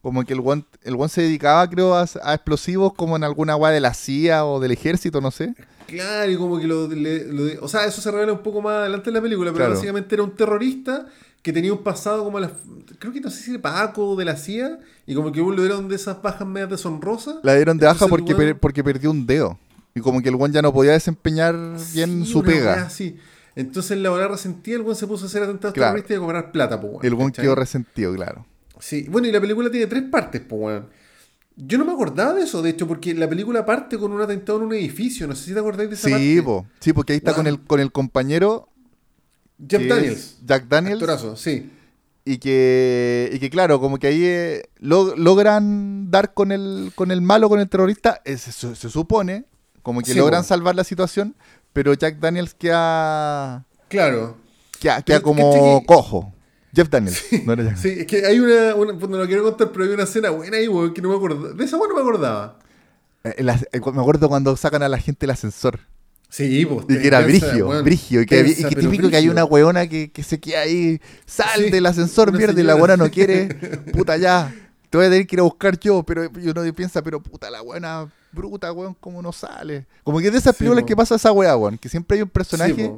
Como 0.00 0.24
que 0.24 0.32
el 0.32 0.40
guan, 0.40 0.66
el 0.82 0.96
guan 0.96 1.08
se 1.08 1.22
dedicaba, 1.22 1.68
creo, 1.70 1.94
a, 1.94 2.06
a 2.24 2.34
explosivos 2.34 2.92
como 2.94 3.14
en 3.14 3.22
alguna 3.22 3.54
weá 3.54 3.70
de 3.70 3.78
la 3.78 3.94
CIA 3.94 4.44
o 4.44 4.58
del 4.58 4.72
ejército, 4.72 5.20
no 5.20 5.30
sé. 5.30 5.54
Claro, 5.86 6.28
y 6.28 6.36
como 6.36 6.58
que 6.58 6.66
lo, 6.66 6.88
le- 6.88 7.26
lo- 7.26 7.62
O 7.64 7.68
sea, 7.68 7.84
eso 7.84 8.00
se 8.00 8.10
revela 8.10 8.32
un 8.32 8.42
poco 8.42 8.60
más 8.60 8.78
adelante 8.78 9.10
en 9.10 9.14
la 9.14 9.20
película, 9.22 9.52
pero 9.52 9.58
Claro. 9.66 9.74
básicamente 9.74 10.14
era 10.16 10.24
un 10.24 10.34
terrorista 10.34 11.06
que 11.42 11.52
tenía 11.52 11.72
un 11.72 11.82
pasado 11.82 12.24
como 12.24 12.38
la. 12.40 12.50
Creo 12.98 13.12
que 13.12 13.20
no 13.20 13.30
sé 13.30 13.42
si 13.42 13.52
de 13.52 13.58
Paco 13.58 14.10
o 14.10 14.16
de 14.16 14.24
la 14.24 14.36
CIA, 14.36 14.78
y 15.06 15.14
como 15.14 15.32
que 15.32 15.40
lo 15.40 15.60
dieron 15.60 15.88
de 15.88 15.96
esas 15.96 16.22
bajas 16.22 16.46
medias 16.46 16.70
deshonrosas. 16.70 17.36
La 17.42 17.54
dieron 17.54 17.78
de 17.78 17.86
baja 17.86 18.06
porque, 18.06 18.34
per- 18.34 18.58
porque 18.58 18.84
perdió 18.84 19.10
un 19.10 19.26
dedo. 19.26 19.58
Y 19.94 20.00
como 20.00 20.22
que 20.22 20.28
el 20.30 20.36
guan 20.36 20.52
ya 20.52 20.62
no 20.62 20.72
podía 20.72 20.92
desempeñar 20.92 21.54
bien 21.92 22.24
Sí, 22.24 22.32
su 22.32 22.42
pega. 22.42 22.84
así. 22.84 23.16
Entonces 23.54 23.98
la 23.98 24.10
hora 24.10 24.28
resentía, 24.28 24.76
el 24.76 24.82
buen 24.82 24.96
se 24.96 25.06
puso 25.06 25.24
a 25.24 25.28
hacer 25.28 25.42
atentados 25.42 25.74
Claro. 25.74 25.90
terroristas 25.92 26.14
y 26.14 26.16
a 26.16 26.20
cobrar 26.20 26.52
plata, 26.52 26.80
pues, 26.80 26.92
weón, 26.94 27.04
El 27.06 27.14
guan 27.14 27.30
quedó 27.32 27.54
resentido, 27.54 28.14
claro. 28.14 28.46
Sí, 28.80 29.06
bueno, 29.10 29.28
y 29.28 29.32
la 29.32 29.40
película 29.40 29.70
tiene 29.70 29.86
tres 29.86 30.04
partes, 30.04 30.40
pues, 30.48 30.62
weón. 30.62 30.86
Yo 31.54 31.76
no 31.76 31.84
me 31.84 31.92
acordaba 31.92 32.32
de 32.32 32.44
eso, 32.44 32.62
de 32.62 32.70
hecho, 32.70 32.88
porque 32.88 33.12
la 33.14 33.28
película 33.28 33.66
parte 33.66 33.98
con 33.98 34.10
un 34.12 34.22
atentado 34.22 34.58
en 34.58 34.64
un 34.64 34.72
edificio. 34.72 35.26
No 35.28 35.34
sé 35.34 35.44
si 35.44 35.52
te 35.52 35.60
acordáis 35.60 35.90
de 35.90 35.96
esa 35.96 36.08
Sí, 36.08 36.12
parte. 36.14 36.42
po. 36.42 36.66
sí, 36.80 36.92
porque 36.94 37.12
ahí 37.12 37.18
está 37.18 37.34
con 37.34 37.46
el, 37.46 37.60
con 37.60 37.78
el 37.78 37.92
compañero. 37.92 38.70
Jeff 39.68 39.80
que 39.82 39.88
Daniels. 39.88 40.36
Jack 40.44 40.66
Daniels. 40.68 40.94
Actorazo, 41.02 41.36
sí. 41.36 41.70
Y 42.24 42.38
que, 42.38 43.30
y 43.32 43.38
que 43.40 43.50
claro, 43.50 43.80
como 43.80 43.98
que 43.98 44.06
ahí 44.06 44.24
eh, 44.24 44.62
lo- 44.78 45.16
logran 45.16 46.10
dar 46.10 46.34
con 46.34 46.52
el, 46.52 46.92
con 46.94 47.10
el 47.10 47.20
malo, 47.20 47.48
con 47.48 47.58
el 47.58 47.68
terrorista, 47.68 48.20
eh, 48.24 48.36
se, 48.36 48.52
supone, 48.76 49.44
como 49.82 50.00
que 50.02 50.12
Sí, 50.12 50.18
logran 50.18 50.44
salvar 50.44 50.76
la 50.76 50.84
situación, 50.84 51.34
pero 51.72 51.94
Jack 51.94 52.18
Daniels 52.20 52.54
queda, 52.54 53.64
Claro. 53.88 54.36
queda, 54.78 55.02
como 55.20 55.50
¿cachai 55.52 55.80
que- 55.80 55.86
cojo. 55.86 56.32
Jeff 56.74 56.88
Daniels, 56.88 57.22
no 57.44 57.52
era 57.54 57.64
Jack. 57.64 57.76
Sí, 57.76 57.88
es 57.98 58.06
que 58.06 58.24
hay 58.24 58.38
una, 58.38 58.74
una- 58.76 58.92
no 58.94 59.18
lo 59.18 59.26
quiero 59.26 59.42
contar, 59.42 59.70
pero 59.72 59.84
hay 59.84 59.90
una 59.90 60.04
escena 60.04 60.30
buena 60.30 60.56
ahí, 60.56 60.68
que 60.94 61.02
no 61.02 61.08
me 61.10 61.16
acordaba. 61.16 61.48
De 61.54 61.64
esa 61.64 61.76
no 61.76 61.94
me 61.94 62.00
acordaba. 62.00 62.58
Eh, 63.24 63.34
eh, 63.38 63.80
me 63.92 64.00
acuerdo 64.00 64.28
cuando 64.28 64.56
sacan 64.56 64.82
a 64.82 64.88
la 64.88 64.98
gente 64.98 65.26
el 65.26 65.30
ascensor. 65.30 65.80
Sí, 66.32 66.64
pues. 66.64 66.86
Y 66.88 66.98
que 67.02 67.06
era 67.06 67.20
brigio, 67.20 67.82
brigio. 67.82 68.22
Y 68.22 68.26
que, 68.26 68.40
y 68.40 68.64
que 68.64 68.74
típico 68.76 69.10
que 69.10 69.16
hay 69.16 69.28
una 69.28 69.44
weona 69.44 69.86
que, 69.86 70.10
que 70.10 70.22
se 70.22 70.40
queda 70.40 70.60
ahí, 70.60 70.98
sal 71.26 71.64
Sí, 71.64 71.70
del 71.70 71.84
ascensor, 71.84 72.32
mierda, 72.32 72.58
y 72.58 72.64
la 72.64 72.74
weona 72.74 72.96
no 72.96 73.10
quiere, 73.10 73.48
puta 73.92 74.16
ya, 74.16 74.50
te 74.88 74.96
voy 74.96 75.06
a 75.06 75.10
tener 75.10 75.26
que 75.26 75.36
ir 75.36 75.40
a 75.40 75.42
buscar 75.42 75.78
yo, 75.78 76.02
pero 76.02 76.24
y 76.24 76.48
uno 76.48 76.62
piensa, 76.74 77.02
pero 77.02 77.22
puta 77.22 77.50
la 77.50 77.60
weona 77.60 78.10
bruta, 78.32 78.72
weón, 78.72 78.96
¿cómo 78.98 79.20
no 79.20 79.30
sale? 79.30 79.84
Como 80.04 80.20
que 80.20 80.30
de 80.30 80.38
esas 80.38 80.56
Sí, 80.56 80.60
películas 80.60 80.84
po. 80.84 80.86
que 80.86 80.96
pasa 80.96 81.16
esa 81.16 81.32
weá, 81.32 81.54
weón, 81.54 81.76
que 81.76 81.90
siempre 81.90 82.16
hay 82.16 82.22
un 82.22 82.30
personaje 82.30 82.74
Sí, 82.74 82.90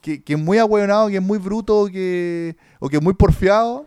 que, 0.00 0.22
que 0.22 0.32
es 0.32 0.38
muy 0.38 0.56
ahueonado, 0.56 1.08
que 1.08 1.16
es 1.16 1.22
muy 1.22 1.36
bruto, 1.36 1.86
que, 1.92 2.56
o 2.78 2.88
que 2.88 2.96
es 2.96 3.02
muy 3.02 3.12
porfiado, 3.12 3.84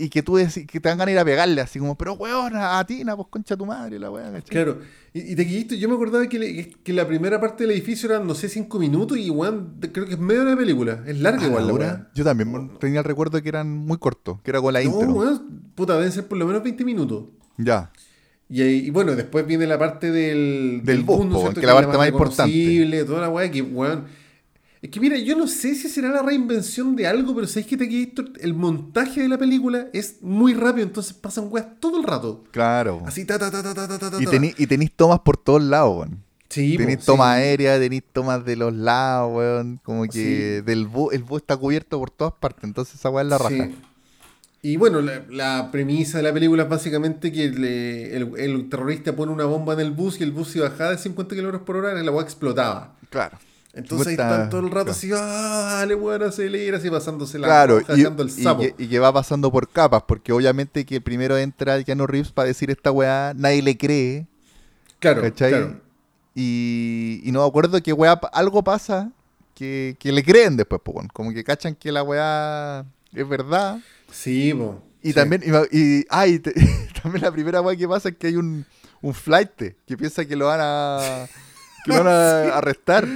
y 0.00 0.08
que 0.10 0.22
tú 0.22 0.36
decís, 0.36 0.64
que 0.66 0.78
te 0.78 0.88
dan 0.88 0.96
ganas 0.96 1.06
de 1.06 1.12
ir 1.14 1.18
a 1.18 1.24
pegarle, 1.24 1.60
así 1.60 1.80
como, 1.80 1.98
pero 1.98 2.12
weón, 2.12 2.52
a 2.54 2.84
Tina, 2.86 3.16
pues 3.16 3.26
concha 3.30 3.56
tu 3.56 3.66
madre, 3.66 3.98
la 3.98 4.10
weá. 4.12 4.30
Claro. 4.48 4.78
Y, 5.12 5.32
y 5.32 5.34
de 5.34 5.44
Quillito, 5.44 5.74
yo 5.74 5.88
me 5.88 5.96
acordaba 5.96 6.24
que, 6.28 6.38
le- 6.38 6.70
que 6.70 6.92
la 6.92 7.04
primera 7.08 7.40
parte 7.40 7.64
del 7.64 7.72
edificio 7.72 8.08
eran, 8.08 8.24
no 8.24 8.34
sé, 8.36 8.48
cinco 8.48 8.78
minutos 8.78 9.18
y, 9.18 9.28
weón, 9.28 9.74
de- 9.80 9.90
creo 9.90 10.06
que 10.06 10.12
es 10.12 10.18
medio 10.20 10.44
de 10.44 10.50
la 10.52 10.56
película. 10.56 11.02
Es 11.04 11.18
larga 11.18 11.42
Ah, 11.42 11.46
igual 11.48 11.66
la 11.66 11.72
weá. 11.74 12.10
Yo 12.14 12.22
también 12.22 12.70
tenía 12.78 13.00
el 13.00 13.04
recuerdo 13.04 13.42
que 13.42 13.48
eran 13.48 13.76
muy 13.76 13.98
cortos, 13.98 14.40
que 14.42 14.50
era 14.52 14.60
con 14.60 14.72
la 14.72 14.80
No, 14.84 14.86
intro. 14.88 15.12
weón, 15.14 15.62
puta, 15.74 15.96
deben 15.96 16.12
ser 16.12 16.28
por 16.28 16.38
lo 16.38 16.46
menos 16.46 16.62
20 16.62 16.84
minutos. 16.84 17.24
Ya. 17.56 17.90
Y, 18.48 18.62
ahí- 18.62 18.86
y 18.86 18.90
bueno, 18.90 19.16
después 19.16 19.44
viene 19.48 19.66
la 19.66 19.78
parte 19.80 20.12
del, 20.12 20.82
Del 20.84 21.02
bus, 21.02 21.18
¿no 21.18 21.24
es 21.24 21.32
po, 21.32 21.40
cierto? 21.40 21.60
que 21.60 21.66
la 21.66 21.74
parte 21.74 21.98
más 21.98 22.08
importante. 22.08 23.04
Toda 23.04 23.20
la 23.22 23.28
weá 23.30 23.50
que, 23.50 23.62
weón. 23.62 24.04
Es 24.80 24.90
que 24.90 25.00
mira, 25.00 25.16
yo 25.18 25.36
no 25.36 25.48
sé 25.48 25.74
si 25.74 25.88
será 25.88 26.08
la 26.10 26.22
reinvención 26.22 26.94
de 26.94 27.06
algo, 27.06 27.34
pero 27.34 27.46
sabéis 27.48 27.66
que 27.66 27.76
te 27.76 28.12
el 28.44 28.54
montaje 28.54 29.22
de 29.22 29.28
la 29.28 29.36
película 29.36 29.88
es 29.92 30.18
muy 30.22 30.54
rápido, 30.54 30.86
entonces 30.86 31.12
pasan 31.14 31.46
weas 31.50 31.66
todo 31.80 31.98
el 31.98 32.04
rato. 32.04 32.44
Claro. 32.52 33.02
Así, 33.04 33.24
ta, 33.24 33.38
ta, 33.38 33.50
ta, 33.50 33.62
ta, 33.62 33.74
ta, 33.74 33.88
ta, 33.98 34.10
ta, 34.10 34.16
y, 34.20 34.24
ta. 34.24 34.30
tení, 34.30 34.54
y 34.56 34.66
tenéis 34.68 34.92
tomas 34.92 35.18
por 35.20 35.36
todos 35.36 35.62
lados, 35.62 35.96
weón. 35.98 36.22
Sí, 36.48 36.76
tenéis 36.78 37.00
sí. 37.00 37.06
tomas 37.06 37.28
aéreas, 37.36 37.78
tenéis 37.80 38.04
tomas 38.12 38.44
de 38.44 38.54
los 38.56 38.72
lados, 38.72 39.34
weón. 39.36 39.80
Como 39.82 40.04
que 40.04 40.58
Sí. 40.60 40.64
del 40.64 40.86
bus, 40.86 41.12
el 41.12 41.24
bus 41.24 41.42
está 41.42 41.56
cubierto 41.56 41.98
por 41.98 42.10
todas 42.10 42.34
partes, 42.34 42.62
entonces 42.64 42.94
esa 42.94 43.10
weá 43.10 43.24
es 43.24 43.28
la 43.30 43.38
raja. 43.38 43.66
Sí. 43.66 43.74
Y 44.62 44.76
bueno, 44.76 45.00
la, 45.00 45.22
la 45.30 45.70
premisa 45.72 46.18
de 46.18 46.24
la 46.24 46.32
película 46.32 46.64
es 46.64 46.68
básicamente 46.68 47.30
que 47.32 47.48
le- 47.50 48.16
el, 48.16 48.32
el 48.36 48.68
terrorista 48.68 49.14
pone 49.14 49.30
una 49.32 49.44
bomba 49.44 49.74
en 49.74 49.80
el 49.80 49.90
bus 49.92 50.20
y 50.20 50.24
el 50.24 50.32
bus 50.32 50.48
si 50.48 50.58
bajaba 50.60 50.90
de 50.92 50.98
50 50.98 51.34
km 51.36 51.60
por 51.64 51.76
hora, 51.76 51.94
la 52.00 52.10
weá 52.10 52.22
explotaba. 52.24 52.96
Claro. 53.10 53.38
Entonces 53.78 54.08
ahí 54.08 54.12
50, 54.16 54.34
están 54.34 54.50
todo 54.50 54.60
el 54.60 54.66
rato 54.70 54.84
claro. 54.86 54.90
así, 54.92 55.10
ah, 55.14 55.76
dale, 55.80 55.94
weón, 55.94 56.22
acelera, 56.22 56.78
así 56.78 56.90
pasándose 56.90 57.38
la 57.38 57.46
Claro, 57.46 57.80
y, 57.96 58.00
el 58.02 58.30
sapo. 58.30 58.64
y 58.76 58.88
que 58.88 58.98
va 58.98 59.12
pasando 59.12 59.50
por 59.50 59.68
capas, 59.68 60.02
porque 60.06 60.32
obviamente 60.32 60.84
que 60.84 61.00
primero 61.00 61.36
entra 61.38 61.82
Keanu 61.84 62.06
Reeves 62.06 62.32
para 62.32 62.48
decir 62.48 62.70
esta 62.70 62.90
weá, 62.90 63.32
nadie 63.36 63.62
le 63.62 63.76
cree, 63.76 64.26
claro, 64.98 65.22
¿cachai? 65.22 65.50
claro. 65.50 65.80
Y, 66.34 67.20
y 67.24 67.32
no 67.32 67.42
me 67.42 67.48
acuerdo 67.48 67.82
que 67.82 67.92
weá, 67.92 68.12
algo 68.32 68.62
pasa 68.62 69.10
que, 69.54 69.96
que 69.98 70.12
le 70.12 70.22
creen 70.22 70.56
después, 70.56 70.80
pues, 70.84 71.08
como 71.12 71.32
que 71.32 71.42
cachan 71.42 71.74
que 71.74 71.90
la 71.90 72.02
weá 72.02 72.84
es 73.12 73.28
verdad. 73.28 73.80
Sí, 74.12 74.54
po. 74.54 74.82
Y 75.02 75.08
sí. 75.08 75.14
también, 75.14 75.42
y, 75.72 76.04
ah, 76.10 76.26
te- 76.42 76.52
también 77.02 77.22
la 77.22 77.32
primera 77.32 77.60
weá 77.60 77.76
que 77.76 77.88
pasa 77.88 78.08
es 78.10 78.16
que 78.16 78.28
hay 78.28 78.36
un, 78.36 78.64
un 79.02 79.14
flight 79.14 79.50
que 79.86 79.96
piensa 79.96 80.24
que 80.24 80.36
lo 80.36 80.46
van 80.46 80.60
a, 80.62 81.26
que 81.88 81.98
lo 81.98 82.04
van 82.04 82.12
a 82.12 82.56
arrestar. 82.58 83.06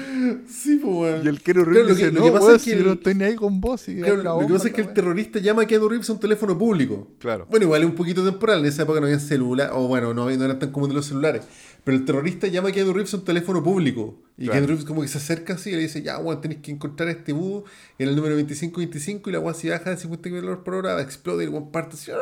Sí, 0.48 0.76
po, 0.76 1.00
weón. 1.02 1.24
Y 1.24 1.28
el 1.28 1.40
Keanu 1.42 1.64
Claro, 1.64 1.72
Reeves 1.72 1.88
lo 1.90 1.96
que- 1.96 2.02
dice, 2.04 2.12
lo 2.12 2.20
no, 2.20 2.26
que 2.26 2.32
pasa 2.32 2.44
weón, 2.44 2.56
es 2.56 2.62
que 2.64 2.70
si 2.70 2.76
el- 2.76 2.84
no 2.86 2.92
estoy 2.92 3.14
ni 3.14 3.24
ahí 3.24 3.34
con 3.34 3.60
vos. 3.60 3.80
si 3.80 3.96
Claro, 3.96 4.16
lo 4.22 4.38
que 4.46 4.52
pasa 4.54 4.68
es 4.68 4.74
que 4.74 4.80
el 4.80 4.86
weá". 4.88 4.94
terrorista 4.94 5.38
llama 5.40 5.62
a 5.62 5.66
Keanu 5.66 5.88
Reeves 5.88 6.08
a 6.10 6.12
un 6.12 6.20
teléfono 6.20 6.56
público. 6.58 7.08
Claro. 7.18 7.46
Bueno, 7.50 7.64
igual 7.66 7.82
es 7.82 7.88
un 7.88 7.94
poquito 7.94 8.24
temporal. 8.24 8.60
En 8.60 8.66
esa 8.66 8.82
época 8.82 9.00
no 9.00 9.06
había 9.06 9.18
celular, 9.20 9.70
o 9.74 9.86
bueno, 9.88 10.14
no, 10.14 10.24
no 10.30 10.44
eran 10.44 10.58
tan 10.58 10.70
comunes 10.72 10.94
los 10.96 11.06
celulares. 11.06 11.42
Pero 11.84 11.96
el 11.96 12.04
terrorista 12.04 12.46
llama 12.46 12.68
a 12.68 12.72
Keanu 12.72 12.92
Reeves 12.92 13.12
a 13.14 13.16
un 13.16 13.24
teléfono 13.24 13.62
público. 13.62 14.20
Y 14.38 14.44
Claro. 14.44 14.52
Keanu 14.52 14.66
Reeves 14.68 14.84
como 14.84 15.02
que 15.02 15.08
se 15.08 15.18
acerca 15.18 15.54
así 15.54 15.70
y 15.70 15.72
le 15.74 15.80
dice, 15.80 16.02
ya, 16.02 16.18
weón, 16.18 16.40
tenés 16.40 16.58
que 16.58 16.70
encontrar 16.70 17.08
a 17.08 17.12
este 17.12 17.32
búho 17.32 17.64
en 17.98 18.08
el 18.08 18.16
número 18.16 18.34
2525 18.36 19.30
y 19.30 19.32
la 19.32 19.40
weón 19.40 19.54
si 19.54 19.68
baja 19.68 19.90
de 19.90 19.96
50 19.96 20.30
km 20.30 20.62
por 20.62 20.74
hora 20.74 21.00
explota 21.02 21.42
y 21.42 21.46
el 21.46 21.50
weón 21.52 21.70
parte 21.72 21.96
así. 21.96 22.10
¡ah! 22.12 22.16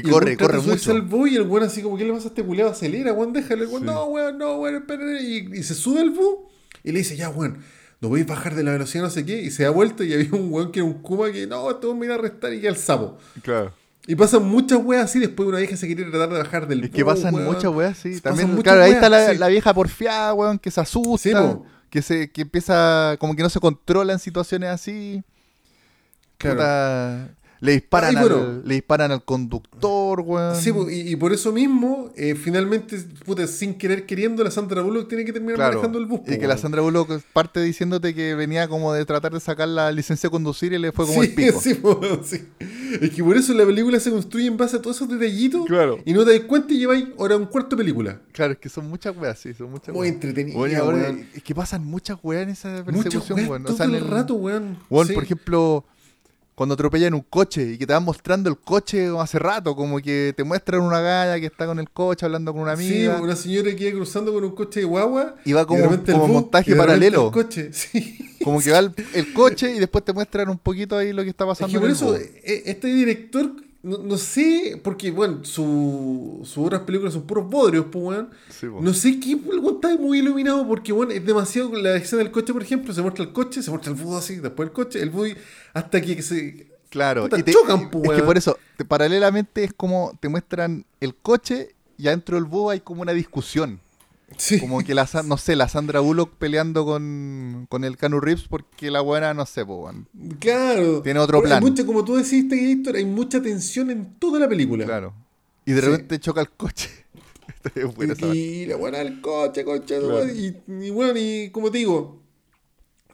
Y, 0.00 0.06
el 0.06 0.10
corre, 0.10 0.36
corre 0.36 0.58
mucho. 0.60 0.92
al 0.92 1.02
bus 1.02 1.30
y 1.30 1.36
el 1.36 1.42
weón 1.42 1.64
así 1.66 1.82
como, 1.82 1.96
¿qué 1.96 2.04
le 2.04 2.12
pasa 2.12 2.26
a 2.26 2.28
este 2.28 2.42
culeado? 2.42 2.70
Acelera, 2.70 3.12
weón, 3.12 3.32
déjale. 3.32 3.62
El 3.64 3.68
weón, 3.68 3.82
Sí. 3.82 3.86
no, 3.86 4.04
weón, 4.06 4.38
no, 4.38 4.56
weón, 4.56 4.76
espera. 4.76 5.20
Y, 5.20 5.48
y 5.54 5.62
se 5.62 5.74
sube 5.74 6.00
al 6.00 6.10
bus 6.10 6.36
y 6.84 6.92
le 6.92 6.98
dice, 6.98 7.16
ya, 7.16 7.28
weón, 7.30 7.58
no 8.00 8.08
voy 8.08 8.20
a 8.22 8.24
bajar 8.24 8.54
de 8.54 8.62
la 8.62 8.72
velocidad, 8.72 9.04
no 9.04 9.10
sé 9.10 9.24
qué. 9.24 9.40
Y 9.42 9.50
se 9.50 9.62
da 9.64 9.70
vuelta 9.70 10.04
y 10.04 10.12
había 10.12 10.28
un 10.32 10.52
weón 10.52 10.70
que 10.72 10.80
era 10.80 10.86
un 10.86 10.94
Kuma 11.02 11.30
que, 11.32 11.46
no, 11.46 11.70
este 11.70 11.86
weón 11.86 11.98
me 11.98 12.06
iba 12.06 12.14
a 12.14 12.18
arrestar 12.18 12.52
y 12.52 12.60
queda 12.60 12.70
el 12.70 12.76
sapo. 12.76 13.18
Claro. 13.42 13.72
Y 14.08 14.14
pasan 14.14 14.44
muchas 14.44 14.78
weas 14.84 15.04
así, 15.06 15.18
después 15.18 15.48
una 15.48 15.58
vieja 15.58 15.76
se 15.76 15.86
quiere 15.86 16.04
tratar 16.04 16.28
de 16.28 16.38
bajar 16.38 16.68
del 16.68 16.84
Es 16.84 16.90
que 16.90 17.04
pasan 17.04 17.34
weón. 17.34 17.46
muchas 17.46 17.72
weas, 17.74 17.98
sí. 17.98 18.10
Pasan 18.10 18.22
También, 18.22 18.50
muchas 18.50 18.62
claro, 18.74 18.82
ahí 18.82 18.92
está 18.92 19.08
la, 19.08 19.32
sí. 19.32 19.38
la 19.38 19.48
vieja 19.48 19.74
porfiada, 19.74 20.32
weón, 20.34 20.58
que 20.60 20.70
se 20.70 20.80
asusta. 20.80 21.52
Sí, 21.52 21.58
que 21.90 22.02
se 22.02 22.30
que 22.30 22.42
empieza, 22.42 23.16
como 23.18 23.34
que 23.34 23.42
no 23.42 23.48
se 23.50 23.58
controla 23.58 24.12
en 24.12 24.18
situaciones 24.18 24.68
así. 24.70 25.24
Claro. 26.38 26.56
Puta, 26.56 27.28
Le 27.60 27.72
disparan, 27.72 28.14
bueno. 28.14 28.36
al, 28.36 28.62
le 28.68 28.74
disparan 28.74 29.10
al 29.12 29.24
conductor, 29.24 30.20
weón. 30.20 30.56
Sí, 30.56 30.72
po, 30.72 30.90
y, 30.90 31.00
y 31.12 31.16
por 31.16 31.32
eso 31.32 31.52
mismo, 31.52 32.10
eh, 32.16 32.34
finalmente, 32.34 32.98
puta, 33.24 33.46
sin 33.46 33.74
querer 33.74 34.04
queriendo, 34.06 34.44
la 34.44 34.50
Sandra 34.50 34.82
Bullock 34.82 35.08
tiene 35.08 35.24
que 35.24 35.32
terminar 35.32 35.56
Claro. 35.56 35.74
manejando 35.76 35.98
el 35.98 36.06
bus. 36.06 36.20
Y 36.26 36.32
que 36.32 36.42
la 36.42 36.48
weón. 36.48 36.58
Sandra 36.58 36.82
Bullock 36.82 37.22
parte 37.32 37.62
diciéndote 37.62 38.14
que 38.14 38.34
venía 38.34 38.68
como 38.68 38.92
de 38.92 39.04
tratar 39.06 39.32
de 39.32 39.40
sacar 39.40 39.68
la 39.68 39.90
licencia 39.92 40.28
de 40.28 40.30
conducir 40.32 40.72
y 40.72 40.78
le 40.78 40.92
fue 40.92 41.06
como 41.06 41.22
sí, 41.22 41.28
el 41.28 41.34
pico. 41.34 41.60
sí, 41.62 41.74
po, 41.74 42.00
sí. 42.24 42.42
Es 43.00 43.10
que 43.10 43.24
por 43.24 43.36
eso 43.36 43.52
la 43.54 43.64
película 43.64 43.98
se 44.00 44.10
construye 44.10 44.46
en 44.46 44.56
base 44.56 44.76
a 44.76 44.82
todos 44.82 44.96
esos 44.96 45.08
detallitos. 45.08 45.64
Claro. 45.66 45.98
Y 46.04 46.12
no 46.12 46.24
te 46.24 46.32
das 46.38 46.46
cuenta 46.46 46.72
y 46.74 46.78
lleváis 46.78 47.06
ahora 47.18 47.36
un 47.36 47.46
cuarto 47.46 47.74
de 47.76 47.82
película. 47.82 48.20
Claro, 48.32 48.52
es 48.52 48.58
que 48.58 48.68
son 48.68 48.88
muchas 48.88 49.16
weas, 49.16 49.38
sí, 49.38 49.54
son 49.54 49.70
muchas 49.70 49.94
Muy 49.94 50.02
weas. 50.02 50.14
entretenida, 50.14 50.56
Bueno, 50.56 50.74
y 50.74 50.76
ahora 50.76 50.98
weón. 50.98 51.26
es 51.34 51.42
que 51.42 51.54
pasan 51.54 51.84
muchas 51.84 52.18
weas 52.22 52.42
en 52.42 52.50
esa 52.50 52.84
persecución, 52.84 53.38
weón, 53.38 53.50
weón. 53.50 53.62
todo 53.64 53.74
O 53.74 53.76
sea, 53.76 53.86
en 53.86 53.94
el 53.94 54.02
el- 54.04 54.08
rato, 54.10 54.34
weón. 54.34 54.76
Weón, 54.90 55.06
Sí. 55.08 55.14
por 55.14 55.22
ejemplo, 55.24 55.84
cuando 56.56 56.72
atropellan 56.72 57.12
un 57.14 57.20
coche 57.20 57.74
y 57.74 57.78
que 57.78 57.86
te 57.86 57.92
van 57.92 58.02
mostrando 58.02 58.48
el 58.50 58.56
coche 58.58 59.08
hace 59.20 59.38
rato, 59.38 59.76
como 59.76 59.98
que 60.00 60.32
te 60.36 60.42
muestran 60.42 60.80
una 60.80 61.00
galla 61.00 61.38
que 61.38 61.46
está 61.46 61.66
con 61.66 61.78
el 61.78 61.88
coche 61.90 62.24
hablando 62.26 62.52
con 62.52 62.62
una 62.62 62.74
Sí, 62.76 63.06
amiga. 63.06 63.20
una 63.20 63.36
señora 63.36 63.76
que 63.76 63.84
iba 63.88 63.96
cruzando 63.98 64.32
con 64.32 64.42
un 64.42 64.54
coche 64.54 64.80
de 64.80 64.86
guagua. 64.86 65.36
Y 65.44 65.52
va 65.52 65.66
como- 65.66 65.84
como 65.84 66.18
bus, 66.20 66.28
montaje 66.30 66.72
y 66.72 66.74
paralelo. 66.74 67.26
El 67.26 67.32
coche, 67.32 67.70
sí. 67.72 68.18
Como 68.42 68.60
que 68.60 68.70
va 68.72 68.78
el, 68.78 68.92
el 69.12 69.32
coche 69.34 69.76
y 69.76 69.78
después 69.78 70.02
te 70.04 70.12
muestran 70.14 70.48
un 70.48 70.58
poquito 70.58 70.96
ahí 70.96 71.12
lo 71.12 71.22
que 71.24 71.30
está 71.30 71.44
Es 71.44 71.48
pasando. 71.50 71.72
que 71.72 71.78
por 71.78 71.88
el 71.90 71.94
eso, 71.94 72.16
eh, 72.16 72.62
este 72.64 72.88
director, 72.88 73.52
no, 73.86 73.98
no 73.98 74.16
sé, 74.16 74.80
porque, 74.82 75.10
bueno, 75.10 75.44
su- 75.44 76.40
sus 76.44 76.58
otras 76.66 76.82
películas 76.82 77.14
son 77.14 77.22
puros 77.26 77.48
bodrios, 77.48 77.86
pues, 77.90 78.04
weón. 78.04 78.30
Sí. 78.50 78.66
No 78.80 78.92
sé 78.92 79.20
qué, 79.20 79.32
el 79.32 79.58
weón 79.60 79.76
está 79.76 79.96
muy 79.96 80.18
iluminado 80.18 80.66
porque, 80.66 80.92
bueno, 80.92 81.12
es 81.12 81.24
demasiado. 81.24 81.72
La 81.76 81.96
escena 81.96 82.22
del 82.22 82.32
coche, 82.32 82.52
por 82.52 82.62
ejemplo, 82.62 82.92
se 82.92 83.00
muestra 83.02 83.24
el 83.24 83.32
coche, 83.32 83.62
se 83.62 83.70
muestra 83.70 83.92
el 83.92 83.98
bus 83.98 84.16
así, 84.16 84.36
después 84.36 84.68
el 84.68 84.72
coche, 84.72 85.00
el 85.00 85.10
bus, 85.10 85.30
hasta 85.72 86.00
que 86.00 86.20
se. 86.22 86.66
Claro, 86.90 87.22
Puta, 87.24 87.38
y 87.38 87.42
te- 87.42 87.52
chocan, 87.52 87.90
po, 87.90 88.02
es 88.12 88.20
que 88.20 88.22
por 88.24 88.36
eso, 88.36 88.56
te- 88.76 88.84
paralelamente 88.84 89.64
es 89.64 89.72
como 89.72 90.12
te 90.20 90.28
muestran 90.28 90.84
el 91.00 91.14
coche 91.14 91.74
y 91.98 92.06
adentro 92.08 92.36
del 92.36 92.44
bus 92.44 92.72
hay 92.72 92.80
como 92.80 93.02
una 93.02 93.12
discusión. 93.12 93.80
Sí. 94.36 94.58
Como 94.58 94.82
que 94.82 94.92
la, 94.94 95.08
no 95.24 95.36
sé, 95.36 95.54
la 95.54 95.68
Sandra 95.68 96.00
Bullock 96.00 96.34
peleando 96.36 96.84
con, 96.84 97.66
con 97.70 97.84
el 97.84 97.96
Canu 97.96 98.18
Reeves 98.20 98.46
porque 98.48 98.90
la 98.90 99.00
buena, 99.00 99.32
no 99.34 99.46
sé, 99.46 99.64
po. 99.64 99.88
Claro. 100.40 101.00
Tiene 101.02 101.20
otro 101.20 101.38
hay 101.38 101.44
plan. 101.44 101.62
mucha- 101.62 101.86
como 101.86 102.04
tú 102.04 102.16
decís, 102.16 102.44
Héctor, 102.50 102.96
hay 102.96 103.04
mucha 103.04 103.40
tensión 103.40 103.90
en 103.90 104.14
toda 104.18 104.40
la 104.40 104.48
película. 104.48 104.84
Claro. 104.84 105.14
Y 105.64 105.72
de 105.72 105.80
Sí. 105.80 105.86
repente 105.86 106.18
choca 106.20 106.40
el 106.40 106.50
coche. 106.50 106.90
Y, 108.32 108.32
y 108.32 108.66
la 108.66 108.76
buena 108.76 108.98
del 108.98 109.20
coche, 109.20 109.64
coche, 109.64 109.98
Claro. 109.98 110.28
y, 110.32 110.56
y 110.68 110.90
bueno, 110.90 111.14
y 111.18 111.50
como 111.50 111.70
te 111.72 111.78
digo, 111.78 112.20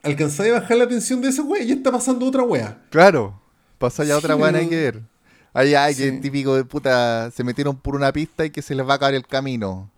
alcanzáis 0.02 0.52
a 0.52 0.60
bajar 0.60 0.76
la 0.76 0.88
tensión 0.88 1.20
de 1.22 1.28
esa 1.28 1.42
wea 1.42 1.62
y 1.62 1.68
ya 1.68 1.74
está 1.74 1.90
pasando 1.90 2.26
otra 2.26 2.42
wea. 2.42 2.82
Claro, 2.90 3.40
pasa 3.78 4.04
ya 4.04 4.14
Sí, 4.14 4.18
otra 4.18 4.34
buena 4.34 4.58
hay 4.58 4.64
weón. 4.64 4.70
que 4.70 4.76
ver. 4.76 5.02
Ay, 5.54 5.74
ay, 5.74 5.94
que 5.94 6.12
típico 6.12 6.54
de 6.54 6.64
puta, 6.64 7.30
se 7.30 7.44
metieron 7.44 7.76
por 7.76 7.94
una 7.96 8.12
pista 8.12 8.44
y 8.44 8.50
que 8.50 8.60
se 8.62 8.74
les 8.74 8.86
va 8.86 8.92
a 8.92 8.96
acabar 8.96 9.14
el 9.14 9.26
camino. 9.26 9.90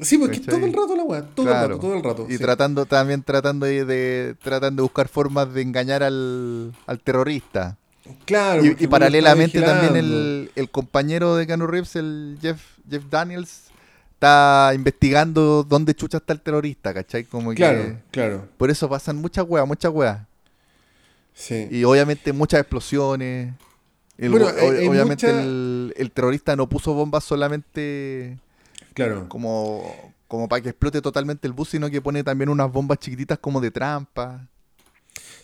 Sí, 0.00 0.18
porque 0.18 0.40
¿Cachai? 0.40 0.54
todo 0.56 0.66
el 0.66 0.72
rato 0.72 0.96
la 0.96 1.02
wea, 1.04 1.22
todo 1.22 1.46
Claro. 1.46 1.64
el 1.64 1.68
rato, 1.70 1.80
todo 1.80 1.94
el 1.94 2.02
rato. 2.02 2.26
Y 2.28 2.32
sí. 2.32 2.38
tratando, 2.38 2.86
también 2.86 3.22
tratando 3.22 3.66
de, 3.66 3.84
de- 3.84 4.34
tratando 4.42 4.80
de 4.80 4.84
buscar 4.84 5.08
formas 5.08 5.52
de 5.52 5.62
engañar 5.62 6.02
al, 6.02 6.72
al 6.86 6.98
terrorista. 7.00 7.76
Claro, 8.24 8.64
Y, 8.64 8.74
y 8.80 8.86
paralelamente 8.88 9.60
también 9.60 9.94
el, 9.96 10.50
el 10.56 10.70
compañero 10.70 11.36
de 11.36 11.46
Keanu 11.46 11.66
Reeves, 11.66 11.94
el 11.96 12.36
Jeff, 12.42 12.60
Jeff 12.90 13.04
Daniels, 13.10 13.64
está 14.14 14.72
investigando 14.74 15.62
dónde 15.62 15.94
chucha 15.94 16.16
está 16.18 16.32
el 16.32 16.40
terrorista, 16.40 16.92
¿cachai? 16.94 17.24
Como 17.24 17.50
que- 17.50 17.56
Claro, 17.56 17.98
claro. 18.10 18.48
por 18.56 18.70
eso 18.70 18.88
pasan 18.88 19.16
muchas 19.18 19.44
weas, 19.48 19.66
muchas 19.68 19.92
weas. 19.92 20.18
Sí. 21.34 21.68
Y 21.70 21.84
obviamente 21.84 22.32
muchas 22.32 22.60
explosiones. 22.60 23.52
El- 24.18 24.30
Bueno, 24.30 24.46
o- 24.46 24.90
obviamente 24.90 25.26
mucha- 25.28 25.42
el, 25.42 25.94
el 25.96 26.10
terrorista 26.10 26.56
no 26.56 26.68
puso 26.68 26.94
bombas 26.94 27.24
solamente 27.24 28.38
claro. 28.94 29.28
como, 29.28 30.12
como 30.28 30.48
para 30.48 30.62
que 30.62 30.68
explote 30.70 31.00
totalmente 31.02 31.46
el 31.46 31.52
bus, 31.52 31.70
sino 31.70 31.90
que 31.90 32.00
pone 32.00 32.22
también 32.24 32.48
unas 32.48 32.70
bombas 32.70 32.98
chiquititas 32.98 33.38
como 33.38 33.60
de 33.60 33.70
trampa. 33.70 34.48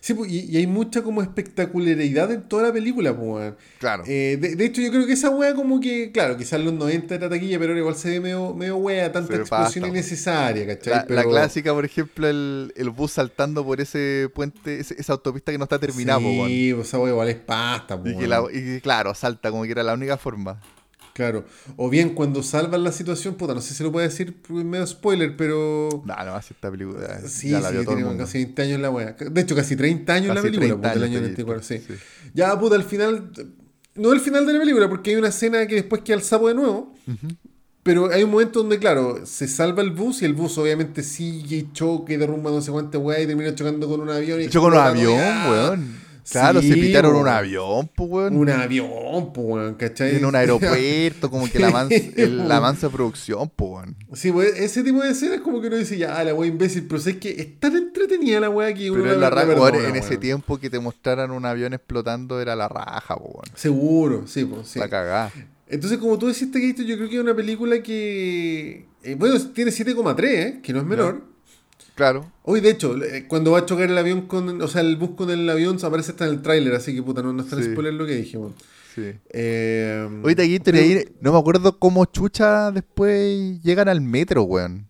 Sí, 0.01 0.14
pues, 0.14 0.30
y, 0.30 0.44
y 0.49 0.57
hay 0.59 0.66
mucha 0.68 1.03
como 1.03 1.20
espectacularidad 1.22 2.30
en 2.30 2.42
toda 2.49 2.62
la 2.68 2.72
película, 2.72 3.16
pues. 3.16 3.55
Claro. 3.80 4.05
Eh, 4.07 4.38
de, 4.40 4.55
de 4.55 4.64
hecho, 4.64 4.80
yo 4.80 4.90
creo 4.92 5.05
que 5.07 5.12
esa 5.14 5.28
wea 5.28 5.55
como 5.55 5.80
que, 5.80 6.12
claro, 6.12 6.36
quizás 6.36 6.61
los 6.61 6.72
90 6.72 7.16
era 7.16 7.28
taquilla, 7.28 7.59
pero 7.59 7.76
igual 7.76 7.96
se 7.96 8.11
ve 8.11 8.20
medio, 8.20 8.55
medio 8.55 8.76
wea, 8.76 9.11
tanta 9.11 9.34
Se 9.34 9.40
explosión 9.40 9.82
pasa. 9.82 9.88
innecesaria, 9.88 10.66
¿cachai? 10.68 11.05
la, 11.09 11.14
la 11.16 11.24
clásica, 11.24 11.74
por 11.74 11.84
ejemplo, 11.84 12.28
el, 12.28 12.72
el 12.76 12.90
bus 12.90 13.11
saltando 13.12 13.64
por 13.64 13.80
ese 13.80 14.30
puente, 14.32 14.78
ese- 14.78 14.94
esa 15.01 15.14
autopista 15.14 15.51
que 15.51 15.59
no 15.59 15.64
está 15.64 15.80
terminada, 15.80 16.20
po, 16.20 16.26
weón. 16.30 16.49
Sí, 16.49 16.72
pues 16.74 16.86
esa 16.88 16.99
wea 17.01 17.11
igual 17.12 17.28
es 17.28 17.36
pasta, 17.36 18.01
pues, 18.01 18.14
y, 18.14 18.16
que 18.18 18.28
weón. 18.28 18.53
la- 18.53 18.59
y 18.76 18.80
claro, 18.80 19.12
salta 19.14 19.51
como 19.51 19.64
que 19.64 19.72
era 19.72 19.82
la 19.82 19.94
única 19.94 20.16
forma. 20.16 20.61
Claro. 21.19 21.45
O 21.75 21.91
bien 21.91 22.11
cuando 22.11 22.45
salvan 22.45 22.85
la 22.85 22.93
situación, 22.93 23.35
puta, 23.35 23.53
no 23.53 23.61
sé 23.61 23.75
si 23.75 23.83
lo 23.83 23.91
puede 23.91 24.07
decir 24.07 24.41
pues, 24.41 24.64
medio 24.64 24.87
spoiler, 24.87 25.37
pero. 25.37 25.89
No, 26.05 26.14
no, 26.25 26.35
así 26.37 26.55
esta 26.55 26.71
película. 26.71 27.23
Sí, 27.27 27.51
ya 27.51 27.59
la 27.59 27.71
sí, 27.71 27.75
vio 27.75 27.85
todo 27.85 27.99
el 27.99 28.05
mundo. 28.05 28.23
casi 28.23 28.39
20 28.39 28.62
años 28.62 28.81
la 28.81 28.91
wea. 28.91 29.16
De 29.19 29.41
hecho, 29.41 29.57
casi 29.57 29.75
30 29.75 30.12
años 30.12 30.29
la 30.29 30.35
Casi 30.37 30.47
película, 30.47 30.69
30 30.69 30.95
del 30.95 31.03
años, 31.03 31.16
año 31.16 31.27
sí, 31.35 31.43
94, 31.43 31.62
sí. 31.64 31.83
sí. 31.89 31.95
Ya, 32.35 32.57
puta, 32.57 32.77
al 32.77 32.85
final. 32.85 33.33
No 33.97 34.12
el 34.12 34.21
final 34.21 34.47
de 34.47 34.53
la 34.53 34.61
película, 34.61 34.89
porque 34.89 35.11
hay 35.11 35.16
una 35.16 35.27
escena 35.27 35.66
que 35.66 35.75
después 35.75 36.03
queda 36.03 36.19
el 36.19 36.23
sapo 36.23 36.47
de 36.47 36.55
nuevo. 36.55 36.95
Pero 37.83 38.12
hay 38.12 38.23
un 38.23 38.31
momento 38.31 38.61
donde, 38.61 38.79
claro, 38.79 39.27
se 39.27 39.49
salva 39.49 39.83
el 39.83 39.91
bus 39.91 40.23
y 40.23 40.25
el 40.25 40.35
bus 40.35 40.57
obviamente 40.59 41.03
sigue 41.03 41.57
y 41.57 41.73
choca 41.73 42.12
y 42.12 42.16
derrumba 42.16 42.53
no 42.53 42.61
sé 42.62 42.71
cuántas 42.71 43.03
weas 43.03 43.23
y 43.23 43.27
termina 43.27 43.57
chocando 43.57 43.89
con 43.89 44.03
un 44.03 44.11
avión. 44.11 44.41
Y 44.41 44.45
hecho, 44.45 44.61
con 44.61 44.73
un 44.73 44.79
avión, 44.79 45.19
¡ah! 45.19 45.49
weón. 45.51 46.07
Claro, 46.31 46.61
Sí, 46.61 46.68
se 46.68 46.74
pitaron 46.74 47.12
un 47.12 47.22
weón. 47.22 47.29
avión, 47.29 47.91
pues, 47.95 48.11
weón. 48.11 48.37
Un 48.37 48.51
avión, 48.51 49.33
pues, 49.33 49.47
weón, 49.47 49.74
¿cachai? 49.74 50.16
En 50.16 50.24
un 50.24 50.35
aeropuerto, 50.37 51.31
como 51.31 51.49
que 51.51 51.59
la 51.59 51.70
mansa, 51.70 51.97
Sí, 51.97 52.12
el- 52.16 52.39
la 52.39 52.45
weón. 52.47 52.62
mansa 52.62 52.91
producción, 52.91 53.51
pues, 53.55 53.70
weón. 53.70 53.97
Sí, 54.14 54.33
ese 54.57 54.83
tipo 54.83 55.01
de 55.03 55.11
escenas 55.11 55.41
como 55.41 55.61
que 55.61 55.68
uno 55.68 55.76
dice, 55.76 55.97
ya, 55.99 56.22
la 56.24 56.35
wea 56.35 56.49
imbécil, 56.51 56.85
pero 56.89 56.99
es 57.01 57.16
que 57.16 57.31
es 57.31 57.59
tan 57.61 57.76
entretenida 57.76 58.41
la 58.41 58.51
wea 58.51 58.72
que 58.74 58.91
uno 58.91 59.03
Pero 59.03 59.14
en, 59.14 59.20
la, 59.20 59.31
la 59.31 59.35
raja, 59.45 59.61
weón, 59.61 59.74
en 59.85 59.97
ese 59.97 60.11
weón. 60.11 60.20
tiempo 60.20 60.59
que 60.59 60.70
te 60.70 60.79
mostraran 60.79 61.31
un 61.31 61.45
avión 61.47 61.72
explotando 61.74 62.41
era 62.41 62.55
la 62.57 62.68
raja, 62.68 63.16
pues, 63.16 63.31
weón. 63.35 63.45
Seguro, 63.55 64.26
sí, 64.26 64.45
pues, 64.45 64.68
sí. 64.68 64.79
La 64.79 64.89
cagada. 64.89 65.33
Entonces, 65.70 65.99
como 65.99 66.18
tú 66.18 66.26
deciste, 66.29 66.61
Gaito, 66.61 66.83
yo 66.83 66.97
creo 66.97 67.09
que 67.11 67.16
es 67.16 67.22
una 67.22 67.35
película 67.37 67.83
que, 67.83 68.87
eh, 69.03 69.14
bueno, 69.18 69.39
tiene 69.53 69.70
7,3, 69.70 70.24
¿eh? 70.24 70.61
que 70.62 70.72
no 70.72 70.79
es 70.81 70.85
menor. 70.87 71.22
Claro. 71.99 72.30
Hoy, 72.44 72.61
de 72.61 72.70
hecho, 72.70 72.94
eh, 73.03 73.24
cuando 73.26 73.51
va 73.51 73.59
a 73.59 73.66
chocar 73.66 73.90
el 73.90 73.99
avión 73.99 74.28
con, 74.28 74.62
o 74.62 74.68
sea, 74.68 74.82
el 74.82 74.94
bus 74.94 75.11
con 75.16 75.30
el 75.30 75.51
avión, 75.51 75.78
aparece 75.82 76.12
hasta 76.12 76.26
en 76.26 76.30
el 76.34 76.42
tráiler, 76.42 76.72
así 76.76 76.94
que 76.94 77.03
puta, 77.03 77.22
no, 77.24 77.32
no 77.32 77.42
está 77.42 77.57
en 77.57 77.64
Sí. 77.64 77.72
spoiler 77.72 77.92
lo 77.94 78.07
que 78.07 78.14
dijimos. 78.14 78.53
Sí. 78.94 79.03
Eh, 79.30 80.09
Ahorita 80.22 80.44
aquí, 80.44 80.61
pero- 80.61 80.78
no 81.20 81.32
me 81.32 81.38
acuerdo 81.40 81.76
cómo 81.80 82.05
chucha 82.05 82.70
después 82.70 83.61
llegan 83.64 83.88
al 83.88 84.01
metro, 84.01 84.44
weón. 84.44 84.88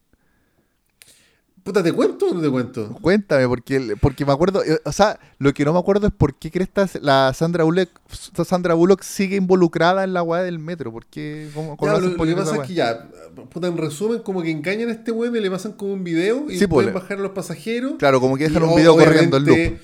Puta, 1.68 1.82
¿te 1.82 1.92
cuento 1.92 2.30
o 2.30 2.32
no 2.34 2.40
te 2.40 2.48
cuento? 2.48 2.96
Cuéntame, 3.02 3.46
porque, 3.46 3.76
el- 3.76 3.96
porque 3.98 4.24
me 4.24 4.32
acuerdo, 4.32 4.64
eh, 4.64 4.80
o 4.86 4.90
sea, 4.90 5.20
lo 5.38 5.52
que 5.52 5.66
no 5.66 5.74
me 5.74 5.78
acuerdo 5.78 6.06
es 6.06 6.12
por 6.16 6.34
qué 6.34 6.50
Crestas, 6.50 6.98
la 7.02 7.30
Sandra 7.34 7.62
Bullock, 7.64 7.90
Sandra 8.42 8.72
Bullock 8.72 9.02
sigue 9.02 9.36
involucrada 9.36 10.02
en 10.02 10.14
la 10.14 10.22
weá 10.22 10.42
del 10.42 10.58
metro. 10.58 10.90
¿Por 10.90 11.04
qué? 11.04 11.50
¿Cómo, 11.52 11.76
cómo 11.76 11.92
Ya, 11.92 11.98
lo, 12.00 12.08
lo 12.08 12.24
que 12.24 12.34
pasa 12.34 12.56
es 12.56 12.62
que 12.66 12.72
ya, 12.72 13.06
puta, 13.52 13.66
en 13.66 13.76
resumen, 13.76 14.20
como 14.20 14.40
que 14.42 14.50
engañan 14.50 14.88
a 14.88 14.92
este 14.92 15.12
weón 15.12 15.36
y 15.36 15.40
le 15.40 15.50
pasan 15.50 15.72
como 15.72 15.92
un 15.92 16.04
video 16.04 16.46
y 16.50 16.58
Sí, 16.58 16.66
pueden 16.66 16.90
pues, 16.90 17.02
bajar 17.02 17.18
a 17.18 17.20
los 17.20 17.32
pasajeros. 17.32 17.96
Claro, 17.98 18.18
como 18.18 18.38
que 18.38 18.44
dejan 18.48 18.62
un 18.62 18.74
video 18.74 18.96
corriendo 18.96 19.36
en 19.36 19.44
loop. 19.44 19.78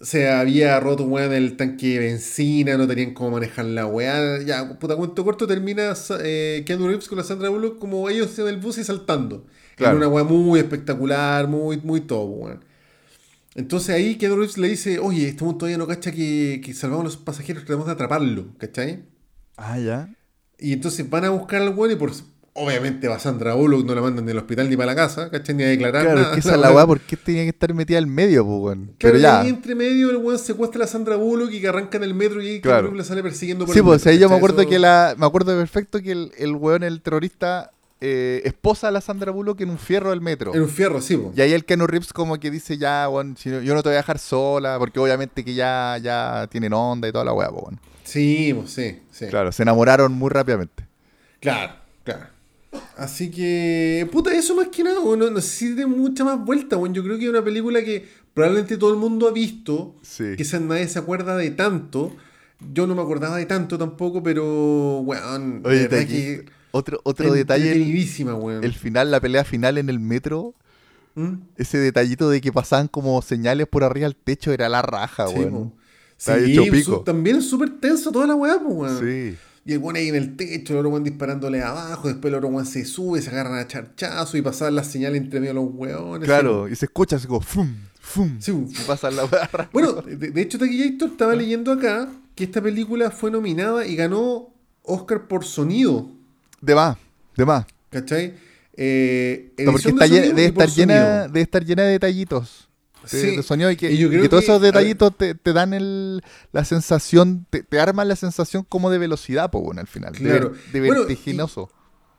Se 0.00 0.28
había 0.28 0.80
roto, 0.80 1.04
weón, 1.04 1.32
el 1.32 1.56
tanque 1.56 1.86
de 1.90 1.98
benzina, 2.00 2.76
no 2.76 2.88
tenían 2.88 3.14
cómo 3.14 3.30
manejar 3.30 3.64
la 3.66 3.86
weá. 3.86 4.42
Ya, 4.42 4.76
puta, 4.80 4.96
cuento 4.96 5.24
corto, 5.24 5.46
termina 5.46 5.94
eh, 6.20 6.64
Keanu 6.66 6.88
Reeves 6.88 7.06
con 7.08 7.16
la 7.18 7.22
Sandra 7.22 7.48
Bullock 7.48 7.78
como 7.78 8.08
ellos 8.08 8.36
en 8.40 8.48
el 8.48 8.56
bus 8.56 8.78
y 8.78 8.82
saltando. 8.84 9.44
Claro. 9.78 9.92
En 9.92 9.96
una 9.98 10.08
weá 10.08 10.24
muy 10.24 10.58
espectacular, 10.60 11.48
muy, 11.48 11.78
muy 11.78 12.00
todo, 12.02 12.24
weón. 12.24 12.64
Entonces 13.54 13.90
ahí 13.94 14.16
Keanu 14.16 14.36
Reeves 14.36 14.58
le 14.58 14.68
dice, 14.68 14.98
oye, 14.98 15.28
este 15.28 15.42
mundo 15.44 15.58
todavía 15.58 15.78
no 15.78 15.86
cacha 15.86 16.12
que, 16.12 16.60
que 16.64 16.74
salvamos 16.74 17.02
a 17.02 17.04
los 17.04 17.16
pasajeros, 17.16 17.64
tratamos 17.64 17.86
de 17.86 17.92
atraparlo, 17.92 18.46
¿cachai? 18.58 19.04
Ah, 19.56 19.78
ya. 19.78 20.14
Y 20.58 20.72
entonces 20.72 21.08
van 21.08 21.24
a 21.24 21.30
buscar 21.30 21.62
al 21.62 21.70
weón 21.74 21.92
y 21.92 21.96
por... 21.96 22.12
Obviamente 22.60 23.06
va 23.06 23.20
Sandra 23.20 23.54
Bullock, 23.54 23.86
no 23.86 23.94
la 23.94 24.00
mandan 24.00 24.24
ni 24.24 24.32
al 24.32 24.38
hospital 24.38 24.68
ni 24.68 24.76
para 24.76 24.86
la 24.86 24.96
casa, 24.96 25.30
¿cachai? 25.30 25.54
Ni 25.54 25.62
a 25.62 25.68
declarar 25.68 26.02
Claro, 26.02 26.18
es 26.18 26.22
nada. 26.24 26.34
que 26.34 26.40
esa 26.40 26.54
es 26.54 26.60
la 26.60 26.72
weá, 26.74 26.84
¿por 26.86 26.98
qué 27.00 27.16
tenía 27.16 27.44
que 27.44 27.50
estar 27.50 27.72
metida 27.72 27.98
al 27.98 28.08
medio, 28.08 28.44
pues, 28.44 28.58
weón? 28.60 28.84
Claro, 28.86 28.96
Pero 28.98 29.18
y 29.18 29.22
ya. 29.22 29.40
ahí 29.42 29.48
entre 29.48 29.74
medio 29.76 30.10
el 30.10 30.16
weón 30.16 30.40
secuestra 30.40 30.84
a 30.84 30.88
Sandra 30.88 31.14
Bullock 31.14 31.52
y 31.52 31.60
que 31.60 31.68
arranca 31.68 31.98
en 31.98 32.02
el 32.04 32.14
metro 32.14 32.42
y 32.42 32.48
ahí 32.48 32.60
Claro. 32.60 32.92
La 32.92 33.04
sale 33.04 33.22
persiguiendo 33.22 33.64
por 33.64 33.72
Sí, 33.74 33.78
el 33.78 33.84
pues 33.84 34.00
metro, 34.00 34.10
ahí 34.10 34.18
yo 34.18 34.28
me 34.28 34.34
acuerdo 34.36 34.62
Eso- 34.62 34.70
que 34.70 34.78
la. 34.80 35.14
Me 35.16 35.26
acuerdo 35.26 35.56
perfecto 35.56 36.02
que 36.02 36.10
el, 36.10 36.32
el 36.36 36.52
weón, 36.56 36.82
el 36.82 37.00
terrorista, 37.00 37.70
eh, 38.00 38.42
esposa 38.44 38.88
a 38.88 38.90
la 38.90 39.00
Sandra 39.00 39.32
Bullock 39.32 39.60
en 39.60 39.70
un 39.70 39.78
fierro 39.78 40.10
del 40.10 40.20
metro. 40.20 40.54
En 40.54 40.62
un 40.62 40.68
fierro, 40.68 41.00
sí, 41.00 41.16
po. 41.16 41.32
Y 41.36 41.40
ahí 41.40 41.52
el 41.52 41.64
Keanu 41.64 41.86
Reeves 41.86 42.12
como 42.12 42.38
que 42.38 42.50
dice 42.50 42.78
ya, 42.78 43.08
weón, 43.08 43.36
si 43.36 43.48
no- 43.50 43.60
yo 43.60 43.74
no 43.74 43.82
te 43.82 43.88
voy 43.88 43.94
a 43.94 43.98
dejar 43.98 44.18
sola, 44.18 44.76
porque 44.78 45.00
obviamente 45.00 45.44
que 45.44 45.54
ya, 45.54 45.98
ya 46.02 46.46
tienen 46.50 46.72
onda 46.72 47.08
y 47.08 47.12
toda 47.12 47.24
la 47.24 47.32
weá, 47.32 47.50
weón. 47.50 47.80
Sí, 48.04 48.54
pues 48.54 48.70
sí, 48.70 48.98
sí. 49.10 49.26
Claro, 49.26 49.50
se 49.52 49.62
enamoraron 49.62 50.12
muy 50.12 50.30
rápidamente. 50.30 50.86
Claro, 51.40 51.74
claro. 52.04 52.26
Así 52.96 53.30
que, 53.30 54.08
puta, 54.12 54.32
eso 54.34 54.54
más 54.54 54.68
que 54.68 54.82
nada, 54.84 55.00
weón, 55.00 55.18
no 55.18 55.30
necesita 55.30 55.86
mucha 55.86 56.24
más 56.24 56.38
vuelta, 56.44 56.76
weón. 56.76 56.94
Yo 56.94 57.02
creo 57.02 57.18
que 57.18 57.24
es 57.24 57.30
una 57.30 57.42
película 57.44 57.82
que 57.82 58.06
probablemente 58.34 58.76
todo 58.76 58.90
el 58.92 58.96
mundo 58.98 59.26
ha 59.28 59.32
visto, 59.32 59.96
Sí. 60.02 60.34
quizás 60.36 60.60
nadie 60.60 60.86
se 60.88 60.98
acuerda 60.98 61.36
de 61.36 61.50
tanto. 61.50 62.14
Yo 62.72 62.86
no 62.86 62.94
me 62.94 63.02
acordaba 63.02 63.36
de 63.36 63.46
tanto 63.46 63.78
tampoco, 63.78 64.22
pero, 64.22 64.98
Oye, 65.00 65.88
que 65.88 66.44
otro, 66.70 67.00
otro 67.04 67.32
detalle, 67.32 67.72
el, 67.72 68.74
final, 68.74 69.10
la 69.10 69.20
pelea 69.20 69.44
final 69.44 69.78
en 69.78 69.88
el 69.88 69.98
metro, 70.00 70.54
¿Mm? 71.14 71.34
ese 71.56 71.78
detallito 71.78 72.28
de 72.30 72.40
que 72.40 72.52
pasaban 72.52 72.88
como 72.88 73.20
señales 73.22 73.66
por 73.66 73.84
arriba 73.84 74.06
al 74.06 74.16
techo 74.16 74.52
era 74.52 74.68
la 74.68 74.82
raja, 74.82 75.26
Sí, 75.28 75.34
weón. 75.36 75.74
Sí, 76.16 76.32
hecho 76.32 76.64
su- 76.64 76.70
pico. 76.72 77.00
también 77.02 77.36
es 77.36 77.48
súper 77.48 77.78
tenso 77.80 78.10
toda 78.10 78.26
la 78.26 78.34
weá, 78.34 78.56
weón. 78.56 78.98
Sí. 78.98 79.36
Y 79.64 79.72
el 79.72 79.78
weón 79.78 79.96
ahí 79.96 80.08
en 80.08 80.14
el 80.16 80.36
techo, 80.36 80.72
el 80.72 80.78
otro 80.80 80.90
weón 80.90 81.04
disparándole 81.04 81.62
abajo, 81.62 82.08
después 82.08 82.30
el 82.32 82.36
otro 82.36 82.48
weón 82.48 82.66
se 82.66 82.84
sube, 82.84 83.20
se 83.22 83.30
agarran 83.30 83.54
a 83.58 83.66
charchazo 83.68 84.36
y 84.36 84.42
pasaban 84.42 84.74
las 84.74 84.86
señales 84.88 85.20
entre 85.20 85.40
medio 85.40 85.54
de 85.54 85.60
los 85.60 85.70
weones. 85.74 86.26
Claro, 86.26 86.68
y 86.68 86.74
se 86.74 86.86
escucha 86.86 87.16
así 87.16 87.26
como 87.26 87.40
fum, 87.40 87.72
fum. 88.00 88.36
Sí, 88.40 88.50
Y 88.52 88.82
pasa 88.86 89.10
la 89.10 89.24
weá. 89.26 89.48
Bueno, 89.72 89.92
de, 89.92 90.16
de 90.16 90.40
hecho, 90.42 90.58
Taquillator 90.58 91.10
estaba 91.10 91.34
leyendo 91.36 91.72
acá 91.72 92.08
que 92.34 92.44
esta 92.44 92.60
película 92.62 93.10
fue 93.10 93.30
nominada 93.30 93.86
y 93.86 93.94
ganó 93.96 94.48
Oscar 94.82 95.28
por 95.28 95.44
sonido. 95.44 96.10
De 96.60 96.74
más, 96.74 96.96
de 97.36 97.44
más. 97.44 97.66
¿Cachai? 97.90 98.34
Eh, 98.76 99.52
No, 99.58 99.72
porque 99.72 99.84
de 99.88 99.90
está 99.90 100.06
llena- 100.06 100.26
debe 100.34 100.44
estar 100.46 100.68
llena, 100.68 101.22
debe 101.28 101.40
estar 101.40 101.64
llena 101.64 101.82
de 101.84 101.90
detallitos. 101.92 102.68
De, 103.02 103.08
Sí, 103.08 103.36
de 103.36 103.42
sonido 103.42 103.70
y 103.70 103.76
que, 103.76 103.90
y 103.90 103.96
yo 103.96 104.08
y 104.08 104.10
creo 104.10 104.22
que 104.22 104.28
todos 104.28 104.44
que- 104.44 104.50
esos 104.50 104.60
detallitos 104.60 105.16
te, 105.16 105.34
te 105.34 105.52
dan 105.52 105.72
el, 105.72 106.22
la 106.52 106.64
sensación, 106.64 107.46
te, 107.48 107.62
te 107.62 107.80
arman 107.80 108.06
la 108.08 108.16
sensación 108.16 108.64
como 108.68 108.90
de 108.90 108.98
velocidad, 108.98 109.50
pues 109.50 109.64
bueno, 109.64 109.80
al 109.80 109.86
final. 109.86 110.12
de 110.12 110.18
Claro. 110.18 110.52
De, 110.72 110.80
Bueno, 110.80 110.96
y- 110.96 110.98
vertiginoso. 111.06 111.70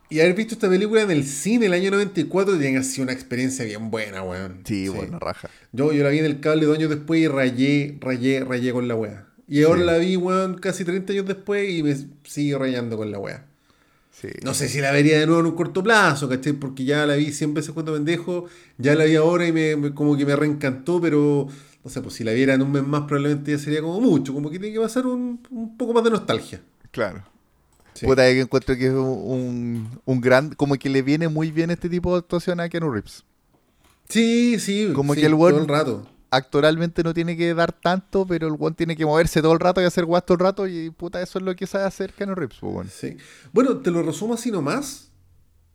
Y 0.08 0.18
haber 0.18 0.34
visto 0.34 0.54
esta 0.54 0.68
película 0.68 1.02
en 1.02 1.12
el 1.12 1.24
cine 1.24 1.66
el 1.66 1.72
año 1.74 1.92
94 1.92 2.58
tiene 2.58 2.82
sido 2.82 3.04
una 3.04 3.12
experiencia 3.12 3.64
bien 3.64 3.90
buena, 3.92 4.22
weón. 4.24 4.62
Sí, 4.64 4.88
bueno, 4.88 5.20
raja. 5.20 5.48
Yo, 5.70 5.92
yo 5.92 6.02
la 6.02 6.10
vi 6.10 6.18
en 6.18 6.24
el 6.24 6.40
cable 6.40 6.66
dos 6.66 6.76
años 6.76 6.90
después 6.90 7.20
y 7.20 7.28
rayé, 7.28 7.96
rayé, 8.00 8.40
rayé 8.40 8.72
con 8.72 8.88
la 8.88 8.96
wea. 8.96 9.26
Y 9.46 9.62
ahora 9.62 9.80
Sí. 9.80 9.86
la 9.86 9.98
vi, 9.98 10.16
weón, 10.16 10.58
casi 10.58 10.84
30 10.84 11.12
años 11.12 11.26
después 11.26 11.70
y 11.70 11.84
me 11.84 11.94
sigue 12.24 12.58
rayando 12.58 12.96
con 12.96 13.12
la 13.12 13.18
wea. 13.20 13.46
Sí. 14.20 14.28
No 14.42 14.52
sé 14.52 14.68
si 14.68 14.80
la 14.80 14.90
vería 14.92 15.18
de 15.18 15.26
nuevo 15.26 15.40
en 15.40 15.46
un 15.46 15.52
corto 15.54 15.82
plazo, 15.82 16.28
¿cachai? 16.28 16.52
Porque 16.52 16.84
ya 16.84 17.06
la 17.06 17.14
vi 17.14 17.32
100 17.32 17.54
veces 17.54 17.72
cuando 17.72 17.94
pendejo, 17.94 18.46
ya 18.76 18.94
la 18.94 19.04
vi 19.04 19.16
ahora 19.16 19.46
y 19.46 19.52
me, 19.52 19.76
me- 19.76 19.94
como 19.94 20.16
que 20.16 20.26
me 20.26 20.36
reencantó, 20.36 21.00
pero 21.00 21.48
no 21.82 21.90
sé, 21.90 22.02
pues 22.02 22.14
si 22.16 22.24
la 22.24 22.32
viera 22.32 22.52
en 22.52 22.60
un 22.60 22.70
mes 22.70 22.82
más 22.86 23.02
probablemente 23.02 23.52
ya 23.52 23.58
sería 23.58 23.80
como 23.80 23.98
mucho, 24.00 24.34
como 24.34 24.50
que 24.50 24.58
tiene 24.58 24.74
que 24.74 24.80
pasar 24.80 25.06
un, 25.06 25.40
un 25.50 25.76
poco 25.78 25.94
más 25.94 26.04
de 26.04 26.10
nostalgia. 26.10 26.60
Claro. 26.90 27.22
Sí. 27.94 28.04
Puta, 28.06 28.22
que 28.24 28.40
encuentro 28.40 28.76
que 28.76 28.86
es 28.88 28.92
un, 28.92 29.88
un, 30.04 30.20
gran. 30.20 30.50
Como 30.54 30.74
que 30.76 30.88
le 30.90 31.00
viene 31.02 31.28
muy 31.28 31.50
bien 31.50 31.70
este 31.70 31.88
tipo 31.88 32.12
de 32.12 32.18
actuación 32.18 32.60
a 32.60 32.68
Keanu 32.68 32.90
Reeves. 32.90 33.24
Sí, 34.08 34.58
sí, 34.58 34.90
Como 34.94 35.14
sí, 35.14 35.20
que 35.20 35.26
el 35.26 35.32
todo 35.32 35.40
weón- 35.48 35.60
el 35.62 35.68
rato. 35.68 36.06
Actualmente 36.32 37.02
no 37.02 37.12
tiene 37.12 37.36
que 37.36 37.52
dar 37.54 37.72
tanto, 37.72 38.24
pero 38.24 38.46
el 38.46 38.54
one 38.58 38.76
tiene 38.76 38.96
que 38.96 39.04
moverse 39.04 39.42
todo 39.42 39.52
el 39.52 39.60
rato 39.60 39.80
y 39.80 39.84
hacer 39.84 40.04
guas 40.04 40.24
todo 40.24 40.36
el 40.36 40.40
rato. 40.40 40.66
Y 40.66 40.90
puta, 40.90 41.20
eso 41.20 41.38
es 41.38 41.44
lo 41.44 41.56
que 41.56 41.66
sabe 41.66 41.84
hacer 41.84 42.12
Keanu 42.12 42.34
Reeves, 42.34 42.58
pues, 42.60 42.72
bueno. 42.72 42.90
Sí. 42.92 43.16
Bueno, 43.52 43.78
te 43.78 43.90
lo 43.90 44.02
resumo 44.02 44.34
así 44.34 44.50
nomás. 44.50 45.10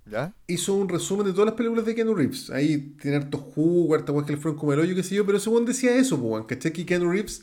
¿Ya? 0.06 0.34
Hizo 0.48 0.76
un 0.76 0.88
resumen 0.88 1.26
de 1.26 1.34
todas 1.34 1.48
las 1.48 1.56
películas 1.56 1.86
de 1.86 1.96
Keanu 1.96 2.14
Reeves. 2.14 2.52
Ahí 2.52 2.96
tiene 3.02 3.18
hartos 3.18 3.42
jugo, 3.42 3.96
harta 3.96 4.12
weas 4.12 4.26
que 4.26 4.34
le 4.34 4.40
fueron 4.40 4.58
como 4.58 4.72
el 4.72 4.80
hoyo, 4.80 4.96
qué 4.96 5.04
sé 5.04 5.16
yo, 5.16 5.26
pero 5.26 5.40
ese 5.40 5.50
weón 5.50 5.66
decía 5.66 5.96
eso, 5.96 6.20
pues, 6.22 6.46
¿cachai? 6.46 6.72
Que 6.72 6.86
Keanu 6.86 7.12
Reeves 7.12 7.42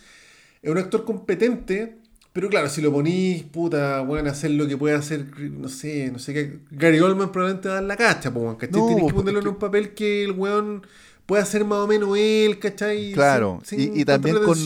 es 0.62 0.70
un 0.70 0.78
actor 0.78 1.04
competente, 1.04 1.98
pero 2.32 2.48
claro, 2.48 2.70
si 2.70 2.80
lo 2.80 2.90
ponís, 2.92 3.42
puta, 3.42 3.98
a 3.98 4.20
hacer 4.30 4.52
lo 4.52 4.66
que 4.66 4.78
puede 4.78 4.94
hacer, 4.94 5.26
no 5.38 5.68
sé, 5.68 6.10
no 6.10 6.18
sé 6.18 6.32
qué. 6.32 6.60
Gary 6.70 7.00
Oldman 7.00 7.30
probablemente 7.30 7.68
va 7.68 7.74
a 7.74 7.80
dar 7.80 7.84
la 7.84 7.96
cacha, 7.96 8.32
pues, 8.32 8.56
¿cachai? 8.56 8.80
No, 8.80 8.86
Tenés 8.86 8.96
que 8.96 9.02
pues, 9.02 9.14
ponerlo 9.14 9.40
es 9.40 9.44
en 9.44 9.52
un 9.52 9.58
papel 9.58 9.92
que 9.92 10.24
el 10.24 10.32
weón 10.32 10.86
pueda 11.26 11.42
hacer 11.42 11.64
más 11.64 11.78
o 11.78 11.86
menos 11.86 12.16
él, 12.18 12.58
¿cachai? 12.58 13.12
Claro, 13.12 13.60
Sin- 13.64 13.78
sin 13.80 13.96
y, 13.96 14.00
y 14.00 14.04
también 14.04 14.36
con 14.44 14.58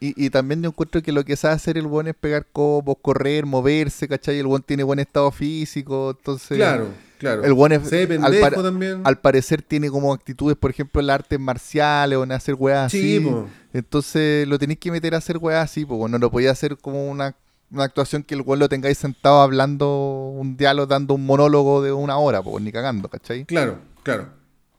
y, 0.00 0.24
y 0.26 0.30
también 0.30 0.62
yo 0.62 0.70
encuentro 0.70 1.02
que 1.02 1.12
lo 1.12 1.24
que 1.24 1.36
sabe 1.36 1.54
hacer 1.54 1.76
el 1.78 1.86
buen 1.86 2.08
es 2.08 2.14
pegar 2.14 2.46
cobos, 2.52 2.96
correr, 3.00 3.46
moverse, 3.46 4.08
¿cachai? 4.08 4.38
El 4.38 4.46
buen 4.46 4.62
tiene 4.62 4.82
buen 4.82 4.98
estado 4.98 5.30
físico, 5.30 6.14
entonces 6.18 6.56
Claro, 6.56 6.88
claro. 7.18 7.44
el 7.44 7.52
buen 7.52 7.72
es- 7.72 7.92
al 7.92 8.40
par- 8.40 8.54
también. 8.62 9.00
al 9.04 9.18
parecer 9.18 9.62
tiene 9.62 9.90
como 9.90 10.12
actitudes, 10.12 10.56
por 10.56 10.70
ejemplo, 10.70 11.00
en 11.00 11.06
las 11.08 11.14
artes 11.14 11.38
marciales 11.38 12.18
o 12.18 12.24
en 12.24 12.32
hacer 12.32 12.54
weas 12.58 12.90
Sí, 12.90 13.16
así. 13.18 13.24
po. 13.26 13.48
Entonces 13.72 14.48
lo 14.48 14.58
tenéis 14.58 14.78
que 14.80 14.90
meter 14.90 15.14
a 15.14 15.18
hacer 15.18 15.38
weas 15.38 15.62
así, 15.64 15.84
pues 15.84 16.10
no 16.10 16.18
lo 16.18 16.30
podía 16.30 16.50
hacer 16.50 16.76
como 16.78 17.08
una, 17.10 17.34
una 17.70 17.84
actuación 17.84 18.22
que 18.24 18.34
el 18.34 18.40
weón 18.40 18.58
lo 18.58 18.68
tengáis 18.68 18.98
sentado 18.98 19.40
hablando 19.42 20.32
un 20.36 20.56
diálogo, 20.56 20.86
dando 20.86 21.14
un 21.14 21.24
monólogo 21.24 21.82
de 21.82 21.92
una 21.92 22.16
hora, 22.18 22.42
pues 22.42 22.64
ni 22.64 22.72
cagando, 22.72 23.08
¿cachai? 23.08 23.44
Claro, 23.44 23.78
claro, 24.02 24.28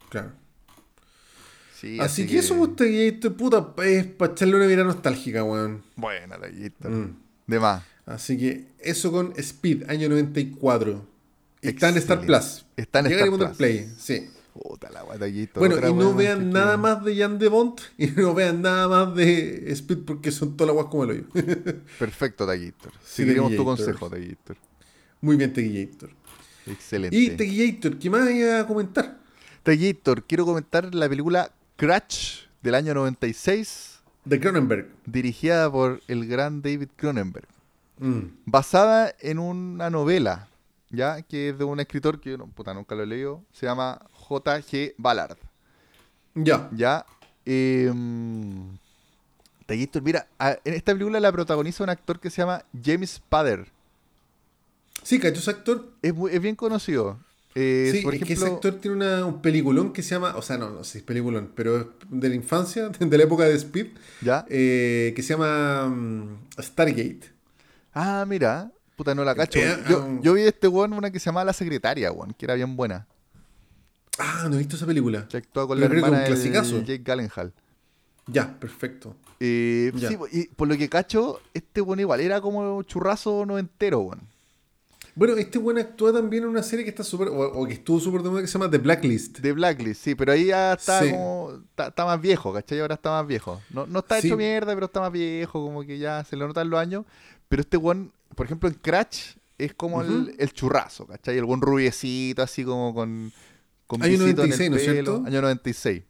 claro. 0.09 0.31
Sí, 1.81 1.99
Así, 1.99 2.27
que 2.27 2.37
eso, 2.37 2.55
pues, 2.57 2.75
te- 2.75 3.31
puta, 3.31 3.73
es 3.83 4.05
para 4.05 4.33
echarle 4.33 4.55
una 4.55 4.67
mirada 4.67 4.85
nostálgica, 4.85 5.43
weón. 5.43 5.81
Buena, 5.95 6.37
tallita. 6.37 6.87
Mm. 6.87 7.15
De 7.47 7.59
más. 7.59 7.83
Así 8.05 8.37
que 8.37 8.67
eso 8.79 9.11
con 9.11 9.33
Speed, 9.35 9.89
año 9.89 10.07
94. 10.09 11.03
Está 11.61 11.89
en 11.89 11.97
Star. 11.97 12.21
Plus. 12.21 12.65
Está 12.77 12.99
en 12.99 13.05
Llega 13.07 13.23
Star 13.25 13.37
Plus. 13.37 13.57
Play, 13.57 13.91
sí. 13.97 14.29
Puta 14.53 14.91
la 14.91 15.01
guatallito. 15.01 15.59
Bueno, 15.59 15.75
y 15.87 15.93
no 15.93 16.13
vean 16.13 16.39
que- 16.39 16.45
nada 16.45 16.77
más 16.77 17.03
de 17.03 17.15
Jan 17.17 17.39
de 17.39 17.47
Bond 17.47 17.79
y 17.97 18.07
no 18.17 18.33
vean 18.35 18.61
nada 18.61 18.87
más 18.87 19.15
de 19.15 19.71
Speed 19.71 19.99
porque 20.05 20.29
son 20.31 20.55
todas 20.55 20.67
las 20.67 20.75
guas 20.75 20.87
como 20.91 21.05
el 21.05 21.09
hoyo. 21.11 21.23
Perfecto, 21.99 22.45
Taguitor. 22.45 22.91
Sí, 23.03 23.23
Seguiremos 23.23 23.51
tu 23.55 23.57
Taquillator. 23.57 23.85
consejo, 23.85 24.09
Taguitor. 24.09 24.57
Muy 25.21 25.35
bien, 25.37 25.51
Tequillator. 25.53 26.09
Excelente. 26.67 27.15
Y 27.17 27.29
Tequillator, 27.31 27.97
¿qué 27.97 28.09
más 28.09 28.27
hay 28.27 28.43
a 28.43 28.67
comentar? 28.67 29.17
Taguitor, 29.63 30.23
quiero 30.25 30.45
comentar 30.45 30.93
la 30.93 31.07
película 31.09 31.51
Crash 31.81 32.43
del 32.61 32.75
año 32.75 32.93
96, 32.93 34.01
De 34.23 34.39
Cronenberg. 34.39 34.87
dirigida 35.07 35.71
por 35.71 35.99
el 36.07 36.27
gran 36.27 36.61
David 36.61 36.89
Cronenberg. 36.95 37.47
Mm. 37.97 38.19
basada 38.45 39.13
en 39.19 39.39
una 39.39 39.89
novela, 39.89 40.47
ya 40.91 41.21
que 41.23 41.49
es 41.49 41.57
de 41.57 41.63
un 41.63 41.79
escritor 41.79 42.19
que 42.19 42.29
yo 42.31 42.37
no, 42.37 42.45
puta, 42.47 42.71
nunca 42.73 42.93
lo 42.93 43.01
he 43.03 43.07
leído, 43.07 43.43
se 43.51 43.65
llama 43.65 43.99
J.G. 44.13 44.93
Ballard. 44.97 45.37
Ya. 46.35 46.69
Ya, 46.71 47.03
eh, 47.45 47.91
mira, 50.03 50.27
en 50.63 50.73
esta 50.73 50.93
película 50.93 51.19
la 51.19 51.31
protagoniza 51.31 51.83
un 51.83 51.89
actor 51.89 52.19
que 52.19 52.29
se 52.29 52.41
llama 52.43 52.63
James 52.83 53.11
Spader. 53.11 53.67
Sí, 55.03 55.19
cacho, 55.19 55.39
ese 55.39 55.49
actor. 55.51 55.91
Es, 56.03 56.13
muy- 56.13 56.31
es 56.31 56.39
bien 56.41 56.55
conocido. 56.55 57.19
Eh, 57.55 57.89
sí, 57.91 58.01
por 58.01 58.13
es 58.15 58.19
que 58.23 58.33
ese 58.33 58.43
ejemplo, 58.45 58.55
actor 58.69 58.75
tiene 58.81 58.95
una- 58.97 59.25
un 59.25 59.41
peliculón 59.41 59.91
que 59.91 60.01
se 60.03 60.15
llama, 60.15 60.35
o 60.37 60.41
sea, 60.41 60.57
no, 60.57 60.69
no 60.69 60.83
sé 60.85 60.91
si 60.93 60.97
es 60.99 61.03
peliculón, 61.03 61.51
pero 61.55 61.77
es 61.81 61.85
de 62.09 62.29
la 62.29 62.35
infancia, 62.35 62.89
de 62.99 63.17
la 63.17 63.23
época 63.23 63.43
de 63.43 63.55
Speed, 63.55 63.87
ya. 64.21 64.45
eh, 64.49 65.11
que 65.15 65.21
se 65.23 65.33
llama 65.33 65.87
mm, 65.87 66.37
Stargate. 66.61 67.21
Ah, 67.93 68.25
mira, 68.27 68.71
puta, 68.95 69.13
no 69.13 69.23
la 69.25 69.35
cacho. 69.35 69.59
Eh, 69.59 69.77
Yo, 69.89 70.05
um, 70.05 70.21
yo 70.21 70.33
vi 70.33 70.43
este 70.43 70.67
weón 70.69 70.93
una 70.93 71.11
que 71.11 71.19
se 71.19 71.25
llamaba 71.25 71.45
La 71.45 71.53
Secretaria, 71.53 72.11
weón, 72.11 72.33
que 72.33 72.45
era 72.45 72.53
bien 72.55 72.75
buena. 72.77 73.05
Ah, 74.17 74.45
no 74.49 74.55
he 74.55 74.59
visto 74.59 74.75
esa 74.75 74.85
película. 74.85 75.27
Que 75.27 75.37
actúa 75.37 75.67
con 75.67 75.77
Pero 75.79 75.89
la 75.89 75.93
que 75.93 75.97
hermana 76.05 76.17
un 76.17 76.23
del. 76.23 76.85
Jake 76.85 77.03
Gyllenhaal. 77.03 77.53
Ya, 78.27 78.59
perfecto. 78.59 79.15
Ya. 79.95 80.09
sí, 80.09 80.17
y 80.31 80.45
por 80.49 80.67
lo 80.67 80.77
que 80.77 80.87
cacho, 80.87 81.41
este 81.53 81.81
weón 81.81 81.99
igual 81.99 82.21
era 82.21 82.39
como 82.39 82.83
churrazo 82.83 83.45
noventero, 83.45 83.99
weón. 84.01 84.21
Bueno, 85.13 85.35
este 85.35 85.57
buen 85.59 85.77
actúa 85.77 86.13
también 86.13 86.43
en 86.43 86.49
una 86.49 86.63
serie 86.63 86.85
que 86.85 86.89
está 86.89 87.03
súper, 87.03 87.27
o, 87.27 87.33
o 87.39 87.65
que 87.67 87.73
estuvo 87.73 87.99
súper 87.99 88.21
de 88.23 88.29
moda 88.29 88.41
que 88.41 88.47
se 88.47 88.53
llama 88.57 88.71
The 88.71 88.77
Blacklist. 88.77 89.39
De 89.39 89.51
Blacklist, 89.51 90.01
sí, 90.03 90.15
pero 90.15 90.31
ahí 90.31 90.45
ya 90.45 90.73
está 90.73 91.01
Sí. 91.01 91.11
como. 91.11 91.51
Está, 91.69 91.87
está 91.87 92.05
más 92.05 92.21
viejo, 92.21 92.53
¿cachai? 92.53 92.79
Ahora 92.79 92.95
está 92.95 93.09
más 93.11 93.27
viejo. 93.27 93.61
No, 93.71 93.85
no 93.87 93.99
está 93.99 94.21
Sí. 94.21 94.27
hecho 94.27 94.37
mierda, 94.37 94.73
pero 94.73 94.85
está 94.85 95.01
más 95.01 95.11
viejo, 95.11 95.61
como 95.65 95.83
que 95.83 95.97
ya 95.97 96.23
se 96.23 96.35
le 96.37 96.47
notan 96.47 96.69
los 96.69 96.79
años. 96.79 97.05
Pero 97.49 97.61
este 97.61 97.75
weón, 97.77 98.13
por 98.35 98.45
ejemplo, 98.45 98.69
en 98.69 98.75
Crash 98.75 99.33
es 99.57 99.73
como 99.73 100.01
el, 100.01 100.09
Ujú. 100.11 100.31
el 100.39 100.53
churrazo, 100.53 101.05
¿cachai? 101.05 101.37
El 101.37 101.45
buen 101.45 101.59
rubiecito, 101.61 102.41
así 102.41 102.63
como 102.63 102.93
con. 102.93 103.31
con 103.87 104.01
Año 104.03 104.11
visito 104.11 104.43
en 104.43 104.49
96, 104.49 104.65
el 104.67 104.71
¿no 104.71 104.77
es 104.77 104.83
cierto? 104.83 105.23
Año 105.27 105.41
96. 105.41 106.03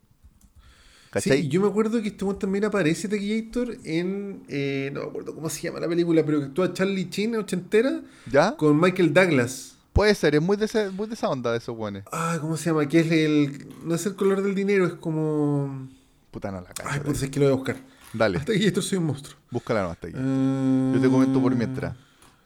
Sí, 1.13 1.29
¿Cachai? 1.29 1.39
y 1.41 1.47
yo 1.49 1.59
me 1.61 1.67
acuerdo 1.67 2.01
que 2.01 2.07
este 2.07 2.25
también 2.35 2.63
aparece 2.63 3.09
Tequillator 3.09 3.75
en, 3.83 4.43
eh, 4.47 4.91
no 4.93 5.01
me 5.01 5.07
acuerdo 5.07 5.35
cómo 5.35 5.49
se 5.49 5.61
llama 5.61 5.79
la 5.81 5.87
película, 5.89 6.23
pero 6.25 6.39
que 6.39 6.45
actúa 6.45 6.71
Charlie 6.73 7.09
Chin, 7.09 7.35
ochentera, 7.35 8.01
¿Ya? 8.31 8.55
con 8.55 8.79
Michael 8.79 9.13
Douglas. 9.13 9.75
Puede 9.91 10.15
ser, 10.15 10.35
es 10.35 10.41
muy 10.41 10.55
de, 10.55 10.65
ese- 10.65 10.89
muy 10.89 11.07
de 11.07 11.15
esa 11.15 11.27
onda 11.27 11.51
de 11.51 11.57
esos 11.57 11.77
weones. 11.77 12.05
Ah, 12.13 12.37
¿cómo 12.39 12.55
se 12.55 12.69
llama? 12.69 12.87
Que 12.87 13.01
es 13.01 13.11
el, 13.11 13.67
no 13.83 13.93
es 13.95 14.05
el 14.05 14.15
color 14.15 14.41
del 14.41 14.55
dinero, 14.55 14.85
es 14.85 14.93
como... 14.93 15.89
Puta, 16.31 16.49
no 16.49 16.61
la 16.61 16.67
cacho. 16.69 16.87
Ay, 16.89 17.01
pues 17.03 17.21
es 17.21 17.29
que 17.29 17.39
lo 17.41 17.47
voy 17.47 17.53
a 17.53 17.55
buscar. 17.57 17.75
Dale, 18.13 18.37
Hasta 18.37 18.53
aquí 18.53 18.65
esto 18.65 18.81
soy 18.81 18.97
un 18.99 19.05
monstruo. 19.07 19.37
búscala 19.49 19.81
nomás 19.81 19.97
hasta 19.97 20.07
aquí. 20.07 20.17
Eh, 20.17 20.91
Yo 20.95 21.01
te 21.01 21.09
comento 21.09 21.41
por 21.41 21.53
mientras. 21.55 21.93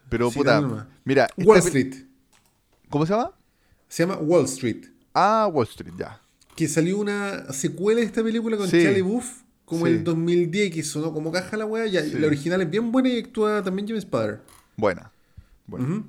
Pero 0.08 0.28
sí, 0.30 0.38
puta, 0.38 0.88
mira. 1.04 1.28
Wall 1.36 1.58
Street. 1.58 1.94
¿Cómo 2.90 3.06
se 3.06 3.12
llama? 3.12 3.30
Se 3.88 4.02
llama 4.04 4.16
Wall 4.16 4.44
Street. 4.46 4.86
Ah, 5.14 5.48
Wall 5.52 5.66
Street, 5.68 5.92
ya. 5.96 6.20
Que 6.56 6.68
salió 6.68 6.98
una 6.98 7.52
secuela 7.52 8.00
de 8.00 8.06
esta 8.06 8.22
película 8.22 8.56
con 8.56 8.68
Sí. 8.68 8.82
Charlie 8.82 9.02
Buff, 9.02 9.42
como 9.64 9.86
Sí. 9.86 9.92
el 9.92 10.04
2010, 10.04 10.72
que 10.74 10.82
sonó 10.82 11.12
como 11.12 11.30
caja 11.30 11.56
la 11.56 11.66
wea. 11.66 11.86
Ya, 11.86 12.02
Sí. 12.02 12.12
La 12.18 12.26
original 12.26 12.62
es 12.62 12.70
bien 12.70 12.90
buena 12.90 13.08
y 13.10 13.18
actúa 13.20 13.62
también 13.62 13.86
James 13.86 14.02
Spader. 14.04 14.40
Buena. 14.76 15.12
Bueno, 15.66 15.84
Ujú. 15.86 16.04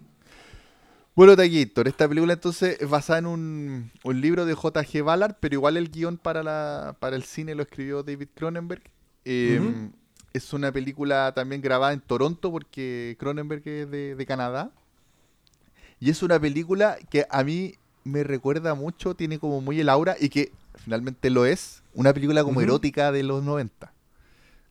bueno 1.16 1.36
Taquillator, 1.36 1.88
esta 1.88 2.08
película 2.08 2.34
entonces 2.34 2.78
es 2.80 2.88
basada 2.90 3.20
en 3.20 3.26
un, 3.26 3.92
un 4.04 4.22
libro 4.22 4.46
de 4.46 4.54
J.G. 4.54 5.02
Ballard, 5.04 5.36
pero 5.40 5.56
igual 5.56 5.76
el 5.78 5.90
guion 5.90 6.18
para, 6.18 6.44
la, 6.44 6.96
para 7.00 7.16
el 7.16 7.24
cine 7.24 7.56
lo 7.56 7.64
escribió 7.64 8.04
David 8.04 8.28
Cronenberg. 8.36 8.84
Eh, 9.26 9.60
Ujú. 9.60 9.92
es 10.34 10.54
una 10.54 10.72
película 10.72 11.34
también 11.36 11.62
grabada 11.62 11.92
en 11.94 12.02
Toronto 12.02 12.52
porque 12.52 13.16
Cronenberg 13.20 13.68
es 13.68 13.90
de, 13.90 14.16
de 14.16 14.26
Canadá. 14.26 14.72
Y 16.00 16.12
es 16.12 16.22
una 16.22 16.40
película 16.40 16.98
que 17.10 17.26
a 17.30 17.44
mí 17.44 17.74
me 18.08 18.24
recuerda 18.24 18.74
mucho, 18.74 19.16
tiene 19.16 19.40
como 19.40 19.62
muy 19.62 19.80
el 19.80 19.90
aura 19.90 20.16
y 20.20 20.30
que 20.30 20.52
finalmente 20.84 21.30
lo 21.30 21.46
es, 21.46 21.82
una 21.94 22.14
película 22.14 22.44
como 22.44 22.62
erótica 22.62 23.12
de 23.12 23.24
los 23.24 23.44
90. 23.44 23.92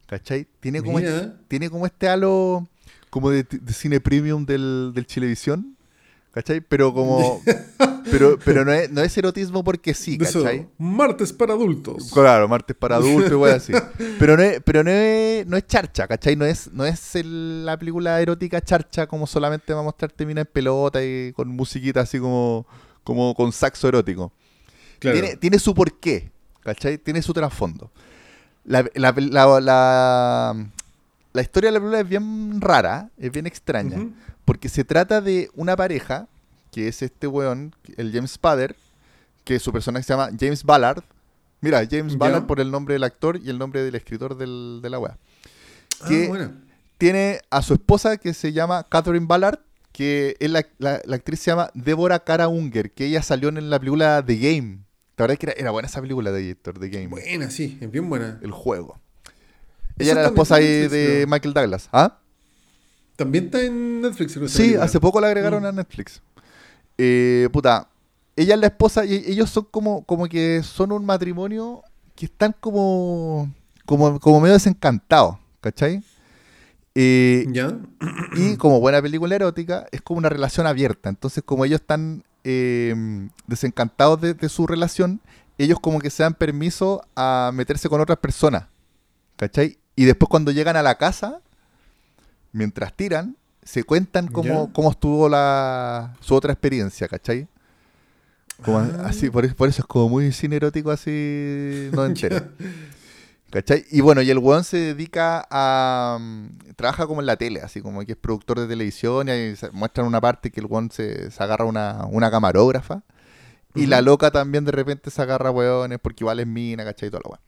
¿Cachai? 0.06 0.46
Tiene 0.60 0.82
como, 0.82 0.98
este, 1.00 1.32
tiene 1.48 1.68
como 1.68 1.84
este 1.86 2.08
halo 2.08 2.68
como 3.10 3.30
de, 3.30 3.42
de 3.44 3.72
cine 3.72 4.00
premium 4.00 4.46
del, 4.46 4.92
del 4.94 5.06
Chilevisión. 5.06 5.76
¿Cachai? 6.32 6.60
Pero 6.60 6.92
como... 6.92 7.40
pero 8.10 8.38
pero 8.44 8.64
no, 8.64 8.70
es, 8.72 8.90
no 8.90 9.00
es 9.00 9.16
erotismo 9.16 9.64
porque 9.64 9.94
sí, 9.94 10.18
eso, 10.20 10.42
¿cachai? 10.42 10.68
martes 10.78 11.32
para 11.32 11.54
adultos. 11.54 12.10
Claro, 12.12 12.46
martes 12.46 12.76
para 12.76 12.96
adultos, 12.96 13.32
igual 13.32 13.52
así. 13.54 13.72
Pero 14.18 14.36
no 14.36 14.42
es, 14.42 14.60
pero 14.62 14.84
no 14.84 14.90
es, 14.90 15.46
no 15.46 15.56
es 15.56 15.66
charcha, 15.66 16.06
¿cachai? 16.06 16.36
No 16.36 16.44
es, 16.44 16.70
no 16.72 16.84
es 16.86 17.16
el- 17.16 17.64
la 17.66 17.78
película 17.78 18.20
erótica 18.20 18.60
charcha 18.60 19.06
como 19.06 19.26
solamente 19.26 19.72
va 19.74 19.80
a 19.80 19.82
mostrarte 19.82 20.24
mina 20.24 20.42
en 20.42 20.46
pelota 20.46 21.02
y 21.04 21.32
con 21.32 21.48
musiquita 21.48 22.00
así 22.02 22.18
como, 22.18 22.66
como 23.06 23.34
con 23.36 23.52
saxo 23.52 23.86
erótico. 23.86 24.32
Claro. 24.98 25.18
Tiene, 25.20 25.36
tiene 25.36 25.58
su 25.60 25.72
porqué, 25.74 26.30
¿cachai? 26.64 26.98
Tiene 26.98 27.22
su 27.22 27.32
trasfondo. 27.32 27.92
La, 28.64 28.84
la, 28.94 29.12
la, 31.32 31.42
historia 31.42 31.68
de 31.68 31.72
la 31.74 31.78
película 31.80 32.00
es 32.00 32.08
bien 32.08 32.60
rara, 32.60 33.10
es 33.16 33.30
bien 33.30 33.46
extraña. 33.46 34.08
Porque 34.44 34.68
se 34.68 34.82
trata 34.84 35.20
de 35.20 35.48
una 35.54 35.76
pareja, 35.76 36.26
que 36.72 36.88
es 36.88 37.00
este 37.02 37.28
weón, 37.28 37.74
el 37.96 38.12
James 38.12 38.32
Spader, 38.32 38.74
que 39.44 39.60
su 39.60 39.72
personaje 39.72 40.02
se 40.04 40.12
llama 40.12 40.30
James 40.38 40.64
Ballard. 40.64 41.04
Mira, 41.60 41.86
James 41.88 42.14
Ya. 42.14 42.18
Ballard 42.18 42.46
por 42.46 42.58
el 42.58 42.72
nombre 42.72 42.94
del 42.94 43.04
actor 43.04 43.38
y 43.42 43.48
el 43.50 43.58
nombre 43.58 43.82
del 43.84 43.94
escritor 43.94 44.36
del- 44.36 44.80
de 44.82 44.90
la 44.90 44.98
wea. 44.98 45.16
Ah, 46.00 46.08
que- 46.08 46.26
bueno. 46.28 46.52
Tiene 46.98 47.40
a 47.50 47.60
su 47.62 47.74
esposa 47.74 48.16
que 48.16 48.32
se 48.34 48.52
llama 48.54 48.82
Catherine 48.88 49.26
Ballard, 49.26 49.58
que 49.96 50.36
es 50.40 50.50
la, 50.50 50.66
la- 50.76 51.00
la 51.06 51.16
actriz 51.16 51.40
se 51.40 51.50
llama 51.50 51.70
Deborah 51.72 52.18
Kara 52.18 52.48
Unger, 52.48 52.90
que 52.92 53.06
ella 53.06 53.22
salió 53.22 53.48
en 53.48 53.70
la 53.70 53.78
película 53.78 54.22
The 54.26 54.36
Game. 54.36 54.80
La 55.16 55.22
verdad 55.22 55.32
es 55.32 55.38
que 55.38 55.46
era, 55.46 55.54
era 55.58 55.70
buena 55.70 55.88
esa 55.88 56.02
película 56.02 56.30
de 56.32 56.50
Héctor, 56.50 56.78
The 56.78 56.88
Game. 56.90 57.06
Buena, 57.06 57.50
sí, 57.50 57.78
es 57.80 57.90
bien 57.90 58.06
buena. 58.10 58.38
El 58.42 58.50
juego. 58.50 59.00
Ella 59.98 60.12
era 60.12 60.20
la 60.22 60.28
esposa 60.28 60.58
Netflix, 60.58 60.90
de. 60.90 61.24
Michael 61.26 61.54
Douglas. 61.54 61.88
¿Ah? 61.92 62.18
También 63.16 63.46
está 63.46 63.62
en 63.62 64.02
Netflix. 64.02 64.34
creo, 64.34 64.48
Sí, 64.48 64.58
película. 64.58 64.84
hace 64.84 65.00
poco 65.00 65.18
la 65.22 65.28
agregaron 65.28 65.62
Mm. 65.62 65.66
a 65.66 65.72
Netflix. 65.72 66.20
Eh, 66.98 67.48
puta, 67.52 67.88
ella 68.36 68.54
es 68.54 68.60
la 68.60 68.66
esposa 68.66 69.06
y 69.06 69.14
ellos 69.26 69.48
son 69.48 69.66
como, 69.70 70.04
como 70.04 70.26
que 70.28 70.62
son 70.62 70.92
un 70.92 71.06
matrimonio 71.06 71.82
que 72.14 72.26
están 72.26 72.54
como, 72.60 73.50
como, 73.86 74.20
como 74.20 74.40
medio 74.40 74.52
desencantados, 74.52 75.36
¿cachai? 75.62 76.02
Eh, 76.98 77.44
¿Ya? 77.50 77.76
y 78.36 78.56
como 78.56 78.80
buena 78.80 79.02
película 79.02 79.34
erótica, 79.34 79.86
es 79.92 80.00
como 80.00 80.16
una 80.18 80.30
relación 80.30 80.66
abierta. 80.66 81.10
Entonces, 81.10 81.44
como 81.44 81.64
ellos 81.66 81.80
están 81.82 82.24
eh, 82.42 83.28
desencantados 83.46 84.18
de, 84.20 84.32
de 84.32 84.48
su 84.48 84.66
relación, 84.66 85.20
ellos 85.58 85.78
como 85.78 86.00
que 86.00 86.08
se 86.08 86.22
dan 86.22 86.32
permiso 86.34 87.02
a 87.14 87.50
meterse 87.52 87.88
con 87.90 88.00
otras 88.00 88.18
personas. 88.18 88.64
¿Cachai? 89.36 89.76
Y 89.94 90.06
después 90.06 90.30
cuando 90.30 90.50
llegan 90.52 90.76
a 90.76 90.82
la 90.82 90.94
casa, 90.96 91.40
mientras 92.52 92.94
tiran, 92.94 93.36
se 93.62 93.84
cuentan 93.84 94.28
cómo, 94.28 94.72
cómo 94.72 94.90
estuvo 94.90 95.28
la, 95.28 96.14
su 96.20 96.34
otra 96.34 96.52
experiencia, 96.52 97.08
¿cachai? 97.08 97.46
Como 98.64 98.78
Ah. 98.78 99.02
así, 99.04 99.28
por, 99.28 99.54
por 99.54 99.68
eso 99.68 99.82
es 99.82 99.86
como 99.86 100.08
muy 100.08 100.32
cine 100.32 100.56
erótico 100.56 100.90
así 100.90 101.90
no 101.92 102.06
entero. 102.06 102.42
¿Cachai? 103.50 103.84
Y 103.90 104.00
bueno, 104.00 104.22
y 104.22 104.30
el 104.30 104.38
weón 104.38 104.64
se 104.64 104.76
dedica 104.76 105.46
a... 105.50 106.18
mm, 106.20 106.74
trabaja 106.76 107.06
como 107.06 107.20
en 107.20 107.26
la 107.26 107.36
tele, 107.36 107.60
así 107.60 107.80
como 107.80 108.04
que 108.04 108.12
es 108.12 108.18
productor 108.18 108.58
de 108.60 108.66
televisión 108.66 109.28
y 109.28 109.30
ahí 109.30 109.56
se- 109.56 109.70
muestran 109.70 110.06
una 110.06 110.20
parte 110.20 110.50
que 110.50 110.60
el 110.60 110.66
weón 110.66 110.90
se, 110.90 111.30
se 111.30 111.42
agarra 111.42 111.64
una, 111.64 112.06
una 112.10 112.30
camarógrafa. 112.30 113.02
Y 113.74 113.86
la 113.86 114.00
loca 114.00 114.30
también 114.30 114.64
de 114.64 114.72
repente 114.72 115.10
se 115.10 115.20
agarra 115.22 115.50
weones 115.50 115.98
porque 116.00 116.24
igual 116.24 116.40
es 116.40 116.46
mina, 116.46 116.82
¿cachai? 116.84 117.08
Y 117.08 117.10
toda 117.10 117.22
la. 117.30 117.40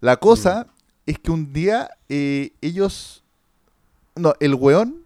La 0.00 0.16
cosa 0.16 0.66
es 1.06 1.18
que 1.18 1.30
un 1.30 1.52
día 1.52 1.88
eh, 2.08 2.52
ellos... 2.60 3.22
No, 4.16 4.34
el 4.40 4.54
weón 4.54 5.04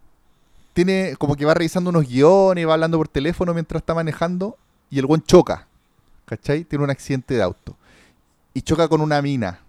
tiene 0.72 1.14
como 1.18 1.36
que 1.36 1.44
va 1.44 1.54
revisando 1.54 1.90
unos 1.90 2.08
guiones, 2.08 2.66
va 2.66 2.72
hablando 2.74 2.96
por 2.98 3.06
teléfono 3.08 3.52
mientras 3.54 3.80
está 3.82 3.94
manejando 3.94 4.56
y 4.90 4.98
el 4.98 5.04
weón 5.04 5.22
choca, 5.22 5.68
¿cachai? 6.24 6.64
Tiene 6.64 6.84
un 6.84 6.90
accidente 6.90 7.34
de 7.34 7.42
auto. 7.42 7.76
Y 8.54 8.62
choca 8.62 8.88
con 8.88 9.00
una 9.00 9.20
mina. 9.22 9.60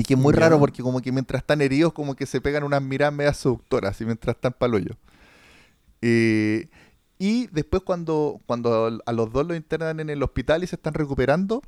Y 0.00 0.02
que 0.02 0.14
es 0.14 0.20
muy 0.20 0.32
raro 0.32 0.58
porque 0.58 0.82
como 0.82 1.02
que 1.02 1.12
mientras 1.12 1.42
están 1.42 1.60
heridos 1.60 1.92
como 1.92 2.14
que 2.16 2.24
se 2.24 2.40
pegan 2.40 2.64
unas 2.64 2.80
miradas 2.80 3.12
medias 3.12 3.36
seductoras 3.36 4.00
y 4.00 4.06
mientras 4.06 4.34
están 4.34 4.54
palollo. 4.54 4.96
Eh, 6.00 6.70
y 7.18 7.48
después 7.48 7.82
cuando, 7.82 8.40
cuando 8.46 8.98
a 9.04 9.12
los 9.12 9.30
dos 9.30 9.46
los 9.46 9.58
internan 9.58 10.00
en 10.00 10.08
el 10.08 10.22
hospital 10.22 10.64
y 10.64 10.66
se 10.66 10.76
están 10.76 10.94
recuperando, 10.94 11.60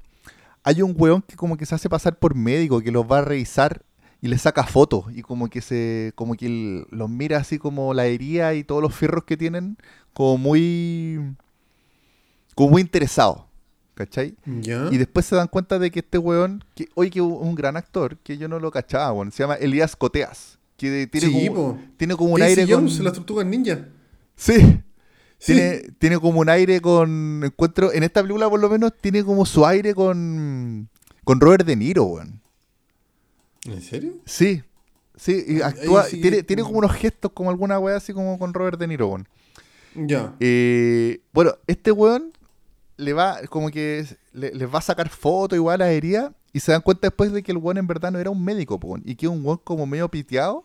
hay 0.63 0.81
un 0.81 0.95
weón 0.97 1.21
que 1.21 1.37
como 1.37 1.59
que 1.59 1.67
se 1.67 1.75
hace 1.75 1.91
pasar 1.91 2.19
por 2.19 2.35
médico, 2.35 2.81
que 2.81 2.91
los 2.91 3.05
va 3.05 3.19
a 3.19 3.23
revisar 3.23 3.83
y 4.23 4.29
les 4.29 4.41
saca 4.41 4.65
fotos 4.65 5.05
y 5.15 5.21
como 5.21 5.51
que 5.51 5.61
se 5.61 6.13
como 6.15 6.35
que 6.35 6.87
los 6.91 7.11
mira 7.11 7.37
así 7.37 7.59
como 7.59 7.93
la 7.93 8.07
herida 8.07 8.55
y 8.55 8.65
todos 8.65 8.81
los 8.81 8.95
fierros 8.95 9.25
que 9.25 9.37
tienen 9.37 9.77
como 10.15 10.39
muy 10.39 11.37
como 12.55 12.71
muy 12.71 12.81
interesado 12.81 13.52
¿cachai? 13.95 14.35
¿Ya? 14.47 14.89
y 14.91 14.97
después 14.99 15.27
se 15.27 15.37
dan 15.37 15.49
cuenta 15.49 15.79
de 15.79 15.91
que 15.91 16.01
este 16.01 16.19
weón 16.19 16.65
que 16.75 16.89
hoy 16.95 17.11
que 17.11 17.19
es 17.19 17.25
un 17.25 17.55
gran 17.55 17.77
actor 17.77 18.17
que 18.19 18.39
yo 18.39 18.49
no 18.49 18.59
lo 18.59 18.71
cachaba 18.71 19.13
weón, 19.13 19.33
se 19.33 19.43
llama 19.43 19.55
Elías 19.57 19.95
Coteas 19.97 20.59
que 20.77 21.07
tiene 21.07 21.27
Sí, 21.29 21.49
como, 21.49 21.75
po. 21.75 21.79
tiene 21.97 22.17
como 22.17 22.35
un 22.35 22.43
aire 22.43 22.63
con 22.67 22.75
Jones, 22.75 22.99
las 23.01 23.13
tortugas 23.13 23.47
ninja. 23.47 23.87
sí 24.37 24.81
Sí. 25.39 25.55
tiene, 25.55 25.79
tiene 25.99 26.19
como 26.21 26.39
un 26.41 26.49
aire 26.49 26.81
con 26.81 27.43
encuentro 27.45 27.93
en 27.93 28.03
esta 28.05 28.23
película 28.23 28.49
por 28.49 28.61
lo 28.61 28.69
menos 28.71 28.93
tiene 29.01 29.25
como 29.25 29.45
su 29.45 29.67
aire 29.67 29.95
con 29.95 30.89
con 31.25 31.41
Robert 31.41 31.67
De 31.67 31.77
Niro 31.77 32.05
weón 32.05 32.41
¿En 33.65 33.81
serio? 33.81 34.15
Sí, 34.25 34.63
sí, 35.17 35.45
y 35.47 35.61
actúa, 35.63 36.05
sí 36.05 36.21
tiene, 36.21 36.43
tiene 36.43 36.63
como 36.65 36.79
unos 36.79 36.93
gestos, 36.93 37.31
como 37.33 37.49
alguna 37.51 37.79
wea 37.79 37.97
así 37.97 38.13
como 38.13 38.37
con 38.39 38.53
Robert 38.55 38.77
De 38.79 38.89
Niro, 38.89 39.07
weón. 39.07 39.29
Ya. 39.95 40.35
Eh, 40.41 41.21
bueno, 41.33 41.53
este 41.69 41.93
weón 41.93 42.33
le 42.97 43.13
va, 43.13 43.39
como 43.49 43.71
que 43.71 44.07
le- 44.33 44.55
les 44.55 44.73
va 44.73 44.79
a 44.79 44.83
sacar 44.83 45.09
fotos 45.09 45.57
igual 45.57 45.81
a 45.83 45.87
la 45.87 45.93
herida 45.93 46.33
y 46.53 46.61
se 46.61 46.73
dan 46.73 46.83
cuenta 46.83 47.09
después 47.09 47.33
de 47.33 47.43
que 47.43 47.53
el 47.53 47.59
weón 47.59 47.79
en 47.79 47.87
verdad 47.87 48.13
no 48.13 48.19
era 48.19 48.31
un 48.31 48.43
médico, 48.45 48.79
weón, 48.83 49.03
y 49.05 49.15
que 49.17 49.27
es 49.27 49.33
un 49.33 49.45
weón 49.45 49.61
como 49.65 49.87
medio 49.87 50.09
piteado 50.09 50.65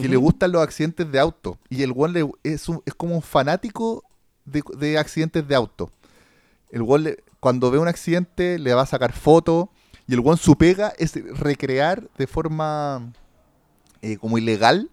que 0.00 0.08
le 0.08 0.16
gustan 0.16 0.52
los 0.52 0.62
accidentes 0.62 1.10
de 1.10 1.18
auto. 1.18 1.58
Y 1.68 1.82
el 1.82 1.90
weón 1.90 2.14
es, 2.44 2.68
un- 2.68 2.80
es 2.86 2.94
como 2.94 3.16
un 3.16 3.22
fanático 3.22 4.04
de, 4.44 4.62
de 4.78 4.98
accidentes 4.98 5.46
de 5.48 5.54
auto. 5.56 5.90
El 6.70 6.82
weón 6.82 7.02
le- 7.04 7.24
cuando 7.40 7.70
ve 7.72 7.78
un 7.78 7.88
accidente 7.88 8.58
le 8.60 8.72
va 8.74 8.82
a 8.82 8.86
sacar 8.86 9.12
fotos 9.12 9.66
y 10.06 10.14
el 10.14 10.20
weón 10.20 10.36
su 10.38 10.56
pega 10.56 10.92
es 10.98 11.14
recrear 11.38 12.08
de 12.18 12.26
forma 12.28 13.12
eh, 14.02 14.16
como 14.16 14.38
ilegal, 14.38 14.90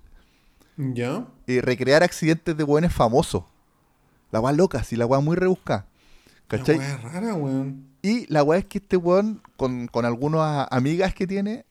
Ya. 0.77 1.25
eh, 1.47 1.61
recrear 1.61 2.03
accidentes 2.03 2.55
de 2.57 2.63
weones 2.63 2.93
famosos. 2.93 3.43
La 4.31 4.39
weá 4.39 4.51
loca, 4.53 4.83
sí, 4.83 4.95
la 4.95 5.05
weá 5.05 5.19
muy 5.21 5.35
rebuscada. 5.35 5.86
¿Cachai? 6.47 6.77
La 6.77 6.97
rara, 6.97 7.33
weón. 7.33 7.87
Y 8.01 8.25
la 8.31 8.43
weá 8.43 8.59
es 8.59 8.65
que 8.65 8.77
este 8.77 8.97
weón, 8.97 9.41
con, 9.57 9.87
con 9.87 10.05
algunas 10.05 10.67
amigas 10.71 11.13
que 11.13 11.27
tiene, 11.27 11.65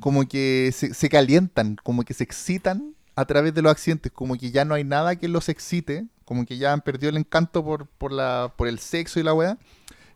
como 0.00 0.26
que 0.28 0.70
se, 0.74 0.94
se 0.94 1.08
calientan, 1.08 1.76
como 1.82 2.04
que 2.04 2.14
se 2.14 2.24
excitan 2.24 2.94
a 3.16 3.24
través 3.24 3.54
de 3.54 3.62
los 3.62 3.72
accidentes, 3.72 4.12
como 4.12 4.36
que 4.36 4.50
ya 4.50 4.64
no 4.64 4.74
hay 4.74 4.84
nada 4.84 5.16
que 5.16 5.28
los 5.28 5.48
excite, 5.48 6.06
como 6.24 6.46
que 6.46 6.56
ya 6.56 6.72
han 6.72 6.80
perdido 6.80 7.10
el 7.10 7.16
encanto 7.16 7.64
por, 7.64 7.86
por, 7.86 8.12
la, 8.12 8.52
por 8.56 8.68
el 8.68 8.78
sexo 8.78 9.20
y 9.20 9.22
la 9.22 9.34
weá. 9.34 9.58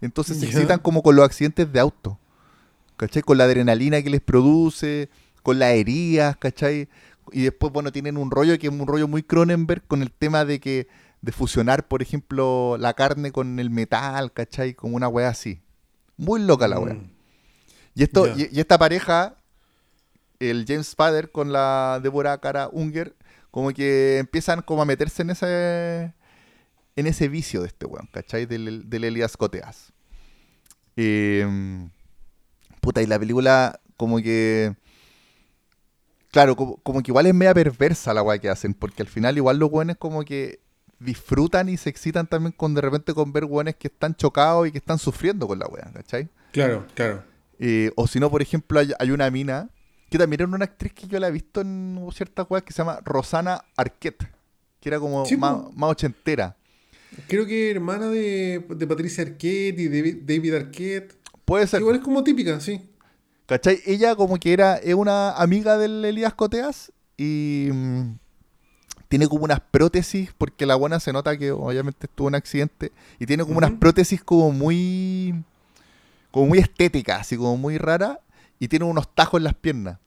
Entonces 0.01 0.39
se 0.39 0.47
excitan 0.47 0.79
como 0.79 1.03
con 1.03 1.17
los 1.17 1.25
accidentes 1.25 1.73
de 1.73 1.81
auto, 1.81 2.19
¿cachai? 2.97 3.23
Con 3.23 3.39
la 3.39 3.45
adrenalina 3.45 4.03
que 4.03 4.11
les 4.11 4.21
produce, 4.21 5.09
con 5.43 5.59
las 5.59 5.73
heridas, 5.73 6.37
¿cachai? 6.37 6.89
Y 7.33 7.43
después, 7.43 7.73
bueno, 7.73 7.91
tienen 7.93 8.17
un 8.17 8.31
rollo 8.31 8.59
que 8.59 8.69
es 8.69 8.73
un 8.73 8.87
rollo 8.87 9.09
muy 9.09 9.23
Cronenberg 9.23 9.87
con 9.87 10.03
el 10.03 10.13
tema 10.13 10.45
de 10.45 10.61
que 10.61 10.87
de 11.27 11.33
fusionar, 11.33 11.89
por 11.89 12.03
ejemplo, 12.03 12.77
la 12.79 12.95
carne 12.95 13.33
con 13.33 13.59
el 13.59 13.69
metal, 13.69 14.33
¿cachai? 14.33 14.75
Como 14.75 14.95
una 14.95 15.09
weá 15.09 15.29
así. 15.29 15.61
Muy 16.17 16.41
loca 16.41 16.69
la 16.69 16.79
weá. 16.79 16.95
Mm. 16.95 17.11
Y, 17.97 18.03
esto, 18.05 18.29
y, 18.29 18.49
y 18.53 18.61
esta 18.61 18.79
pareja, 18.79 19.37
el 20.39 20.65
James 20.69 20.87
Spader 20.87 21.33
con 21.33 21.53
la 21.53 21.99
Deborah 22.01 22.39
Cara 22.39 22.69
Unger, 22.71 23.17
como 23.51 23.73
que 23.73 24.19
empiezan 24.19 24.63
como 24.63 24.83
a 24.83 24.85
meterse 24.85 25.23
en 25.23 25.31
ese 25.31 26.15
en 26.95 27.07
ese 27.09 27.29
vicio 27.29 27.61
de 27.63 27.67
este 27.67 27.87
weón, 27.87 28.09
¿cachai? 28.13 28.47
Del, 28.47 28.89
del 28.89 29.05
Elias 29.05 29.37
Coteas. 29.37 29.93
Eh, 30.95 31.45
puta, 32.81 33.03
y 33.03 33.07
la 33.07 33.19
película 33.19 33.81
como 33.97 34.19
que... 34.19 34.77
Claro, 36.31 36.55
como, 36.55 36.77
como 36.77 37.03
que 37.03 37.11
igual 37.11 37.27
es 37.27 37.35
media 37.35 37.53
perversa 37.53 38.15
la 38.15 38.23
weá 38.23 38.39
que 38.39 38.49
hacen, 38.49 38.75
porque 38.75 39.03
al 39.03 39.09
final 39.09 39.37
igual 39.37 39.59
los 39.59 39.73
weones 39.73 39.97
como 39.97 40.25
que 40.25 40.61
disfrutan 40.99 41.69
y 41.69 41.77
se 41.77 41.91
excitan 41.91 42.27
también 42.27 42.53
con 42.53 42.75
de 42.75 42.81
repente 42.81 43.13
con 43.15 43.33
ver 43.33 43.45
weones 43.45 43.77
que 43.77 43.89
están 43.89 44.15
chocados 44.15 44.67
y 44.67 44.73
que 44.73 44.79
están 44.79 44.99
sufriendo 44.99 45.47
con 45.47 45.59
la 45.59 45.67
weá, 45.67 45.91
¿cachai? 45.93 46.29
Claro, 46.53 46.87
claro. 46.95 47.23
Eh, 47.59 47.91
o 47.97 48.07
si 48.07 48.21
no, 48.21 48.31
por 48.31 48.43
ejemplo, 48.43 48.81
hay, 48.81 48.93
hay 48.99 49.11
una 49.11 49.31
mina 49.31 49.71
que 50.11 50.19
también 50.19 50.43
era 50.43 50.49
una 50.55 50.65
actriz 50.65 50.93
que 50.93 51.07
yo 51.07 51.19
la 51.19 51.29
he 51.29 51.33
visto 51.33 51.61
en 51.61 52.07
ciertas 52.13 52.47
weas 52.49 52.63
que 52.65 52.73
se 52.73 52.79
llama 52.79 53.01
Rosana 53.05 53.65
Arquette, 53.77 54.27
que 54.81 54.89
era 54.89 54.99
como 55.01 55.27
Sí, 55.27 55.37
más, 55.37 55.57
más 55.75 55.91
ochentera. 55.91 56.57
Creo 57.29 57.47
que 57.47 57.71
hermana 57.71 58.09
de, 58.09 58.65
de 58.69 58.87
Patricia 58.87 59.25
Arquette 59.25 59.79
y 59.81 59.89
David, 59.89 60.17
David 60.23 60.55
Arquette. 60.55 61.15
Puede 61.45 61.67
ser. 61.67 61.81
Igual 61.81 61.97
es 61.97 62.03
como 62.03 62.23
típica, 62.25 62.61
sí. 62.61 62.91
¿Cachai? 63.47 63.81
Ella 63.87 64.17
como 64.17 64.39
que 64.39 64.53
era 64.53 64.77
es 64.77 64.95
una 64.95 65.31
amiga 65.33 65.79
del 65.79 66.05
Elías 66.05 66.35
Coteas 66.35 66.93
y 67.17 67.69
mm, 67.73 68.19
tiene 69.09 69.29
como 69.29 69.45
unas 69.45 69.61
prótesis, 69.61 70.33
porque 70.37 70.67
la 70.67 70.75
buena 70.75 71.01
se 71.01 71.13
nota 71.13 71.37
que 71.37 71.53
obviamente 71.53 72.07
estuvo 72.07 72.29
en 72.29 72.33
un 72.33 72.37
accidente, 72.37 72.93
y 73.19 73.27
tiene 73.27 73.45
como 73.45 73.59
unas 73.59 73.73
prótesis 73.73 74.23
como 74.23 74.53
muy 74.53 75.35
como 76.31 76.49
muy 76.49 76.59
estéticas, 76.59 77.23
así 77.23 77.37
como 77.37 77.57
muy 77.57 77.79
raras, 77.79 78.19
y 78.59 78.69
tiene 78.69 78.85
unos 78.85 79.15
tajos 79.15 79.39
en 79.39 79.45
las 79.45 79.55
piernas. 79.55 79.99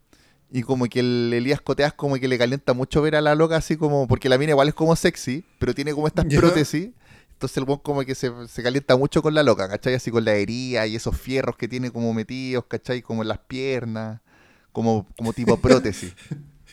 Y 0.52 0.64
como 0.64 0.86
que 0.86 1.00
el 1.00 1.32
Elías 1.34 1.62
Coteas 1.62 1.94
como 1.94 2.18
que 2.18 2.28
le 2.28 2.38
calienta 2.38 2.74
mucho 2.74 3.02
ver 3.02 3.16
a 3.16 3.22
la 3.22 3.36
loca 3.36 3.56
así 3.56 3.78
como, 3.78 4.08
porque 4.08 4.30
la 4.30 4.38
mina 4.38 4.52
igual 4.52 4.68
es 4.68 4.74
como 4.74 4.96
sexy, 4.96 5.44
pero 5.58 5.74
tiene 5.74 5.94
como 5.94 6.08
estas 6.08 6.26
prótesis. 6.26 6.92
Entonces 7.32 7.58
el 7.58 7.66
buen 7.66 7.80
como 7.80 8.02
que 8.02 8.16
se, 8.16 8.32
se 8.48 8.62
calienta 8.62 8.98
mucho 8.98 9.22
con 9.22 9.34
la 9.34 9.44
loca, 9.44 9.70
¿cachai? 9.70 9.96
Así 9.96 10.12
con 10.12 10.26
la 10.26 10.34
herida 10.34 10.86
y 10.88 10.96
esos 10.96 11.18
fierros 11.18 11.56
que 11.56 11.68
tiene 11.68 11.90
como 11.90 12.14
metidos, 12.14 12.66
¿cachai? 12.68 13.02
Como 13.02 13.22
en 13.22 13.30
las 13.30 13.40
piernas, 13.40 14.20
como, 14.72 15.08
como 15.18 15.34
tipo 15.34 15.58
prótesis. 15.62 16.14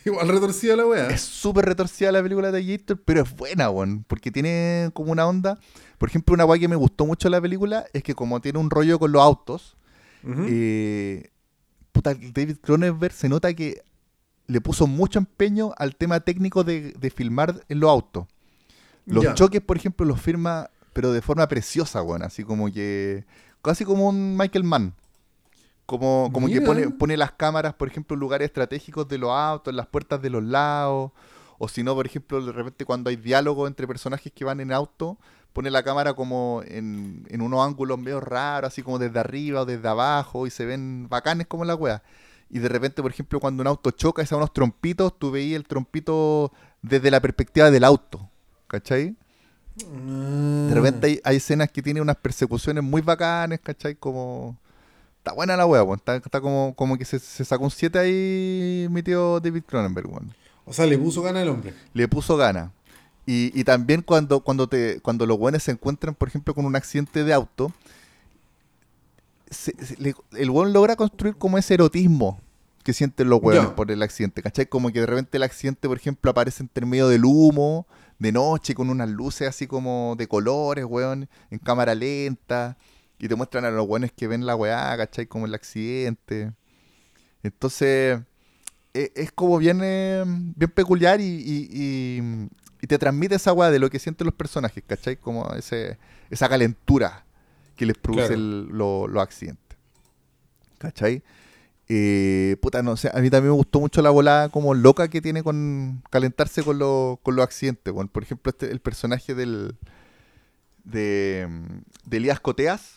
Igual 0.06 0.28
retorcida 0.28 0.76
la 0.76 0.86
wea. 0.86 1.08
es 1.08 1.20
súper 1.20 1.64
retorcida 1.64 2.12
la 2.12 2.22
película 2.22 2.52
de 2.52 2.64
Gator, 2.64 2.96
pero 3.04 3.22
es 3.22 3.36
buena, 3.36 3.68
weón, 3.70 4.04
porque 4.06 4.30
tiene 4.30 4.90
como 4.94 5.10
una 5.10 5.26
onda. 5.26 5.58
Por 5.98 6.08
ejemplo, 6.08 6.32
una 6.32 6.44
guay 6.44 6.60
que 6.60 6.68
me 6.68 6.76
gustó 6.76 7.06
mucho 7.06 7.26
de 7.26 7.32
la 7.32 7.40
película 7.40 7.86
es 7.92 8.04
que 8.04 8.14
como 8.14 8.40
tiene 8.40 8.60
un 8.60 8.70
rollo 8.70 9.00
con 9.00 9.10
los 9.10 9.20
autos, 9.20 9.76
eh, 10.24 11.30
puta, 11.90 12.14
David 12.14 12.58
Cronenberg 12.62 13.12
se 13.12 13.28
nota 13.28 13.52
que 13.54 13.82
le 14.46 14.60
puso 14.60 14.86
mucho 14.86 15.18
empeño 15.18 15.72
al 15.76 15.96
tema 15.96 16.20
técnico 16.20 16.62
de, 16.62 16.92
de 16.92 17.10
filmar 17.10 17.64
en 17.68 17.80
los 17.80 17.90
autos. 17.90 18.26
Los 19.06 19.34
choques, 19.34 19.60
por 19.60 19.76
ejemplo, 19.76 20.06
los 20.06 20.20
firma, 20.20 20.70
pero 20.92 21.12
de 21.12 21.22
forma 21.22 21.46
preciosa, 21.48 22.02
weón. 22.02 22.22
Así 22.22 22.44
como 22.44 22.72
que. 22.72 23.24
Casi 23.62 23.84
como 23.84 24.08
un 24.08 24.36
Michael 24.36 24.64
Mann. 24.64 24.94
Como, 25.86 26.30
como 26.32 26.48
que 26.48 26.60
pone, 26.60 26.90
pone 26.90 27.16
las 27.16 27.32
cámaras, 27.32 27.74
por 27.74 27.86
ejemplo, 27.86 28.14
en 28.14 28.20
lugares 28.20 28.46
estratégicos 28.46 29.06
de 29.06 29.18
los 29.18 29.30
autos, 29.30 29.70
en 29.70 29.76
las 29.76 29.86
puertas 29.86 30.20
de 30.20 30.30
los 30.30 30.42
lados. 30.42 31.12
O 31.58 31.68
si 31.68 31.82
no, 31.82 31.94
por 31.94 32.06
ejemplo, 32.06 32.44
de 32.44 32.52
repente 32.52 32.84
cuando 32.84 33.08
hay 33.08 33.16
diálogo 33.16 33.66
entre 33.66 33.86
personajes 33.86 34.32
que 34.32 34.44
van 34.44 34.60
en 34.60 34.72
auto, 34.72 35.16
pone 35.52 35.70
la 35.70 35.82
cámara 35.82 36.14
como 36.14 36.62
en, 36.66 37.24
en 37.28 37.40
unos 37.40 37.64
ángulos 37.64 37.98
medio 37.98 38.20
raros, 38.20 38.68
así 38.68 38.82
como 38.82 38.98
desde 38.98 39.18
arriba 39.18 39.62
o 39.62 39.64
desde 39.64 39.88
abajo, 39.88 40.46
y 40.46 40.50
se 40.50 40.66
ven 40.66 41.08
bacanes 41.08 41.46
como 41.46 41.64
la 41.64 41.76
wea. 41.76 42.02
Y 42.50 42.58
de 42.58 42.68
repente, 42.68 43.00
por 43.00 43.10
ejemplo, 43.10 43.40
cuando 43.40 43.62
un 43.62 43.66
auto 43.66 43.90
choca, 43.92 44.22
es 44.22 44.32
a 44.32 44.36
unos 44.36 44.52
trompitos, 44.52 45.18
tú 45.18 45.30
veías 45.30 45.56
el 45.56 45.66
trompito 45.66 46.52
desde 46.82 47.10
la 47.10 47.20
perspectiva 47.20 47.70
del 47.70 47.84
auto. 47.84 48.28
¿Cachai? 48.66 49.16
De 49.76 50.74
repente 50.74 51.06
hay, 51.06 51.20
hay 51.22 51.36
escenas 51.36 51.70
que 51.70 51.80
tienen 51.80 52.02
unas 52.02 52.16
persecuciones 52.16 52.82
muy 52.82 53.02
bacanes, 53.02 53.60
¿cachai? 53.60 53.94
Como... 53.94 54.58
Está 55.26 55.34
buena 55.34 55.56
la 55.56 55.66
wea, 55.66 55.82
weón. 55.82 55.98
Está, 55.98 56.14
está 56.14 56.40
como, 56.40 56.72
como 56.76 56.96
que 56.96 57.04
se, 57.04 57.18
se 57.18 57.44
sacó 57.44 57.64
un 57.64 57.70
7 57.72 57.98
ahí 57.98 58.86
mi 58.92 59.02
tío 59.02 59.40
David 59.40 59.64
Cronenberg, 59.66 60.08
weón. 60.08 60.32
O 60.64 60.72
sea, 60.72 60.86
le 60.86 60.96
puso 60.96 61.20
gana 61.20 61.42
al 61.42 61.48
hombre. 61.48 61.74
Le 61.94 62.06
puso 62.06 62.36
gana. 62.36 62.70
Y, 63.26 63.50
y 63.58 63.64
también 63.64 64.02
cuando, 64.02 64.38
cuando, 64.38 64.68
te, 64.68 65.00
cuando 65.00 65.26
los 65.26 65.36
buenos 65.36 65.64
se 65.64 65.72
encuentran, 65.72 66.14
por 66.14 66.28
ejemplo, 66.28 66.54
con 66.54 66.64
un 66.64 66.76
accidente 66.76 67.24
de 67.24 67.32
auto, 67.32 67.72
se- 69.50 69.74
se- 69.84 69.96
le- 70.00 70.14
el 70.36 70.48
weón 70.50 70.72
logra 70.72 70.94
construir 70.94 71.34
como 71.34 71.58
ese 71.58 71.74
erotismo 71.74 72.40
que 72.84 72.92
sienten 72.92 73.28
los 73.28 73.42
weones 73.42 73.70
por 73.74 73.90
el 73.90 74.02
accidente, 74.02 74.42
¿cachai? 74.44 74.66
Como 74.66 74.92
que 74.92 75.00
de 75.00 75.06
repente 75.06 75.38
el 75.38 75.42
accidente, 75.42 75.88
por 75.88 75.96
ejemplo, 75.96 76.30
aparece 76.30 76.62
entre 76.62 76.86
medio 76.86 77.08
del 77.08 77.24
humo, 77.24 77.84
de 78.20 78.30
noche, 78.30 78.76
con 78.76 78.90
unas 78.90 79.08
luces 79.08 79.48
así 79.48 79.66
como 79.66 80.14
de 80.16 80.28
colores, 80.28 80.84
weón, 80.84 81.28
en 81.50 81.58
cámara 81.58 81.96
lenta, 81.96 82.76
y 83.18 83.28
te 83.28 83.34
muestran 83.34 83.64
a 83.64 83.70
los 83.70 83.86
weones 83.88 84.12
que 84.12 84.26
ven 84.28 84.44
la 84.47 84.55
weá, 84.56 84.97
¿cachai? 84.97 85.26
Como 85.26 85.47
el 85.47 85.55
accidente. 85.55 86.52
Entonces, 87.43 88.20
e- 88.94 89.12
es 89.14 89.32
como 89.32 89.59
bien, 89.59 89.80
eh, 89.82 90.24
bien 90.26 90.70
peculiar 90.70 91.20
y, 91.20 91.24
y- 91.24 91.68
y- 91.72 92.48
y 92.82 92.86
te 92.86 92.98
transmite 92.98 93.34
esa 93.36 93.52
weá 93.52 93.70
de 93.70 93.78
lo 93.78 93.88
que 93.90 93.98
sienten 93.98 94.26
los 94.26 94.34
personajes, 94.34 94.82
¿cachai? 94.86 95.16
Como 95.16 95.47
ese, 95.55 95.98
esa 96.30 96.48
calentura 96.48 97.24
que 97.76 97.86
les 97.86 97.97
produce 97.97 98.28
Claro. 98.28 98.40
lo- 98.40 99.09
los 99.09 99.22
accidentes. 99.22 99.78
¿Cachai? 100.78 101.22
Eh, 101.88 102.56
puta, 102.60 102.82
no 102.82 102.97
sé, 102.97 103.10
a 103.14 103.20
mí 103.20 103.30
también 103.30 103.52
me 103.52 103.56
gustó 103.56 103.78
mucho 103.80 104.02
la 104.02 104.10
volada 104.10 104.48
como 104.48 104.74
loca 104.74 105.09
que 105.09 105.22
tiene 105.22 105.43
con 105.44 106.02
calentarse 106.10 106.62
con, 106.64 106.78
los- 106.78 107.18
con 107.20 107.36
los 107.36 107.44
accidentes. 107.44 107.94
weón. 107.94 108.09
por 108.09 108.22
ejemplo, 108.24 108.51
este, 108.51 108.70
el 108.72 108.80
personaje 108.80 109.34
del 109.34 109.76
de, 110.84 111.48
de 112.05 112.16
Elías 112.16 112.40
Coteas, 112.40 112.95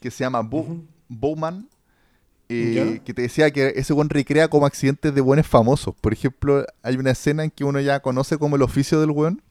que 0.00 0.10
se 0.10 0.24
llama 0.24 0.40
Bo- 0.42 0.60
Ujú. 0.60 0.84
Bowman, 1.08 1.68
eh, 2.50 3.00
que 3.04 3.12
te 3.14 3.22
decía 3.22 3.50
que 3.50 3.72
ese 3.76 3.92
buen 3.92 4.08
recrea 4.08 4.48
como 4.48 4.64
accidentes 4.66 5.14
de 5.14 5.20
buenos 5.20 5.46
famosos. 5.46 5.94
Por 6.00 6.12
ejemplo, 6.12 6.64
hay 6.82 6.96
una 6.96 7.10
escena 7.10 7.44
en 7.44 7.50
que 7.50 7.64
uno 7.64 7.80
ya 7.80 8.00
conoce 8.00 8.38
como 8.38 8.56
el 8.56 8.62
oficio 8.62 9.00
del 9.00 9.10
buen 9.12 9.42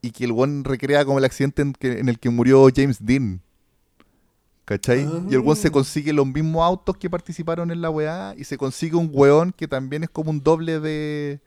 y 0.00 0.10
que 0.12 0.24
el 0.24 0.32
buen 0.32 0.62
recrea 0.64 1.04
como 1.04 1.18
el 1.18 1.24
accidente 1.24 1.62
en, 1.62 1.72
que- 1.72 1.98
en 1.98 2.08
el 2.08 2.18
que 2.18 2.30
murió 2.30 2.68
James 2.74 2.98
Dean. 3.04 3.40
¿Cachai? 4.64 5.08
Y 5.30 5.34
el 5.34 5.40
buen 5.40 5.56
se 5.56 5.68
Ah. 5.68 5.72
consigue 5.72 6.12
los 6.12 6.26
mismos 6.26 6.62
autos 6.62 6.96
que 6.98 7.08
participaron 7.08 7.70
en 7.70 7.80
la 7.80 7.88
weá 7.88 8.34
y 8.36 8.44
se 8.44 8.58
consigue 8.58 8.96
un 8.96 9.08
weón 9.10 9.52
que 9.52 9.66
también 9.66 10.02
es 10.04 10.10
como 10.10 10.30
un 10.30 10.42
doble 10.42 10.78
de, 10.78 11.40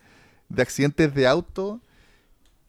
de 0.49 0.61
accidentes 0.61 1.13
de 1.13 1.27
auto 1.27 1.79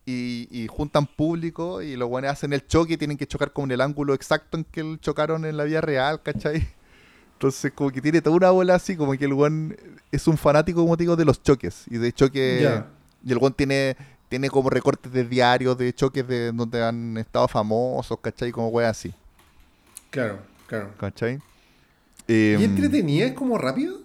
y, 0.04 0.48
y 0.50 0.66
juntan 0.66 1.06
público 1.06 1.80
y 1.82 1.96
los 1.96 2.08
weones 2.08 2.30
hacen 2.32 2.52
el 2.52 2.66
choque 2.66 2.94
y 2.94 2.96
tienen 2.96 3.16
que 3.16 3.26
chocar 3.26 3.52
como 3.52 3.66
en 3.66 3.72
el 3.72 3.80
ángulo 3.80 4.14
exacto 4.14 4.56
en 4.58 4.64
que 4.64 4.98
chocaron 5.00 5.44
en 5.44 5.56
la 5.56 5.64
vida 5.64 5.80
real, 5.80 6.22
¿cachai? 6.22 6.66
Entonces 7.34 7.72
como 7.74 7.90
que 7.90 8.00
tiene 8.00 8.20
toda 8.22 8.36
una 8.36 8.50
bola 8.50 8.74
así, 8.76 8.96
como 8.96 9.12
que 9.12 9.24
el 9.24 9.32
weón 9.32 9.76
es 10.10 10.26
un 10.28 10.36
fanático, 10.36 10.80
como 10.82 10.96
te 10.96 11.02
digo, 11.04 11.16
de 11.16 11.24
los 11.24 11.42
choques 11.42 11.84
y 11.90 11.98
de 11.98 12.12
choque... 12.12 12.60
Ya. 12.62 12.86
Y 13.24 13.30
el 13.32 13.38
weón 13.38 13.52
tiene, 13.54 13.96
tiene 14.28 14.48
como 14.50 14.68
recortes 14.70 15.12
de 15.12 15.24
diarios 15.24 15.78
de 15.78 15.92
choques 15.92 16.26
de 16.26 16.50
donde 16.52 16.82
han 16.82 17.16
estado 17.16 17.46
famosos, 17.48 18.18
¿cachai? 18.20 18.50
Como 18.52 18.68
weas 18.68 18.90
así, 18.98 19.14
Claro, 20.10 20.40
claro. 20.66 20.90
¿cachai? 20.98 21.38
¿Y 22.28 22.54
Em, 22.54 22.62
entretenida? 22.62 23.26
¿Es 23.26 23.32
como 23.34 23.58
rápido? 23.58 24.00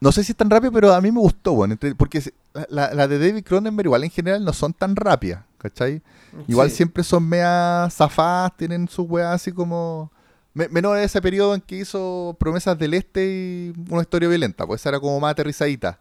no 0.00 0.12
sé 0.12 0.22
si 0.22 0.32
es 0.32 0.36
tan 0.36 0.50
rápido, 0.50 0.70
pero 0.72 0.92
a 0.92 1.00
mí 1.00 1.10
me 1.10 1.20
gustó, 1.20 1.54
bueno, 1.54 1.76
porque 1.96 2.22
la, 2.68 2.94
la 2.94 3.08
de 3.08 3.18
David 3.18 3.44
Cronenberg 3.44 3.86
igual 3.86 4.04
en 4.04 4.10
general 4.10 4.44
no 4.44 4.52
son 4.52 4.72
tan 4.72 4.94
rápidas, 4.96 5.44
¿cachai? 5.58 6.02
Igual 6.48 6.70
Sí. 6.70 6.76
siempre 6.76 7.02
son 7.04 7.28
meas 7.28 7.92
zafadas, 7.94 8.56
tienen 8.56 8.88
sus 8.88 9.08
weas 9.08 9.34
así 9.34 9.52
como... 9.52 10.10
me- 10.54 10.68
menos 10.68 10.96
ese 10.98 11.20
periodo 11.20 11.54
en 11.54 11.60
que 11.60 11.76
hizo 11.78 12.36
Promesas 12.38 12.78
del 12.78 12.94
Este 12.94 13.24
y 13.26 13.72
una 13.90 14.02
historia 14.02 14.28
violenta, 14.28 14.66
pues 14.66 14.80
esa 14.80 14.90
era 14.90 15.00
como 15.00 15.18
más 15.20 15.32
aterrizadita. 15.32 15.98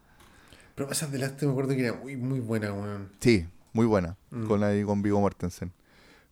Pero 0.75 0.91
esas 0.91 1.11
del 1.11 1.23
Este 1.23 1.45
me 1.45 1.51
acuerdo 1.51 1.71
que 1.75 1.85
era 1.85 1.93
muy, 1.93 2.15
muy 2.17 2.39
buena, 2.39 2.71
weón. 2.73 3.09
Sí, 3.19 3.45
muy 3.73 3.85
buena, 3.85 4.15
Mm. 4.31 4.45
con 4.47 4.63
ahí 4.63 4.83
con 4.83 5.01
Viggo 5.01 5.19
Mortensen. 5.21 5.71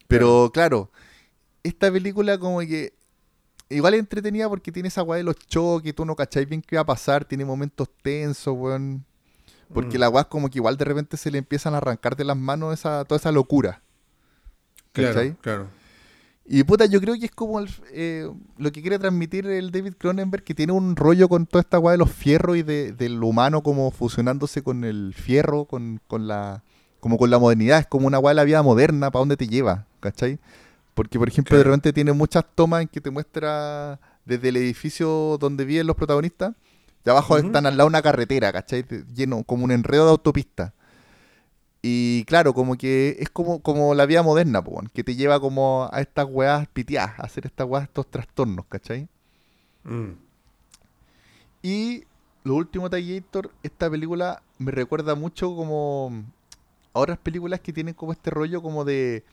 Pero 0.07 0.51
claro, 0.53 0.91
esta 1.63 1.91
película 1.91 2.37
como 2.37 2.59
que 2.59 2.93
igual 3.69 3.93
es 3.93 3.99
entretenida 4.01 4.49
porque 4.49 4.71
tiene 4.71 4.89
esa 4.89 5.03
weá 5.03 5.17
de 5.17 5.23
los 5.23 5.35
choques, 5.47 5.95
tú 5.95 6.05
no 6.05 6.15
cacháis 6.15 6.47
bien 6.49 6.61
qué 6.61 6.75
va 6.75 6.81
a 6.81 6.85
pasar, 6.85 7.23
tiene 7.25 7.45
momentos 7.45 7.87
tensos, 8.01 8.53
weón. 8.57 9.05
Porque 9.73 9.97
Mm. 9.97 10.01
la 10.01 10.09
weá 10.09 10.21
es 10.21 10.27
como 10.27 10.49
que 10.49 10.57
igual 10.59 10.75
de 10.77 10.85
repente 10.85 11.17
se 11.17 11.31
le 11.31 11.37
empiezan 11.37 11.73
a 11.73 11.77
arrancar 11.77 12.15
de 12.15 12.23
las 12.25 12.35
manos 12.37 12.73
esa, 12.73 13.05
toda 13.05 13.17
esa 13.19 13.31
locura. 13.31 13.81
¿Cachai? 14.91 15.33
Claro, 15.35 15.37
claro. 15.41 15.67
Y 16.45 16.63
puta, 16.63 16.85
yo 16.85 16.99
creo 16.99 17.13
que 17.17 17.25
es 17.25 17.31
como 17.31 17.59
el- 17.59 17.69
eh, 17.93 18.29
lo 18.57 18.71
que 18.71 18.81
quiere 18.81 18.99
transmitir 18.99 19.45
el 19.47 19.71
David 19.71 19.93
Cronenberg, 19.97 20.43
que 20.43 20.53
tiene 20.53 20.73
un 20.73 20.95
rollo 20.95 21.29
con 21.29 21.45
toda 21.45 21.61
esta 21.61 21.79
weá 21.79 21.93
de 21.93 21.97
los 21.99 22.11
fierros 22.11 22.57
y 22.57 22.63
de, 22.63 22.91
del 22.91 23.23
humano 23.23 23.61
como 23.63 23.89
fusionándose 23.91 24.61
con 24.63 24.83
el 24.83 25.13
fierro, 25.15 25.65
con, 25.65 26.01
con 26.07 26.27
la 26.27 26.63
como 26.99 27.17
con 27.17 27.29
la 27.31 27.39
modernidad. 27.39 27.79
Es 27.79 27.87
como 27.87 28.05
una 28.07 28.19
weá 28.19 28.31
de 28.31 28.35
la 28.35 28.43
vida 28.43 28.61
moderna, 28.61 29.09
¿para 29.11 29.21
dónde 29.21 29.37
te 29.37 29.47
lleva? 29.47 29.85
¿Cachai? 30.01 30.39
Porque, 30.93 31.17
por 31.17 31.29
ejemplo, 31.29 31.57
de 31.57 31.63
repente 31.63 31.93
tiene 31.93 32.11
muchas 32.11 32.43
tomas 32.53 32.81
en 32.81 32.87
que 32.89 32.99
te 32.99 33.09
muestra 33.11 33.99
desde 34.25 34.49
el 34.49 34.57
edificio 34.57 35.37
donde 35.39 35.63
viven 35.63 35.87
los 35.87 35.95
protagonistas, 35.95 36.53
y 37.05 37.09
abajo 37.09 37.37
están 37.37 37.65
al 37.65 37.77
lado 37.77 37.87
de 37.87 37.93
una 37.93 38.01
carretera, 38.01 38.51
¿cachai? 38.51 38.83
De- 38.83 39.03
Lleno, 39.13 39.43
como 39.43 39.63
un 39.65 39.71
enredo 39.71 40.05
de 40.05 40.11
autopista. 40.11 40.73
Y 41.81 42.23
claro, 42.25 42.53
como 42.53 42.77
que 42.77 43.17
es 43.19 43.29
como, 43.29 43.59
como 43.61 43.95
la 43.95 44.05
vida 44.05 44.21
moderna, 44.21 44.63
po, 44.63 44.83
que 44.93 45.03
te 45.03 45.15
lleva 45.15 45.39
como 45.39 45.89
a 45.91 45.99
estas 46.01 46.27
weas 46.29 46.67
piteadas, 46.67 47.19
a 47.19 47.23
hacer 47.23 47.47
estas 47.47 47.67
weas, 47.67 47.85
estos 47.85 48.05
trastornos, 48.09 48.65
¿cachai? 48.67 49.07
Mm. 49.83 50.11
Y 51.63 52.03
lo 52.43 52.55
último, 52.55 52.89
Tallator, 52.89 53.51
esta 53.63 53.89
película 53.89 54.43
me 54.59 54.71
recuerda 54.71 55.15
mucho 55.15 55.55
como 55.55 56.11
a 56.93 56.99
otras 56.99 57.17
películas 57.17 57.59
que 57.61 57.73
tienen 57.73 57.93
como 57.93 58.11
este 58.11 58.29
rollo 58.29 58.61
como 58.61 58.83
de, 58.85 59.23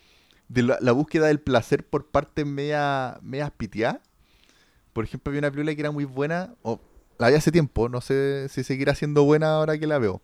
de 0.48 0.62
la, 0.62 0.78
la 0.80 0.92
búsqueda 0.92 1.26
del 1.26 1.40
placer 1.40 1.84
por 1.86 2.06
partes 2.06 2.46
media, 2.46 3.18
medias 3.22 3.50
piteadas. 3.50 4.00
Por 4.94 5.04
ejemplo, 5.04 5.30
había 5.30 5.40
una 5.40 5.50
película 5.50 5.74
que 5.74 5.80
era 5.80 5.90
muy 5.90 6.04
buena, 6.06 6.54
o 6.62 6.80
la 7.18 7.28
vi 7.28 7.34
hace 7.36 7.50
tiempo, 7.52 7.88
no 7.88 8.00
sé 8.00 8.48
si 8.48 8.62
seguirá 8.64 8.94
siendo 8.94 9.24
buena 9.24 9.54
ahora 9.54 9.78
que 9.78 9.86
la 9.86 9.98
veo. 9.98 10.20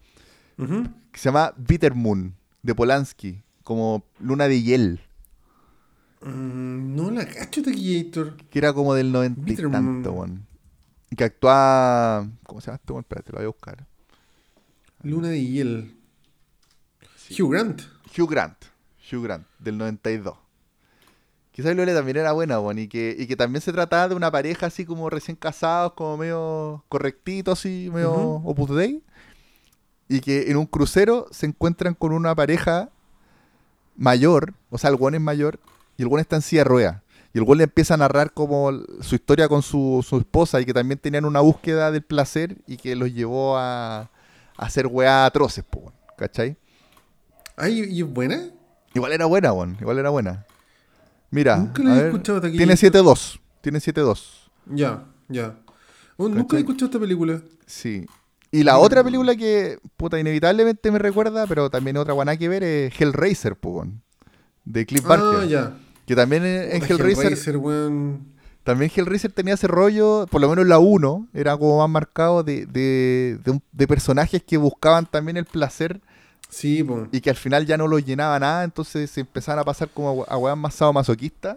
Que 0.57 1.19
se 1.19 1.25
llama 1.25 1.53
Bitter 1.57 1.95
Moon, 1.95 2.35
de 2.63 2.75
Polanski, 2.75 3.43
como 3.63 4.05
Luna 4.21 4.49
de 4.49 4.63
Hiel, 4.63 5.01
Mm, 6.27 6.97
no 6.97 7.11
la 7.11 7.27
cacho, 7.27 7.63
Taquillator. 7.63 8.37
que 8.49 8.59
era 8.59 8.73
como 8.73 8.95
del 8.95 9.13
noventa 9.13 9.53
y 9.53 9.57
tanto, 9.57 10.13
weón. 10.13 10.47
Y 11.11 11.17
que 11.17 11.25
actúa. 11.25 12.27
¿Cómo 12.47 12.63
se 12.63 12.69
llama 12.69 12.77
este 12.77 12.93
weón? 12.95 13.03
Espérate, 13.03 13.31
lo 13.33 13.39
voy 13.39 13.45
a 13.45 13.49
buscar. 13.49 13.87
Luna 15.03 15.29
de 15.29 15.45
hiel. 15.45 15.97
Hugh 17.39 17.51
Grant. 17.53 17.83
Hugh 18.17 18.31
Grant. 18.31 18.57
Hugh 19.13 19.23
Grant, 19.23 19.47
del 19.59 19.77
92. 19.77 20.35
Quizás 21.55 21.77
Lole 21.77 21.95
también 21.95 22.17
era 22.17 22.33
buena, 22.33 22.59
weón, 22.59 22.81
y 22.81 22.89
que, 22.89 23.15
y 23.17 23.29
que 23.29 23.37
también 23.37 23.63
se 23.63 23.73
trataba 23.73 24.09
de 24.09 24.17
una 24.17 24.29
pareja 24.29 24.67
así 24.67 24.85
como 24.85 25.09
recién 25.09 25.37
casados, 25.37 25.93
como 25.93 26.17
medio 26.17 26.83
correctitos, 26.89 27.61
así, 27.61 27.91
medio 27.95 28.11
Ujú. 28.11 28.51
opus 28.51 28.77
dei. 28.77 29.05
Y 30.09 30.19
que 30.19 30.51
en 30.51 30.57
un 30.57 30.67
crucero 30.67 31.29
se 31.31 31.47
encuentran 31.47 31.95
con 31.95 32.13
una 32.13 32.35
pareja 32.35 32.91
mayor, 33.95 34.53
o 34.69 34.79
sea, 34.79 34.91
el 34.91 34.97
weón 34.97 35.15
es 35.15 35.21
mayor, 35.21 35.61
y 35.97 36.03
el 36.03 36.09
weón 36.09 36.19
está 36.19 36.35
en 36.35 36.43
silla 36.43 36.63
de 36.63 36.69
ruedas. 36.69 37.03
Y 37.33 37.39
el 37.39 37.45
weón 37.45 37.59
le 37.59 37.65
empieza 37.65 37.95
a 37.95 37.99
narrar 37.99 38.33
como 38.33 38.73
su 39.01 39.15
historia 39.15 39.49
con 39.49 39.63
su, 39.63 40.05
su 40.05 40.19
esposa 40.19 40.61
y 40.61 40.65
que 40.65 40.75
también 40.75 40.99
tenían 40.99 41.25
una 41.25 41.39
búsqueda 41.39 41.93
del 41.93 42.03
placer 42.03 42.57
y 42.67 42.79
que 42.79 42.97
los 42.97 43.15
llevó 43.15 43.57
a, 43.57 44.01
a 44.01 44.09
hacer 44.57 44.89
weas 44.89 45.29
atroces, 45.29 45.63
po, 45.63 45.93
¿cachai? 46.19 46.57
Ay, 47.57 47.85
¿y 47.89 48.01
es 48.01 48.13
buena? 48.13 48.51
Igual 48.93 49.13
era 49.13 49.27
buena, 49.27 49.53
weón. 49.53 49.77
Igual 49.81 50.01
era 50.01 50.11
buena. 50.11 50.45
Mira, 51.35 51.57
Nunca 51.57 51.83
la 51.83 51.91
a 51.91 51.95
he 51.95 51.99
ver, 51.99 52.07
escuchado 52.07 52.39
hasta 52.39 52.49
aquí. 52.49 52.57
tiene 52.57 52.75
7-2. 52.75 53.41
Tiene 53.61 53.79
7-2. 53.81 54.21
Ya, 54.67 55.05
ya. 55.29 55.57
Oh, 56.17 56.29
nunca 56.29 56.57
he 56.57 56.61
escuchado 56.61 56.87
esta 56.87 57.01
película. 57.01 57.43
Sí. 57.67 58.07
Y 58.53 58.63
la 58.63 58.79
otra 58.79 59.03
película 59.03 59.35
que, 59.35 59.79
puta, 59.97 60.21
inevitablemente 60.21 60.93
me 60.93 61.01
recuerda, 61.01 61.49
pero 61.49 61.71
también 61.71 61.97
otra 61.97 62.15
buena 62.15 62.37
que 62.37 62.49
ver, 62.49 62.63
es 62.63 63.01
Hellraiser, 63.01 63.57
po, 63.57 63.71
weón. 63.71 64.01
De 64.65 64.87
Cliff 64.87 65.03
Barker. 65.03 65.41
Ah, 65.41 65.45
ya. 65.45 65.77
Que 66.07 66.15
también 66.15 66.45
en, 66.47 66.81
Hellraiser, 66.85 67.37
también 68.63 68.93
Hellraiser 68.95 69.33
tenía 69.33 69.55
ese 69.55 69.67
rollo, 69.67 70.27
por 70.31 70.41
lo 70.41 70.49
menos 70.49 70.67
la 70.69 70.79
1, 70.79 71.31
era 71.35 71.57
como 71.57 71.79
más 71.79 71.91
marcado 71.91 72.45
de, 72.45 72.67
de, 72.67 73.41
de 73.73 73.87
personajes 73.89 74.41
que 74.45 74.57
buscaban 74.57 75.07
también 75.07 75.37
el 75.37 75.47
placer 75.47 76.01
Sí, 76.57 76.85
po. 76.85 77.09
y 77.11 77.21
que 77.21 77.31
al 77.31 77.37
final 77.37 77.67
ya 77.67 77.77
no 77.77 77.89
los 77.89 78.05
llenaba 78.05 78.39
nada, 78.39 78.63
entonces 78.65 79.11
se 79.11 79.21
empezaban 79.21 79.59
a 79.59 79.65
pasar 79.65 79.89
como 79.93 80.25
a, 80.29 80.37
weas 80.39 80.57
más 80.57 80.75
sadomasoquistas 80.75 81.57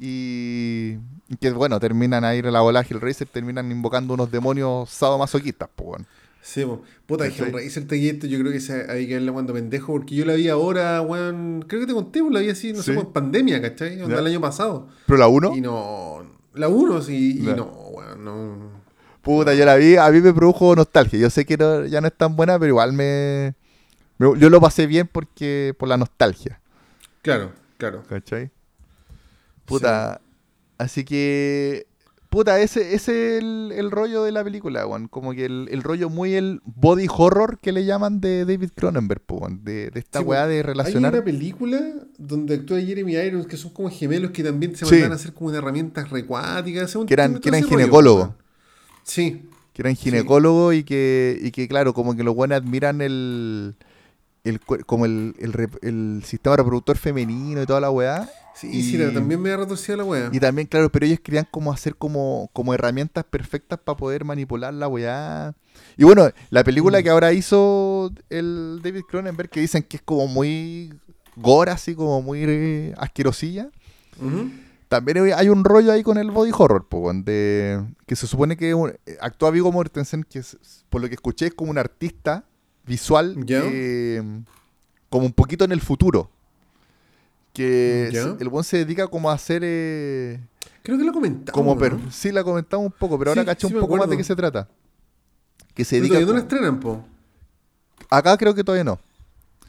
y, 0.00 0.94
que 1.40 1.50
bueno, 1.54 1.78
terminan 1.78 2.24
a 2.24 2.34
ir 2.34 2.46
a 2.46 2.50
la 2.50 2.60
bola 2.60 2.80
Hellraiser, 2.88 3.28
terminan 3.28 3.70
invocando 3.70 4.14
unos 4.14 4.30
demonios 4.30 4.88
sadomasoquistas, 4.90 5.68
pues 5.74 5.86
bueno. 5.88 6.04
Sí, 6.40 6.64
po. 6.64 6.82
Puta, 7.06 7.28
¿Cachai? 7.28 7.48
Hellraiser 7.48 7.86
Taquillito, 7.86 8.26
yo 8.26 8.38
creo 8.40 8.50
que 8.50 8.58
esa 8.58 8.90
hay 8.90 9.06
que 9.06 9.14
verla 9.14 9.32
cuando 9.32 9.52
pendejo, 9.52 9.92
porque 9.92 10.14
yo 10.16 10.24
la 10.24 10.32
vi 10.34 10.48
ahora, 10.48 11.00
weón. 11.02 11.64
Creo 11.68 11.80
que 11.82 11.86
te 11.86 11.92
conté, 11.92 12.20
la 12.30 12.40
vi 12.40 12.48
así, 12.50 12.72
no 12.72 12.78
sé, 12.82 12.90
Sí. 12.92 12.94
como 12.96 13.06
en 13.08 13.12
pandemia, 13.12 13.60
¿cachai? 13.62 14.00
Onda 14.02 14.18
el 14.18 14.26
año 14.26 14.40
pasado. 14.40 14.88
Pero 15.06 15.18
la 15.18 15.28
1, 15.28 15.56
Y 15.56 15.60
no. 15.60 16.24
La 16.54 16.68
1, 16.68 17.00
sí, 17.02 17.38
y 17.38 17.42
no, 17.42 17.64
weón, 17.92 18.24
no. 18.24 18.82
puta, 19.22 19.54
yo 19.54 19.64
la 19.64 19.76
vi, 19.76 19.96
a 19.96 20.10
mí 20.10 20.20
me 20.20 20.32
produjo 20.34 20.74
nostalgia. 20.74 21.18
Yo 21.18 21.30
sé 21.30 21.44
que 21.46 21.56
no- 21.56 21.84
ya 21.86 22.00
no 22.00 22.08
es 22.08 22.12
tan 22.16 22.34
buena, 22.34 22.58
pero 22.58 22.70
igual 22.70 22.92
me- 22.92 23.54
Yo 24.18 24.50
lo 24.50 24.60
pasé 24.60 24.86
bien 24.86 25.08
porque 25.10 25.74
por 25.78 25.88
la 25.88 25.96
nostalgia, 25.96 26.60
Claro, 27.22 27.52
claro. 27.78 28.02
¿cachai? 28.08 28.50
Puta, 29.64 30.20
así 30.78 31.04
que... 31.04 31.86
Puta, 32.28 32.60
ese, 32.60 32.94
ese 32.94 33.36
es 33.36 33.42
el, 33.42 33.72
el 33.76 33.90
rollo 33.90 34.22
de 34.22 34.32
la 34.32 34.42
película, 34.42 34.86
weón. 34.86 35.06
Como 35.06 35.32
que 35.34 35.44
el, 35.44 35.68
el 35.70 35.82
rollo 35.82 36.08
muy 36.08 36.32
el 36.34 36.62
body 36.64 37.06
horror 37.10 37.58
que 37.60 37.72
le 37.72 37.84
llaman 37.84 38.22
de 38.22 38.46
David 38.46 38.70
Cronenberg, 38.74 39.20
weón. 39.28 39.62
De, 39.62 39.90
de 39.90 40.00
esta 40.00 40.20
Sí, 40.20 40.24
weá 40.24 40.46
de 40.46 40.62
relacionar... 40.62 41.12
Hay 41.12 41.18
una 41.18 41.24
película 41.26 41.80
donde 42.16 42.54
actúa 42.54 42.80
Jeremy 42.80 43.16
Irons, 43.16 43.46
que 43.46 43.58
son 43.58 43.72
como 43.74 43.90
gemelos 43.90 44.30
que 44.30 44.42
también 44.42 44.74
se 44.74 44.86
Sí. 44.86 44.92
mandan 44.94 45.12
a 45.12 45.14
hacer 45.16 45.34
como 45.34 45.52
de 45.52 45.58
herramientas 45.58 46.08
recuáticas. 46.08 46.96
Que 47.06 47.12
eran- 47.14 47.38
que 47.38 47.48
eran 47.50 47.62
rollo, 47.62 47.76
ginecólogos. 47.76 48.30
Sí, 49.04 49.42
que 49.74 49.82
eran 49.82 49.94
ginecólogos 49.94 50.74
y 50.74 50.84
que 50.84 51.38
y 51.42 51.50
que 51.50 51.68
claro 51.68 51.92
como 51.92 52.16
que 52.16 52.22
los 52.24 52.34
buenos 52.34 52.56
admiran 52.56 53.00
el, 53.02 53.74
el 54.44 54.58
como 54.60 55.06
el, 55.06 55.34
el, 55.38 55.68
el 55.82 56.22
sistema 56.24 56.56
reproductor 56.56 56.96
femenino 56.98 57.62
y 57.62 57.66
toda 57.66 57.80
la 57.80 57.90
weá 57.90 58.28
sí, 58.56 58.68
Y- 58.72 58.82
sí, 58.82 58.98
también 59.14 59.40
me 59.40 59.52
ha 59.52 59.56
retorcido 59.56 59.98
la 59.98 60.04
wea. 60.04 60.30
y 60.32 60.40
también 60.40 60.66
claro 60.66 60.90
pero 60.90 61.06
ellos 61.06 61.20
querían 61.20 61.46
como 61.50 61.72
hacer 61.72 61.94
como 61.96 62.50
como 62.52 62.74
herramientas 62.74 63.24
perfectas 63.24 63.78
para 63.78 63.96
poder 63.96 64.24
manipular 64.24 64.74
la 64.74 64.88
weá 64.88 65.54
y 65.96 66.02
bueno 66.04 66.28
la 66.50 66.64
película 66.64 66.98
Mm. 66.98 67.02
que 67.04 67.10
ahora 67.10 67.32
hizo 67.32 68.10
el 68.30 68.80
David 68.82 69.02
Cronenberg 69.08 69.48
que 69.48 69.60
dicen 69.60 69.82
que 69.84 69.98
es 69.98 70.02
como 70.02 70.26
muy 70.26 70.92
gore 71.36 71.70
así 71.70 71.94
como 71.94 72.20
muy 72.20 72.40
eh, 72.42 72.94
asquerosilla 72.98 73.70
también 74.88 75.32
hay- 75.34 75.48
un 75.48 75.64
rollo 75.64 75.90
ahí 75.92 76.02
con 76.02 76.18
el 76.18 76.30
body 76.30 76.50
horror, 76.56 76.86
po, 76.86 77.10
de, 77.14 77.82
que 78.06 78.14
se 78.14 78.26
supone 78.26 78.56
que 78.58 78.72
eh, 78.72 79.16
actúa 79.22 79.50
Viggo 79.50 79.72
Mortensen, 79.72 80.22
que 80.22 80.40
es- 80.40 80.58
por 80.90 81.00
lo 81.00 81.08
que 81.08 81.14
escuché 81.14 81.46
es 81.46 81.54
como 81.54 81.70
un 81.70 81.78
artista 81.78 82.44
visual, 82.86 83.44
que, 83.46 84.22
como 85.08 85.26
un 85.26 85.32
poquito 85.32 85.64
en 85.64 85.72
el 85.72 85.80
futuro. 85.80 86.30
Que 87.52 88.08
Ya. 88.12 88.34
el 88.40 88.48
buen 88.48 88.64
se 88.64 88.78
dedica 88.78 89.06
como 89.08 89.30
a 89.30 89.34
hacer... 89.34 89.62
eh, 89.64 90.40
Creo 90.82 90.98
que 90.98 91.04
lo 91.04 91.12
comentamos. 91.12 91.52
como 91.52 91.74
¿no? 91.74 91.80
per- 91.80 91.98
Sí, 92.10 92.32
la 92.32 92.42
comentamos 92.42 92.86
un 92.86 92.92
poco, 92.92 93.18
pero 93.18 93.30
ahora 93.30 93.44
caché 93.44 93.68
sí 93.68 93.74
un 93.74 93.80
poco 93.80 93.96
más 93.96 94.08
de 94.08 94.16
qué 94.16 94.24
se 94.24 94.34
trata. 94.34 94.68
Que 95.74 95.84
se 95.84 95.96
Pero 95.96 96.02
dedica... 96.02 96.14
todavía 96.14 96.26
no 96.26 96.32
la 96.38 96.40
estrenan, 96.42 96.80
po. 96.80 97.04
Acá 98.10 98.36
creo 98.36 98.54
que 98.54 98.64
todavía 98.64 98.84
no. 98.84 98.98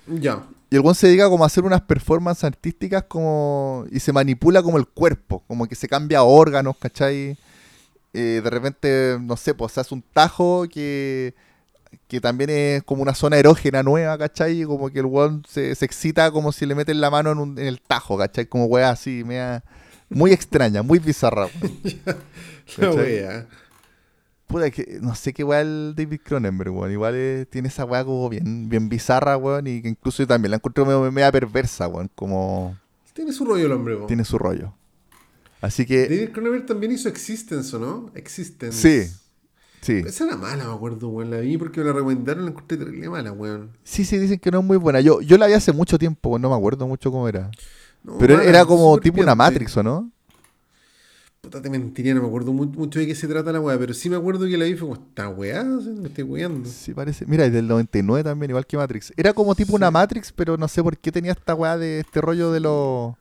Ya. 0.07 0.44
Y 0.69 0.76
el 0.76 0.81
buen 0.81 0.95
se 0.95 1.07
dedica 1.07 1.30
como 1.30 1.44
a 1.44 1.48
hacer 1.48 1.64
unas 1.65 1.81
performances 1.81 2.44
artísticas 2.45 3.03
como... 3.03 3.85
Y 3.91 3.99
se 3.99 4.11
manipula 4.11 4.64
como 4.64 4.77
el 4.77 4.88
cuerpo, 4.88 5.44
como 5.48 5.68
que 5.68 5.76
se 5.76 5.88
cambia 5.88 6.23
órganos, 6.23 6.76
¿cachai? 6.77 7.38
Eh, 8.14 8.41
de 8.44 8.49
repente, 8.49 9.18
no 9.22 9.35
sé, 9.38 9.53
pues 9.53 9.72
se 9.73 9.81
hace 9.81 9.94
un 9.94 10.02
tajo 10.02 10.65
que, 10.69 11.35
que 12.14 12.22
también 12.22 12.49
es 12.49 12.84
como 12.84 13.02
una 13.02 13.14
zona 13.15 13.38
erógena 13.38 13.84
nueva, 13.84 14.18
¿cachai? 14.18 14.64
Como 14.64 14.90
que 14.90 14.99
el 14.99 15.06
weón 15.06 15.44
se, 15.49 15.73
se 15.76 15.84
excita 15.85 16.31
como 16.31 16.52
si 16.52 16.65
le 16.65 16.76
meten 16.76 17.02
la 17.02 17.10
mano 17.10 17.31
en, 17.31 17.38
un- 17.40 17.60
en 17.60 17.65
el 17.65 17.81
tajo, 17.81 18.18
¿cachai? 18.18 18.45
Como 18.45 18.65
weá 18.65 18.90
así, 18.91 19.23
media- 19.26 19.64
muy 20.10 20.31
extraña, 20.31 20.84
muy 20.84 20.99
bizarra. 20.99 21.48
weón. 21.61 22.18
La. 22.77 23.45
Puta, 24.48 24.69
que 24.69 24.99
no 25.02 25.15
sé 25.15 25.34
qué 25.34 25.44
weá 25.44 25.61
el 25.61 25.94
David 25.98 26.19
Cronenberg, 26.23 26.72
weón. 26.72 26.91
Igual 26.91 27.14
eh, 27.15 27.45
tiene 27.49 27.69
esa 27.69 27.85
weá 27.85 28.03
como 28.06 28.30
bien, 28.30 28.69
bien 28.69 28.88
bizarra, 28.90 29.35
weón. 29.38 29.65
Y 29.68 29.81
que 29.81 29.90
incluso 29.90 30.22
yo 30.23 30.27
también 30.27 30.52
la 30.52 30.57
encuentro 30.57 30.85
medio, 30.85 31.11
media 31.11 31.31
perversa, 31.31 31.88
weón. 31.88 32.10
Como 32.14 32.77
Tiene 33.14 33.31
su 33.34 33.45
rollo 33.45 33.65
el 33.65 33.72
hombre, 33.72 33.95
po. 33.98 34.06
tiene 34.06 34.23
su 34.26 34.38
rollo. 34.38 34.73
Así 35.61 35.85
que, 35.85 36.03
David 36.10 36.31
Cronenberg 36.31 36.65
también 36.65 36.91
hizo 36.91 37.07
Existence, 37.10 37.73
¿o 37.76 37.80
no? 37.80 38.11
Existence. 38.15 38.77
sí, 39.07 39.11
sí. 39.84 40.01
Esa 40.05 40.26
era 40.26 40.35
mala, 40.38 40.65
me 40.65 40.73
acuerdo, 40.73 41.10
weón. 41.10 41.30
La 41.30 41.38
vi 41.38 41.57
porque 41.57 41.80
me 41.81 41.85
la 41.88 41.93
recomendaron, 41.93 42.45
la 42.45 42.51
encontré 42.51 42.77
terrible 42.77 43.10
mala, 43.10 43.31
weón. 43.31 43.69
Sí, 43.84 44.03
sí, 44.05 44.18
dicen 44.18 44.39
que 44.39 44.49
no 44.49 44.60
es 44.60 44.65
muy 44.65 44.77
buena. 44.77 44.99
Yo, 45.01 45.22
yo 45.22 45.38
la 45.38 45.47
vi 45.47 45.53
hace 45.53 45.72
mucho 45.72 45.99
tiempo, 45.99 46.39
no 46.39 46.49
me 46.49 46.55
acuerdo 46.55 46.88
mucho 46.88 47.11
cómo 47.11 47.27
era. 47.27 47.51
No, 48.03 48.18
Pero 48.18 48.38
mala, 48.38 48.49
era 48.49 48.65
como 48.65 48.97
tipo 48.97 49.22
una. 49.22 49.35
Matrix, 49.35 49.77
¿o 49.77 49.84
no? 49.84 50.10
Puta, 51.41 51.61
te 51.61 51.69
mentiría, 51.69 52.14
no 52.15 52.22
me 52.22 52.27
acuerdo 52.27 52.53
mu- 52.53 52.65
mucho 52.65 52.99
de 52.99 53.05
qué 53.07 53.15
se 53.15 53.27
trata 53.27 53.51
la 53.51 53.60
weá, 53.60 53.77
pero 53.77 53.93
sí 53.93 54.10
me 54.10 54.15
acuerdo 54.15 54.45
que 54.45 54.57
la 54.57 54.64
vi 54.64 54.76
fue 54.76 54.88
como, 54.88 54.93
esta 55.01 55.27
weá, 55.27 55.61
me 55.64 56.07
estoy 56.07 56.23
weando. 56.23 56.69
Sí, 56.69 56.93
parece. 56.93 57.26
Mira, 57.26 57.45
es 57.45 57.51
del 57.51 57.68
99 57.68 58.23
también, 58.23 58.51
igual 58.51 58.65
que 58.65 58.77
Matrix. 58.77 59.11
Era 59.18 59.34
como 59.34 59.53
tipo 59.53 59.76
una 59.76 59.91
Matrix, 59.91 60.31
pero 60.31 60.55
no 60.55 60.69
sé 60.69 60.81
por 60.81 60.97
qué 60.97 61.11
tenía 61.11 61.34
esta 61.34 61.53
weá 61.53 61.77
de 61.77 61.99
este 61.99 62.22
rollo 62.22 62.51
de 62.53 62.61
los... 62.61 63.14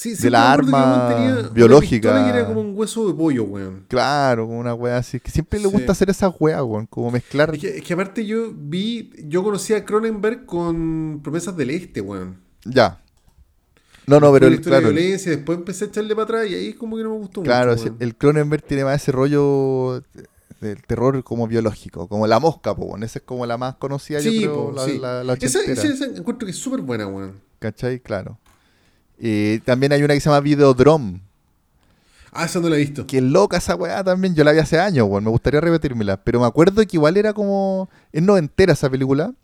Sí, 0.00 0.14
de 0.14 0.30
la 0.30 0.52
arma 0.52 1.08
tenía 1.12 1.32
una 1.40 1.48
biológica. 1.48 2.10
pistola 2.10 2.24
que 2.32 2.38
era 2.38 2.46
como 2.46 2.60
un 2.60 2.72
hueso 2.78 3.08
de 3.08 3.14
pollo, 3.14 3.42
weón. 3.42 3.84
Claro, 3.88 4.46
como 4.46 4.60
una 4.60 4.72
weá 4.72 4.98
así. 4.98 5.18
Que 5.18 5.32
siempre 5.32 5.58
le 5.58 5.66
Sí. 5.66 5.72
gusta 5.72 5.90
hacer 5.90 6.08
esas 6.08 6.32
weas, 6.38 6.62
weón. 6.62 6.86
Como 6.86 7.10
mezclar... 7.10 7.52
Es 7.52 7.60
que, 7.60 7.78
es 7.78 7.82
que 7.82 7.94
aparte 7.94 8.24
yo 8.24 8.52
vi, 8.54 9.10
yo 9.24 9.42
conocí 9.42 9.74
a 9.74 9.84
Cronenberg 9.84 10.46
con 10.46 11.18
Promesas 11.20 11.56
del 11.56 11.70
Este, 11.70 12.00
weón. 12.00 12.36
Ya. 12.64 13.00
No, 14.06 14.20
no, 14.20 14.32
pero 14.32 14.46
el, 14.46 14.60
claro, 14.60 14.86
de 14.86 14.92
violencia, 14.94 15.32
después 15.32 15.58
empecé 15.58 15.86
a 15.86 15.88
echarle 15.88 16.14
para 16.14 16.22
atrás 16.26 16.46
y 16.48 16.54
ahí 16.54 16.74
como 16.74 16.96
que 16.96 17.02
no 17.02 17.10
me 17.10 17.16
gustó 17.18 17.42
claro, 17.42 17.72
mucho. 17.72 17.82
weón. 17.86 17.96
el 17.98 18.14
Cronenberg 18.14 18.62
tiene 18.62 18.84
más 18.84 19.02
ese 19.02 19.10
rollo 19.10 20.04
del 20.60 20.80
terror 20.86 21.24
como 21.24 21.48
biológico, 21.48 22.06
como 22.06 22.24
la 22.28 22.38
mosca, 22.38 22.72
po. 22.76 22.96
Esa 22.98 23.18
es 23.18 23.24
como 23.24 23.44
la 23.46 23.58
más 23.58 23.74
conocida, 23.74 24.20
Sí, 24.20 24.42
yo 24.42 24.52
creo, 24.52 24.66
po, 24.66 24.72
la, 24.76 24.84
sí. 24.84 24.98
la, 25.00 25.24
la 25.24 25.32
esa, 25.34 25.60
esa, 25.62 25.88
esa 25.88 26.04
encuentro 26.04 26.46
que 26.46 26.52
es 26.52 26.56
súper 26.58 26.82
buena, 26.82 27.08
weón. 27.08 27.40
¿Cachai? 27.58 27.98
Claro. 27.98 28.38
Eh, 29.20 29.60
también 29.64 29.92
hay 29.92 30.02
una 30.02 30.14
que 30.14 30.20
se 30.20 30.28
llama 30.28 30.40
Videodrome. 30.40 31.20
Ah, 32.32 32.44
esa 32.44 32.60
no 32.60 32.68
la 32.68 32.76
he 32.76 32.80
visto. 32.80 33.06
Que 33.06 33.20
loca 33.20 33.56
esa 33.56 33.74
weá 33.74 34.04
también. 34.04 34.34
Yo 34.34 34.44
la 34.44 34.52
vi 34.52 34.58
hace 34.58 34.78
años, 34.78 35.06
weón. 35.08 35.24
Me 35.24 35.30
gustaría 35.30 35.60
repetírmela. 35.60 36.22
Pero 36.22 36.40
me 36.40 36.46
acuerdo 36.46 36.86
que 36.86 36.96
igual 36.96 37.16
era 37.16 37.32
como. 37.32 37.88
Es 38.12 38.22
noventera 38.22 38.74
esa 38.74 38.88
película. 38.90 39.34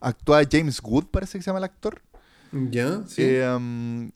Actúa 0.00 0.42
James 0.50 0.80
Wood, 0.82 1.06
parece 1.10 1.38
que 1.38 1.42
se 1.42 1.48
llama 1.48 1.58
el 1.58 1.64
actor. 1.64 2.00
Ya, 2.52 3.02
sí. 3.06 3.22
Eh, 3.22 3.48
um, 3.48 4.10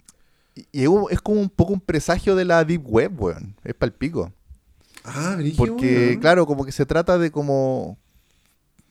y 0.73 0.85
es 1.11 1.21
como 1.21 1.41
un 1.41 1.51
poco 1.51 1.73
un 1.73 1.81
presagio 1.81 2.37
de 2.37 2.45
la 2.45 2.65
Deep 2.65 2.83
Web, 2.87 3.21
weón. 3.21 3.57
Es 3.65 3.75
palpico. 3.75 4.33
Ah, 5.05 5.35
brígido, 5.37 5.67
Porque, 5.67 6.19
claro, 6.21 6.47
como 6.47 6.65
que 6.65 6.73
se 6.73 6.87
trata 6.87 7.19
de 7.19 7.31
como. 7.31 7.99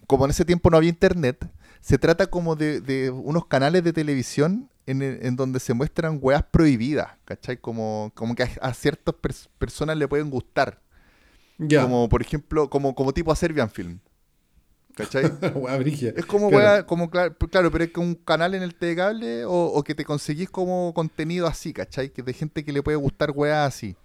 Como 0.06 0.26
en 0.26 0.32
ese 0.32 0.44
tiempo 0.44 0.70
no 0.70 0.78
había 0.78 0.90
internet, 0.90 1.48
se 1.84 1.98
trata 1.98 2.28
como 2.28 2.56
de, 2.56 2.80
de 2.80 3.10
unos 3.12 3.46
canales 3.48 3.84
de 3.84 3.92
televisión 3.92 4.70
en, 4.86 5.02
en 5.02 5.36
donde 5.36 5.60
se 5.60 5.74
muestran 5.74 6.18
weas 6.22 6.44
prohibidas, 6.44 7.10
¿cachai? 7.26 7.58
Como, 7.58 8.12
como 8.16 8.36
que 8.36 8.44
a, 8.44 8.50
a 8.62 8.74
ciertas 8.74 9.14
pers- 9.16 9.48
personas 9.58 9.98
le 9.98 10.08
pueden 10.08 10.30
gustar. 10.30 10.80
Como, 11.84 12.08
por 12.10 12.22
ejemplo, 12.22 12.70
como, 12.70 12.96
como 12.96 13.14
tipo 13.14 13.32
a 13.32 13.36
Serbian 13.36 13.70
Film. 13.70 14.00
¿Cachai? 14.96 15.26
Es 16.16 16.26
como, 16.26 16.50
Claro. 16.50 16.66
wea- 16.66 16.86
como 16.86 17.10
claro, 17.10 17.36
claro, 17.52 17.72
pero 17.72 17.84
es 17.84 17.92
como 17.92 18.08
un 18.08 18.16
canal 18.16 18.54
en 18.56 18.62
el 18.64 18.76
telecable 18.76 19.44
o, 19.46 19.52
o 19.52 19.84
que 19.84 19.96
te 19.96 20.06
conseguís 20.06 20.50
como 20.50 20.94
contenido 20.94 21.48
así, 21.48 21.74
¿cachai? 21.74 22.10
Que 22.12 22.22
de 22.22 22.34
gente 22.34 22.64
que 22.64 22.72
le 22.72 22.82
puede 22.84 22.98
gustar 22.98 23.32
weas 23.32 23.68
así. 23.68 23.96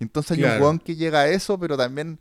Y 0.00 0.04
entonces 0.04 0.32
hay 0.36 0.42
un 0.44 0.62
weón 0.62 0.78
que 0.78 0.96
llega 0.96 1.20
a 1.20 1.28
eso, 1.28 1.58
pero 1.58 1.76
también 1.76 2.18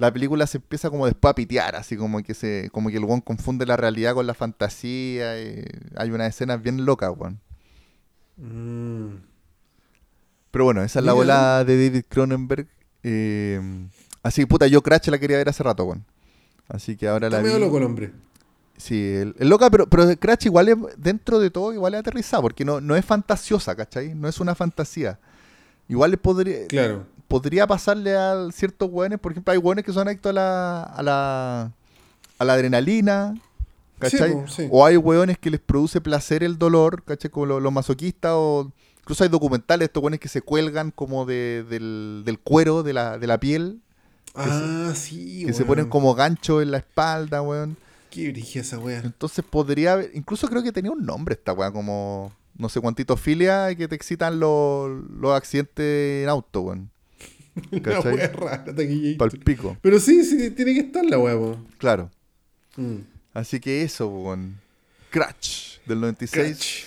la 0.00 0.12
película 0.12 0.46
se 0.46 0.58
empieza 0.58 0.90
como 0.90 1.06
después 1.06 1.30
a 1.30 1.34
pitear, 1.34 1.76
así 1.76 1.96
como 1.96 2.22
que 2.22 2.34
se, 2.34 2.70
como 2.72 2.88
que 2.90 2.96
el 2.96 3.04
weón 3.04 3.20
confunde 3.20 3.66
la 3.66 3.76
realidad 3.76 4.14
con 4.14 4.26
la 4.26 4.34
fantasía. 4.34 5.40
y 5.40 5.64
hay 5.96 6.10
unas 6.10 6.28
escenas 6.30 6.60
bien 6.62 6.84
locas, 6.84 7.12
weón. 7.16 7.38
Mm. 8.36 9.16
Pero 10.50 10.64
bueno, 10.64 10.82
esa 10.82 10.98
es 10.98 11.04
la 11.04 11.12
bola 11.12 11.64
de 11.64 11.76
David 11.88 12.04
Cronenberg. 12.08 12.66
eh, 13.02 13.60
así, 14.22 14.46
puta, 14.46 14.66
yo 14.66 14.82
Crash 14.82 15.08
la 15.08 15.18
quería 15.18 15.36
ver 15.36 15.48
hace 15.48 15.62
rato, 15.62 15.84
weón. 15.84 16.04
Así 16.68 16.96
que 16.96 17.06
ahora 17.08 17.26
Está 17.28 17.38
la 17.38 17.42
vi. 17.42 17.48
medio 17.52 17.60
loco 17.66 17.78
el 17.78 17.84
hombre. 17.84 18.12
Sí, 18.76 18.96
el, 19.14 19.34
el 19.38 19.48
loca, 19.48 19.68
pero, 19.70 19.86
pero 19.86 20.08
Crash 20.18 20.46
igual 20.46 20.68
es, 20.70 20.76
dentro 20.96 21.38
de 21.38 21.50
todo, 21.50 21.72
igual 21.72 21.94
es 21.94 22.00
aterrizada, 22.00 22.40
porque 22.42 22.64
no, 22.64 22.80
no 22.80 22.96
es 22.96 23.04
fantasiosa, 23.04 23.76
¿cachai? 23.76 24.14
No 24.14 24.26
es 24.28 24.40
una 24.40 24.54
fantasía. 24.54 25.18
Igual 25.88 26.12
le 26.12 26.16
podría, 26.16 26.66
Claro. 26.66 27.04
Podría 27.30 27.66
pasarle 27.66 28.16
a 28.16 28.48
ciertos 28.52 28.90
hueones, 28.90 29.20
por 29.20 29.30
ejemplo, 29.30 29.52
hay 29.52 29.58
hueones 29.58 29.84
que 29.84 29.92
son 29.92 30.08
adictos 30.08 30.30
a 30.30 30.32
la, 30.32 30.82
a 30.82 31.02
la, 31.02 31.72
a 32.38 32.44
la 32.44 32.52
adrenalina, 32.52 33.34
¿cachai? 34.00 34.32
Sí, 34.32 34.38
sí. 34.56 34.68
O 34.70 34.84
hay 34.84 34.96
hueones 34.96 35.38
que 35.38 35.48
les 35.48 35.60
produce 35.60 36.00
placer 36.00 36.42
el 36.42 36.58
dolor, 36.58 37.04
¿cachai? 37.04 37.30
Como 37.30 37.46
los, 37.46 37.62
los 37.62 37.72
masoquistas, 37.72 38.32
o 38.34 38.72
incluso 38.98 39.22
hay 39.22 39.30
documentales 39.30 39.78
de 39.78 39.84
estos 39.86 40.02
hueones 40.02 40.18
que 40.18 40.28
se 40.28 40.42
cuelgan 40.42 40.90
como 40.90 41.24
de, 41.24 41.64
del, 41.70 42.22
del 42.26 42.40
cuero, 42.40 42.82
de 42.82 42.92
la, 42.94 43.16
de 43.16 43.26
la 43.28 43.38
piel, 43.38 43.80
Ah, 44.34 44.92
sí, 44.94 45.44
que 45.46 45.52
se 45.52 45.64
ponen 45.64 45.88
como 45.88 46.14
gancho 46.14 46.60
en 46.62 46.70
la 46.70 46.78
espalda, 46.78 47.42
weón. 47.42 47.76
Qué 48.10 48.30
brígida 48.30 48.62
esa 48.62 48.78
wea. 48.78 49.00
Entonces 49.04 49.44
podría 49.48 49.94
haber, 49.94 50.10
incluso 50.14 50.48
creo 50.48 50.62
que 50.62 50.72
tenía 50.72 50.90
un 50.90 51.04
nombre 51.04 51.34
esta 51.34 51.52
weá, 51.52 51.70
como 51.72 52.32
no 52.56 52.68
sé 52.68 52.80
cuántito 52.80 53.16
filia 53.16 53.74
que 53.74 53.88
te 53.88 53.94
excitan 53.94 54.38
los, 54.40 54.90
los 55.10 55.32
accidentes 55.32 56.24
en 56.24 56.28
auto, 56.28 56.62
weón. 56.62 56.90
¿Cachai? 57.82 58.14
wea 58.14 58.28
rara, 58.28 58.64
taquillator. 58.64 59.16
Pal 59.30 59.38
pico, 59.40 59.76
Pero 59.82 59.98
sí, 60.00 60.24
sí, 60.24 60.50
tiene 60.50 60.74
que 60.74 60.80
estar 60.80 61.04
la 61.04 61.16
po. 61.18 61.58
claro. 61.78 62.10
Mm. 62.76 62.96
Así 63.34 63.60
que 63.60 63.82
eso, 63.82 64.08
weón. 64.08 64.56
Crash, 65.10 65.78
del 65.86 66.00
96, 66.00 66.56
Crash. 66.56 66.84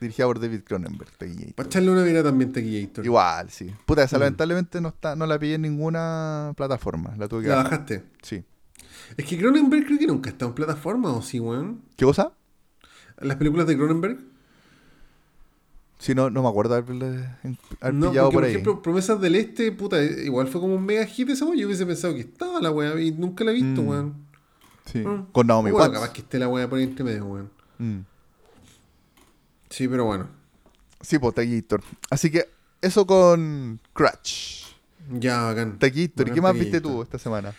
dirigida 0.00 0.26
por 0.26 0.40
David 0.40 0.60
Cronenberg. 0.64 1.10
Para 1.54 1.66
echarle 1.68 1.90
una 1.90 2.02
mirada 2.02 2.24
también, 2.24 2.52
taquillator. 2.52 3.04
Igual, 3.04 3.50
sí. 3.50 3.72
Puta, 3.86 4.02
esa 4.02 4.16
Mm. 4.16 4.20
lamentablemente 4.20 4.80
no 4.80 4.88
está, 4.88 5.14
no 5.16 5.26
la 5.26 5.38
pillé 5.38 5.54
en 5.54 5.62
ninguna 5.62 6.52
plataforma. 6.56 7.14
La 7.18 7.28
tuve 7.28 7.42
que 7.42 7.48
La 7.48 7.56
bajaste. 7.56 8.02
Sí. 8.22 8.42
Es 9.16 9.24
que 9.24 9.38
Cronenberg 9.38 9.84
creo 9.86 9.98
que 9.98 10.06
nunca 10.06 10.30
está 10.30 10.46
en 10.46 10.54
plataforma, 10.54 11.12
¿o 11.12 11.22
sí, 11.22 11.38
weón? 11.40 11.82
¿Qué 11.96 12.04
cosa? 12.04 12.32
Las 13.20 13.36
películas 13.36 13.66
de 13.66 13.76
Cronenberg. 13.76 14.18
Sí, 16.02 16.16
no, 16.16 16.30
no 16.30 16.42
me 16.42 16.48
acuerdo 16.48 16.74
haberle 16.74 17.28
haber 17.80 17.94
No, 17.94 18.10
pillado 18.10 18.30
porque, 18.30 18.32
por 18.32 18.32
por 18.32 18.44
ahí. 18.44 18.50
ejemplo, 18.50 18.82
Promesas 18.82 19.20
del 19.20 19.36
Este, 19.36 19.70
puta, 19.70 20.02
igual 20.02 20.48
fue 20.48 20.60
como 20.60 20.74
un 20.74 20.84
mega 20.84 21.06
hit 21.06 21.28
esa 21.30 21.44
wea. 21.44 21.54
Yo 21.56 21.66
hubiese 21.68 21.86
pensado 21.86 22.12
que 22.14 22.22
estaba 22.22 22.60
la 22.60 22.72
wea 22.72 23.00
y 23.00 23.12
nunca 23.12 23.44
la 23.44 23.52
he 23.52 23.54
visto, 23.54 23.82
Mm. 23.82 23.88
weón. 23.88 24.14
sí. 24.86 24.98
Mm. 24.98 25.26
Con 25.30 25.46
Naomi 25.46 25.70
bueno, 25.70 25.84
Watts. 25.86 26.00
capaz 26.00 26.12
que 26.12 26.22
esté 26.22 26.40
la 26.40 26.48
wea 26.48 26.68
por 26.68 26.78
ahí 26.78 26.84
entre 26.84 27.04
medio, 27.04 27.24
weón. 27.26 27.50
Mm. 27.78 28.00
Sí, 29.70 29.86
pero 29.86 30.04
bueno. 30.06 30.26
Sí, 31.00 31.18
pues 31.20 31.34
Taquillator. 31.36 31.82
Así 32.10 32.30
que 32.32 32.48
eso 32.80 33.06
con 33.06 33.78
Crash. 33.92 34.64
Ya, 35.20 35.42
bacán. 35.42 35.78
Taquillator. 35.78 36.28
¿Y 36.28 36.32
qué 36.32 36.40
más 36.40 36.54
viste 36.54 36.80
tú 36.80 37.00
esta 37.02 37.18
semana? 37.18 37.54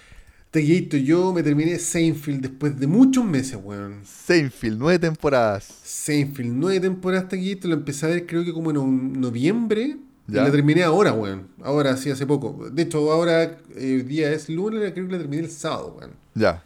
Taquillator, 0.53 0.99
yo 0.99 1.33
me 1.33 1.41
terminé 1.41 1.79
Seinfeld 1.79 2.41
después 2.41 2.79
de 2.79 2.85
muchos 2.85 3.25
meses, 3.25 3.57
weón. 3.61 4.01
Seinfeld, 4.05 4.77
nueve 4.77 4.99
temporadas. 4.99 5.63
Seinfeld, 5.83 6.51
nueve 6.53 6.79
temporadas 6.79 7.27
Taquillator, 7.27 7.69
lo 7.71 7.75
empecé 7.77 8.05
a 8.05 8.09
ver 8.09 8.27
creo 8.27 8.45
que 8.45 8.53
como 8.53 8.69
en 8.69 9.19
noviembre. 9.19 9.97
Y 10.27 10.33
Ya. 10.33 10.43
la 10.43 10.51
terminé 10.51 10.83
ahora, 10.83 11.11
weón. 11.11 11.47
Ahora, 11.63 11.97
sí, 11.97 12.11
hace 12.11 12.27
poco. 12.27 12.69
De 12.69 12.83
hecho, 12.83 13.11
ahora, 13.11 13.57
eh, 13.75 13.95
hoy 13.95 14.03
día 14.03 14.31
es 14.31 14.47
lunes, 14.47 14.91
creo 14.93 15.07
que 15.07 15.13
la 15.13 15.17
terminé 15.17 15.41
el 15.41 15.49
sábado, 15.49 15.95
weón. 15.99 16.11
Ya. 16.35 16.63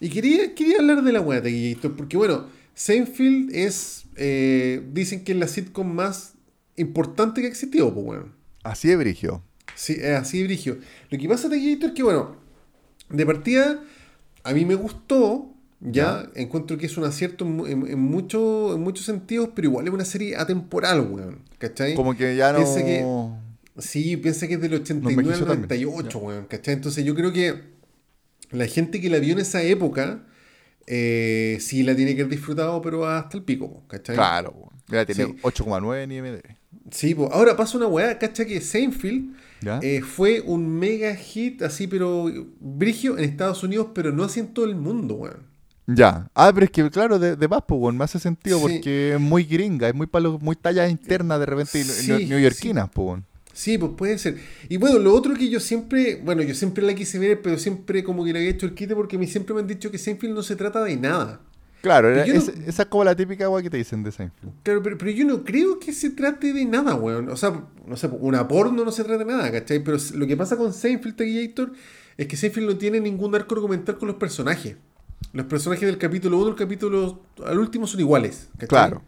Y 0.00 0.08
quería, 0.10 0.52
quería 0.56 0.78
hablar 0.80 1.04
de 1.04 1.12
la 1.12 1.20
weá 1.20 1.40
Taquillator, 1.40 1.94
porque 1.94 2.16
bueno, 2.16 2.46
Seinfeld 2.74 3.54
es, 3.54 4.06
eh, 4.16 4.84
dicen 4.92 5.22
que 5.22 5.30
es 5.30 5.38
la 5.38 5.46
sitcom 5.46 5.86
más 5.94 6.34
importante 6.76 7.40
que 7.40 7.46
ha 7.46 7.50
existido, 7.50 7.94
pues 7.94 8.04
weón. 8.04 8.32
Así 8.64 8.88
de 8.88 8.96
brigio. 8.96 9.44
Sí, 9.76 9.92
es 9.92 10.16
así 10.18 10.38
de 10.40 10.44
brigio. 10.46 10.78
Lo 11.08 11.16
que 11.18 11.28
pasa 11.28 11.48
Taquillator 11.48 11.90
es 11.90 11.94
que 11.94 12.02
bueno, 12.02 12.44
de 13.08 13.26
partida, 13.26 13.80
a 14.44 14.52
mí 14.52 14.64
me 14.64 14.74
gustó, 14.74 15.52
ya, 15.80 16.28
encuentro 16.34 16.78
que 16.78 16.86
es 16.86 16.96
un 16.96 17.04
acierto 17.04 17.44
en, 17.44 17.56
mu- 17.56 17.66
en, 17.66 17.86
en 17.86 17.98
mucho- 17.98 18.74
en 18.74 18.80
muchos 18.80 19.04
sentidos, 19.06 19.50
pero 19.54 19.68
igual 19.68 19.86
es 19.86 19.92
una 19.94 20.04
serie 20.04 20.36
atemporal, 20.36 21.00
weón. 21.00 21.40
¿Cachai? 21.58 21.94
Como 21.94 22.16
que 22.16 22.34
ya 22.36 22.52
no. 22.52 22.58
Piensa 22.58 22.84
que- 22.84 23.04
Sí, 23.78 24.16
piensa 24.16 24.48
que 24.48 24.54
es 24.54 24.60
del 24.60 24.72
89 24.74 25.12
al 25.12 25.20
envejeció 25.20 25.46
también. 25.46 25.68
98, 25.68 26.18
weón, 26.18 26.46
¿cachai? 26.46 26.74
Entonces 26.74 27.04
yo 27.04 27.14
creo 27.14 27.32
que 27.32 27.62
la 28.50 28.66
gente 28.66 29.00
que 29.02 29.10
la 29.10 29.18
vio 29.18 29.34
en 29.34 29.40
esa 29.40 29.62
época, 29.62 30.22
eh, 30.86 31.58
sí 31.60 31.82
la 31.82 31.94
tiene 31.94 32.14
que 32.16 32.22
haber 32.22 32.32
disfrutado, 32.36 32.80
pero 32.80 33.06
hasta 33.06 33.36
el 33.36 33.42
pico, 33.44 33.84
¿cachai? 33.88 34.14
Claro. 34.16 34.52
weón. 34.56 34.70
Mira, 34.88 35.04
tiene 35.04 35.24
Sí. 35.26 35.36
8,9 35.42 36.02
en 36.04 36.12
IMDb. 36.12 36.42
Sí, 36.90 37.14
po. 37.14 37.30
ahora 37.32 37.56
pasa 37.56 37.76
una 37.78 37.86
weá, 37.86 38.18
¿cachai? 38.18 38.46
Que 38.46 38.60
Seinfeld 38.60 39.34
eh, 39.82 40.00
fue 40.02 40.40
un 40.40 40.68
mega 40.78 41.14
hit 41.14 41.62
así, 41.62 41.86
pero 41.86 42.30
brigio 42.60 43.18
en 43.18 43.24
Estados 43.24 43.62
Unidos, 43.62 43.88
pero 43.94 44.12
no 44.12 44.24
así 44.24 44.40
en 44.40 44.48
todo 44.48 44.64
el 44.66 44.76
mundo, 44.76 45.14
weón. 45.14 45.38
Ya. 45.88 46.28
Ah, 46.34 46.50
pero 46.52 46.64
es 46.66 46.70
que, 46.72 46.90
claro, 46.90 47.18
de, 47.18 47.36
de 47.36 47.48
más, 47.48 47.62
pues, 47.66 47.80
weón, 47.80 47.96
me 47.96 48.04
hace 48.04 48.18
sentido 48.18 48.58
Sí. 48.58 48.62
porque 48.64 49.14
es 49.14 49.20
muy 49.20 49.44
gringa, 49.44 49.88
es 49.88 49.94
muy, 49.94 50.06
palo, 50.06 50.38
muy 50.40 50.56
talla 50.56 50.88
interna 50.88 51.38
de 51.38 51.46
repente 51.46 51.84
Sí, 51.84 52.10
neo- 52.10 52.28
neoyorquinas, 52.28 52.88
pues, 52.92 53.06
weón. 53.06 53.24
Sí, 53.52 53.78
pues 53.78 53.92
puede 53.96 54.18
ser. 54.18 54.36
Y 54.68 54.76
bueno, 54.76 54.98
lo 54.98 55.14
otro 55.14 55.34
que 55.34 55.48
yo 55.48 55.60
siempre, 55.60 56.20
bueno, 56.22 56.42
yo 56.42 56.54
siempre 56.54 56.84
la 56.84 56.94
quise 56.94 57.18
ver, 57.18 57.40
pero 57.40 57.56
siempre 57.58 58.04
como 58.04 58.22
que 58.24 58.32
le 58.34 58.40
había 58.40 58.50
hecho 58.50 58.66
el 58.66 58.74
quite 58.74 58.94
porque 58.94 59.16
a 59.16 59.18
mí 59.18 59.26
siempre 59.26 59.54
me 59.54 59.60
han 59.62 59.66
dicho 59.66 59.90
que 59.90 59.96
Seinfeld 59.96 60.34
no 60.34 60.42
se 60.42 60.56
trata 60.56 60.84
de 60.84 60.96
nada. 60.96 61.40
Claro, 61.82 62.08
era- 62.10 62.26
yo 62.26 62.34
no- 62.34 62.40
es- 62.40 62.48
esa 62.66 62.82
es 62.82 62.88
como 62.88 63.04
la 63.04 63.14
típica 63.14 63.48
weá 63.48 63.62
que 63.62 63.70
te 63.70 63.76
dicen 63.76 64.02
de 64.02 64.10
Seinfeld. 64.12 64.52
Claro, 64.62 64.82
pero, 64.82 64.98
pero 64.98 65.10
yo 65.12 65.24
no 65.24 65.44
creo 65.44 65.78
que 65.78 65.92
se 65.92 66.10
trate 66.10 66.52
de 66.52 66.64
nada, 66.64 66.94
weón. 66.94 67.28
O 67.28 67.36
sea, 67.36 67.64
no 67.86 67.96
sé, 67.96 68.08
una 68.20 68.48
porno 68.48 68.84
no 68.84 68.90
se 68.92 69.04
trata 69.04 69.24
de 69.24 69.30
nada, 69.30 69.50
¿cachai? 69.52 69.78
Pero 69.84 69.96
lo 70.14 70.26
que 70.26 70.36
pasa 70.36 70.56
con 70.56 70.72
Seinfeld 70.72 71.16
Taquillator 71.16 71.72
es 72.16 72.26
que 72.26 72.36
Seinfeld 72.36 72.66
no 72.66 72.76
tiene 72.76 73.00
ningún 73.00 73.34
arco 73.34 73.54
argumental 73.54 73.98
con 73.98 74.08
los 74.08 74.16
personajes. 74.16 74.76
Los 75.32 75.46
personajes 75.46 75.86
del 75.86 75.98
capítulo 75.98 76.38
1 76.38 76.48
al 76.50 76.56
capítulo 76.56 77.22
al 77.44 77.58
último 77.58 77.86
son 77.86 78.00
iguales, 78.00 78.48
¿cachai? 78.54 78.68
Claro. 78.68 79.02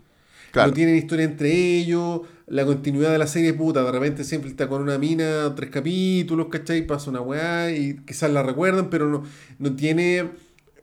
Claro. 0.53 0.69
No 0.69 0.75
tienen 0.75 0.97
historia 0.97 1.27
entre 1.27 1.53
ellos, 1.53 2.23
la 2.47 2.65
continuidad 2.65 3.13
de 3.13 3.19
la 3.19 3.27
serie, 3.27 3.53
puta, 3.53 3.83
de 3.85 3.93
repente 3.93 4.25
siempre 4.25 4.51
está 4.51 4.67
con 4.67 4.81
una 4.81 4.97
mina, 4.97 5.55
tres 5.55 5.69
capítulos, 5.71 6.47
¿cachai? 6.51 6.87
Pasa 6.87 7.11
una 7.11 7.21
weá 7.21 7.71
y 7.71 7.97
quizás 8.07 8.31
la 8.31 8.43
recuerdan, 8.43 8.89
pero 8.89 9.09
no, 9.11 9.25
no 9.59 9.77
tiene 9.77 10.31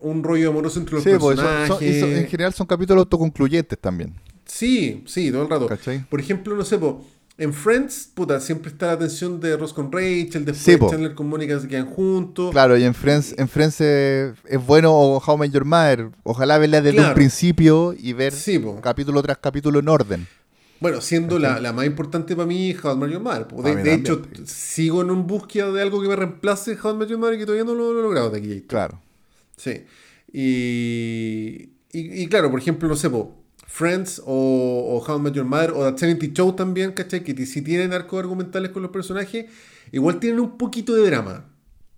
un 0.02 0.24
rollo 0.24 0.50
amoroso 0.50 0.80
entre 0.80 0.96
los 0.96 1.04
Sí, 1.04 1.12
son- 1.12 1.20
personajes. 1.36 1.68
son- 1.68 1.84
y 1.84 2.00
son- 2.00 2.12
en 2.12 2.28
general 2.28 2.54
son 2.54 2.68
capítulos 2.68 3.02
autoconcluyentes 3.04 3.78
también. 3.80 4.14
Sí, 4.46 5.04
sí, 5.08 5.32
todo 5.32 5.44
el 5.44 5.50
rato. 5.50 5.68
¿Cachai? 5.68 6.06
Por 6.10 6.20
ejemplo, 6.20 6.56
no 6.56 6.64
sé, 6.64 6.78
po, 6.78 7.04
en 7.38 7.52
Friends, 7.54 8.10
puta, 8.14 8.40
siempre 8.40 8.72
está 8.72 8.88
la 8.88 9.00
tensión 9.00 9.40
de 9.42 9.58
Ross 9.58 9.74
con 9.74 9.92
Rachel, 9.92 10.46
después 10.46 10.58
Sí. 10.62 10.78
Chandler 10.90 11.16
con 11.16 11.28
Mónica 11.28 11.60
se 11.60 11.68
quedan 11.68 11.88
juntos. 11.88 12.52
Claro, 12.52 12.78
y 12.78 12.84
en 12.84 12.94
Friends, 12.94 13.36
en 13.38 13.50
Friends 13.50 13.82
es 13.82 14.34
bueno 14.66 14.94
o 14.94 15.18
How 15.26 15.36
I 15.36 15.40
Met 15.40 15.52
Your 15.52 15.66
Mother. 15.66 16.10
Ojalá 16.24 16.58
verla 16.58 16.80
desde 16.82 16.96
Claro. 16.98 17.10
un 17.10 17.16
principio 17.16 17.94
y 17.98 18.14
ver 18.14 18.32
Sí, 18.32 18.64
capítulo 18.82 19.22
tras 19.22 19.40
capítulo 19.40 19.80
en 19.80 19.90
orden. 19.90 20.28
Bueno, 20.80 21.02
siendo 21.02 21.40
la, 21.40 21.60
la 21.60 21.74
más 21.74 21.86
importante 21.86 22.36
para 22.36 22.46
mí, 22.46 22.74
How 22.82 22.94
I 22.94 22.98
Met 22.98 23.10
Your 23.12 23.22
Mother. 23.22 23.48
De, 23.48 23.54
mí 23.56 23.62
de 23.62 23.74
también, 23.76 24.00
hecho, 24.02 24.22
sí. 24.36 24.44
sigo 24.46 25.02
en 25.02 25.10
un 25.10 25.26
búsqueda 25.26 25.72
de 25.72 25.82
algo 25.82 26.02
que 26.02 26.08
me 26.08 26.16
reemplace 26.16 26.78
How 26.82 26.94
I 26.94 26.98
Met 26.98 27.10
Your 27.10 27.20
Mother 27.20 27.38
que 27.40 27.46
todavía 27.46 27.66
no 27.66 27.74
lo, 27.76 27.92
lo 27.94 28.00
he 28.00 28.04
logrado 28.04 28.30
de 28.30 28.40
aquí. 28.40 28.62
Claro. 28.68 29.02
Sí. 29.58 29.84
Y, 30.60 31.70
y, 31.92 32.24
y 32.24 32.28
claro, 32.28 32.50
por 32.52 32.60
ejemplo, 32.60 32.88
no 32.88 32.96
sé, 32.96 33.10
po, 33.10 33.36
Friends 33.68 34.22
o, 34.26 34.26
o 34.26 35.04
How 35.06 35.18
I 35.18 35.22
Met 35.22 35.34
Your 35.34 35.46
Mother 35.46 35.72
o 35.72 35.92
The 35.94 35.98
70 36.00 36.28
Show 36.34 36.54
también, 36.54 36.92
¿cachai? 36.92 37.24
Que 37.24 37.46
si 37.46 37.62
tienen 37.62 37.94
arcos 37.94 38.20
argumentales 38.20 38.72
con 38.72 38.82
los 38.82 38.92
personajes, 38.92 39.46
igual 39.92 40.20
tienen 40.20 40.40
un 40.40 40.58
poquito 40.58 40.94
de 40.94 41.06
drama. 41.10 41.46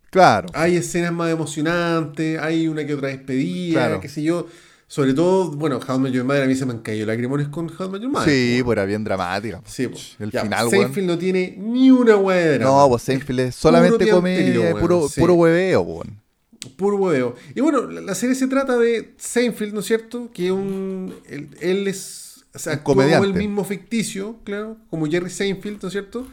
Claro. 0.10 0.48
Hay 0.54 0.76
escenas 0.78 1.12
más 1.12 1.32
emocionantes, 1.32 2.40
hay 2.40 2.68
una 2.68 2.86
que 2.86 2.94
otra 2.94 3.10
despedida, 3.10 3.86
Claro. 3.88 4.02
qué 4.02 4.10
sé 4.10 4.24
yo. 4.24 4.48
Sobre 4.90 5.14
todo, 5.14 5.52
bueno, 5.52 5.80
How 5.86 5.98
I 5.98 6.00
Met 6.00 6.14
Your 6.14 6.24
Mother 6.24 6.44
a 6.44 6.48
mí 6.48 6.56
se 6.56 6.66
me 6.66 6.72
han 6.72 6.80
caído 6.80 7.06
lagrimones 7.06 7.50
con 7.50 7.66
How 7.70 7.88
I 7.88 7.90
Met 7.92 8.02
Your 8.04 8.12
Mother. 8.12 8.30
Sí, 8.30 8.62
pues 8.64 8.76
era 8.78 8.86
bien 8.86 9.04
dramática. 9.04 9.62
Sí, 9.66 9.88
po. 9.90 9.98
El 10.20 10.32
Ya, 10.32 10.44
final, 10.44 10.68
weón. 10.68 10.72
Seinfeld 10.86 11.08
no 11.08 11.18
tiene 11.18 11.56
ni 11.60 11.92
una 11.92 12.16
weá 12.16 12.38
de 12.38 12.58
drama. 12.60 12.84
No, 12.84 12.90
pues 12.90 13.04
Seinfeld 13.04 13.40
es 13.42 13.56
solamente 13.56 14.06
puro 14.06 14.16
comedia, 14.18 14.60
weón, 14.62 14.80
puro, 14.80 15.10
sí. 15.10 15.20
puro 15.20 15.34
hueveo, 15.34 15.82
weón. 15.82 16.22
Puro 16.70 16.98
hueveo. 16.98 17.36
Y 17.56 17.62
bueno, 17.62 17.88
la, 17.88 18.02
la 18.02 18.16
serie 18.16 18.36
se 18.36 18.48
trata 18.48 18.78
de 18.78 19.14
Seinfeld, 19.18 19.74
¿no 19.74 19.80
es 19.82 19.86
cierto? 19.86 20.30
Que 20.34 20.52
un, 20.52 21.14
él, 21.28 21.50
él 21.62 21.88
es. 21.88 22.46
O 22.54 22.60
sea, 22.60 22.84
como 22.84 23.04
el 23.04 23.34
mismo 23.36 23.64
ficticio, 23.64 24.38
claro, 24.44 24.78
como 24.90 25.06
Jerry 25.06 25.30
Seinfeld, 25.30 25.80
¿no 25.82 25.88
es 25.90 25.92
cierto? 25.92 26.28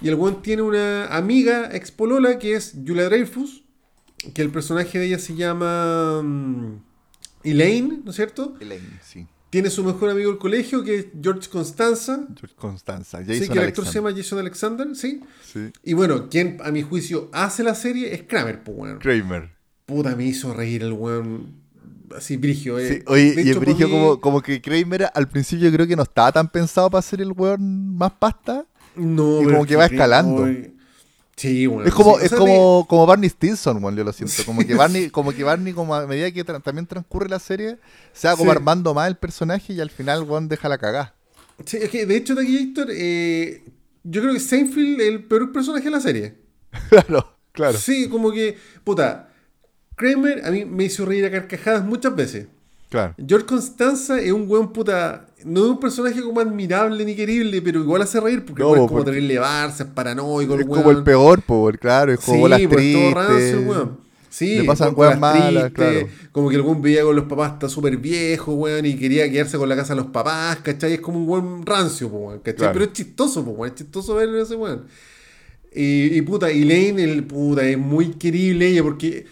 Y 0.00 0.08
el 0.08 0.14
weón 0.14 0.40
tiene 0.42 0.62
una 0.62 1.06
amiga 1.14 1.74
expolola 1.74 2.38
que 2.38 2.54
es 2.54 2.74
Julia 2.86 3.04
Dreyfus, 3.04 3.64
que 4.32 4.42
el 4.42 4.50
personaje 4.50 4.98
de 4.98 5.06
ella 5.06 5.18
se 5.18 5.34
llama 5.34 6.22
mm, 6.22 6.82
Elaine, 7.44 8.00
¿no 8.04 8.10
es 8.10 8.16
cierto? 8.16 8.54
Elaine, 8.60 8.98
sí. 9.02 9.26
Tiene 9.50 9.70
su 9.70 9.82
mejor 9.82 10.10
amigo 10.10 10.30
del 10.30 10.38
colegio, 10.38 10.84
que 10.84 10.94
es 10.98 11.06
George 11.22 11.48
Constanza. 11.50 12.26
George 12.38 12.54
Constanza. 12.54 13.18
sí, 13.24 13.24
Jason 13.26 13.48
que 13.54 13.58
el 13.60 13.68
actor 13.68 13.84
se 13.86 13.98
Alexander. 13.98 14.12
llama 14.12 14.16
Jason 14.22 14.38
Alexander, 14.38 14.88
sí. 14.96 15.20
Sí. 15.42 15.70
Y 15.82 15.94
bueno, 15.94 16.28
quien 16.28 16.58
a 16.62 16.70
mi 16.70 16.82
juicio 16.82 17.30
hace 17.32 17.62
la 17.62 17.74
serie 17.74 18.14
es 18.14 18.22
Kramer, 18.24 18.62
pues 18.62 18.76
weón. 18.78 18.98
Kramer. 18.98 19.50
Puta, 19.88 20.14
me 20.14 20.24
hizo 20.26 20.52
reír 20.52 20.82
el 20.82 20.92
weón. 20.92 21.54
Así, 22.16 22.36
brigio, 22.36 22.78
eh. 22.78 22.88
Sí, 22.98 23.02
oye, 23.06 23.32
De 23.34 23.42
y 23.42 23.48
el 23.50 23.58
brigio 23.58 23.86
mí- 23.88 23.92
como, 23.94 24.20
como 24.20 24.42
que 24.42 24.60
Kramer 24.60 25.10
al 25.14 25.28
principio 25.28 25.66
yo 25.68 25.72
creo 25.74 25.86
que 25.86 25.96
no 25.96 26.02
estaba 26.04 26.30
tan 26.30 26.48
pensado 26.48 26.90
para 26.90 27.02
ser 27.02 27.20
el 27.22 27.32
weón 27.32 27.96
más 27.96 28.12
pasta. 28.12 28.64
No, 28.94 29.42
y 29.42 29.46
como 29.46 29.64
que 29.66 29.76
va 29.76 29.86
escalando. 29.86 30.46
Sí, 31.36 31.66
weón. 31.66 31.86
es 31.86 31.94
como, 31.94 32.16
sí, 32.16 32.20
o 32.20 32.24
es 32.24 32.28
sea, 32.30 32.38
como, 32.38 32.86
como 32.88 33.06
Barney 33.06 33.30
Stinson, 33.30 33.82
weón, 33.82 33.96
yo 33.96 34.04
lo 34.04 34.12
siento. 34.12 34.34
Como 34.44 34.60
que 34.66 34.74
Barney, 34.74 35.08
como 35.10 35.32
que 35.32 35.42
Barney, 35.44 35.72
como 35.72 35.94
a 35.94 36.06
medida 36.06 36.30
que 36.32 36.44
tra- 36.44 36.62
también 36.62 36.86
transcurre 36.86 37.28
la 37.28 37.38
serie, 37.38 37.78
se 38.12 38.28
va 38.28 38.36
como 38.36 38.50
Sí. 38.50 38.56
armando 38.56 38.92
más 38.92 39.08
el 39.08 39.16
personaje 39.16 39.72
y 39.72 39.80
al 39.80 39.90
final, 39.90 40.22
weón, 40.24 40.48
deja 40.48 40.68
la 40.68 40.76
cagada. 40.78 41.14
de- 41.58 41.64
sí, 41.66 41.76
es 41.80 41.88
que, 41.90 42.06
de 42.06 42.16
hecho, 42.16 42.34
Taki 42.34 42.56
Héctor, 42.56 42.88
eh, 42.90 43.62
yo 44.04 44.20
creo 44.20 44.34
que 44.34 44.40
Seinfeld 44.40 45.00
es 45.00 45.08
el 45.08 45.24
peor 45.24 45.50
personaje 45.52 45.84
de 45.84 45.90
la 45.90 46.00
serie. 46.00 46.34
claro, 46.90 47.36
claro. 47.52 47.78
Sí, 47.78 48.08
como 48.08 48.32
que, 48.32 48.56
puta, 48.82 49.27
Kramer 49.98 50.40
a 50.46 50.50
mí 50.50 50.64
me 50.64 50.84
hizo 50.84 51.04
reír 51.04 51.26
a 51.26 51.30
carcajadas 51.30 51.84
muchas 51.84 52.16
veces. 52.16 52.46
Claro. 52.88 53.14
George 53.26 53.44
Constanza 53.44 54.18
es 54.18 54.32
un 54.32 54.48
weón 54.48 54.72
puta. 54.72 55.26
No 55.44 55.64
es 55.66 55.70
un 55.72 55.78
personaje 55.80 56.22
como 56.22 56.40
admirable 56.40 57.04
ni 57.04 57.14
querible, 57.14 57.60
pero 57.60 57.80
igual 57.80 58.00
hace 58.00 58.18
reír 58.18 58.44
porque 58.46 58.62
No, 58.62 58.70
es 58.70 58.76
como 58.76 58.88
porque- 58.88 59.10
terrible 59.10 59.38
Barça, 59.38 59.80
es 59.80 59.86
paranoico, 59.86 60.54
Es 60.58 60.64
como 60.66 60.90
el 60.90 61.02
peor, 61.02 61.42
pues, 61.42 61.76
claro, 61.78 62.12
es 62.14 62.20
como 62.20 62.36
sí, 62.36 62.40
bolas 62.40 62.60
pues, 62.70 62.92
todo 62.94 63.14
rancio, 63.14 63.60
weón. 63.60 64.08
Sí, 64.30 64.56
Le 64.58 64.64
pasan 64.64 64.88
con- 64.88 64.94
con 64.94 65.00
weas 65.02 65.10
las 65.12 65.20
malas, 65.20 65.72
claro. 65.72 66.08
Como 66.32 66.48
que 66.48 66.56
el 66.56 66.62
weón 66.62 66.80
veía 66.82 67.02
con 67.02 67.14
los 67.16 67.24
papás, 67.26 67.52
está 67.54 67.68
súper 67.68 67.96
viejo, 67.98 68.54
weón, 68.54 68.86
y 68.86 68.96
quería 68.96 69.30
quedarse 69.30 69.58
con 69.58 69.68
la 69.68 69.76
casa 69.76 69.94
de 69.94 70.00
los 70.02 70.10
papás, 70.10 70.58
¿cachai? 70.62 70.94
Es 70.94 71.00
como 71.00 71.18
un 71.18 71.28
weón 71.28 71.66
rancio, 71.66 72.08
po, 72.10 72.16
weón, 72.18 72.38
¿cachai? 72.38 72.56
Claro. 72.56 72.72
Pero 72.72 72.84
es 72.86 72.92
chistoso, 72.92 73.44
po, 73.44 73.50
weón, 73.52 73.72
es 73.74 73.78
chistoso 73.78 74.14
verlo 74.14 74.40
ese 74.42 74.54
weón. 74.54 74.84
Y, 75.74 76.16
y 76.16 76.22
puta, 76.22 76.48
Elaine, 76.50 76.98
el 77.04 77.24
puta, 77.24 77.62
es 77.68 77.76
muy 77.78 78.12
querible 78.14 78.68
ella, 78.68 78.82
porque, 78.82 79.26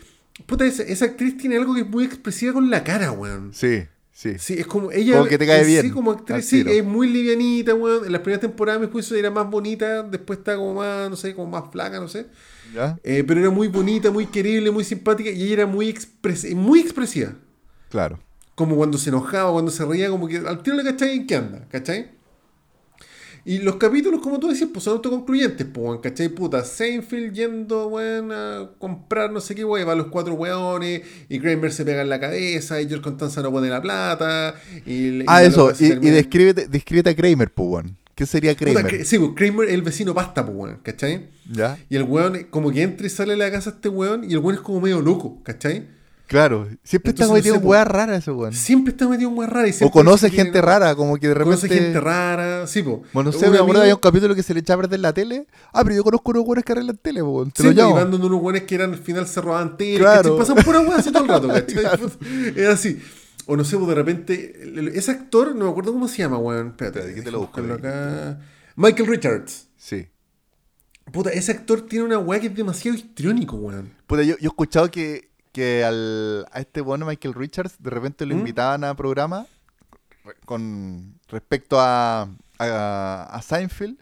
puta, 0.44 0.66
esa, 0.66 0.82
esa 0.82 1.06
actriz 1.06 1.36
tiene 1.36 1.56
algo 1.56 1.74
que 1.74 1.80
es 1.80 1.88
muy 1.88 2.04
expresiva 2.04 2.52
con 2.52 2.70
la 2.70 2.84
cara, 2.84 3.12
weón. 3.12 3.52
Sí, 3.54 3.84
sí. 4.12 4.34
Sí, 4.38 4.54
es 4.54 4.66
como 4.66 4.90
ella. 4.92 5.16
Como 5.16 5.28
que 5.28 5.38
te 5.38 5.46
cae 5.46 5.60
en 5.62 5.66
bien, 5.66 5.82
Sí, 5.82 5.90
como 5.90 6.10
actriz, 6.12 6.46
sí, 6.46 6.64
es 6.66 6.84
muy 6.84 7.08
livianita, 7.08 7.74
weón. 7.74 8.04
En 8.04 8.12
las 8.12 8.20
primeras 8.20 8.40
temporadas, 8.40 8.80
mi 8.80 8.88
juicio, 8.88 9.16
era 9.16 9.30
más 9.30 9.48
bonita, 9.48 10.02
después 10.02 10.40
está 10.40 10.56
como 10.56 10.74
más, 10.74 11.08
no 11.08 11.16
sé, 11.16 11.34
como 11.34 11.50
más 11.50 11.70
flaca, 11.70 11.98
no 11.98 12.08
sé. 12.08 12.26
¿Ya? 12.74 12.98
Eh, 13.02 13.24
pero 13.26 13.40
era 13.40 13.50
muy 13.50 13.68
bonita, 13.68 14.10
muy 14.10 14.26
querible, 14.26 14.70
muy 14.70 14.84
simpática 14.84 15.30
y 15.30 15.42
ella 15.42 15.52
era 15.52 15.66
muy, 15.66 15.88
expres 15.88 16.52
muy 16.54 16.80
expresiva. 16.80 17.32
Claro. 17.88 18.18
Como 18.54 18.76
cuando 18.76 18.98
se 18.98 19.10
enojaba, 19.10 19.52
cuando 19.52 19.70
se 19.70 19.84
reía, 19.84 20.08
como 20.10 20.28
que 20.28 20.38
al 20.38 20.62
tiro 20.62 20.76
le 20.76 20.82
cachai 20.82 21.16
en 21.16 21.26
qué 21.26 21.36
anda, 21.36 21.68
¿cachai? 21.70 22.15
Y 23.48 23.58
los 23.60 23.76
capítulos, 23.76 24.20
como 24.20 24.40
tú 24.40 24.48
decías, 24.48 24.70
pues 24.72 24.82
son 24.82 24.94
autoconcluyentes, 24.94 25.64
pues, 25.72 25.86
weón, 25.86 26.00
¿cachai? 26.00 26.28
Puta, 26.28 26.64
Seinfeld 26.64 27.32
yendo, 27.32 27.86
weón, 27.86 28.32
a 28.32 28.70
comprar 28.76 29.30
no 29.30 29.40
sé 29.40 29.54
qué, 29.54 29.64
weón, 29.64 29.86
va 29.86 29.92
a 29.92 29.94
los 29.94 30.08
cuatro 30.08 30.34
weones, 30.34 31.02
y 31.28 31.38
Kramer 31.38 31.72
se 31.72 31.84
pega 31.84 32.02
en 32.02 32.08
la 32.08 32.18
cabeza, 32.18 32.80
y 32.80 32.88
George 32.88 33.04
Constanza 33.04 33.42
no 33.42 33.52
pone 33.52 33.68
la 33.68 33.80
plata, 33.80 34.56
y... 34.84 35.22
Ah, 35.28 35.44
y 35.44 35.46
eso. 35.46 35.70
Y, 35.78 35.84
y 35.84 36.10
descríbete, 36.10 36.66
descríbete 36.66 37.10
a 37.10 37.14
Kramer, 37.14 37.54
pues, 37.54 37.68
weón. 37.68 37.96
¿Qué 38.16 38.26
sería 38.26 38.56
Kramer? 38.56 39.04
sí, 39.04 39.16
pues 39.16 39.30
Kramer 39.36 39.68
es 39.68 39.74
el 39.74 39.82
vecino 39.82 40.12
pasta, 40.12 40.44
pues, 40.44 40.58
weón, 40.58 40.78
¿cachai? 40.82 41.28
¿Ya? 41.48 41.78
Y 41.88 41.94
el 41.94 42.02
weón, 42.02 42.48
como 42.50 42.72
que 42.72 42.82
entra 42.82 43.06
y 43.06 43.10
sale 43.10 43.34
de 43.34 43.38
la 43.38 43.52
casa 43.52 43.70
este 43.70 43.88
weón, 43.88 44.28
y 44.28 44.32
el 44.32 44.38
weón 44.38 44.56
es 44.56 44.60
como 44.60 44.80
medio 44.80 45.00
loco, 45.00 45.40
¿cachai? 45.44 45.86
Claro. 46.26 46.68
Siempre 46.82 47.10
está 47.12 47.32
metido 47.32 47.54
no 47.56 47.60
en 47.62 47.66
weas 47.68 47.86
raras 47.86 48.18
ese 48.18 48.30
weón. 48.32 48.52
Siempre 48.52 48.90
está 48.92 49.08
metido 49.08 49.30
en 49.30 49.38
weas 49.38 49.50
raras. 49.50 49.80
y 49.80 49.84
O 49.84 49.90
conoce 49.90 50.30
que- 50.30 50.36
gente 50.36 50.60
rara, 50.60 50.94
como 50.96 51.16
que 51.18 51.28
de 51.28 51.34
repente. 51.34 51.56
Conoce 51.60 51.68
gente 51.68 52.00
rara, 52.00 52.66
sí, 52.66 52.82
po. 52.82 53.02
Bueno, 53.12 53.30
no 53.30 53.38
sé, 53.38 53.48
me 53.48 53.58
acuerdo 53.58 53.82
había 53.82 53.94
un 53.94 54.00
capítulo 54.00 54.34
que 54.34 54.42
se 54.42 54.52
le 54.54 54.60
echaba 54.60 54.80
a 54.80 54.82
perder 54.82 55.00
la 55.00 55.12
tele. 55.12 55.46
Ah, 55.72 55.82
pero 55.84 55.94
yo 55.96 56.02
conozco 56.04 56.30
unos 56.32 56.44
weones 56.44 56.64
que 56.64 56.72
arreglan 56.72 56.96
tele, 56.96 57.22
weón. 57.22 57.50
Te 57.52 57.62
Sí, 57.62 57.72
lo 57.74 58.04
donde 58.06 58.26
unos 58.26 58.42
weones 58.42 58.62
que 58.64 58.74
eran 58.74 58.92
al 58.92 58.98
final 58.98 59.26
se 59.28 59.40
robaban 59.40 59.76
tele, 59.76 59.98
Claro. 59.98 60.36
Pasan 60.36 60.56
pura 60.56 60.80
weas 60.80 60.98
así 60.98 61.12
todo 61.12 61.22
el 61.22 61.28
rato, 61.28 61.48
¿cachai? 61.48 61.84
Es 62.56 62.68
así. 62.68 63.00
O 63.46 63.56
no 63.56 63.64
sé, 63.64 63.76
de 63.78 63.94
repente, 63.94 64.92
ese 64.98 65.12
actor, 65.12 65.54
no 65.54 65.66
me 65.66 65.70
acuerdo 65.70 65.92
cómo 65.92 66.08
se 66.08 66.18
llama, 66.18 66.38
weón. 66.38 66.68
Espérate, 66.68 67.14
¿qué 67.14 67.22
te 67.22 67.30
lo 67.30 67.38
busco 67.40 67.60
acá. 67.60 68.40
Michael 68.74 69.06
Richards. 69.08 69.68
Sí. 69.76 70.06
Puta, 71.12 71.30
ese 71.30 71.52
actor 71.52 71.82
tiene 71.82 72.04
una 72.06 72.18
weá 72.18 72.40
que 72.40 72.48
es 72.48 72.54
demasiado 72.56 72.96
histriónico, 72.98 73.54
weón. 73.56 73.92
Puta, 74.08 74.22
yo, 74.24 74.30
yo 74.38 74.42
he 74.42 74.46
escuchado 74.46 74.90
que, 74.90 75.30
que 75.56 75.84
al, 75.84 76.46
a 76.52 76.60
este 76.60 76.82
bueno 76.82 77.06
Michael 77.06 77.32
Richards 77.32 77.76
de 77.78 77.88
repente 77.88 78.26
lo 78.26 78.34
¿Mm? 78.34 78.38
invitaban 78.40 78.84
a 78.84 78.94
programa 78.94 79.46
re- 80.22 80.34
con 80.44 81.14
respecto 81.28 81.80
a, 81.80 82.28
a, 82.58 83.28
a 83.30 83.42
Seinfeld. 83.42 83.96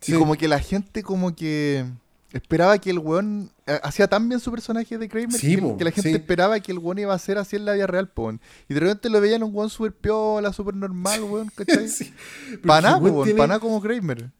Sí. 0.00 0.14
Y 0.14 0.18
como 0.18 0.34
que 0.34 0.48
la 0.48 0.58
gente 0.58 1.04
como 1.04 1.36
que 1.36 1.84
esperaba 2.32 2.76
que 2.78 2.90
el 2.90 2.98
weón 2.98 3.50
eh, 3.66 3.78
hacía 3.84 4.08
tan 4.08 4.28
bien 4.28 4.40
su 4.40 4.50
personaje 4.50 4.98
de 4.98 5.08
Kramer 5.08 5.32
Sí, 5.40 5.56
que, 5.78 5.84
la 5.84 5.90
gente 5.92 6.10
sí. 6.10 6.16
esperaba 6.16 6.58
que 6.58 6.72
el 6.72 6.78
weón 6.78 6.98
iba 6.98 7.14
a 7.14 7.18
ser 7.20 7.38
así 7.38 7.54
en 7.54 7.64
la 7.64 7.72
vida 7.74 7.86
real, 7.86 8.08
po. 8.08 8.32
Y 8.68 8.74
de 8.74 8.80
repente 8.80 9.08
lo 9.08 9.20
veían 9.20 9.42
un 9.44 9.54
weón 9.54 9.70
súper 9.70 9.92
piola, 9.94 10.52
súper 10.52 10.74
normal, 10.74 11.22
weón, 11.22 11.50
¿cachai? 11.56 11.86
Weón 12.64 13.24
tiene- 13.24 13.46
nada 13.46 13.60
como 13.60 13.80
Kramer. 13.80 14.30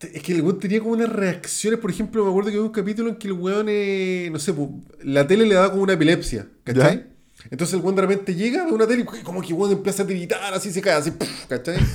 Es 0.00 0.22
que 0.22 0.32
el 0.32 0.42
weón 0.42 0.60
tenía 0.60 0.78
como 0.78 0.92
unas 0.92 1.08
reacciones, 1.08 1.80
por 1.80 1.90
ejemplo, 1.90 2.24
me 2.24 2.30
acuerdo 2.30 2.50
que 2.50 2.58
hubo 2.58 2.66
un 2.66 2.72
capítulo 2.72 3.10
en 3.10 3.16
que 3.16 3.26
el 3.26 3.32
weón, 3.32 3.66
eh, 3.68 4.28
no 4.30 4.38
sé, 4.38 4.54
la 5.02 5.26
tele 5.26 5.44
le 5.44 5.54
daba 5.56 5.70
como 5.70 5.82
una 5.82 5.94
epilepsia, 5.94 6.48
¿cachai? 6.62 7.17
Entonces 7.50 7.74
el 7.74 7.80
weón 7.80 7.96
de 7.96 8.02
repente 8.02 8.34
llega, 8.34 8.64
ve 8.64 8.72
una 8.72 8.86
tele 8.86 9.02
y 9.02 9.22
como 9.22 9.40
que 9.40 9.48
el 9.48 9.54
weón 9.54 9.72
empieza 9.72 10.02
a 10.02 10.06
gritar, 10.06 10.54
así 10.54 10.70
se 10.72 10.80
cae, 10.80 10.94
así, 10.94 11.10
¡puf! 11.12 11.28
¿cachai? 11.48 11.76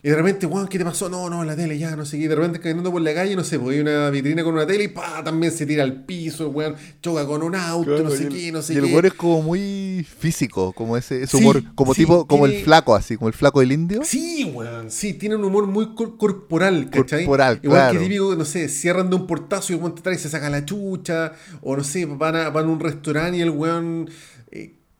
Y 0.00 0.10
de 0.10 0.14
repente, 0.14 0.46
weón, 0.46 0.68
¿qué 0.68 0.78
te 0.78 0.84
pasó? 0.84 1.08
No, 1.08 1.28
no, 1.28 1.42
la 1.44 1.56
tele 1.56 1.76
ya, 1.76 1.96
no 1.96 2.06
sé 2.06 2.18
qué. 2.18 2.24
Y 2.24 2.28
de 2.28 2.36
repente 2.36 2.60
caminando 2.60 2.92
por 2.92 3.02
la 3.02 3.12
calle, 3.12 3.34
no 3.34 3.42
sé, 3.42 3.58
pues 3.58 3.74
hay 3.74 3.80
una 3.80 4.08
vitrina 4.10 4.44
con 4.44 4.54
una 4.54 4.64
tele 4.64 4.84
y 4.84 4.88
pa, 4.88 5.24
también 5.24 5.52
se 5.52 5.66
tira 5.66 5.82
al 5.82 6.04
piso, 6.04 6.44
el 6.46 6.54
weón, 6.54 6.76
choca 7.02 7.26
con 7.26 7.42
un 7.42 7.56
auto, 7.56 8.00
no 8.04 8.08
sé 8.10 8.22
el- 8.22 8.28
qué, 8.28 8.52
no 8.52 8.62
sé 8.62 8.74
y 8.74 8.76
el 8.76 8.84
qué. 8.84 8.92
weón 8.92 9.06
es 9.06 9.14
como 9.14 9.42
muy 9.42 10.06
físico, 10.20 10.72
como 10.72 10.96
ese, 10.96 11.24
ese 11.24 11.36
Sí, 11.36 11.42
humor, 11.42 11.64
como 11.74 11.94
sí, 11.94 12.02
tipo, 12.02 12.28
como 12.28 12.46
el 12.46 12.62
flaco 12.62 12.94
así, 12.94 13.16
como 13.16 13.26
el 13.26 13.34
flaco 13.34 13.58
del 13.58 13.72
indio. 13.72 14.02
Sí, 14.04 14.44
weón, 14.54 14.88
sí, 14.92 15.14
tiene 15.14 15.34
un 15.34 15.42
humor 15.42 15.66
muy 15.66 15.92
cor- 15.96 16.16
corporal, 16.16 16.90
¿cachai? 16.90 17.24
Corporal, 17.24 17.58
Igual 17.64 17.80
claro. 17.80 17.98
que 17.98 18.04
típico, 18.06 18.36
no 18.36 18.44
sé, 18.44 18.68
cierran 18.68 19.10
de 19.10 19.16
un 19.16 19.26
portazo 19.26 19.72
y 19.72 19.76
el 19.76 19.82
weón 19.82 19.96
te 19.96 20.02
trae 20.02 20.14
y 20.14 20.18
se 20.20 20.28
saca 20.28 20.48
la 20.48 20.64
chucha, 20.64 21.32
o 21.60 21.76
no 21.76 21.82
sé, 21.82 22.06
van 22.06 22.36
a, 22.36 22.50
van 22.50 22.66
a 22.66 22.68
un 22.68 22.78
restaurante 22.78 23.38
y 23.38 23.40
el 23.40 23.50
weón, 23.50 24.08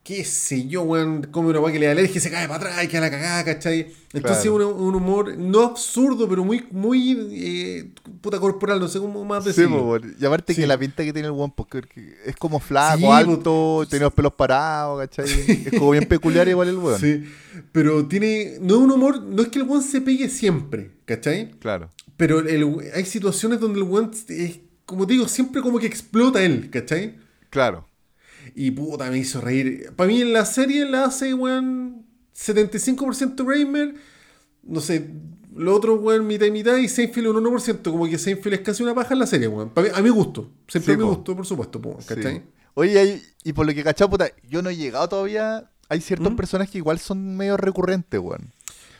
qué 0.09 0.25
sé 0.25 0.65
yo, 0.67 0.81
weón, 0.81 1.27
come 1.29 1.49
una 1.49 1.59
weá 1.59 1.71
que 1.71 1.77
le 1.77 1.85
da 1.85 1.91
alergia 1.91 2.17
y 2.17 2.19
se 2.19 2.31
cae 2.31 2.47
para 2.47 2.69
atrás 2.69 2.83
y 2.83 2.87
queda 2.87 3.01
la 3.01 3.11
cagada, 3.11 3.43
¿cachai? 3.45 3.93
Entonces 4.11 4.41
Claro. 4.41 4.69
un, 4.75 4.87
un 4.87 4.95
humor 4.95 5.37
no 5.37 5.61
absurdo, 5.65 6.27
pero 6.27 6.43
muy, 6.43 6.65
muy, 6.71 7.15
eh, 7.31 7.91
puta 8.19 8.39
corporal, 8.39 8.79
no 8.79 8.87
sé 8.87 8.97
cómo 8.97 9.23
más 9.23 9.43
Sí, 9.43 9.49
decirlo. 9.51 9.77
po, 9.77 9.83
weón. 9.91 10.15
y 10.19 10.25
aparte 10.25 10.55
Sí. 10.55 10.61
que 10.61 10.65
la 10.67 10.79
pinta 10.79 11.03
que 11.03 11.13
tiene 11.13 11.27
el 11.27 11.31
weón, 11.33 11.51
porque 11.51 11.83
es 12.25 12.35
como 12.37 12.59
flaco, 12.59 12.97
Sí, 12.97 13.03
po. 13.03 13.13
alto, 13.13 13.85
tiene 13.87 14.05
los 14.05 14.13
pelos 14.15 14.33
parados, 14.33 14.99
¿cachai? 14.99 15.29
Es 15.67 15.77
como 15.77 15.91
bien 15.91 16.05
peculiar 16.09 16.47
igual 16.47 16.69
el 16.69 16.77
weón. 16.77 16.99
Sí, 16.99 17.25
pero 17.71 18.07
tiene, 18.07 18.57
no 18.61 18.77
es 18.77 18.81
un 18.81 18.91
humor, 18.91 19.21
no 19.21 19.43
es 19.43 19.49
que 19.49 19.59
el 19.59 19.65
weón 19.67 19.83
se 19.83 20.01
pegue 20.01 20.27
siempre, 20.27 20.89
¿cachai? 21.05 21.51
Claro. 21.59 21.91
Pero 22.17 22.39
el- 22.39 22.77
hay 22.95 23.05
situaciones 23.05 23.59
donde 23.59 23.77
el 23.79 23.83
weón, 23.85 24.09
es, 24.27 24.59
como 24.87 25.05
te 25.05 25.13
digo, 25.13 25.27
siempre 25.27 25.61
como 25.61 25.77
que 25.77 25.85
explota 25.85 26.41
él, 26.43 26.71
¿cachai? 26.71 27.15
Claro. 27.51 27.85
Y 28.55 28.71
puta, 28.71 29.09
me 29.09 29.17
hizo 29.19 29.41
reír. 29.41 29.91
Para 29.95 30.07
mí 30.07 30.21
en 30.21 30.33
la 30.33 30.45
serie 30.45 30.85
la 30.85 31.05
hace, 31.05 31.33
weón, 31.33 32.05
75% 32.35 33.45
Kramer, 33.45 33.95
no 34.63 34.79
sé, 34.81 35.09
lo 35.55 35.75
otro, 35.75 35.95
weón, 35.95 36.25
mitad 36.27 36.45
y 36.45 36.51
mitad, 36.51 36.77
y 36.77 36.87
Seinfeld 36.87 37.27
un 37.27 37.43
1%, 37.43 37.91
como 37.91 38.07
que 38.07 38.17
Seinfeld 38.17 38.53
es 38.55 38.61
casi 38.61 38.83
una 38.83 38.93
paja 38.95 39.13
en 39.13 39.19
la 39.19 39.27
serie, 39.27 39.47
weón. 39.47 39.71
Mí- 39.75 39.83
a 39.93 40.01
mi 40.01 40.09
gusto, 40.09 40.49
siempre 40.67 40.93
Sí, 40.93 40.97
me 40.97 41.03
po. 41.05 41.15
gustó, 41.15 41.35
por 41.35 41.45
supuesto, 41.45 41.81
po, 41.81 41.97
Sí. 42.01 42.07
¿cachai? 42.15 42.43
Oye, 42.75 42.97
hay- 42.99 43.21
y 43.43 43.53
por 43.53 43.65
lo 43.65 43.73
que 43.73 43.83
cachado, 43.83 44.09
puta, 44.09 44.29
yo 44.49 44.61
no 44.61 44.69
he 44.69 44.75
llegado 44.77 45.09
todavía. 45.09 45.69
Hay 45.89 46.01
ciertos 46.01 46.31
¿Mm? 46.31 46.35
personajes 46.35 46.71
que 46.71 46.77
igual 46.77 46.99
son 46.99 47.35
medio 47.35 47.57
recurrentes, 47.57 48.19
weón. 48.19 48.51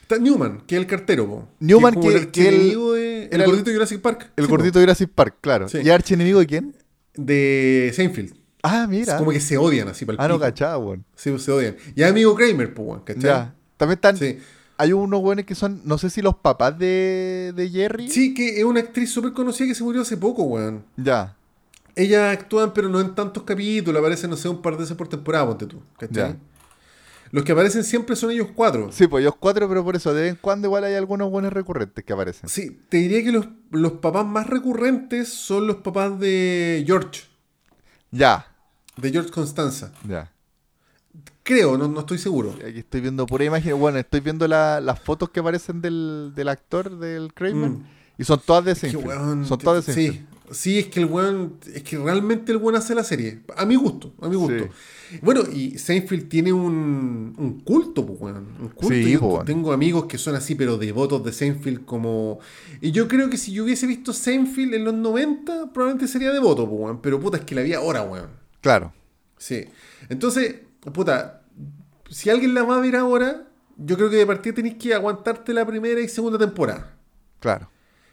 Está 0.01 0.17
Newman, 0.17 0.61
que 0.65 0.76
es 0.76 0.81
el 0.81 0.88
cartero, 0.88 1.27
po. 1.27 1.47
Newman, 1.59 1.93
es 1.93 1.99
que- 2.01 2.07
el 2.07 2.13
que 2.31 2.41
archienemigo 2.41 2.93
de, 2.93 3.26
el 3.26 3.41
el- 3.41 3.45
gordito 3.45 3.69
de 3.69 3.76
Jurassic 3.76 4.01
Park. 4.01 4.31
El 4.35 4.45
Sí, 4.45 4.49
gordito 4.49 4.80
de 4.80 4.85
Jurassic 4.85 5.09
Park, 5.11 5.35
claro. 5.39 5.69
Sí. 5.69 5.77
¿Y 5.84 5.89
archienemigo 5.91 6.39
de 6.39 6.47
quién? 6.47 6.76
De 7.15 7.91
Seinfeld. 7.95 8.34
Ah, 8.64 8.88
mira. 8.90 9.18
Como 9.18 9.31
que 9.31 9.40
se 9.40 9.57
odian 9.57 9.88
así 9.88 10.06
para 10.06 10.15
el 10.18 10.22
Ah, 10.22 10.27
no 10.27 10.40
cachaba, 10.40 10.77
weón. 10.77 11.06
Sí, 11.15 11.38
se 11.40 11.52
odian. 11.52 11.76
Y 11.95 12.02
es 12.03 12.10
amigo 12.10 12.36
Kramer, 12.36 12.73
pues, 12.73 12.88
weón, 12.88 13.02
¿cachai? 13.02 13.23
Ya. 13.23 13.56
También 13.77 13.95
están. 13.98 14.18
Sí. 14.18 14.40
Hay 14.77 14.94
unos 14.94 15.22
weones 15.22 15.45
que 15.45 15.56
son, 15.56 15.81
no 15.84 15.98
sé 15.98 16.10
si 16.10 16.22
los 16.22 16.36
papás 16.36 16.77
de, 16.80 17.53
de 17.56 17.69
Jerry. 17.69 18.10
Sí, 18.10 18.34
que 18.34 18.60
es 18.60 18.64
una 18.64 18.80
actriz 18.80 19.11
súper 19.11 19.34
conocida 19.34 19.68
que 19.68 19.76
se 19.76 19.84
murió 19.84 20.02
hace 20.02 20.18
poco, 20.18 20.44
weón. 20.44 20.84
Ya. 20.98 21.36
Ellas 21.95 22.34
actúan, 22.34 22.73
pero 22.73 22.88
no 22.88 23.02
en 23.02 23.14
tantos 23.14 23.44
capítulos, 23.44 23.99
aparecen, 23.99 24.30
no 24.30 24.38
sé, 24.38 24.48
un 24.48 24.61
par 24.61 24.73
de 24.73 24.80
veces 24.80 24.95
por 24.95 25.10
temporada, 25.10 25.48
ponte 25.48 25.65
tú, 25.65 25.81
¿cachai? 25.98 26.31
Ya. 26.31 26.38
Los 27.31 27.44
que 27.44 27.52
aparecen 27.52 27.84
siempre 27.84 28.15
son 28.15 28.31
ellos 28.31 28.48
cuatro. 28.56 28.90
Sí, 28.91 29.06
pues 29.06 29.22
ellos 29.22 29.36
cuatro, 29.40 29.68
pero 29.69 29.84
por 29.84 29.95
eso 29.95 30.14
de 30.14 30.22
vez 30.23 30.31
en 30.31 30.38
cuando 30.41 30.68
igual 30.68 30.84
hay 30.86 30.95
algunos 30.95 31.30
buenos 31.30 31.53
recurrentes 31.53 32.03
que 32.03 32.14
aparecen. 32.14 32.49
Sí, 32.49 32.80
te 32.90 32.98
diría 32.98 33.22
que 33.23 33.31
los, 33.31 33.48
los 33.72 33.94
papás 33.94 34.26
más 34.26 34.48
recurrentes 34.48 35.30
son 35.30 35.68
los 35.68 35.77
papás 35.77 36.19
de 36.19 36.84
George, 36.88 37.22
Ya. 38.11 38.45
De 39.01 39.11
George 39.11 39.31
Constanza. 39.31 39.91
Ya. 40.07 40.31
Creo, 41.43 41.77
no, 41.77 41.88
no 41.88 42.01
estoy 42.01 42.17
seguro. 42.19 42.53
Aquí 42.65 42.80
estoy 42.80 43.01
viendo 43.01 43.26
pura 43.26 43.43
imagen. 43.45 43.80
Bueno, 43.80 43.97
estoy 43.97 44.19
viendo 44.19 44.47
la- 44.47 44.80
las 44.81 44.99
fotos 44.99 45.30
que 45.30 45.39
aparecen 45.39 45.81
del, 45.81 46.31
del 46.35 46.47
actor, 46.49 46.99
del 46.99 47.34
Kramer. 47.34 47.71
Mm. 47.71 47.84
Y 48.19 48.23
son 48.23 48.39
todas 48.45 48.65
de 48.65 48.73
Es 48.73 48.81
que, 48.81 48.89
Seinfeld. 48.91 49.45
son 49.45 49.57
todas 49.59 49.85
de 49.85 49.93
sí, 49.93 50.01
Seinfeld. 50.07 50.27
sí, 50.51 50.77
es 50.80 50.85
que 50.88 50.99
el 50.99 51.05
weón, 51.07 51.53
es 51.73 51.81
que 51.84 51.97
realmente 51.97 52.51
el 52.51 52.57
weón 52.57 52.76
hace 52.76 52.93
la 52.93 53.03
serie. 53.03 53.41
A 53.55 53.65
mi 53.65 53.76
gusto, 53.76 54.13
a 54.21 54.27
mi 54.27 54.35
gusto. 54.35 54.67
Bueno, 55.23 55.41
y 55.51 55.80
Seinfeld 55.80 56.27
tiene 56.30 56.51
un, 56.53 57.34
un 57.38 57.61
culto, 57.61 58.05
pues, 58.05 58.19
weón. 58.21 58.45
Un 58.59 58.67
culto. 58.69 58.93
Sí, 58.93 59.13
Yo 59.13 59.21
weón. 59.21 59.45
tengo 59.45 59.71
amigos 59.71 60.05
que 60.05 60.17
son 60.19 60.35
así, 60.35 60.53
pero 60.53 60.77
devotos 60.77 61.23
de 61.23 61.31
Seinfeld 61.34 61.85
como... 61.85 62.39
Y 62.81 62.91
yo 62.91 63.07
creo 63.07 63.30
que 63.30 63.38
si 63.38 63.53
yo 63.53 63.63
hubiese 63.63 63.88
visto 63.88 64.13
Seinfeld 64.13 64.73
en 64.76 64.84
los 64.84 64.93
90, 64.93 65.71
probablemente 65.73 66.07
sería 66.07 66.31
devoto, 66.31 66.69
pues, 66.69 66.80
weón. 66.81 67.01
Pero 67.01 67.19
puta, 67.19 67.38
es 67.38 67.45
que 67.45 67.55
la 67.55 67.61
vi 67.63 67.73
ahora, 67.73 68.03
weón. 68.03 68.38
Claro. 68.61 68.94
Sí. 69.38 69.65
Entonces, 70.10 70.56
puta, 70.94 71.41
si 72.10 72.30
alguien 72.30 72.53
la 72.53 72.64
va 72.64 72.77
a 72.77 72.80
ver 72.81 72.95
ahora, 72.95 73.44
yo 73.77 73.95
creo 73.95 74.10
que 74.10 74.18
de 74.18 74.26
partida 74.26 74.56
tenéis 74.56 74.76
que 74.76 74.94
aguantarte 74.94 75.53
la 75.53 75.65
primera 75.65 75.99
y 76.02 76.07
segunda 76.10 76.38
temporada. 76.38 76.94
Claro. 77.40 77.69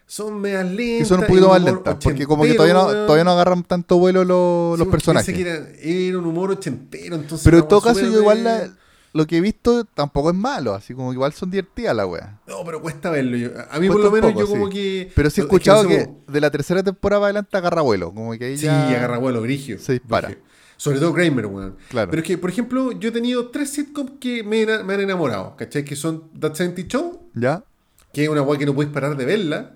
Son 0.07 0.41
medias 0.41 0.65
lentas. 0.65 0.99
Que 0.99 1.05
son 1.05 1.21
un 1.21 1.27
poquito 1.27 1.49
más 1.49 1.63
lentas. 1.63 1.97
Porque 2.01 2.27
como 2.27 2.45
que 2.45 2.55
todavía 2.55 2.75
no, 2.75 2.87
todavía 2.87 3.25
no 3.25 3.33
agarran 3.33 3.65
tanto 3.65 3.99
vuelo 3.99 4.25
los, 4.25 4.77
Sí, 4.79 4.85
los 4.85 4.89
personajes. 4.93 5.35
que 5.35 5.41
era, 5.43 5.69
era 5.81 6.19
un 6.19 6.27
humor 6.27 6.53
ochentero, 6.53 7.17
entonces... 7.17 7.45
Pero 7.45 7.59
en 7.59 7.67
todo 7.69 7.81
caso, 7.81 8.01
yo 8.01 8.21
igual 8.21 8.45
la- 8.45 8.71
lo 9.13 9.27
que 9.27 9.39
he 9.39 9.41
visto 9.41 9.85
tampoco 9.85 10.31
es 10.31 10.37
malo. 10.37 10.75
Así 10.75 10.95
como 10.95 11.13
igual 11.13 11.33
son 11.33 11.51
divertidas 11.51 11.95
la 11.97 12.07
wea. 12.07 12.39
No, 12.47 12.65
pero 12.65 12.81
cuesta 12.83 13.11
verlo. 13.11 13.37
yo- 13.37 13.51
A 13.71 13.79
mí 13.79 13.89
por 13.89 14.01
lo 14.01 14.11
menos 14.11 14.33
poco, 14.33 14.45
yo 14.45 14.49
como 14.49 14.69
que... 14.69 15.11
Pero 15.15 15.31
sí 15.31 15.41
he 15.41 15.45
no, 15.45 15.47
es 15.47 15.51
que 15.51 15.57
escuchado 15.57 15.89
que, 15.89 16.09
de 16.33 16.41
la 16.41 16.51
tercera 16.51 16.83
temporada 16.83 17.21
para 17.21 17.27
adelante 17.29 17.57
agarra 17.57 17.83
vuelo. 17.83 18.13
Como 18.13 18.33
que 18.39 18.45
ahí 18.45 18.59
Sí, 18.59 18.67
ya... 18.67 18.89
agarra 18.89 19.19
vuelo, 19.19 19.41
grigio. 19.43 19.79
Se 19.79 19.93
dispara. 19.95 20.37
Sobre 20.77 20.99
todo 20.99 21.15
Kramer, 21.15 21.47
weón. 21.47 21.77
Claro. 21.89 22.11
Pero 22.11 22.21
es 22.21 22.29
que, 22.29 22.37
por 22.37 22.51
ejemplo, 22.51 22.93
yo 22.93 23.09
he 23.09 23.13
tenido 23.13 23.49
tres 23.49 23.71
sitcoms 23.71 24.13
que 24.21 24.43
me, 24.43 24.67
me 24.85 24.95
han 24.95 25.01
enamorado, 25.01 25.57
¿cachai? 25.57 25.85
Que 25.85 25.97
son 25.97 26.25
That 26.39 26.53
70 26.55 26.83
Show, 26.87 27.31
¿Ya? 27.35 27.65
que 28.13 28.25
es 28.25 28.29
una 28.29 28.43
weá 28.43 28.59
que 28.59 28.67
no 28.67 28.75
puedes 28.75 28.93
parar 28.93 29.17
de 29.17 29.25
verla. 29.25 29.73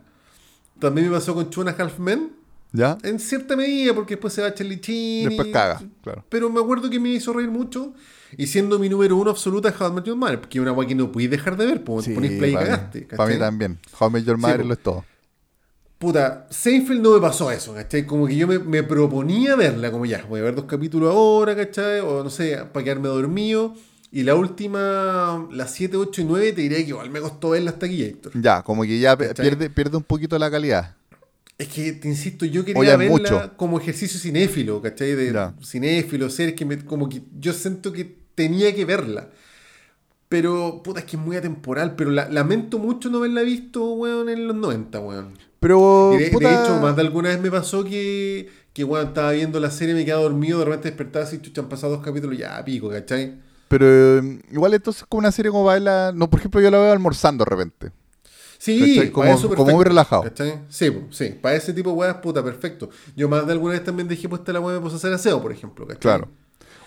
También 0.78 1.09
me 1.09 1.16
pasó 1.16 1.35
con 1.35 1.48
Two 1.51 1.62
and 1.66 1.70
a 1.70 1.82
Half 1.85 1.98
Men, 1.98 2.32
¿Ya? 2.73 2.98
en 3.02 3.19
cierta 3.19 3.57
medida, 3.57 3.94
porque 3.94 4.15
después 4.16 4.32
se 4.35 4.43
va 4.43 4.52
Charlie 4.55 4.81
Chin. 4.81 5.28
Después 5.31 5.48
caga, 5.52 5.81
claro. 6.02 6.24
Pero 6.28 6.51
me 6.51 6.61
acuerdo 6.61 6.89
que 6.90 7.01
me 7.01 7.09
hizo 7.11 7.32
reír 7.32 7.51
mucho. 7.51 7.94
Y 8.36 8.47
siendo 8.47 8.78
mi 8.78 8.89
número 8.89 9.16
uno 9.16 9.31
absoluta, 9.31 9.74
How 9.78 9.89
I 9.90 9.93
Met 9.93 10.05
Your 10.05 10.16
Mother, 10.16 10.40
porque 10.40 10.59
es 10.59 10.62
una 10.62 10.73
weá 10.73 10.86
que 10.89 10.94
no 10.94 11.11
podéis 11.11 11.31
dejar 11.31 11.57
de 11.57 11.66
ver, 11.66 11.85
pues 11.85 12.05
Sí, 12.07 12.12
ponís 12.12 12.32
play 12.32 12.52
y 12.52 12.55
cagaste. 12.55 13.01
Para 13.16 13.32
mí 13.32 13.39
también. 13.39 13.78
How 13.98 14.09
I 14.09 14.12
Met 14.12 14.24
Your 14.24 14.39
Mother 14.39 14.65
lo 14.66 14.73
es 14.74 14.82
todo. 14.82 15.05
Puta, 15.98 16.47
Seinfeld 16.51 17.02
no 17.02 17.12
me 17.15 17.20
pasó 17.20 17.51
eso, 17.51 17.74
¿cachai? 17.74 18.07
Como 18.07 18.27
que 18.27 18.35
yo 18.35 18.47
me, 18.47 18.59
me 18.59 18.82
proponía 18.82 19.55
verla, 19.55 19.90
como 19.90 20.07
ya, 20.07 20.24
voy 20.27 20.40
a 20.40 20.44
ver 20.44 20.55
dos 20.55 20.65
capítulos 20.65 21.11
ahora, 21.12 21.55
¿cachai? 21.55 22.01
O 22.01 22.24
no 22.24 22.31
sé, 22.31 22.57
para 22.73 22.82
quedarme 22.85 23.09
dormido. 23.09 23.74
Y 24.11 24.23
la 24.23 24.35
última, 24.35 25.47
las 25.52 25.73
7, 25.74 25.97
8 25.98 26.23
y 26.23 26.24
9, 26.24 26.52
te 26.55 26.62
diría 26.62 26.78
que 26.78 26.85
igual 26.89 27.11
me 27.11 27.20
costó 27.20 27.51
verla 27.51 27.70
hasta 27.73 27.85
aquí, 27.86 28.02
Héctor. 28.02 28.32
Ya, 28.35 28.62
como 28.62 28.82
que 28.82 28.98
ya 28.98 29.16
pierde, 29.16 29.69
pierde 29.70 29.97
un 29.98 30.02
poquito 30.02 30.39
la 30.39 30.51
calidad. 30.51 30.97
Es 31.59 31.69
que, 31.69 31.93
te 31.93 32.09
insisto, 32.09 32.47
yo 32.47 32.65
quería 32.65 32.93
es 32.93 32.98
verla 32.98 33.11
mucho. 33.11 33.52
como 33.59 33.78
ejercicio 33.78 34.19
cinéfilo, 34.19 34.81
¿cachai? 34.81 35.15
De 35.15 35.32
Ya. 35.32 35.55
cinéfilo, 35.62 36.31
series 36.31 36.57
que 36.57 36.65
me, 36.65 36.82
como 36.85 37.09
que 37.11 37.20
yo 37.39 37.52
siento 37.52 37.93
que 37.93 38.19
tenía 38.42 38.74
que 38.74 38.84
verla. 38.84 39.28
Pero, 40.28 40.80
puta, 40.84 41.00
es 41.00 41.06
que 41.06 41.16
es 41.16 41.22
muy 41.22 41.36
atemporal. 41.36 41.94
Pero 41.96 42.10
la- 42.10 42.28
lamento 42.28 42.78
mucho 42.78 43.10
no 43.10 43.18
haberla 43.18 43.42
visto, 43.42 43.84
weón, 43.94 44.28
en 44.28 44.46
los 44.46 44.56
90, 44.56 45.00
weón. 45.00 45.38
Pero, 45.58 46.12
de, 46.16 46.26
hecho, 46.28 46.78
más 46.80 46.96
de 46.96 47.02
alguna 47.02 47.28
vez 47.30 47.40
me 47.40 47.50
pasó 47.50 47.84
que, 47.84 48.48
que 48.72 48.84
weón, 48.84 49.08
estaba 49.08 49.32
viendo 49.32 49.60
la 49.60 49.70
serie, 49.70 49.94
me 49.94 50.04
quedaba 50.04 50.22
dormido, 50.22 50.60
de 50.60 50.64
repente 50.66 50.88
despertaba 50.88 51.24
así, 51.26 51.38
chucha, 51.42 51.60
han 51.60 51.68
pasado 51.68 51.92
dos 51.96 52.02
capítulos, 52.04 52.38
ya 52.38 52.64
pico, 52.64 52.88
¿cachai? 52.88 53.34
pero 53.68 53.86
eh, 53.86 54.40
igual 54.50 54.74
entonces 54.74 55.04
como 55.08 55.20
una 55.20 55.30
serie 55.30 55.52
como 55.52 55.64
verla... 55.64 56.10
No, 56.12 56.28
por 56.28 56.40
ejemplo, 56.40 56.60
yo 56.60 56.72
la 56.72 56.78
veo 56.78 56.90
almorzando 56.92 57.44
de 57.44 57.50
repente. 57.50 57.92
Sí, 58.58 58.96
¿Cachai? 58.96 59.10
Como- 59.12 59.32
eso 59.32 59.48
como 59.54 59.72
muy 59.72 59.84
relajado. 59.84 60.22
¿cachai? 60.24 60.60
Sí, 60.68 60.90
sí, 61.10 61.28
para 61.40 61.54
ese 61.54 61.72
tipo 61.72 61.90
de 61.90 61.96
weas, 61.96 62.16
puta, 62.16 62.42
perfecto. 62.42 62.90
Yo 63.14 63.28
más 63.28 63.46
de 63.46 63.52
alguna 63.52 63.74
vez 63.74 63.84
también 63.84 64.08
dejé 64.08 64.28
puesta 64.28 64.52
la 64.52 64.58
wea 64.60 64.74
me 64.76 64.80
puse 64.80 64.94
a 64.94 64.98
hacer 64.98 65.12
aseo, 65.12 65.40
por 65.40 65.52
ejemplo, 65.52 65.86
¿cachai? 65.86 66.00
Claro. 66.00 66.28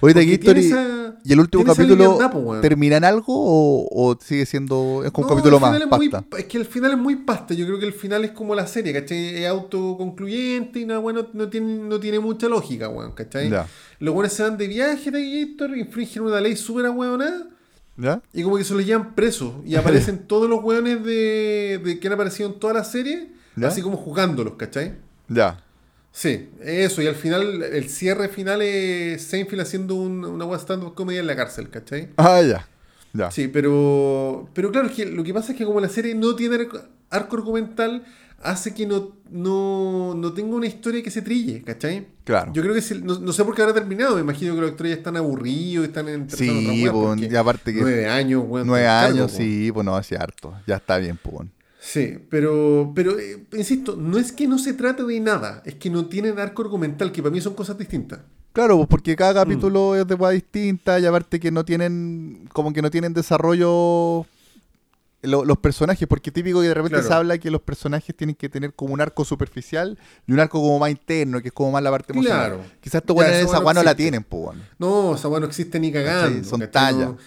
Oye, 0.03 0.13
Porque 0.13 0.23
History... 0.34 0.65
esa- 0.67 0.99
¿Y 1.25 1.31
el 1.31 1.39
último 1.39 1.63
capítulo 1.63 2.19
termina 2.61 2.97
en 2.97 3.05
algo 3.05 3.27
o, 3.34 3.88
o 3.89 4.17
sigue 4.19 4.45
siendo... 4.45 5.03
Es 5.05 5.11
como 5.11 5.25
un 5.25 5.30
No, 5.30 5.35
capítulo 5.38 5.59
más, 5.61 5.80
es 5.80 5.88
muy- 5.89 6.09
pasta? 6.09 6.38
es 6.38 6.45
que 6.45 6.57
el 6.57 6.65
final 6.65 6.91
es 6.91 6.97
muy 6.97 7.15
pasta. 7.15 7.53
Yo 7.53 7.65
creo 7.65 7.80
que 7.80 7.85
el 7.85 7.93
final 7.93 8.25
es 8.25 8.31
como 8.31 8.53
la 8.55 8.67
serie, 8.67 8.91
¿cachai? 8.91 9.41
Es 9.41 9.47
autoconcluyente 9.47 10.81
y 10.81 10.85
no, 10.85 11.01
bueno, 11.01 11.27
no, 11.31 11.47
tiene, 11.47 11.75
no 11.88 11.97
tiene 12.01 12.19
mucha 12.19 12.49
lógica, 12.49 12.89
weón, 12.89 13.13
¿cachai? 13.13 13.49
Ya. 13.49 13.67
Los 13.99 14.13
buenos 14.13 14.34
se 14.34 14.43
van 14.43 14.57
de 14.57 14.67
viaje, 14.67 15.09
Héctor, 15.41 15.77
infringen 15.77 16.23
una 16.23 16.41
ley 16.41 16.57
súper 16.57 16.88
ahueonada 16.88 17.47
¿Ya? 17.95 18.21
y 18.34 18.43
como 18.43 18.57
que 18.57 18.65
se 18.65 18.73
los 18.73 18.85
llevan 18.85 19.15
presos. 19.15 19.53
Y 19.65 19.75
aparecen 19.77 20.27
todos 20.27 20.49
los 20.49 20.61
weones 20.61 21.03
de, 21.05 21.80
de 21.84 21.99
que 22.01 22.07
han 22.07 22.13
aparecido 22.15 22.49
en 22.49 22.59
toda 22.59 22.73
la 22.73 22.84
serie, 22.84 23.30
¿Ya? 23.55 23.69
así 23.69 23.81
como 23.81 23.95
jugándolos, 23.95 24.55
¿cachai? 24.57 24.95
Ya. 25.30 25.63
Sí, 26.15 26.49
eso. 26.64 27.02
Y 27.02 27.07
al 27.07 27.15
final, 27.15 27.64
el 27.64 27.90
cierre 27.90 28.30
final 28.30 28.61
es 28.61 29.23
Seinfeld 29.23 29.61
haciendo 29.61 29.95
un- 29.95 30.23
una 30.23 30.45
web 30.45 30.60
stand-up 30.60 30.94
comedia 30.94 31.19
en 31.22 31.27
la 31.27 31.35
cárcel, 31.35 31.69
¿cachai? 31.69 32.10
Ah, 32.18 32.40
ya. 32.41 32.68
Ya. 33.14 33.30
Sí, 33.31 33.48
pero, 33.48 34.48
pero 34.53 34.72
claro, 34.72 34.88
es 34.88 34.94
que 34.94 35.06
lo 35.07 35.23
que 35.23 35.34
pasa 35.34 35.52
es 35.52 35.57
que 35.57 35.65
como 35.65 35.80
la 35.81 35.90
serie 35.90 36.14
no 36.15 36.35
tiene 36.35 36.56
arco, 36.56 36.80
argumental, 37.10 38.03
hace 38.41 38.73
que 38.73 38.85
no, 38.85 39.15
no, 39.30 40.14
no 40.15 40.34
tenga 40.34 40.56
una 40.56 40.68
historia 40.68 41.02
que 41.02 41.10
se 41.11 41.22
trille, 41.22 41.61
¿cachai? 41.64 42.07
Claro. 42.23 42.52
Yo 42.53 42.61
creo 42.61 42.73
que 42.73 42.81
si- 42.81 43.02
no, 43.02 43.19
no 43.19 43.31
sé 43.34 43.44
por 43.45 43.56
qué 43.56 43.61
habrá 43.61 43.73
terminado, 43.73 44.15
me 44.15 44.22
imagino 44.22 44.53
que 44.56 44.61
los 44.61 44.72
actores 44.72 44.91
ya 44.94 44.98
están 44.98 45.18
aburridos, 45.18 45.85
están 45.88 46.07
en 46.10 46.30
Sí, 46.30 46.85
po, 46.91 47.15
y 47.15 47.35
aparte 47.35 47.73
que- 47.73 47.81
nueve 47.81 48.07
años, 48.07 48.44
weón, 48.48 48.68
Nueve 48.68 48.88
años, 48.88 49.31
sí, 49.31 49.72
pues 49.72 49.85
no, 49.85 49.95
hace 49.95 50.15
harto. 50.15 50.53
Ya 50.68 50.76
está 50.77 50.98
bien, 50.98 51.18
pues. 51.22 51.48
Sí, 51.85 52.18
pero, 52.30 52.93
pero 52.95 53.19
eh, 53.19 53.43
insisto, 53.57 53.97
no 53.97 54.18
es 54.18 54.31
que 54.31 54.47
no 54.47 54.57
se 54.57 54.72
trate 54.73 55.03
de 55.03 55.19
nada, 55.19 55.61
es 55.65 55.76
que 55.76 55.89
no 55.89 56.05
tienen 56.05 56.39
arco 56.39 56.61
argumental, 56.61 57.11
que 57.11 57.22
para 57.22 57.34
mí 57.34 57.41
son 57.41 57.55
cosas 57.55 57.77
distintas. 57.77 58.22
Claro, 58.53 58.77
pues 58.77 58.88
porque 58.88 59.14
Mm. 59.14 59.15
cada 59.18 59.34
capítulo 59.34 59.93
es 59.95 60.07
de 60.07 60.15
weá 60.15 60.31
distinta 60.31 60.97
y 60.99 61.05
aparte 61.05 61.41
que 61.41 61.51
no 61.51 61.65
tienen, 61.65 62.47
como 62.53 62.72
que 62.72 62.81
no 62.81 62.89
tienen 62.89 63.14
desarrollo 63.14 64.26
lo- 65.23 65.43
los 65.45 65.57
personajes, 65.57 66.07
porque 66.07 66.31
típico 66.31 66.61
que 66.61 66.68
de 66.68 66.73
repente 66.73 66.95
Claro. 66.95 67.07
se 67.07 67.14
habla 67.14 67.38
que 67.38 67.49
los 67.51 67.61
personajes 67.61 68.15
tienen 68.15 68.35
que 68.35 68.47
tener 68.49 68.73
como 68.73 68.93
un 68.93 69.01
arco 69.01 69.26
superficial 69.26 69.97
y 70.27 70.31
un 70.34 70.39
arco 70.39 70.60
como 70.61 70.80
más 70.80 70.89
interno, 70.91 71.41
que 71.41 71.47
es 71.49 71.53
como 71.53 71.72
más 71.72 71.84
la 71.84 71.91
parte 71.91 72.14
emocional. 72.14 72.53
Claro. 72.53 72.64
Quizás 72.81 73.01
estos 73.01 73.15
weones 73.15 73.45
esa 73.45 73.60
no 73.60 73.73
no 73.73 73.84
la 73.84 73.95
tienen, 73.95 74.23
pues. 74.23 74.57
No, 74.80 75.15
esa 75.15 75.27
no 75.30 75.45
existe 75.45 75.80
ni 75.80 75.91
cagando. 75.91 76.27
¿Cachai? 76.30 76.43
Son 76.49 76.72
tallas. 76.72 77.10
No- 77.10 77.18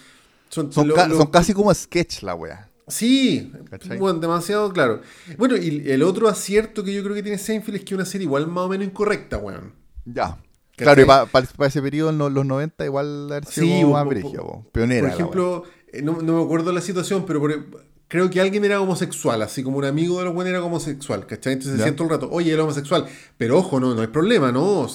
son, 0.49 0.73
Son, 0.73 0.89
lo- 0.89 0.95
ca- 0.95 1.09
lo- 1.09 1.17
son 1.19 1.27
casi 1.27 1.53
como 1.55 1.73
sketch 1.75 2.23
la 2.23 2.35
weá. 2.35 2.66
Sí, 2.89 3.53
¿Cachai? 3.71 3.99
bueno, 3.99 4.21
demasiado 4.21 4.73
claro. 4.73 5.01
Bueno, 5.39 5.57
y 5.57 5.83
el 5.91 6.03
otro 6.03 6.29
acierto 6.29 6.85
que 6.85 6.95
yo 6.95 7.03
creo 7.03 7.15
que 7.15 7.23
tiene 7.23 7.39
Seinfeld 7.39 7.77
es 7.79 7.85
que 7.85 7.95
es 7.95 7.97
una 7.97 8.05
serie 8.07 8.27
igual 8.27 8.47
más 8.47 8.65
o 8.65 8.69
menos 8.69 8.87
incorrecta, 8.87 9.39
weón. 9.39 9.73
Ya. 10.05 10.39
¿Cachai? 10.77 10.95
Claro, 10.95 11.03
y 11.03 11.27
para 11.33 11.67
ese 11.69 11.83
periodo, 11.83 12.11
en 12.11 12.19
lo- 12.19 12.31
los 12.31 12.47
90, 12.47 12.85
igual 12.85 13.27
haber 13.31 13.45
sido 13.47 13.67
Sí, 13.67 13.85
más 13.85 14.05
po. 14.23 14.67
pionera. 14.73 15.01
Por 15.09 15.11
ejemplo, 15.15 15.63
eh, 15.93 16.03
no, 16.03 16.21
no 16.23 16.37
me 16.39 16.45
acuerdo 16.45 16.71
la 16.71 16.81
situación, 16.81 17.25
pero 17.27 17.41
por- 17.41 17.67
creo 18.09 18.31
que 18.31 18.41
alguien 18.41 18.65
era 18.65 18.81
homosexual, 18.81 19.43
así 19.43 19.63
como 19.65 19.79
un 19.79 19.85
amigo 19.85 20.19
de 20.19 20.27
los 20.27 20.35
buenos 20.35 20.51
era 20.51 20.63
homosexual, 20.63 21.27
¿cachai? 21.27 21.55
Entonces 21.55 21.79
decían 21.79 21.97
todo 21.97 22.05
el 22.07 22.11
rato, 22.13 22.29
oye, 22.31 22.53
es 22.53 22.59
homosexual. 22.59 23.07
Pero 23.37 23.59
ojo, 23.59 23.81
no, 23.81 23.95
no 23.95 24.01
hay 24.03 24.07
problema, 24.09 24.53
no. 24.53 24.87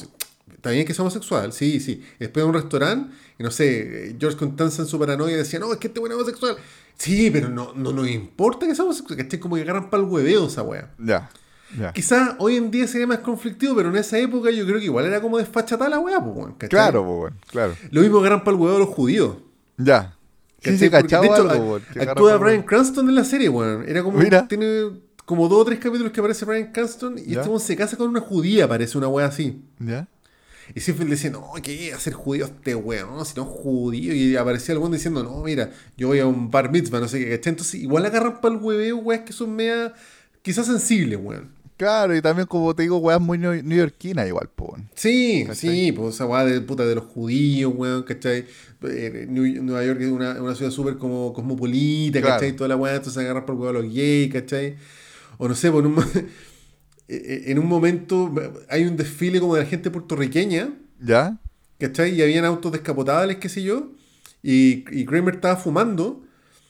Está 0.53 0.69
bien 0.69 0.85
que 0.85 0.93
sea 0.93 1.01
homosexual, 1.03 1.51
sí, 1.51 1.79
sí. 1.79 2.03
Después 2.19 2.43
de 2.45 2.47
un 2.49 2.53
restaurante, 2.53 3.13
no 3.41 3.51
sé, 3.51 4.15
George 4.19 4.37
Constanza 4.37 4.81
en 4.81 4.87
su 4.87 4.99
paranoia 4.99 5.37
decía, 5.37 5.59
no, 5.59 5.71
es 5.71 5.79
que 5.79 5.87
este 5.87 5.99
bueno 5.99 6.15
es 6.15 6.21
homosexual. 6.21 6.57
Sí, 6.97 7.29
pero 7.31 7.49
no, 7.49 7.73
no 7.75 7.91
nos 7.91 8.07
importa 8.07 8.67
que 8.67 8.75
sea 8.75 8.85
homosexual, 8.85 9.17
¿cachai? 9.17 9.39
Como 9.39 9.55
que 9.55 9.61
agarran 9.61 9.89
para 9.89 10.03
el 10.03 10.09
hueveo 10.09 10.47
esa 10.47 10.61
weá. 10.61 10.91
Ya. 10.97 11.29
Quizás 11.93 12.35
hoy 12.39 12.57
en 12.57 12.69
día 12.69 12.85
sería 12.87 13.07
más 13.07 13.19
conflictivo, 13.19 13.75
pero 13.75 13.89
en 13.89 13.95
esa 13.95 14.17
época 14.17 14.51
yo 14.51 14.65
creo 14.65 14.77
que 14.79 14.85
igual 14.85 15.05
era 15.05 15.21
como 15.21 15.37
desfachatada 15.37 15.89
la 15.89 15.99
weá, 15.99 16.19
pues, 16.21 16.35
weón. 16.35 16.55
Claro, 16.69 17.03
po, 17.03 17.19
weón. 17.21 17.33
Claro. 17.49 17.75
Lo 17.91 18.01
mismo 18.01 18.19
agarran 18.19 18.43
para 18.43 18.55
el 18.55 18.61
huevo 18.61 18.77
los 18.79 18.89
judíos. 18.89 19.37
Ya. 19.77 20.15
Sí, 20.61 20.85
agarra 20.85 21.79
actúa 21.99 22.37
Brian 22.37 22.61
Cranston 22.63 23.09
en 23.09 23.15
la 23.15 23.23
serie, 23.23 23.49
weón. 23.49 23.85
Era 23.87 24.03
como. 24.03 24.19
Mira. 24.19 24.47
Tiene 24.47 24.91
como 25.25 25.47
dos 25.47 25.61
o 25.61 25.65
tres 25.65 25.79
capítulos 25.79 26.11
que 26.11 26.19
aparece 26.19 26.45
Brian 26.45 26.71
Cranston 26.71 27.17
y 27.17 27.31
Ya. 27.31 27.39
este 27.39 27.47
weón 27.49 27.61
se 27.61 27.75
casa 27.75 27.95
con 27.97 28.09
una 28.09 28.19
judía, 28.19 28.67
parece 28.67 28.97
una 28.97 29.07
weá 29.07 29.27
así. 29.27 29.63
¿Ya? 29.79 30.07
Y 30.75 30.79
Seinfeld 30.79 31.09
decía, 31.09 31.29
no, 31.31 31.51
¿qué 31.61 31.93
hacer 31.93 32.13
judío 32.13 32.45
este 32.45 32.75
weón? 32.75 33.15
No, 33.15 33.25
si 33.25 33.35
no 33.35 33.45
judío. 33.45 34.13
Y 34.13 34.35
aparecía 34.35 34.73
el 34.73 34.79
weón 34.79 34.91
diciendo, 34.91 35.23
no, 35.23 35.41
mira, 35.43 35.71
yo 35.97 36.07
voy 36.07 36.19
a 36.19 36.25
un 36.27 36.49
bar 36.51 36.71
mitzvah, 36.71 36.99
no 36.99 37.07
sé 37.07 37.19
qué, 37.19 37.29
¿cachai? 37.37 37.51
Entonces, 37.51 37.75
igual 37.81 38.05
agarran 38.05 38.39
para 38.41 38.55
el 38.55 38.61
hueveo, 38.61 38.97
weón, 38.97 39.25
que 39.25 39.33
son 39.33 39.55
media, 39.55 39.93
quizás 40.41 40.65
sensibles, 40.67 41.19
weón. 41.21 41.59
Claro, 41.77 42.15
y 42.15 42.21
también, 42.21 42.47
como 42.47 42.75
te 42.75 42.83
digo, 42.83 42.97
weas 42.97 43.19
muy 43.19 43.39
neo- 43.39 43.63
neoyorquinas 43.63 44.27
igual, 44.27 44.47
po. 44.55 44.77
Sí, 44.93 45.45
¿Cachai? 45.47 45.55
sí, 45.55 45.91
pues 45.91 46.13
esa 46.13 46.27
weá 46.27 46.45
de 46.45 46.61
puta 46.61 46.85
de 46.85 46.93
los 46.93 47.05
judíos, 47.05 47.73
weón, 47.75 48.03
¿cachai? 48.03 48.45
Eh, 48.83 49.25
New- 49.27 49.63
Nueva 49.63 49.83
York 49.83 49.99
es 50.01 50.11
una, 50.11 50.39
una 50.41 50.53
ciudad 50.53 50.69
súper 50.71 50.97
como 50.97 51.33
cosmopolita, 51.33 52.21
Claro. 52.21 52.35
¿cachai? 52.35 52.55
Toda 52.55 52.67
la 52.67 52.75
weá, 52.75 52.95
entonces 52.95 53.17
agarras 53.23 53.45
por 53.45 53.55
huevo 53.55 53.69
a 53.69 53.81
los 53.81 53.91
gays, 53.91 54.31
¿cachai? 54.31 54.75
O 55.39 55.47
no 55.47 55.55
sé, 55.55 55.71
por 55.71 55.83
un, 55.87 55.95
en 57.49 57.59
un 57.59 57.67
momento 57.67 58.33
hay 58.69 58.85
un 58.85 58.95
desfile 58.95 59.39
como 59.39 59.55
de 59.55 59.63
la 59.63 59.69
gente 59.69 59.91
puertorriqueña, 59.91 60.73
¿Ya? 60.99 61.37
¿cachai? 61.79 62.15
Y 62.15 62.21
habían 62.21 62.45
autos 62.45 62.71
descapotables, 62.71 63.37
qué 63.37 63.49
sé 63.49 63.63
yo, 63.63 63.91
y, 64.41 64.85
y 64.91 65.05
Kramer 65.05 65.35
estaba 65.35 65.57
fumando 65.57 66.23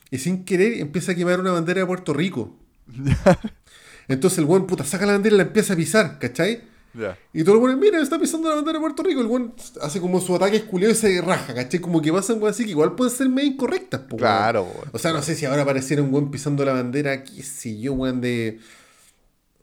y 0.10 0.18
sin 0.18 0.44
querer 0.44 0.74
empieza 0.80 1.14
a 1.14 1.16
quemar 1.16 1.40
una 1.40 1.52
bandera 1.52 1.82
de 1.82 1.86
Puerto 1.86 2.14
Rico. 2.14 2.58
Entonces 4.08 4.40
el 4.40 4.46
weón, 4.46 4.68
puta, 4.68 4.84
saca 4.84 5.06
la 5.06 5.14
bandera 5.14 5.36
y 5.36 5.38
la 5.38 5.44
empieza 5.44 5.74
a 5.74 5.76
pisar, 5.78 6.20
¿cachai? 6.20 6.64
Ya. 6.94 7.18
Y 7.32 7.46
todo 7.46 7.56
el 7.56 7.62
mundo, 7.62 7.78
mira, 7.78 8.02
está 8.02 8.20
pisando 8.20 8.50
la 8.50 8.56
bandera 8.56 8.78
de 8.78 8.82
Puerto 8.82 9.04
Rico. 9.04 9.22
El 9.22 9.28
weón 9.28 9.54
hace 9.82 10.02
como 10.02 10.20
su 10.20 10.36
ataque 10.36 10.58
esculeado 10.58 10.92
y 10.92 10.98
se 10.98 11.22
raja, 11.22 11.54
¿cachai? 11.54 11.80
Como 11.80 12.02
que 12.02 12.12
pasan 12.12 12.38
weón 12.38 12.50
así 12.50 12.66
que 12.66 12.72
igual 12.72 12.96
pueden 12.96 13.16
ser 13.16 13.30
medio 13.30 13.52
incorrectas, 13.52 14.02
po. 14.02 14.18
Claro. 14.18 14.68
O 14.92 15.00
sea, 15.00 15.14
no 15.14 15.22
sé 15.22 15.36
si 15.36 15.46
ahora 15.46 15.62
apareciera 15.62 16.02
un 16.02 16.14
weón 16.14 16.30
pisando 16.30 16.66
la 16.66 16.74
bandera, 16.74 17.24
qué 17.24 17.42
sé 17.44 17.80
yo, 17.80 17.94
weón, 17.94 18.20
de. 18.20 18.60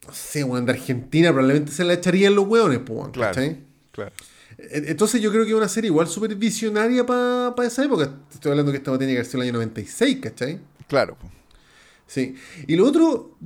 No 0.09 0.14
sé, 0.14 0.43
weón, 0.43 0.64
de 0.66 0.72
Argentina, 0.72 1.30
probablemente 1.32 1.70
se 1.70 1.85
la 1.85 1.93
echarían 1.93 2.35
los 2.35 2.47
weón, 2.48 2.82
Claro. 3.12 3.12
¿cachai? 3.35 3.59
Claro. 3.93 4.10
E- 4.59 4.85
Entonces 4.86 5.20
yo 5.20 5.30
creo 5.30 5.44
que 5.44 5.51
es 5.51 5.56
una 5.56 5.68
serie 5.68 5.89
igual 5.89 6.09
súper 6.09 6.35
visionaria 6.35 7.05
para 7.06 7.55
esa 7.66 7.85
época. 7.85 8.10
Estoy 8.32 8.51
hablando 8.52 8.72
que 8.72 8.78
esta 8.78 8.97
tiene 8.98 9.12
que 9.12 9.18
haber 9.18 9.26
sido 9.26 9.43
el 9.43 9.48
año 9.51 9.59
96, 9.59 10.18
¿cachai? 10.22 10.59
Claro. 10.89 11.16
Sí. 12.06 12.35
Y 12.66 12.74
lo 12.76 12.86
otro, 12.86 13.36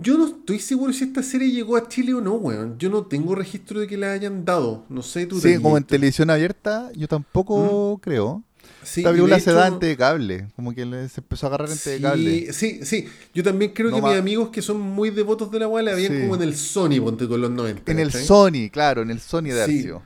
yo 0.00 0.16
no 0.16 0.26
estoy 0.28 0.60
seguro 0.60 0.92
si 0.92 1.02
esta 1.04 1.24
serie 1.24 1.50
llegó 1.50 1.76
a 1.76 1.88
Chile 1.88 2.14
o 2.14 2.20
no, 2.20 2.34
weón. 2.34 2.78
Yo 2.78 2.88
no 2.88 3.04
tengo 3.06 3.34
registro 3.34 3.80
de 3.80 3.88
que 3.88 3.96
la 3.96 4.12
hayan 4.12 4.44
dado. 4.44 4.84
No 4.88 5.02
sé, 5.02 5.26
tú 5.26 5.40
Sí, 5.40 5.56
como 5.56 5.76
en 5.76 5.82
televisión 5.82 6.30
abierta, 6.30 6.90
yo 6.94 7.08
tampoco 7.08 7.98
creo. 8.00 8.44
Sí, 8.86 9.00
Esta 9.00 9.10
película 9.10 9.40
se 9.40 9.50
hecho- 9.50 9.58
da 9.58 9.66
en 9.66 9.78
TV 9.80 9.96
cable, 9.96 10.46
como 10.54 10.72
que 10.74 10.82
se 11.08 11.20
empezó 11.20 11.46
a 11.46 11.48
agarrar 11.48 11.68
en 11.70 11.76
TV 11.78 12.00
cable. 12.00 12.52
Sí, 12.52 12.78
sí, 12.78 12.80
sí. 12.84 13.08
Yo 13.34 13.42
también 13.42 13.72
creo 13.72 13.90
No 13.90 13.96
que 13.96 14.02
más- 14.02 14.12
mis 14.12 14.20
amigos 14.20 14.50
que 14.50 14.62
son 14.62 14.80
muy 14.80 15.10
devotos 15.10 15.50
de 15.50 15.58
la 15.58 15.66
weá 15.68 15.82
la 15.82 15.94
veían 15.94 16.12
Sí. 16.14 16.20
como 16.22 16.36
en 16.36 16.42
el 16.42 16.56
Sony, 16.56 17.00
ponte 17.02 17.26
tú 17.26 17.34
en 17.34 17.40
los 17.40 17.50
90. 17.50 17.90
En 17.90 17.98
el. 17.98 18.12
Sony, 18.12 18.70
claro, 18.70 19.02
en 19.02 19.10
el 19.10 19.18
Sony 19.20 19.42
de 19.52 19.64
Sí. 19.66 19.78
Arcio. 19.78 20.02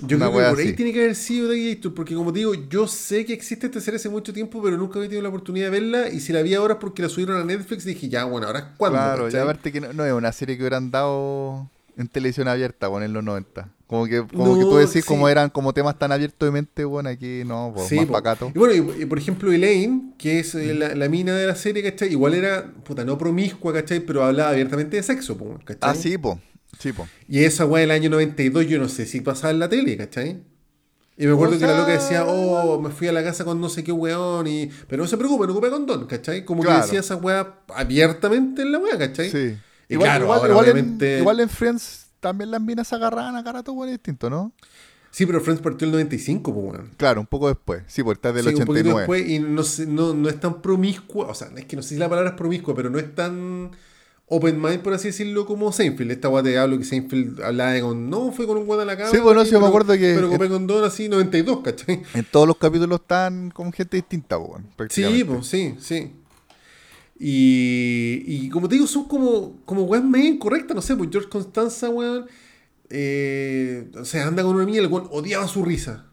Yo 0.00 0.16
una 0.16 0.26
creo 0.30 0.38
que 0.44 0.50
por 0.50 0.58
ahí 0.60 0.72
tiene 0.74 0.92
que 0.92 1.00
haber 1.00 1.16
sido 1.16 1.48
de 1.48 1.74
Gator, 1.74 1.92
porque 1.92 2.14
como 2.14 2.32
te 2.32 2.38
digo, 2.38 2.54
yo 2.54 2.86
sé 2.86 3.24
que 3.24 3.32
existe 3.32 3.66
esta 3.66 3.80
serie 3.80 3.96
hace 3.96 4.08
mucho 4.08 4.32
tiempo, 4.32 4.62
pero 4.62 4.76
nunca 4.76 4.98
había 5.00 5.08
tenido 5.08 5.22
la 5.24 5.28
oportunidad 5.30 5.66
de 5.66 5.70
verla. 5.70 6.08
Y 6.08 6.20
si 6.20 6.32
la 6.32 6.40
vi 6.42 6.54
ahora 6.54 6.74
es 6.74 6.80
porque 6.80 7.02
la 7.02 7.08
subieron 7.08 7.36
a 7.40 7.44
Netflix, 7.44 7.84
dije, 7.84 8.08
ya, 8.08 8.22
bueno, 8.24 8.46
ahora 8.46 8.58
es 8.60 8.64
cuando. 8.76 8.96
Claro, 8.98 9.28
ya 9.28 9.42
aparte 9.42 9.72
que 9.72 9.80
no, 9.80 9.92
no 9.92 10.04
es 10.06 10.12
una 10.12 10.30
serie 10.30 10.56
que 10.56 10.62
hubieran 10.62 10.92
dado 10.92 11.68
en 11.98 12.08
televisión 12.08 12.48
abierta, 12.48 12.88
bueno, 12.88 13.04
en 13.04 13.12
los 13.12 13.22
90. 13.22 13.68
Como 13.86 14.06
que, 14.06 14.26
como 14.26 14.54
que 14.56 14.62
tú 14.64 14.76
decís, 14.76 14.92
sí. 14.92 15.02
como 15.02 15.28
eran 15.28 15.50
como 15.50 15.72
temas 15.74 15.98
tan 15.98 16.12
abiertos 16.12 16.46
de 16.46 16.50
mente, 16.52 16.84
bueno, 16.84 17.08
aquí 17.10 17.42
no, 17.46 17.72
pues, 17.74 17.88
Sí, 17.88 17.96
más 17.96 18.06
po. 18.06 18.12
pacato. 18.12 18.52
Y 18.54 18.58
bueno, 18.58 18.74
y, 18.98 19.02
y 19.02 19.06
por 19.06 19.18
ejemplo, 19.18 19.52
Elaine, 19.52 20.14
que 20.18 20.40
es 20.40 20.54
eh, 20.54 20.74
la, 20.74 20.94
la 20.94 21.08
mina 21.08 21.34
de 21.34 21.46
la 21.46 21.54
serie, 21.56 21.82
¿cachai? 21.82 22.10
Igual 22.10 22.34
era, 22.34 22.72
puta, 22.84 23.04
no 23.04 23.16
promiscua, 23.18 23.72
¿cachai? 23.72 24.00
Pero 24.00 24.24
hablaba 24.24 24.50
abiertamente 24.50 24.96
de 24.96 25.02
sexo, 25.02 25.36
¿cachai? 25.64 25.78
Ah, 25.80 25.94
sí, 25.94 26.16
po. 26.18 26.38
Sí, 26.78 26.92
po. 26.92 27.08
Y 27.28 27.44
esa 27.44 27.64
weá 27.66 27.80
del 27.80 27.90
año 27.90 28.10
92, 28.10 28.66
yo 28.66 28.78
no 28.78 28.88
sé 28.88 29.06
si 29.06 29.20
pasaba 29.22 29.50
en 29.52 29.58
la 29.58 29.68
tele, 29.68 29.96
¿cachai? 29.96 30.42
Y 31.16 31.26
me 31.26 31.32
acuerdo 31.32 31.56
O 31.56 31.58
que 31.58 31.64
la 31.66 31.72
sea- 31.72 31.80
loca 31.80 31.92
decía, 31.92 32.24
oh, 32.26 32.78
me 32.80 32.90
fui 32.90 33.08
a 33.08 33.12
la 33.12 33.24
casa 33.24 33.44
con 33.44 33.60
no 33.60 33.68
sé 33.68 33.82
qué 33.82 33.90
weón, 33.90 34.46
y... 34.46 34.70
pero 34.86 35.02
no 35.02 35.08
se 35.08 35.16
preocupe, 35.16 35.46
no 35.46 35.52
ocupe 35.52 35.70
condón, 35.70 36.06
¿cachai? 36.06 36.44
Como 36.44 36.62
Claro. 36.62 36.78
que 36.80 36.84
decía 36.84 37.00
esa 37.00 37.16
weá 37.16 37.54
abiertamente 37.74 38.62
en 38.62 38.70
la 38.72 38.78
weá, 38.78 38.98
¿cachai? 38.98 39.30
Sí. 39.30 39.56
Igual, 39.88 40.06
claro, 40.08 40.24
igual, 40.24 40.38
ahora 40.40 40.52
igual 40.52 40.64
obviamente- 40.70 41.14
en, 41.14 41.18
igual 41.20 41.40
en 41.40 41.48
Friends 41.48 42.06
también 42.20 42.50
las 42.50 42.60
minas 42.60 42.88
se 42.88 42.94
agarraban 42.94 43.36
a 43.36 43.44
cara 43.44 43.62
todo 43.62 43.74
bueno 43.76 43.92
distinto, 43.92 44.28
¿no? 44.28 44.52
Sí, 45.10 45.24
pero 45.24 45.40
Friends 45.40 45.62
partió 45.62 45.86
el 45.86 45.92
95, 45.92 46.52
pues. 46.54 46.80
Claro, 46.98 47.20
un 47.20 47.26
poco 47.26 47.48
después. 47.48 47.82
Sí, 47.86 48.02
porque 48.02 48.18
está 48.18 48.32
del 48.32 48.44
Sí, 48.44 48.50
un 48.50 48.66
poquito 48.66 48.90
89. 48.90 49.00
después, 49.00 49.28
y 49.30 49.38
no, 49.38 49.62
sé- 49.62 49.86
no, 49.86 50.12
no 50.14 50.28
es 50.28 50.38
tan 50.38 50.60
promiscua, 50.60 51.26
o 51.28 51.34
sea, 51.34 51.48
es 51.56 51.64
que 51.64 51.76
no 51.76 51.82
sé 51.82 51.90
si 51.90 51.96
la 51.96 52.08
palabra 52.08 52.30
es 52.30 52.36
promiscua, 52.36 52.74
pero 52.74 52.90
no 52.90 52.98
es 52.98 53.14
tan 53.14 53.70
open 54.26 54.60
mind, 54.60 54.82
por 54.82 54.92
así 54.92 55.08
decirlo, 55.08 55.46
como 55.46 55.72
Seinfeld. 55.72 56.10
Esta 56.10 56.28
weá 56.28 56.42
te 56.42 56.58
hablo 56.58 56.76
que 56.78 56.84
Seinfeld 56.84 57.40
hablaba 57.40 57.72
de 57.72 57.80
con, 57.80 58.10
no, 58.10 58.30
fue 58.30 58.46
con 58.46 58.58
un 58.58 58.68
weón 58.68 58.82
a 58.82 58.84
la 58.84 58.96
cama. 58.98 59.10
Sí, 59.10 59.16
bueno, 59.18 59.42
sí, 59.46 59.52
yo 59.52 59.60
me 59.60 59.66
acuerdo 59.68 59.94
que- 59.94 60.14
Pero 60.38 60.48
con 60.50 60.66
don 60.66 60.84
así 60.84 61.08
92, 61.08 61.60
¿cachai? 61.64 62.02
En 62.12 62.26
todos 62.30 62.46
los 62.46 62.58
capítulos 62.58 63.00
están 63.00 63.50
con 63.50 63.72
gente 63.72 63.96
distinta, 63.96 64.36
bueno, 64.36 64.66
Sí, 64.90 65.24
pues, 65.24 65.46
sí, 65.46 65.76
sí. 65.80 66.12
Y, 67.20 68.22
y 68.26 68.48
como 68.50 68.68
te 68.68 68.76
digo, 68.76 68.86
son 68.86 69.04
como, 69.08 69.60
como 69.64 69.82
weas 69.82 70.04
medio 70.04 70.28
incorrectas, 70.28 70.74
no 70.74 70.82
sé, 70.82 70.94
pues 70.96 71.10
George 71.10 71.28
Constanza, 71.28 71.88
weón, 71.90 72.26
eh, 72.90 73.88
o 74.00 74.04
sea, 74.04 74.26
anda 74.26 74.42
con 74.42 74.54
una 74.56 74.64
niña, 74.64 74.80
el 74.80 74.86
weón 74.86 75.08
odiaba 75.10 75.48
su 75.48 75.64
risa. 75.64 76.04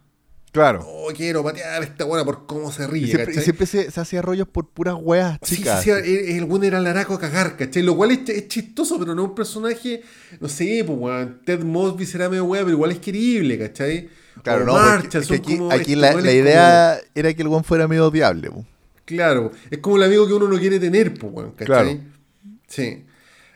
Claro. 0.52 0.86
Oh, 0.88 1.12
quiero 1.14 1.44
patear 1.44 1.82
a 1.82 1.86
esta 1.86 2.06
weona 2.06 2.24
por 2.24 2.46
cómo 2.48 2.72
se 2.72 2.88
ríe, 2.88 3.04
Y 3.04 3.08
siempre, 3.08 3.24
y 3.24 3.28
¿cachai? 3.28 3.44
siempre 3.44 3.66
se, 3.68 3.92
se 3.92 4.00
hacía 4.00 4.22
rollos 4.22 4.48
por 4.48 4.70
puras 4.70 4.96
weas 4.98 5.38
Sí, 5.44 5.58
chicas. 5.58 5.84
sí, 5.84 5.90
sí, 5.92 5.92
el, 5.92 6.38
el 6.38 6.44
weón 6.46 6.64
era 6.64 6.80
laraco 6.80 7.14
a 7.14 7.20
cagar, 7.20 7.58
¿cachai? 7.58 7.84
Lo 7.84 7.96
cual 7.96 8.12
es, 8.12 8.28
es 8.30 8.48
chistoso, 8.48 8.98
pero 8.98 9.14
no 9.14 9.24
es 9.24 9.30
un 9.30 9.36
personaje, 9.36 10.02
no 10.40 10.48
sé, 10.48 10.84
pues, 10.88 10.98
weón, 10.98 11.42
Ted 11.46 11.62
Mosby 11.64 12.06
será 12.06 12.30
medio 12.30 12.46
weá, 12.46 12.62
pero 12.64 12.72
igual 12.72 12.92
es 12.92 13.00
querible, 13.00 13.60
¿cachai? 13.60 14.10
Claro, 14.44 14.64
O 14.64 14.66
no, 14.66 15.02
porque 15.02 15.22
son 15.24 15.38
aquí, 15.38 15.58
como 15.58 15.72
aquí 15.72 15.96
la, 15.96 16.14
la 16.14 16.32
idea 16.32 16.98
era 17.14 17.34
que 17.34 17.42
el 17.42 17.48
weón 17.50 17.64
fuera 17.66 17.88
medio 17.88 18.08
odiable. 18.08 18.50
po. 18.50 18.66
Claro, 19.06 19.52
es 19.70 19.78
como 19.80 19.98
el 19.98 20.04
amigo 20.04 20.28
que 20.28 20.34
uno 20.34 20.48
no 20.48 20.58
quiere 20.58 20.80
tener, 20.80 21.14
pues, 21.14 21.34
¿cachai? 21.56 21.66
Claro. 21.66 22.00
Sí. 22.68 23.06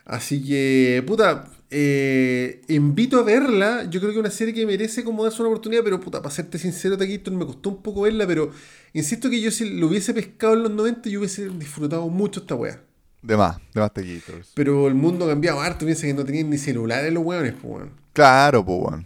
Así 0.05 0.43
que, 0.43 1.03
puta, 1.05 1.45
eh, 1.71 2.61
invito 2.67 3.19
a 3.19 3.23
verla. 3.23 3.83
Yo 3.89 3.99
creo 3.99 4.11
que 4.11 4.17
es 4.17 4.19
una 4.19 4.31
serie 4.31 4.53
que 4.53 4.65
merece 4.65 5.03
como 5.03 5.23
darse 5.23 5.41
una 5.41 5.49
oportunidad, 5.49 5.83
pero 5.83 5.99
puta, 5.99 6.21
para 6.21 6.33
serte 6.33 6.57
sincero, 6.57 6.97
Taquito, 6.97 7.31
me 7.31 7.45
costó 7.45 7.69
un 7.69 7.81
poco 7.81 8.01
verla, 8.01 8.25
pero 8.25 8.51
insisto 8.93 9.29
que 9.29 9.39
yo 9.41 9.51
si 9.51 9.69
lo 9.79 9.87
hubiese 9.87 10.13
pescado 10.13 10.53
en 10.53 10.63
los 10.63 10.71
90, 10.71 11.09
yo 11.09 11.19
hubiese 11.19 11.49
disfrutado 11.49 12.07
mucho 12.09 12.39
esta 12.41 12.55
weá. 12.55 12.81
De 13.21 13.35
más, 13.35 13.57
de 13.73 13.81
más 13.81 13.93
taquitos. 13.93 14.51
Pero 14.55 14.87
el 14.87 14.95
mundo 14.95 15.25
ha 15.25 15.29
cambiado 15.29 15.59
harto, 15.59 15.85
piensa 15.85 16.07
que 16.07 16.13
no 16.13 16.23
tenían 16.23 16.49
ni 16.49 16.57
celulares 16.57 17.11
los 17.13 17.23
weones, 17.23 17.53
pues, 17.53 17.73
weón. 17.73 17.91
Claro, 18.13 18.65
pues, 18.65 18.79
weón. 18.81 19.05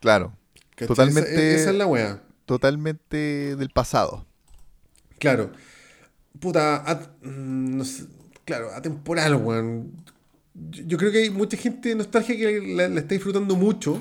Claro. 0.00 0.32
¿Cachai? 0.76 0.88
Totalmente, 0.88 1.30
Esa, 1.30 1.60
esa 1.62 1.70
es 1.70 1.76
la 1.76 1.86
weá. 1.86 2.22
totalmente 2.44 3.56
del 3.56 3.70
pasado. 3.70 4.24
Claro. 5.18 5.52
Puta, 6.40 6.84
mm, 7.22 7.76
no 7.76 7.84
sé, 7.84 8.04
claro, 8.44 8.70
atemporal, 8.74 9.36
weón. 9.36 9.92
Yo, 10.54 10.84
yo 10.86 10.98
creo 10.98 11.12
que 11.12 11.18
hay 11.18 11.30
mucha 11.30 11.56
gente 11.56 11.90
de 11.90 11.94
nostalgia 11.96 12.36
que 12.36 12.60
la, 12.74 12.86
está 12.86 13.14
disfrutando 13.14 13.56
mucho. 13.56 14.00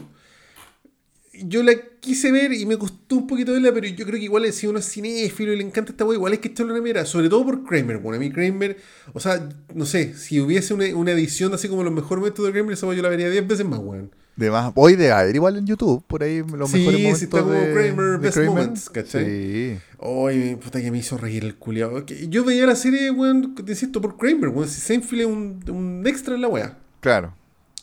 Yo 1.33 1.63
la 1.63 1.73
quise 1.99 2.31
ver 2.31 2.53
y 2.53 2.65
me 2.65 2.77
costó 2.77 3.17
un 3.17 3.27
poquito 3.27 3.51
verla, 3.51 3.73
pero 3.73 3.87
yo 3.87 4.05
creo 4.05 4.17
que 4.17 4.23
igual 4.25 4.51
si 4.53 4.67
uno 4.67 4.79
es 4.79 4.89
cinéfilo 4.89 5.51
y 5.51 5.57
le 5.57 5.63
encanta 5.63 5.91
esta 5.91 6.05
weá, 6.05 6.15
igual 6.15 6.31
es 6.33 6.39
que 6.39 6.47
echarle 6.47 6.71
una 6.71 6.81
mira, 6.81 7.05
sobre 7.05 7.27
todo 7.27 7.43
por 7.43 7.65
Kramer, 7.65 7.97
bueno, 7.97 8.15
a 8.17 8.19
mí 8.19 8.31
Kramer, 8.31 8.77
o 9.13 9.19
sea, 9.19 9.49
no 9.73 9.85
sé, 9.85 10.13
si 10.13 10.39
hubiese 10.39 10.73
una, 10.73 10.85
una 10.95 11.11
edición 11.11 11.53
así 11.53 11.67
como 11.67 11.83
los 11.83 11.91
mejores 11.91 12.19
momentos 12.19 12.45
de 12.45 12.53
Kramer, 12.53 12.73
esa 12.73 12.93
yo 12.93 13.01
la 13.01 13.09
vería 13.09 13.29
10 13.29 13.47
veces 13.47 13.65
más, 13.65 13.79
weón. 13.79 14.11
De 14.35 14.51
más. 14.51 14.73
Hoy 14.75 14.95
de 14.97 15.11
haber 15.11 15.33
igual 15.35 15.57
en 15.57 15.65
YouTube, 15.65 16.03
por 16.05 16.21
ahí 16.23 16.43
los 16.43 16.69
Sí, 16.69 16.79
mejores 16.79 16.97
sí, 16.99 17.03
momentos 17.03 17.21
está 17.23 17.39
como 17.39 17.51
de, 17.53 17.73
Kramer, 17.73 18.05
de 18.11 18.17
Best 18.17 18.33
Kramer. 18.35 18.49
Moments, 18.49 18.89
¿cachai? 18.89 19.25
Sí. 19.25 19.77
Ay, 20.01 20.55
puta 20.57 20.81
que 20.81 20.91
me 20.91 20.97
hizo 20.97 21.17
reír 21.17 21.45
el 21.45 21.55
culiado. 21.55 22.05
Yo 22.05 22.43
veía 22.43 22.65
la 22.65 22.75
serie, 22.75 23.11
weón, 23.11 23.55
te 23.55 23.71
insisto, 23.71 24.01
por 24.01 24.17
Kramer, 24.17 24.49
weón. 24.49 24.67
Si 24.67 24.81
Seinfeld 24.81 25.21
es 25.21 25.27
un, 25.27 25.63
un 25.69 26.03
extra 26.05 26.35
en 26.35 26.41
la 26.41 26.49
weá. 26.49 26.77
Claro. 26.99 27.33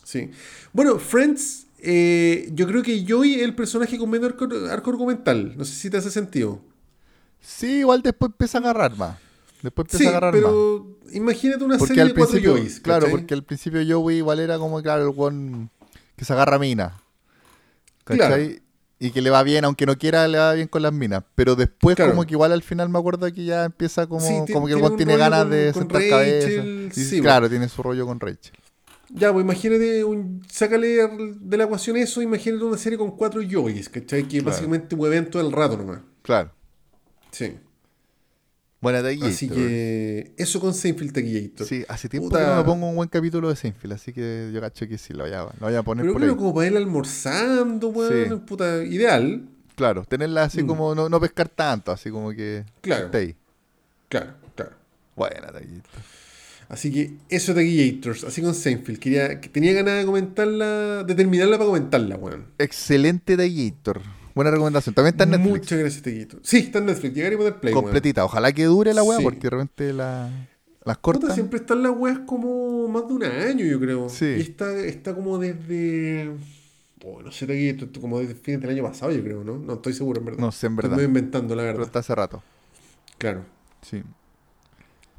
Sí. 0.04 0.30
Bueno, 0.74 0.98
Friends, 0.98 1.66
eh, 1.78 2.50
yo 2.52 2.66
creo 2.66 2.82
que 2.82 3.02
Joey 3.08 3.36
es 3.36 3.42
el 3.42 3.54
personaje 3.54 3.96
con 3.96 4.10
menor 4.10 4.32
arco, 4.32 4.48
arco 4.70 4.90
argumental. 4.90 5.54
No 5.56 5.64
sé 5.64 5.74
si 5.74 5.88
te 5.88 5.96
hace 5.96 6.10
sentido. 6.10 6.60
Sí, 7.40 7.78
igual 7.78 8.02
después 8.02 8.30
empieza 8.30 8.58
a 8.58 8.60
agarrar 8.60 8.94
más. 8.98 9.16
Después 9.62 9.86
empieza 9.86 9.98
Sí, 9.98 10.06
a 10.06 10.10
agarrar 10.10 10.34
más. 10.34 10.42
pero 10.42 10.98
imagínate 11.12 11.64
una 11.64 11.78
Porque 11.78 11.88
serie 11.94 12.02
al 12.02 12.08
de 12.08 12.14
cuatro 12.14 12.38
Joeys. 12.44 12.78
claro, 12.80 13.06
porque 13.10 13.32
al 13.32 13.42
principio 13.42 13.80
Joey 13.88 14.18
igual 14.18 14.38
era 14.40 14.58
como, 14.58 14.82
claro, 14.82 15.02
el 15.08 15.16
weón 15.16 15.70
que 16.16 16.24
se 16.24 16.32
agarra 16.32 16.58
mina. 16.58 17.00
¿Cachai? 18.04 18.48
Claro. 18.48 18.62
Y 18.98 19.10
que 19.10 19.20
le 19.20 19.30
va 19.30 19.42
bien, 19.42 19.64
aunque 19.64 19.84
no 19.84 19.98
quiera, 19.98 20.28
le 20.28 20.38
va 20.38 20.52
bien 20.52 20.68
con 20.68 20.82
las 20.82 20.92
minas. 20.92 21.24
Pero 21.34 21.56
después, 21.56 21.96
Claro. 21.96 22.12
como 22.12 22.24
que 22.24 22.34
igual 22.34 22.52
al 22.52 22.62
final 22.62 22.88
me 22.88 22.98
acuerdo 23.00 23.32
que 23.32 23.44
ya 23.44 23.64
empieza 23.64 24.06
como, 24.06 24.20
Sí, 24.20 24.52
como 24.52 24.66
que 24.66 24.74
el 24.74 24.78
tiene 24.78 24.90
un 24.92 24.96
tiene 24.96 25.16
ganas 25.16 25.40
con- 25.42 25.50
de 25.50 25.72
con 25.72 25.82
sentar 25.82 26.00
Rachel, 26.02 26.20
cabeza. 26.50 27.00
Y, 27.00 27.04
sí, 27.04 27.20
claro, 27.20 27.48
tiene 27.50 27.68
su 27.68 27.82
rollo 27.82 28.06
con 28.06 28.20
Rachel. 28.20 28.52
Ya, 29.10 29.32
pues 29.32 29.44
imagínate, 29.44 30.04
un, 30.04 30.42
sácale 30.48 31.08
de 31.08 31.56
la 31.56 31.64
ecuación 31.64 31.96
eso, 31.96 32.22
imagínate 32.22 32.64
una 32.64 32.78
serie 32.78 32.96
con 32.96 33.10
cuatro 33.16 33.42
Joeys, 33.48 33.88
¿cachai? 33.88 34.22
Que 34.22 34.38
Claro. 34.38 34.44
básicamente 34.52 34.94
huevean 34.94 35.26
todo 35.26 35.42
el 35.46 35.52
rato 35.52 35.76
nomás. 35.76 36.00
Claro. 36.22 36.52
Sí. 37.32 37.56
Buena 38.82 39.00
Taquillator. 39.02 39.30
Así 39.32 39.48
que 39.48 40.34
eso 40.36 40.60
con 40.60 40.74
Seinfeld 40.74 41.12
Taquillator. 41.12 41.66
Sí, 41.66 41.84
hace 41.88 42.08
tiempo 42.08 42.28
Puta. 42.28 42.40
que 42.40 42.46
no 42.50 42.56
me 42.56 42.64
pongo 42.64 42.88
un 42.90 42.96
buen 42.96 43.08
capítulo 43.08 43.48
de 43.48 43.56
Seinfeld, 43.56 43.92
así 43.94 44.12
que 44.12 44.50
yo 44.52 44.60
cacho 44.60 44.86
que 44.88 44.98
sí, 44.98 45.14
lo 45.14 45.22
voy 45.24 45.32
a, 45.32 45.42
lo 45.44 45.52
voy 45.60 45.74
a 45.76 45.82
poner 45.84 46.02
Pero 46.02 46.12
por 46.12 46.20
claro, 46.20 46.32
ahí. 46.32 46.38
como 46.38 46.54
para 46.54 46.66
ir 46.66 46.76
almorzando, 46.76 47.88
weón. 47.88 48.28
Sí. 48.28 48.34
Puta, 48.46 48.82
ideal. 48.84 49.48
Claro, 49.76 50.04
tenerla 50.04 50.42
así 50.44 50.62
Mm. 50.62 50.66
como, 50.66 50.94
no, 50.94 51.08
no 51.08 51.20
pescar 51.20 51.48
tanto, 51.48 51.92
así 51.92 52.10
como 52.10 52.30
que 52.32 52.64
Claro. 52.82 53.06
esté 53.06 53.18
ahí. 53.18 53.36
Claro, 54.08 54.34
claro. 54.54 54.72
Buena 55.16 55.46
Taquillator. 55.52 56.02
Así 56.68 56.90
que 56.92 57.12
eso 57.28 57.54
Taquillators, 57.54 58.24
así 58.24 58.42
con 58.42 58.54
Seinfeld. 58.54 58.98
Quería, 58.98 59.40
que 59.40 59.48
tenía 59.48 59.72
ganas 59.74 59.98
de 60.00 60.06
comentarla, 60.06 61.04
de 61.04 61.14
terminarla 61.14 61.56
para 61.56 61.66
comentarla, 61.66 62.16
weón. 62.16 62.46
Excelente 62.58 63.36
Taquillator. 63.36 64.00
Buena 64.34 64.50
recomendación. 64.50 64.94
También 64.94 65.14
está 65.14 65.24
en 65.24 65.30
Netflix. 65.30 65.50
Muchas 65.50 65.78
gracias, 65.78 66.02
Taquillito. 66.02 66.38
Sí, 66.42 66.58
está 66.58 66.78
en 66.78 66.86
Netflix. 66.86 67.14
Llegar 67.14 67.32
y 67.32 67.36
poner 67.36 67.60
play, 67.60 67.72
weón. 67.74 67.84
completita. 67.84 68.24
Ojalá 68.24 68.52
que 68.52 68.64
dure 68.64 68.94
la 68.94 69.02
weá, 69.02 69.18
Sí. 69.18 69.24
porque 69.24 69.40
de 69.40 69.50
repente 69.50 69.92
la, 69.92 70.30
las 70.84 70.96
Puta, 70.98 71.18
cortan. 71.18 71.34
siempre 71.34 71.58
están 71.60 71.82
las 71.82 71.92
weas 71.96 72.20
como 72.26 72.88
más 72.88 73.06
de 73.08 73.14
un 73.14 73.24
año, 73.24 73.64
yo 73.64 73.78
creo. 73.80 74.08
Sí. 74.08 74.34
Y 74.38 74.40
está, 74.40 74.74
está 74.78 75.14
como 75.14 75.38
desde. 75.38 76.30
Oh, 77.04 77.20
no 77.20 77.32
sé, 77.32 77.68
esto 77.70 77.88
como 78.00 78.20
desde 78.20 78.34
fines 78.36 78.60
del 78.60 78.70
año 78.70 78.84
pasado, 78.84 79.10
yo 79.10 79.22
creo, 79.24 79.42
¿no? 79.42 79.58
No 79.58 79.74
estoy 79.74 79.92
seguro, 79.92 80.20
en 80.20 80.26
verdad. 80.26 80.40
No 80.40 80.52
sé, 80.52 80.66
en 80.68 80.72
Estoy 80.74 80.82
verdad. 80.84 80.96
medio 80.96 81.08
inventando, 81.08 81.56
la 81.56 81.62
Pero 81.62 81.72
verdad. 81.72 81.86
está 81.86 81.98
hace 81.98 82.14
rato. 82.14 82.42
Claro. 83.18 83.44
Sí. 83.82 84.02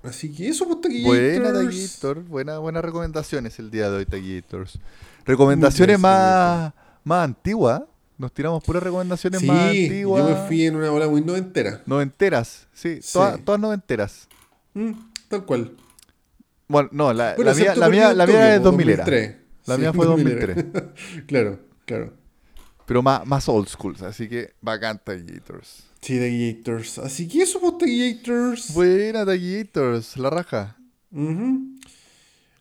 Así 0.01 0.31
que 0.33 0.47
eso, 0.49 0.65
pues, 0.65 0.81
Taquillators. 0.81 1.39
Buena 1.39 1.53
Taquillator. 1.65 2.19
Buena, 2.23 2.57
buenas 2.59 2.83
recomendaciones 2.85 3.59
el 3.59 3.69
día 3.69 3.89
de 3.89 3.97
hoy, 3.97 4.05
Taquillators. 4.05 4.79
Recomendaciones 5.25 5.99
más, 5.99 6.73
más 7.03 7.23
antiguas. 7.25 7.83
Nos 8.23 8.31
tiramos 8.31 8.63
puras 8.63 8.81
recomendaciones 8.81 9.41
Sí, 9.41 9.47
más 9.47 9.73
yo 9.73 9.81
antiguas. 9.83 10.29
me 10.29 10.47
fui 10.47 10.65
en 10.65 10.77
una 10.77 10.89
ola 10.93 11.09
muy 11.09 11.19
noventera. 11.21 11.81
Noventeras, 11.85 12.67
sí, 12.71 13.01
Sí. 13.01 13.09
Todas, 13.11 13.43
todas 13.43 13.59
noventeras. 13.59 14.29
Mm, 14.73 14.91
tal 15.27 15.43
cual. 15.45 15.75
Bueno, 16.69 16.87
no, 16.93 17.11
la, 17.11 17.35
Bueno, 17.35 17.51
la 17.51 17.57
mía, 17.57 17.75
la 17.75 17.89
mía, 17.89 18.13
la 18.13 18.25
mía 18.25 18.53
es 18.55 18.59
po, 18.61 18.63
2000 18.71 18.89
era. 18.89 19.03
2003. 19.03 19.35
La 19.65 19.75
Sí, 19.75 19.81
mía 19.81 19.91
fue 19.93 20.05
2003. 20.05 20.65
claro, 21.27 21.59
claro. 21.85 22.13
Pero 22.85 23.01
más, 23.03 23.25
más 23.27 23.49
old 23.49 23.67
school, 23.67 23.97
así 24.05 24.29
que 24.29 24.53
bacán 24.61 25.01
Taquillators. 25.03 25.83
Sí, 25.99 26.17
Taquillators. 26.17 26.99
Así 26.99 27.27
que 27.27 27.41
eso, 27.41 27.59
pues, 27.59 27.77
Taquillators. 27.77 28.73
Buena 28.73 29.25
Taquillators, 29.25 30.15
la 30.15 30.29
raja. 30.29 30.77
Oye, 31.11 31.27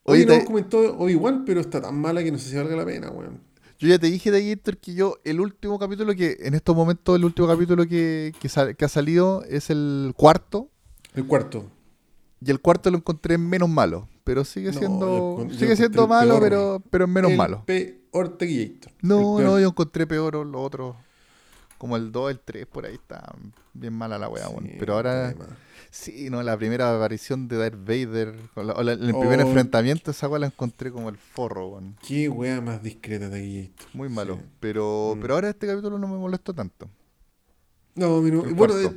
Hoy 0.05 0.21
no 0.27 0.33
te- 0.33 0.37
nos 0.39 0.45
comentó 0.45 0.99
Obi-Wan, 0.99 1.45
pero 1.45 1.61
está 1.61 1.81
tan 1.81 1.95
mala 2.01 2.25
que 2.25 2.33
no 2.33 2.39
sé 2.39 2.51
si 2.51 2.57
valga 2.57 2.75
la 2.75 2.85
pena, 2.85 3.11
weón. 3.11 3.52
Yo 3.83 3.89
ya 3.89 3.99
te 3.99 4.07
dije, 4.07 4.31
Taquillator, 4.31 4.79
que 4.79 4.95
yo, 4.95 5.19
el 5.25 5.41
último 5.41 5.77
capítulo 5.79 6.15
que, 6.15 6.37
en 6.41 6.55
estos 6.55 6.77
momentos, 6.77 7.17
el 7.17 7.25
último 7.25 7.49
capítulo 7.49 7.85
que, 7.87 8.33
que, 8.41 8.49
sal- 8.49 8.77
que 8.77 8.85
ha 8.85 8.89
salido 8.89 9.43
es 9.45 9.71
el 9.71 10.15
cuarto. 10.17 10.69
El 11.15 11.27
cuarto. 11.27 11.67
Y 12.41 12.51
el 12.53 12.61
cuarto 12.61 12.91
lo 12.93 12.99
encontré 12.99 13.39
menos 13.39 13.69
malo. 13.69 14.09
Pero 14.23 14.45
sigue 14.45 14.71
No, 14.71 14.79
siendo. 14.79 15.39
yo 15.39 15.47
yo 15.49 15.59
sigue 15.59 15.75
siendo 15.77 16.07
malo, 16.07 16.35
peor. 16.39 16.43
pero, 16.43 16.83
pero 16.91 17.05
es 17.07 17.11
menos 17.11 17.33
el 17.33 17.37
malo. 17.37 17.65
peor 17.67 18.37
Taquillator. 18.39 18.93
No, 19.03 19.41
no, 19.41 19.59
yo 19.59 19.69
encontré 19.69 20.07
peor 20.07 20.47
los 20.47 20.65
otros. 20.65 20.95
Como 21.77 21.97
el 21.97 22.13
2, 22.13 22.31
el 22.31 22.39
3, 22.39 22.67
por 22.67 22.87
ahí 22.87 22.95
está 22.95 23.35
bien 23.73 23.93
mala 23.95 24.17
la 24.17 24.29
weá. 24.29 24.47
Sí, 24.47 24.77
Pero 24.79 24.95
ahora. 24.95 25.35
Sí, 25.95 26.31
no, 26.31 26.43
la 26.43 26.57
primera 26.57 26.97
aparición 26.97 27.49
de 27.49 27.59
Darth 27.59 27.85
Vader. 27.85 28.35
la- 28.57 28.73
o 28.73 28.83
la- 28.83 28.93
el 28.93 29.15
primer 29.15 29.41
Oh. 29.41 29.47
enfrentamiento, 29.47 30.11
esa 30.11 30.27
weá 30.27 30.39
la 30.39 30.47
encontré 30.47 30.91
como 30.91 31.11
el 31.11 31.19
forro, 31.19 31.69
weón. 31.69 31.97
Qué 32.09 32.31
wea 32.31 32.63
más 32.63 32.83
discreta 32.83 33.29
Taquillator. 33.29 33.87
Muy 33.93 34.09
malo. 34.09 34.37
Sí. 34.37 34.43
Pero, 34.59 35.15
Mm. 35.15 35.21
pero 35.21 35.35
ahora 35.35 35.51
este 35.51 35.67
capítulo 35.67 35.99
no 35.99 36.09
me 36.09 36.17
molestó 36.17 36.55
tanto. 36.55 36.89
No, 37.95 38.23
no- 38.23 38.43
bueno, 38.55 38.79
eh, 38.79 38.91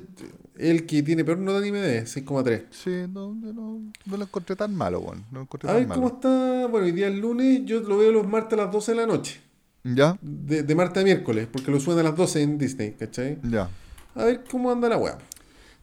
el 0.58 0.86
que 0.86 1.04
tiene 1.04 1.26
peor 1.26 1.38
nota 1.40 1.60
de 1.60 1.68
IMD, 1.68 2.06
6,3. 2.08 2.64
Sí, 2.72 2.92
no, 3.12 3.34
no, 3.36 3.82
no 4.06 4.18
lo 4.18 4.24
encontré 4.24 4.56
tan 4.56 4.74
malo, 4.74 5.02
weón. 5.02 5.26
No 5.32 5.40
lo 5.40 5.42
encontré 5.42 5.70
A 5.70 5.74
tan 5.74 5.82
ver 5.82 5.88
malo. 5.90 6.02
cómo 6.02 6.16
está. 6.16 6.68
Bueno, 6.68 6.86
hoy 6.86 6.94
día 6.94 7.10
es 7.10 7.16
lunes, 7.16 7.64
yo 7.66 7.82
lo 7.82 7.98
veo 7.98 8.14
los 8.14 8.26
martes 8.26 8.58
a 8.58 8.64
las 8.64 8.72
12 8.72 8.94
de 8.94 8.98
la 9.00 9.06
noche. 9.06 9.42
¿Ya? 9.84 10.18
De, 10.22 10.64
de 10.64 10.76
martes 10.76 11.02
a 11.02 11.04
miércoles, 11.04 11.48
porque 11.52 11.72
lo 11.72 11.80
suben 11.82 12.00
a 12.00 12.04
las 12.04 12.16
12 12.16 12.42
en 12.42 12.58
Disney, 12.58 12.94
¿cachai? 12.94 13.38
Ya. 13.44 13.70
A 14.16 14.24
ver 14.24 14.46
cómo 14.50 14.72
anda 14.72 14.88
la 14.88 14.98
wea. 14.98 15.18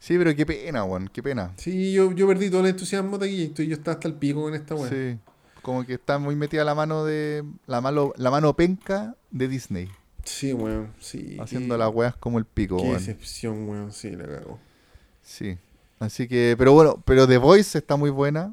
Sí, 0.02 0.18
pero 0.18 0.34
qué 0.34 0.44
pena, 0.44 0.82
weón. 0.82 1.08
Qué 1.12 1.22
pena. 1.22 1.52
Sí, 1.56 1.92
yo, 1.92 2.10
yo 2.10 2.26
perdí 2.26 2.50
todo 2.50 2.62
el 2.62 2.66
entusiasmo 2.66 3.18
de 3.18 3.26
aquí, 3.26 3.42
estoy, 3.44 3.68
yo 3.68 3.74
estaba 3.76 3.94
hasta 3.94 4.08
el 4.08 4.14
pico 4.14 4.42
con 4.42 4.52
esta 4.52 4.74
wea. 4.74 4.90
Sí. 4.90 5.16
Como 5.62 5.86
que 5.86 5.94
está 5.94 6.18
muy 6.18 6.34
metida 6.34 6.64
la 6.64 6.74
mano 6.74 7.04
de. 7.04 7.44
La 7.68 7.80
mano, 7.80 8.12
la 8.16 8.32
mano 8.32 8.52
penca 8.56 9.14
de 9.30 9.46
Disney. 9.46 9.88
Sí, 10.24 10.52
weón, 10.52 10.88
sí. 10.98 11.36
haciendo 11.40 11.76
qué- 11.76 11.78
las 11.78 11.94
weas 11.94 12.16
como 12.16 12.38
el 12.40 12.46
pico, 12.46 12.78
Qué 12.78 12.82
weón. 12.82 12.94
decepción, 12.96 13.68
weón, 13.68 13.92
sí, 13.92 14.10
la 14.10 14.26
cago. 14.26 14.58
Sí. 15.22 15.56
Así 16.00 16.26
que, 16.26 16.56
pero 16.58 16.72
bueno, 16.72 17.00
pero 17.04 17.28
The 17.28 17.38
Voice 17.38 17.78
está 17.78 17.94
muy 17.94 18.10
buena. 18.10 18.52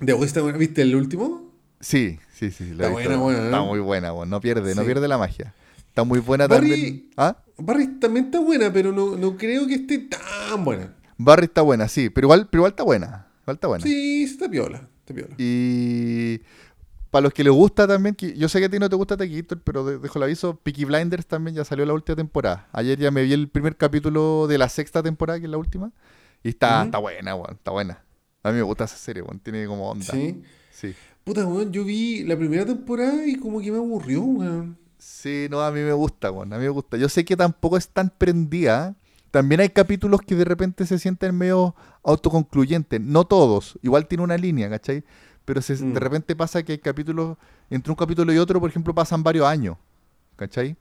¿De 0.00 0.12
Voice 0.12 0.26
está- 0.38 0.42
¿Viste 0.58 0.82
el 0.82 0.94
último? 0.94 1.50
Sí, 1.80 2.18
sí, 2.34 2.50
sí. 2.50 2.64
la 2.74 2.88
Está 2.88 2.90
buena, 2.90 3.16
buena, 3.16 3.44
Está 3.46 3.62
muy 3.62 3.78
buena, 3.80 4.12
weón. 4.12 4.28
No 4.28 4.42
pierde, 4.42 4.74
no 4.74 4.82
Sí. 4.82 4.86
pierde 4.86 5.08
la 5.08 5.16
magia. 5.16 5.54
Está 5.94 6.02
muy 6.02 6.18
buena 6.18 6.48
Barry- 6.48 6.70
también. 6.70 7.10
¿Ah? 7.16 7.36
Barry 7.56 7.86
también 8.00 8.24
está 8.26 8.40
buena, 8.40 8.72
pero 8.72 8.90
no, 8.90 9.16
no 9.16 9.36
creo 9.36 9.64
que 9.68 9.74
esté 9.74 9.98
tan 10.00 10.64
buena. 10.64 10.92
Barry 11.16 11.44
está 11.44 11.62
buena, 11.62 11.86
sí, 11.86 12.10
pero 12.10 12.26
igual, 12.26 12.48
pero 12.50 12.62
igual 12.62 12.72
está 12.72 12.82
buena. 12.82 13.28
Igual 13.44 13.54
está 13.54 13.68
buena. 13.68 13.84
Sí, 13.84 14.24
está 14.24 14.50
piola, 14.50 14.88
está 14.98 15.14
piola. 15.14 15.36
Y 15.38 16.40
para 17.12 17.22
los 17.22 17.32
que 17.32 17.44
les 17.44 17.52
gusta 17.52 17.86
también, 17.86 18.16
que 18.16 18.36
yo 18.36 18.48
sé 18.48 18.58
que 18.58 18.64
a 18.64 18.68
ti 18.68 18.80
no 18.80 18.88
te 18.90 18.96
gusta 18.96 19.16
Taquillator, 19.16 19.60
pero 19.62 19.84
de- 19.84 19.98
dejo 19.98 20.18
el 20.18 20.24
aviso, 20.24 20.56
Peaky 20.56 20.84
Blinders 20.84 21.26
también 21.26 21.54
ya 21.54 21.64
salió 21.64 21.86
la 21.86 21.92
última 21.92 22.16
temporada. 22.16 22.66
Ayer 22.72 22.98
ya 22.98 23.12
me 23.12 23.22
vi 23.22 23.32
el 23.32 23.48
primer 23.48 23.76
capítulo 23.76 24.48
de 24.48 24.58
la 24.58 24.68
sexta 24.68 25.00
temporada, 25.00 25.38
que 25.38 25.44
es 25.44 25.50
la 25.52 25.58
última, 25.58 25.92
y 26.42 26.48
está, 26.48 26.82
está 26.86 26.98
buena, 26.98 27.36
weón, 27.36 27.52
está 27.54 27.70
buena. 27.70 28.02
A 28.42 28.50
mí 28.50 28.56
me 28.56 28.62
gusta 28.62 28.82
esa 28.82 28.96
serie, 28.96 29.22
weón, 29.22 29.38
tiene 29.38 29.64
como 29.68 29.88
onda. 29.92 30.06
Sí. 30.06 30.42
Sí. 30.72 30.92
Puta, 31.22 31.46
weón, 31.46 31.70
yo 31.72 31.84
vi 31.84 32.24
la 32.24 32.36
primera 32.36 32.66
temporada 32.66 33.24
y 33.24 33.36
como 33.36 33.60
que 33.60 33.70
me 33.70 33.76
aburrió, 33.78 34.22
weón. 34.22 34.76
Sí, 35.06 35.48
no, 35.50 35.60
a 35.60 35.70
mí 35.70 35.80
me 35.80 35.92
gusta, 35.92 36.30
weón, 36.30 36.50
a 36.54 36.56
mí 36.56 36.62
me 36.62 36.70
gusta. 36.70 36.96
Yo 36.96 37.10
sé 37.10 37.26
que 37.26 37.36
tampoco 37.36 37.76
es 37.76 37.88
tan 37.88 38.08
prendida. 38.08 38.94
También 39.30 39.60
hay 39.60 39.68
capítulos 39.68 40.22
que 40.22 40.34
de 40.34 40.46
repente 40.46 40.86
se 40.86 40.98
sienten 40.98 41.36
medio 41.36 41.74
autoconcluyentes. 42.04 43.02
No 43.02 43.26
todos, 43.26 43.78
igual 43.82 44.06
tiene 44.06 44.24
una 44.24 44.38
línea, 44.38 44.70
¿cachai? 44.70 45.04
Pero 45.44 45.60
se- 45.60 45.74
Mm. 45.84 45.92
de 45.92 46.00
repente 46.00 46.34
pasa 46.34 46.62
que 46.62 46.72
hay 46.72 46.78
capítulos, 46.78 47.36
entre 47.68 47.90
un 47.92 47.96
capítulo 47.96 48.32
y 48.32 48.38
otro, 48.38 48.58
por 48.60 48.70
ejemplo, 48.70 48.94
pasan 48.94 49.22
varios 49.22 49.46
años, 49.46 49.76
¿cachai? 50.36 50.74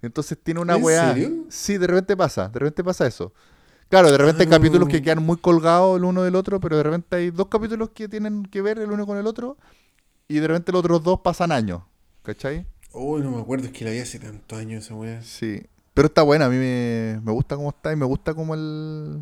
Entonces 0.00 0.38
tiene 0.42 0.60
una 0.60 0.76
¿En 0.76 0.82
weá. 0.84 1.12
serio? 1.12 1.44
Sí, 1.50 1.76
de 1.76 1.86
repente 1.86 2.16
pasa, 2.16 2.48
de 2.48 2.58
repente 2.58 2.82
pasa 2.82 3.06
eso. 3.06 3.34
Claro, 3.90 4.10
de 4.10 4.16
repente 4.16 4.44
hay 4.44 4.48
Ah, 4.48 4.50
capítulos 4.50 4.88
que 4.88 5.02
quedan 5.02 5.22
muy 5.22 5.36
colgados 5.36 5.98
el 5.98 6.04
uno 6.04 6.22
del 6.22 6.36
otro, 6.36 6.58
pero 6.58 6.78
de 6.78 6.84
repente 6.84 7.16
hay 7.16 7.30
dos 7.30 7.48
capítulos 7.48 7.90
que 7.90 8.08
tienen 8.08 8.44
que 8.46 8.62
ver 8.62 8.78
el 8.78 8.90
uno 8.90 9.06
con 9.06 9.18
el 9.18 9.26
otro, 9.26 9.58
y 10.26 10.38
de 10.38 10.48
repente 10.48 10.72
los 10.72 10.78
otros 10.80 11.02
dos 11.04 11.20
pasan 11.20 11.52
años, 11.52 11.82
¿cachai? 12.22 12.66
Uy, 12.94 13.22
no 13.22 13.30
me 13.30 13.40
acuerdo, 13.40 13.66
es 13.66 13.72
que 13.72 13.84
la 13.84 13.90
vi 13.90 13.98
hace 13.98 14.18
tantos 14.18 14.58
años 14.58 14.84
esa 14.84 14.94
weá. 14.94 15.22
Sí, 15.22 15.62
pero 15.94 16.06
está 16.08 16.22
buena, 16.22 16.46
a 16.46 16.48
mí 16.48 16.56
me, 16.56 17.20
me 17.24 17.32
gusta 17.32 17.56
cómo 17.56 17.70
está 17.70 17.92
y 17.92 17.96
me 17.96 18.04
gusta 18.04 18.34
como 18.34 18.54
el, 18.54 19.18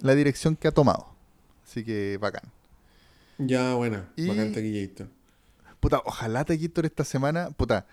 la 0.00 0.14
dirección 0.14 0.56
que 0.56 0.68
ha 0.68 0.72
tomado. 0.72 1.14
Así 1.64 1.84
que 1.84 2.18
bacán. 2.20 2.42
Ya, 3.38 3.74
buena. 3.74 4.10
Y- 4.16 4.28
Bacán 4.28 4.52
Taquillator. 4.52 5.08
Puta, 5.78 6.02
ojalá 6.04 6.44
Taquillator 6.44 6.84
esta 6.84 7.04
semana, 7.04 7.50
puta, 7.52 7.86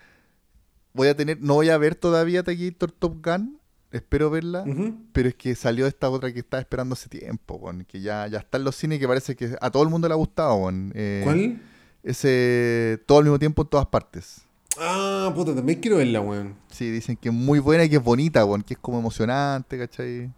voy 0.92 1.08
a 1.08 1.16
tener, 1.16 1.38
no 1.40 1.54
voy 1.54 1.70
a 1.70 1.78
ver 1.78 1.94
todavía 1.94 2.42
Taquillator 2.42 2.92
Top 2.92 3.24
Gun, 3.24 3.58
espero 3.90 4.28
verla, 4.28 4.64
pero 5.12 5.28
es 5.30 5.34
que 5.34 5.54
salió 5.54 5.86
esta 5.86 6.10
otra 6.10 6.30
que 6.30 6.40
estaba 6.40 6.60
esperando 6.60 6.92
hace 6.92 7.08
tiempo, 7.08 7.54
weón, 7.54 7.86
que 7.86 8.02
ya, 8.02 8.26
ya 8.26 8.40
está 8.40 8.58
en 8.58 8.64
los 8.64 8.76
cines 8.76 8.96
y 8.96 9.00
que 9.00 9.08
parece 9.08 9.36
que 9.36 9.56
a 9.58 9.70
todo 9.70 9.82
el 9.84 9.88
mundo 9.88 10.06
le 10.06 10.12
ha 10.12 10.18
gustado, 10.18 10.54
weón. 10.56 10.92
Eh, 10.94 11.22
¿Cuál? 11.24 11.62
Ese, 12.02 13.02
todo 13.06 13.18
al 13.18 13.24
mismo 13.24 13.38
tiempo 13.38 13.62
en 13.62 13.68
todas 13.68 13.86
partes. 13.86 14.42
Ah, 14.80 15.32
puta, 15.34 15.54
también 15.54 15.80
quiero 15.80 15.96
verla, 15.98 16.20
weón. 16.20 16.54
Sí, 16.70 16.90
dicen 16.90 17.16
que 17.16 17.28
es 17.30 17.34
muy 17.34 17.58
buena 17.58 17.84
y 17.84 17.90
que 17.90 17.96
es 17.96 18.02
bonita, 18.02 18.44
weón, 18.44 18.62
que 18.62 18.74
es 18.74 18.80
como 18.80 18.98
emocionante, 18.98 19.78
¿cachai? 19.78 20.30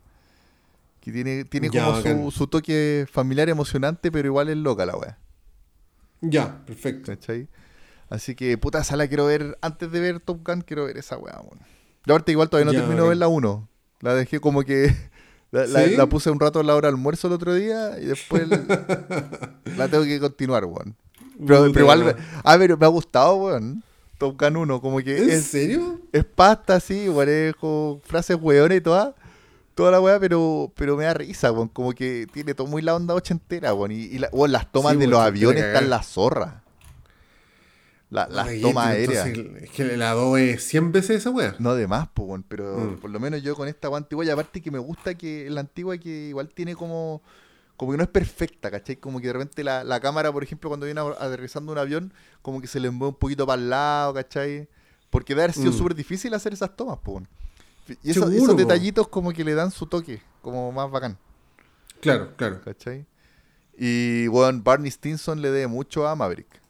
Que 1.01 1.13
tiene, 1.13 1.45
tiene 1.45 1.69
Ya, 1.71 1.85
como 1.85 2.01
su, 2.03 2.31
su 2.31 2.47
toque 2.47 3.07
familiar 3.11 3.49
emocionante, 3.49 4.11
pero 4.13 4.27
igual 4.29 4.49
es 4.49 4.57
loca 4.57 4.85
la 4.87 4.97
weá, 4.97 5.19
Ya, 6.21 6.65
perfecto. 6.67 7.13
¿cachai? 7.13 7.49
Así 8.09 8.35
que, 8.35 8.57
puta, 8.59 8.81
esa 8.81 8.97
la 8.97 9.07
quiero 9.09 9.27
ver, 9.27 9.57
antes 9.63 9.91
de 9.93 10.01
ver 10.01 10.21
Top 10.21 10.41
Gun, 10.47 10.63
quiero 10.63 10.85
ver 10.87 10.99
esa 10.99 11.17
weá, 11.17 11.39
weón. 11.41 11.61
Yo 12.07 12.15
ahorita 12.15 12.33
igual 12.33 12.49
todavía 12.51 12.67
no 12.67 12.73
Ya, 12.73 12.81
termino 12.81 13.03
de 13.05 13.09
ver 13.11 13.19
la 13.19 13.29
1. 13.29 13.69
La 14.01 14.15
dejé 14.15 14.41
como 14.41 14.63
que... 14.63 14.95
La, 15.53 15.67
la- 15.67 15.85
¿Sí? 15.85 15.97
la 15.97 16.07
puse 16.07 16.31
un 16.31 16.39
rato 16.39 16.61
a 16.61 16.63
la 16.63 16.77
hora 16.77 16.87
de 16.87 16.95
almuerzo 16.95 17.27
el 17.27 17.33
otro 17.33 17.53
día 17.55 17.99
y 18.01 18.05
después 18.05 18.47
la 19.77 19.89
tengo 19.89 20.05
que 20.05 20.21
continuar, 20.21 20.65
weón. 20.65 20.95
Pero, 21.45 21.67
igual, 21.69 22.15
a 22.45 22.57
ver, 22.57 22.79
me 22.79 22.87
ha 22.87 22.89
gustado, 22.89 23.35
weón. 23.35 23.83
Top 24.21 24.39
Gun 24.41 24.57
1, 24.59 24.81
como 24.83 24.99
que 24.99 25.17
¿En 25.17 25.31
es, 25.31 25.45
serio? 25.47 25.99
es 26.13 26.25
pasta 26.25 26.75
así, 26.77 27.07
como 27.59 28.01
frases 28.05 28.37
weones 28.41 28.79
y 28.79 28.81
toda, 28.83 29.15
toda 29.75 29.91
la 29.91 30.01
weá, 30.01 30.21
pero, 30.21 30.71
pero 30.77 30.95
me 30.97 31.05
da 31.05 31.15
risa, 31.15 31.51
weón. 31.51 31.69
Como 31.69 31.93
que 31.93 32.27
tiene 32.33 32.53
todo 32.55 32.67
muy 32.67 32.83
la 32.83 32.95
onda 32.95 33.15
ochentera, 33.15 33.73
weón. 33.73 33.93
Y, 33.93 34.03
y 34.03 34.19
la- 34.19 34.29
weón, 34.31 34.53
las 34.53 34.71
tomas 34.71 34.93
Sí, 34.93 34.99
de 34.99 35.05
weón, 35.07 35.11
los 35.13 35.21
aviones 35.23 35.65
están 35.65 35.89
la 35.89 36.03
zorra. 36.03 36.63
La- 38.11 38.29
las 38.29 38.49
tomas 38.61 38.89
aéreas. 38.89 39.27
es 39.29 39.71
que 39.71 39.83
el 39.95 40.03
Adobe 40.03 40.51
es 40.51 40.65
100 40.65 40.91
veces 40.93 41.19
esa 41.19 41.31
weá. 41.31 41.55
No 41.61 41.75
de 41.77 41.87
más, 41.87 42.09
pues, 42.13 42.29
weón, 42.29 42.45
pero 42.47 42.77
Mm. 42.77 42.97
por 43.01 43.09
lo 43.11 43.21
menos 43.21 43.41
yo 43.43 43.55
con 43.55 43.69
esta 43.69 43.89
weá 43.89 43.99
antigua, 43.99 44.25
y 44.25 44.31
aparte 44.31 44.61
que 44.61 44.71
me 44.71 44.79
gusta 44.81 45.15
que 45.15 45.49
la 45.49 45.61
antigua 45.61 45.97
que 45.97 46.29
igual 46.29 46.49
tiene 46.49 46.75
como, 46.75 47.23
como 47.81 47.93
que 47.93 47.97
no 47.97 48.03
es 48.05 48.11
perfecta, 48.11 48.71
¿cachai? 48.71 48.97
Como 48.97 49.23
que 49.23 49.29
de 49.29 49.33
repente 49.33 49.65
la, 49.65 49.83
la 49.85 50.01
cámara, 50.01 50.31
por 50.31 50.43
ejemplo, 50.43 50.69
cuando 50.69 50.85
viene 50.85 51.01
aterrizando 51.01 51.73
un 51.73 51.79
avión, 51.79 52.13
como 52.43 52.61
que 52.61 52.67
se 52.67 52.79
le 52.79 52.91
mueve 52.91 53.13
un 53.15 53.19
poquito 53.19 53.47
para 53.47 53.59
el 53.59 53.71
lado, 53.71 54.13
¿cachai? 54.13 54.69
Porque 55.09 55.33
debe 55.33 55.45
haber 55.45 55.55
sido 55.57 55.71
Mm. 55.73 55.79
súper 55.79 55.95
difícil 55.95 56.35
hacer 56.35 56.53
esas 56.53 56.77
tomas, 56.77 56.99
pues. 57.03 57.15
weón. 57.15 57.29
Y 58.03 58.11
esos 58.11 58.31
po. 58.31 58.53
detallitos 58.55 59.09
como 59.09 59.33
que 59.33 59.43
le 59.45 59.55
dan 59.55 59.71
su 59.71 59.87
toque, 59.87 60.21
como 60.43 60.71
más 60.73 60.91
bacán, 60.91 61.17
Claro, 62.03 62.37
claro. 62.37 62.61
¿cachai? 62.63 63.07
Y, 63.79 64.27
bueno, 64.27 64.61
Barney 64.63 64.91
Stinson 64.91 65.41
le 65.41 65.51
debe 65.51 65.67
mucho 65.67 66.07
a 66.07 66.15
Maverick. 66.15 66.61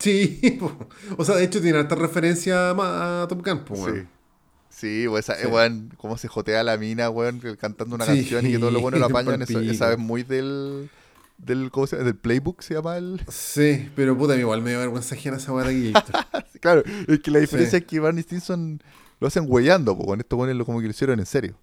Sí, 0.00 0.40
po. 0.58 0.76
o 1.16 1.24
sea, 1.24 1.36
de 1.36 1.44
hecho 1.44 1.60
tiene 1.62 1.78
harta 1.78 1.94
referencia 1.94 2.70
a, 2.70 3.22
a 3.22 3.28
Top 3.28 3.40
Gun, 3.46 3.64
po. 3.64 3.76
Sí. 3.76 4.04
Sí, 4.74 5.04
pues, 5.08 5.24
esa, 5.28 5.36
Sí. 5.38 5.46
eh, 5.46 5.50
weón, 5.50 5.90
cómo 5.96 6.18
se 6.18 6.28
jotea 6.28 6.62
la 6.64 6.76
mina, 6.76 7.08
weón, 7.10 7.40
cantando 7.58 7.94
una 7.96 8.06
Sí, 8.06 8.16
canción 8.16 8.46
y 8.46 8.52
que 8.52 8.58
todos 8.58 8.72
los 8.72 8.82
buenos 8.82 9.00
lo 9.00 9.06
apañan. 9.10 9.40
Esa, 9.42 9.52
palpico. 9.54 9.72
esa 9.72 9.92
es 9.92 9.98
muy 9.98 10.22
del, 10.24 10.90
del, 11.38 11.70
¿cómo 11.70 11.86
se 11.86 11.96
llama? 11.96 12.06
Del 12.06 12.16
playbook, 12.16 12.62
se 12.62 12.74
llama 12.74 12.96
el... 12.96 13.20
Sí, 13.28 13.88
pero 13.94 14.16
puta, 14.18 14.36
igual 14.36 14.62
me 14.62 14.72
da 14.72 14.78
vergüenza 14.80 15.14
ajena 15.14 15.36
esa 15.36 15.52
weá 15.52 15.66
de 15.66 15.92
Gator. 15.92 16.14
claro, 16.60 16.82
es 17.06 17.20
que 17.20 17.30
la 17.30 17.38
diferencia 17.38 17.78
Sí. 17.78 17.84
es 17.84 17.88
que 17.88 18.00
Barney 18.00 18.22
Stinson 18.22 18.82
lo 19.20 19.28
hacen 19.28 19.44
huellando, 19.48 19.96
pues, 19.96 20.06
con 20.08 20.20
buenos 20.20 20.56
lo- 20.56 20.66
como 20.66 20.80
que 20.80 20.86
lo 20.86 20.90
hicieron 20.90 21.18
en 21.20 21.26
serio. 21.26 21.54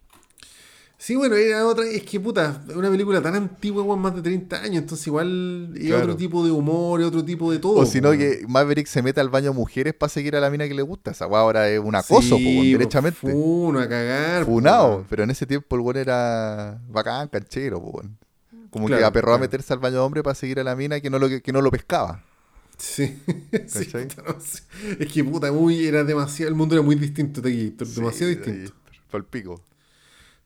Sí, 1.03 1.15
bueno, 1.15 1.35
era 1.35 1.65
otra, 1.65 1.83
es 1.87 2.03
que 2.03 2.19
puta, 2.19 2.63
una 2.75 2.91
película 2.91 3.19
tan 3.23 3.33
antigua, 3.33 3.81
weón, 3.81 3.99
más 3.99 4.13
de 4.13 4.21
30 4.21 4.61
años, 4.61 4.83
entonces 4.83 5.07
igual 5.07 5.73
es 5.75 5.87
Claro. 5.87 6.03
otro 6.03 6.15
tipo 6.15 6.45
de 6.45 6.51
humor, 6.51 7.01
es 7.01 7.07
otro 7.07 7.25
tipo 7.25 7.51
de 7.51 7.57
todo. 7.57 7.79
o 7.79 7.85
si 7.87 7.99
no, 8.01 8.09
weón. 8.09 8.19
que 8.19 8.45
Maverick 8.47 8.85
se 8.85 9.01
mete 9.01 9.19
al 9.19 9.29
baño 9.29 9.49
de 9.49 9.55
mujeres 9.55 9.95
para 9.95 10.11
seguir 10.11 10.35
a 10.35 10.39
la 10.39 10.51
mina 10.51 10.67
que 10.67 10.75
le 10.75 10.83
gusta. 10.83 11.09
Esa 11.09 11.25
weá 11.25 11.41
ahora 11.41 11.67
es 11.69 11.79
un 11.79 11.95
acoso, 11.95 12.37
Sí, 12.37 12.43
pues, 12.43 12.45
weón, 12.45 12.65
po, 12.73 12.77
derechamente. 12.77 13.19
Funo 13.19 13.79
a 13.79 13.89
cagar. 13.89 14.45
Funado, 14.45 14.89
weón. 14.89 15.05
pero 15.09 15.23
en 15.23 15.31
ese 15.31 15.47
tiempo 15.47 15.75
el 15.75 15.81
weón 15.81 15.97
era 15.97 16.79
bacán, 16.87 17.29
canchero, 17.29 17.79
weón. 17.79 18.15
Como 18.69 18.85
que 18.85 18.91
Claro, 18.93 19.07
aperró 19.07 19.33
a 19.33 19.39
meterse 19.39 19.73
al 19.73 19.79
baño 19.79 19.95
de 19.95 20.01
hombre 20.01 20.21
para 20.21 20.35
seguir 20.35 20.59
a 20.59 20.63
la 20.63 20.75
mina 20.75 20.99
que 20.99 21.09
no 21.09 21.17
lo, 21.17 21.27
que 21.27 21.51
no 21.51 21.61
lo 21.63 21.71
pescaba. 21.71 22.23
Sí, 22.77 23.19
sí, 23.67 23.85
¿Cachai? 23.87 24.07
puta, 24.07 24.21
no 24.27 24.39
sé. 24.39 24.61
Es 24.99 25.11
que 25.11 25.23
puta, 25.23 25.51
muy, 25.51 25.83
era 25.87 26.03
demasiado, 26.03 26.49
el 26.49 26.55
mundo 26.55 26.75
era 26.75 26.83
muy 26.83 26.93
distinto 26.95 27.41
de 27.41 27.69
Gator, 27.71 27.87
demasiado 27.87 28.31
Sí, 28.33 28.37
distinto. 28.37 28.73
Para 29.09 29.19
el 29.23 29.25
pico. 29.25 29.61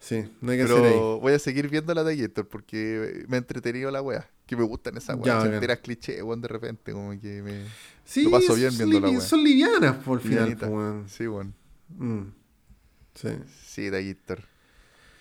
Sí, 0.05 0.23
no 0.39 0.51
hay 0.51 0.59
que 0.59 0.65
hacer 0.65 0.77
ahí. 0.77 0.83
Pero 0.83 1.19
voy 1.19 1.33
a 1.33 1.39
seguir 1.39 1.67
viendo 1.67 1.91
la 1.95 2.03
de 2.03 2.15
Gator 2.15 2.47
porque 2.47 3.25
me 3.27 3.37
ha 3.37 3.39
entretenido 3.39 3.89
la 3.89 4.03
wea. 4.03 4.29
Que 4.45 4.55
me 4.55 4.61
gustan 4.61 4.95
esas 4.95 5.17
weas 5.17 5.37
bacán. 5.37 5.55
enteras 5.55 5.79
cliché, 5.79 6.21
weón, 6.21 6.41
de 6.41 6.47
repente. 6.47 6.91
Como 6.91 7.19
que 7.19 7.41
me. 7.41 7.65
Sí, 8.03 8.25
lo 8.25 8.29
paso 8.29 8.53
bien 8.53 8.71
son, 8.71 8.77
viendo 8.77 9.07
la 9.07 9.11
wea. 9.11 9.19
son 9.19 9.43
livianas 9.43 9.95
por 10.03 10.21
final, 10.21 10.55
weón. 10.61 11.09
Sí, 11.09 11.27
weón. 11.27 11.55
Mm. 11.97 12.21
Sí. 13.15 13.29
Sí, 13.65 13.89
de 13.89 14.13
Gator. 14.13 14.43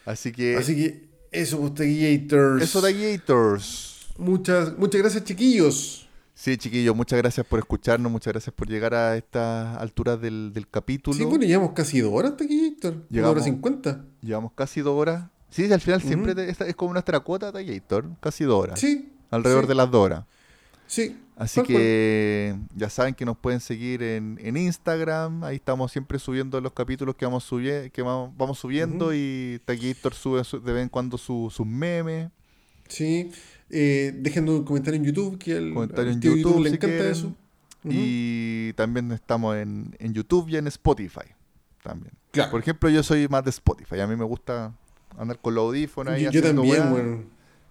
Así 0.05 0.33
que. 0.33 0.57
Así 0.57 0.77
que 0.77 1.09
eso, 1.31 1.59
pues, 1.59 1.73
Gators. 1.79 2.63
Eso 2.63 2.83
de 2.83 2.93
Gators. 2.93 4.09
Muchas, 4.19 4.77
muchas 4.77 5.01
gracias, 5.01 5.25
chiquillos. 5.25 6.04
Sí, 6.37 6.57
chiquillos, 6.57 6.97
muchas 6.97 7.17
gracias 7.19 7.47
por 7.47 7.61
escucharnos. 7.61 8.11
Muchas 8.11 8.33
gracias 8.33 8.53
por 8.55 8.69
llegar 8.69 8.93
a 8.95 9.17
estas 9.17 9.77
alturas 9.79 10.21
del, 10.21 10.53
del 10.53 10.69
capítulo. 10.69 11.17
Sí, 11.17 11.25
bueno, 11.25 11.45
llevamos 11.45 11.73
casi 11.73 12.01
dos 12.01 12.13
horas 12.13 12.33
hasta 12.33 12.45
aquí. 12.45 12.77
Una 12.83 12.95
Llegamos. 13.09 13.37
hora 13.37 13.43
cincuenta. 13.45 14.05
Llevamos 14.21 14.53
casi 14.55 14.81
dos 14.81 14.99
horas. 14.99 15.27
Sí, 15.51 15.73
al 15.73 15.81
final 15.81 16.03
siempre 16.03 16.35
te- 16.35 16.51
es 16.51 16.75
como 16.77 16.93
nuestra 16.93 17.21
cuota 17.21 17.53
de. 17.53 17.81
Casi 18.21 18.43
dos 18.45 18.61
horas. 18.65 18.81
Sí. 18.81 19.13
Alrededor 19.31 19.65
sí, 19.65 19.69
de 19.69 19.75
las 19.77 19.91
dos 19.91 20.05
horas. 20.05 20.25
Sí. 20.89 21.17
Así 21.37 21.61
cual. 21.61 21.67
que 21.69 22.57
ya 22.77 22.91
saben 22.91 23.15
que 23.15 23.25
nos 23.25 23.37
pueden 23.39 23.61
seguir 23.61 24.03
en, 24.03 24.39
en 24.43 24.57
Instagram. 24.57 25.45
Ahí 25.45 25.57
estamos 25.57 25.93
siempre 25.93 26.19
subiendo 26.19 26.61
los 26.61 26.73
capítulos 26.73 27.15
que 27.15 27.25
vamos, 27.25 27.49
subie- 27.51 27.91
que 27.93 28.03
va- 28.03 28.29
vamos 28.37 28.59
subiendo. 28.59 29.15
Y 29.15 29.61
Taquillator 29.65 30.15
sube 30.15 30.43
su- 30.43 30.61
de 30.61 30.73
vez 30.73 30.83
en 30.83 30.89
cuando 30.89 31.17
su- 31.17 31.49
sus 31.55 31.65
memes. 31.67 32.29
Sí. 32.89 33.31
Eh, 33.77 34.13
dejen 34.17 34.49
un 34.49 34.63
comentario 34.65 34.99
en 35.01 35.05
YouTube, 35.05 35.37
que 35.39 35.57
al, 35.57 35.75
Comentario 35.75 36.13
en 36.13 36.21
YouTube, 36.21 36.63
le 36.63 36.71
si 36.71 36.77
encanta 36.77 36.97
quieren. 36.97 37.11
eso. 37.13 37.35
Y 37.85 38.73
también 38.75 39.11
estamos 39.13 39.57
en, 39.57 39.95
en 39.99 40.15
YouTube 40.15 40.49
y 40.49 40.57
en 40.57 40.67
Spotify. 40.69 41.27
También. 41.83 42.13
Claro. 42.31 42.51
Por 42.53 42.61
ejemplo, 42.61 42.89
yo 42.89 43.03
soy 43.03 43.29
más 43.29 43.45
de 43.45 43.51
Spotify. 43.51 44.01
A 44.01 44.07
mí 44.07 44.17
me 44.17 44.25
gusta 44.25 44.73
andar 45.19 45.39
con 45.41 45.55
los 45.55 45.63
audífonos 45.65 46.15
ahí 46.15 46.23
yo, 46.25 46.31
yo 46.31 46.43
también, 46.43 46.93
weá. 46.93 47.03
Me 47.03 47.19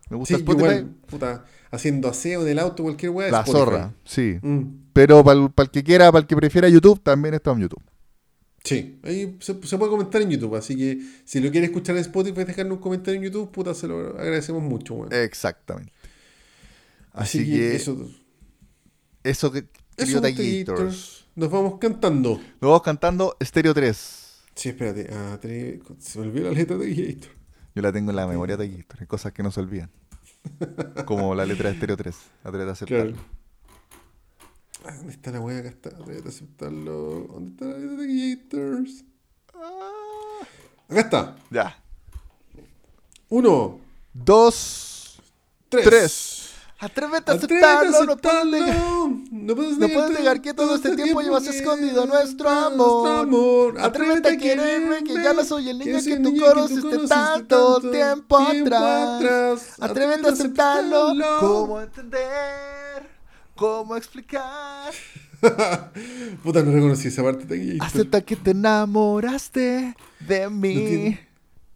Sí, 0.09 0.15
gusta 0.15 0.34
yo 0.34 0.38
Spotify. 0.39 0.65
igual, 0.65 0.85
puta, 1.07 1.45
haciendo 1.71 2.09
aseo 2.09 2.41
en 2.43 2.49
el 2.49 2.59
auto, 2.59 2.84
cualquier 2.84 3.11
weá. 3.11 3.31
la 3.31 3.39
Spotify. 3.39 3.57
zorra, 3.65 3.93
sí. 4.03 4.38
Mm. 4.41 4.61
Pero 4.93 5.23
para 5.23 5.39
el, 5.39 5.69
que 5.71 5.84
quiera, 5.84 6.11
para 6.11 6.21
el 6.21 6.27
que 6.27 6.35
prefiera 6.35 6.69
YouTube, 6.69 6.99
también 7.01 7.34
está 7.34 7.51
en 7.51 7.61
YouTube. 7.61 7.81
Sí, 8.64 8.98
ahí 9.03 9.35
se, 9.41 9.61
se 9.61 9.77
puede 9.77 9.91
comentar 9.91 10.22
en 10.22 10.30
YouTube, 10.30 10.56
así 10.56 10.77
que 10.77 10.98
si 11.26 11.41
lo 11.41 11.52
quiere 11.52 11.65
escuchar 11.68 11.95
en 11.98 12.02
Spotify, 12.02 12.45
dejarnos 12.45 12.77
un 12.77 12.81
comentario 12.81 13.18
en 13.19 13.26
YouTube, 13.26 13.52
puta, 13.52 13.73
se 13.73 13.88
lo 13.88 13.99
agradecemos 14.18 14.64
mucho, 14.64 14.94
weón. 14.94 15.11
Exactamente. 15.14 15.91
Así, 17.11 17.40
Así, 17.40 17.52
que, 17.52 17.57
que, 17.57 17.76
eso, 17.76 18.10
eso, 19.23 19.52
que 19.52 19.65
eso. 19.98 20.22
Nos 21.35 21.52
vamos 21.52 21.77
cantando. 21.80 22.38
Nos 22.38 22.61
vamos 22.61 22.84
cantando 22.84 23.35
Stereo 23.44 23.73
3. 23.73 24.44
Sí, 24.56 24.69
espérate, 24.69 25.10
ah, 25.11 25.38
tre- 25.41 25.81
se 25.99 26.19
me 26.19 26.27
olvidó 26.27 26.45
la 26.49 26.52
letra 26.57 26.77
de 26.77 26.88
Taquillator. 26.88 27.30
Yo 27.76 27.81
la 27.81 27.91
tengo 27.91 28.11
en 28.11 28.15
la 28.15 28.27
memoria 28.27 28.56
de 28.56 28.65
Taquillator. 28.65 28.98
Hay 29.02 29.07
cosas 29.07 29.34
que 29.34 29.44
no 29.44 29.52
se 29.52 29.60
olvidan. 29.60 29.90
Como 31.06 31.35
la 31.35 31.45
letra 31.45 31.69
de 31.69 31.76
Stereo 31.77 31.98
3. 31.98 32.15
Atrévete 32.44 32.69
a 32.69 32.73
aceptarlo. 32.73 33.11
Claro. 33.14 33.27
¿Dónde 34.84 35.14
está 35.14 35.31
la 35.31 35.39
weá? 35.41 35.60
Acá 35.60 35.69
está, 35.69 35.89
voy 36.05 36.15
a 36.23 36.27
aceptarlo. 36.30 37.27
¿Dónde 37.31 37.51
está 37.51 37.65
la 37.65 37.77
de 37.77 37.97
Taquillators? 37.97 39.03
Ah. 39.55 40.41
Acá 40.89 40.99
está. 41.01 41.35
Ya. 41.49 41.77
Uno, 43.30 43.80
Dos. 44.14 45.18
tres. 45.69 45.84
Tres. 45.85 46.39
Atrévete 46.80 47.31
a 47.31 47.35
Atrévete 47.35 47.65
a 47.65 47.80
aceptarlo. 47.80 48.05
No 48.05 48.18
puedes 48.18 48.45
negar- 48.47 48.76
aceptarlo. 48.76 49.23
No 49.31 49.55
puedes 49.55 49.77
No 49.77 49.88
puedes 49.88 50.19
negar 50.19 50.41
que 50.41 50.53
todo 50.53 50.76
este 50.76 50.95
tiempo 50.97 51.22
llevas 51.22 51.47
escondido 51.47 52.05
nuestro 52.05 52.49
amor. 52.49 53.80
Atrévete 53.80 54.30
a 54.34 54.38
quererme, 54.38 55.03
que 55.05 55.14
ya 55.14 55.34
no 55.34 55.45
soy 55.45 55.69
el 55.69 55.80
niño 55.80 55.97
que 56.03 56.14
el 56.14 56.22
tú 56.23 56.35
conociste 56.38 57.07
tanto 57.07 57.80
tiempo 57.89 58.38
atrás. 58.38 59.76
Atrévete 59.80 60.27
a 60.27 60.31
aceptarlo. 60.34 61.14
¿Cómo 61.39 61.80
entender? 61.80 63.12
¿Cómo 63.55 63.95
explicar? 63.95 64.91
Puta, 66.43 66.63
no 66.63 66.71
reconocí 66.71 67.07
esa 67.09 67.21
parte 67.23 67.45
de 67.45 67.55
Taquillator. 67.57 67.88
Acepta 67.88 68.21
que 68.21 68.35
te 68.35 68.51
enamoraste 68.51 69.95
de 70.21 70.49
mí. 70.49 70.73
tiene- 70.73 71.27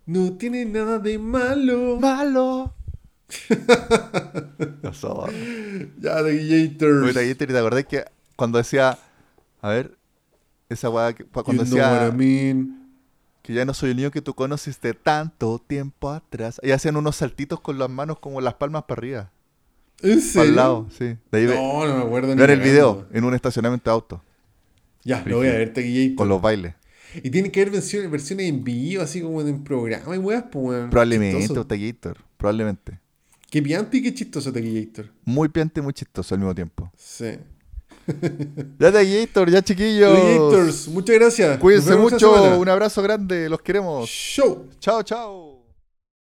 No 0.05 0.33
tiene 0.33 0.65
nada 0.65 0.99
de 0.99 1.17
malo. 1.19 1.97
Malo. 1.99 2.73
No. 4.83 5.25
Ya, 5.99 6.15
Taquillators. 6.23 7.03
Oye, 7.03 7.13
Taquillator, 7.13 7.47
¿te 7.47 7.57
acordás 7.57 7.85
que 7.85 8.05
cuando 8.35 8.57
decía, 8.57 8.97
a 9.61 9.69
ver, 9.69 9.97
esa 10.69 10.89
weá, 10.89 11.13
que- 11.13 11.25
cuando 11.25 11.63
You 11.63 11.69
know 11.71 11.79
what 11.79 11.99
decía 12.01 12.07
I 12.07 12.11
mean. 12.17 12.87
que 13.41 13.53
ya 13.53 13.65
no 13.65 13.73
soy 13.73 13.91
el 13.91 13.97
niño 13.97 14.11
que 14.11 14.21
tú 14.21 14.33
conociste 14.33 14.93
tanto 14.93 15.59
tiempo 15.65 16.09
atrás, 16.09 16.59
y 16.63 16.71
hacían 16.71 16.95
unos 16.97 17.17
saltitos 17.17 17.59
con 17.59 17.77
las 17.77 17.89
manos 17.89 18.19
como 18.19 18.39
las 18.41 18.53
palmas 18.55 18.83
para 18.83 18.99
arriba, 18.99 19.31
¿En 20.01 20.21
serio? 20.21 20.49
el 20.49 20.55
lado, 20.55 20.87
sí. 20.97 21.05
De 21.31 21.37
ahí 21.39 21.45
ve- 21.47 21.55
No, 21.55 21.85
no 21.87 21.97
me 21.97 22.03
acuerdo 22.03 22.33
ni 22.35 22.39
ver 22.39 22.51
el 22.51 22.61
video 22.61 23.07
en 23.11 23.23
un 23.23 23.33
estacionamiento 23.33 23.89
de 23.89 23.93
auto, 23.93 24.23
Ya, 25.03 25.23
lo 25.25 25.37
voy 25.37 25.47
a 25.47 25.53
ver, 25.53 25.73
Taquillator. 25.73 26.15
con 26.15 26.29
los 26.29 26.41
bailes. 26.41 26.75
Y 27.23 27.29
tiene 27.31 27.49
que 27.51 27.61
haber 27.61 27.71
versiones, 27.73 28.11
versiones 28.11 28.47
en 28.47 28.63
vivo, 28.63 29.01
así 29.01 29.21
como 29.21 29.41
en 29.41 29.63
programa 29.63 30.15
y 30.15 30.19
weas, 30.19 30.43
pues. 30.51 30.87
Probablemente. 30.89 31.47
Taquillator, 31.63 32.17
probablemente. 32.37 32.99
Qué 33.49 33.61
piante 33.63 33.97
y 33.97 34.03
qué 34.03 34.13
chistoso 34.13 34.51
Taquillator. 34.51 35.09
Muy 35.23 35.47
piante 35.49 35.79
y 35.79 35.83
muy 35.83 35.93
chistoso 35.93 36.35
al 36.35 36.39
mismo 36.41 36.53
tiempo. 36.53 36.91
Sí. 36.97 37.31
Ya 38.79 38.91
Taquillator, 38.91 39.49
ya 39.49 39.61
chiquillos. 39.61 40.13
Taquillators, 40.13 40.87
muchas 40.89 41.15
gracias. 41.15 41.57
Cuídense 41.59 41.95
mucho, 41.95 42.57
un 42.59 42.69
abrazo 42.69 43.01
grande, 43.01 43.49
los 43.49 43.61
queremos. 43.61 44.07
Show. 44.09 44.67
Chao, 44.79 45.01
chao. 45.03 45.56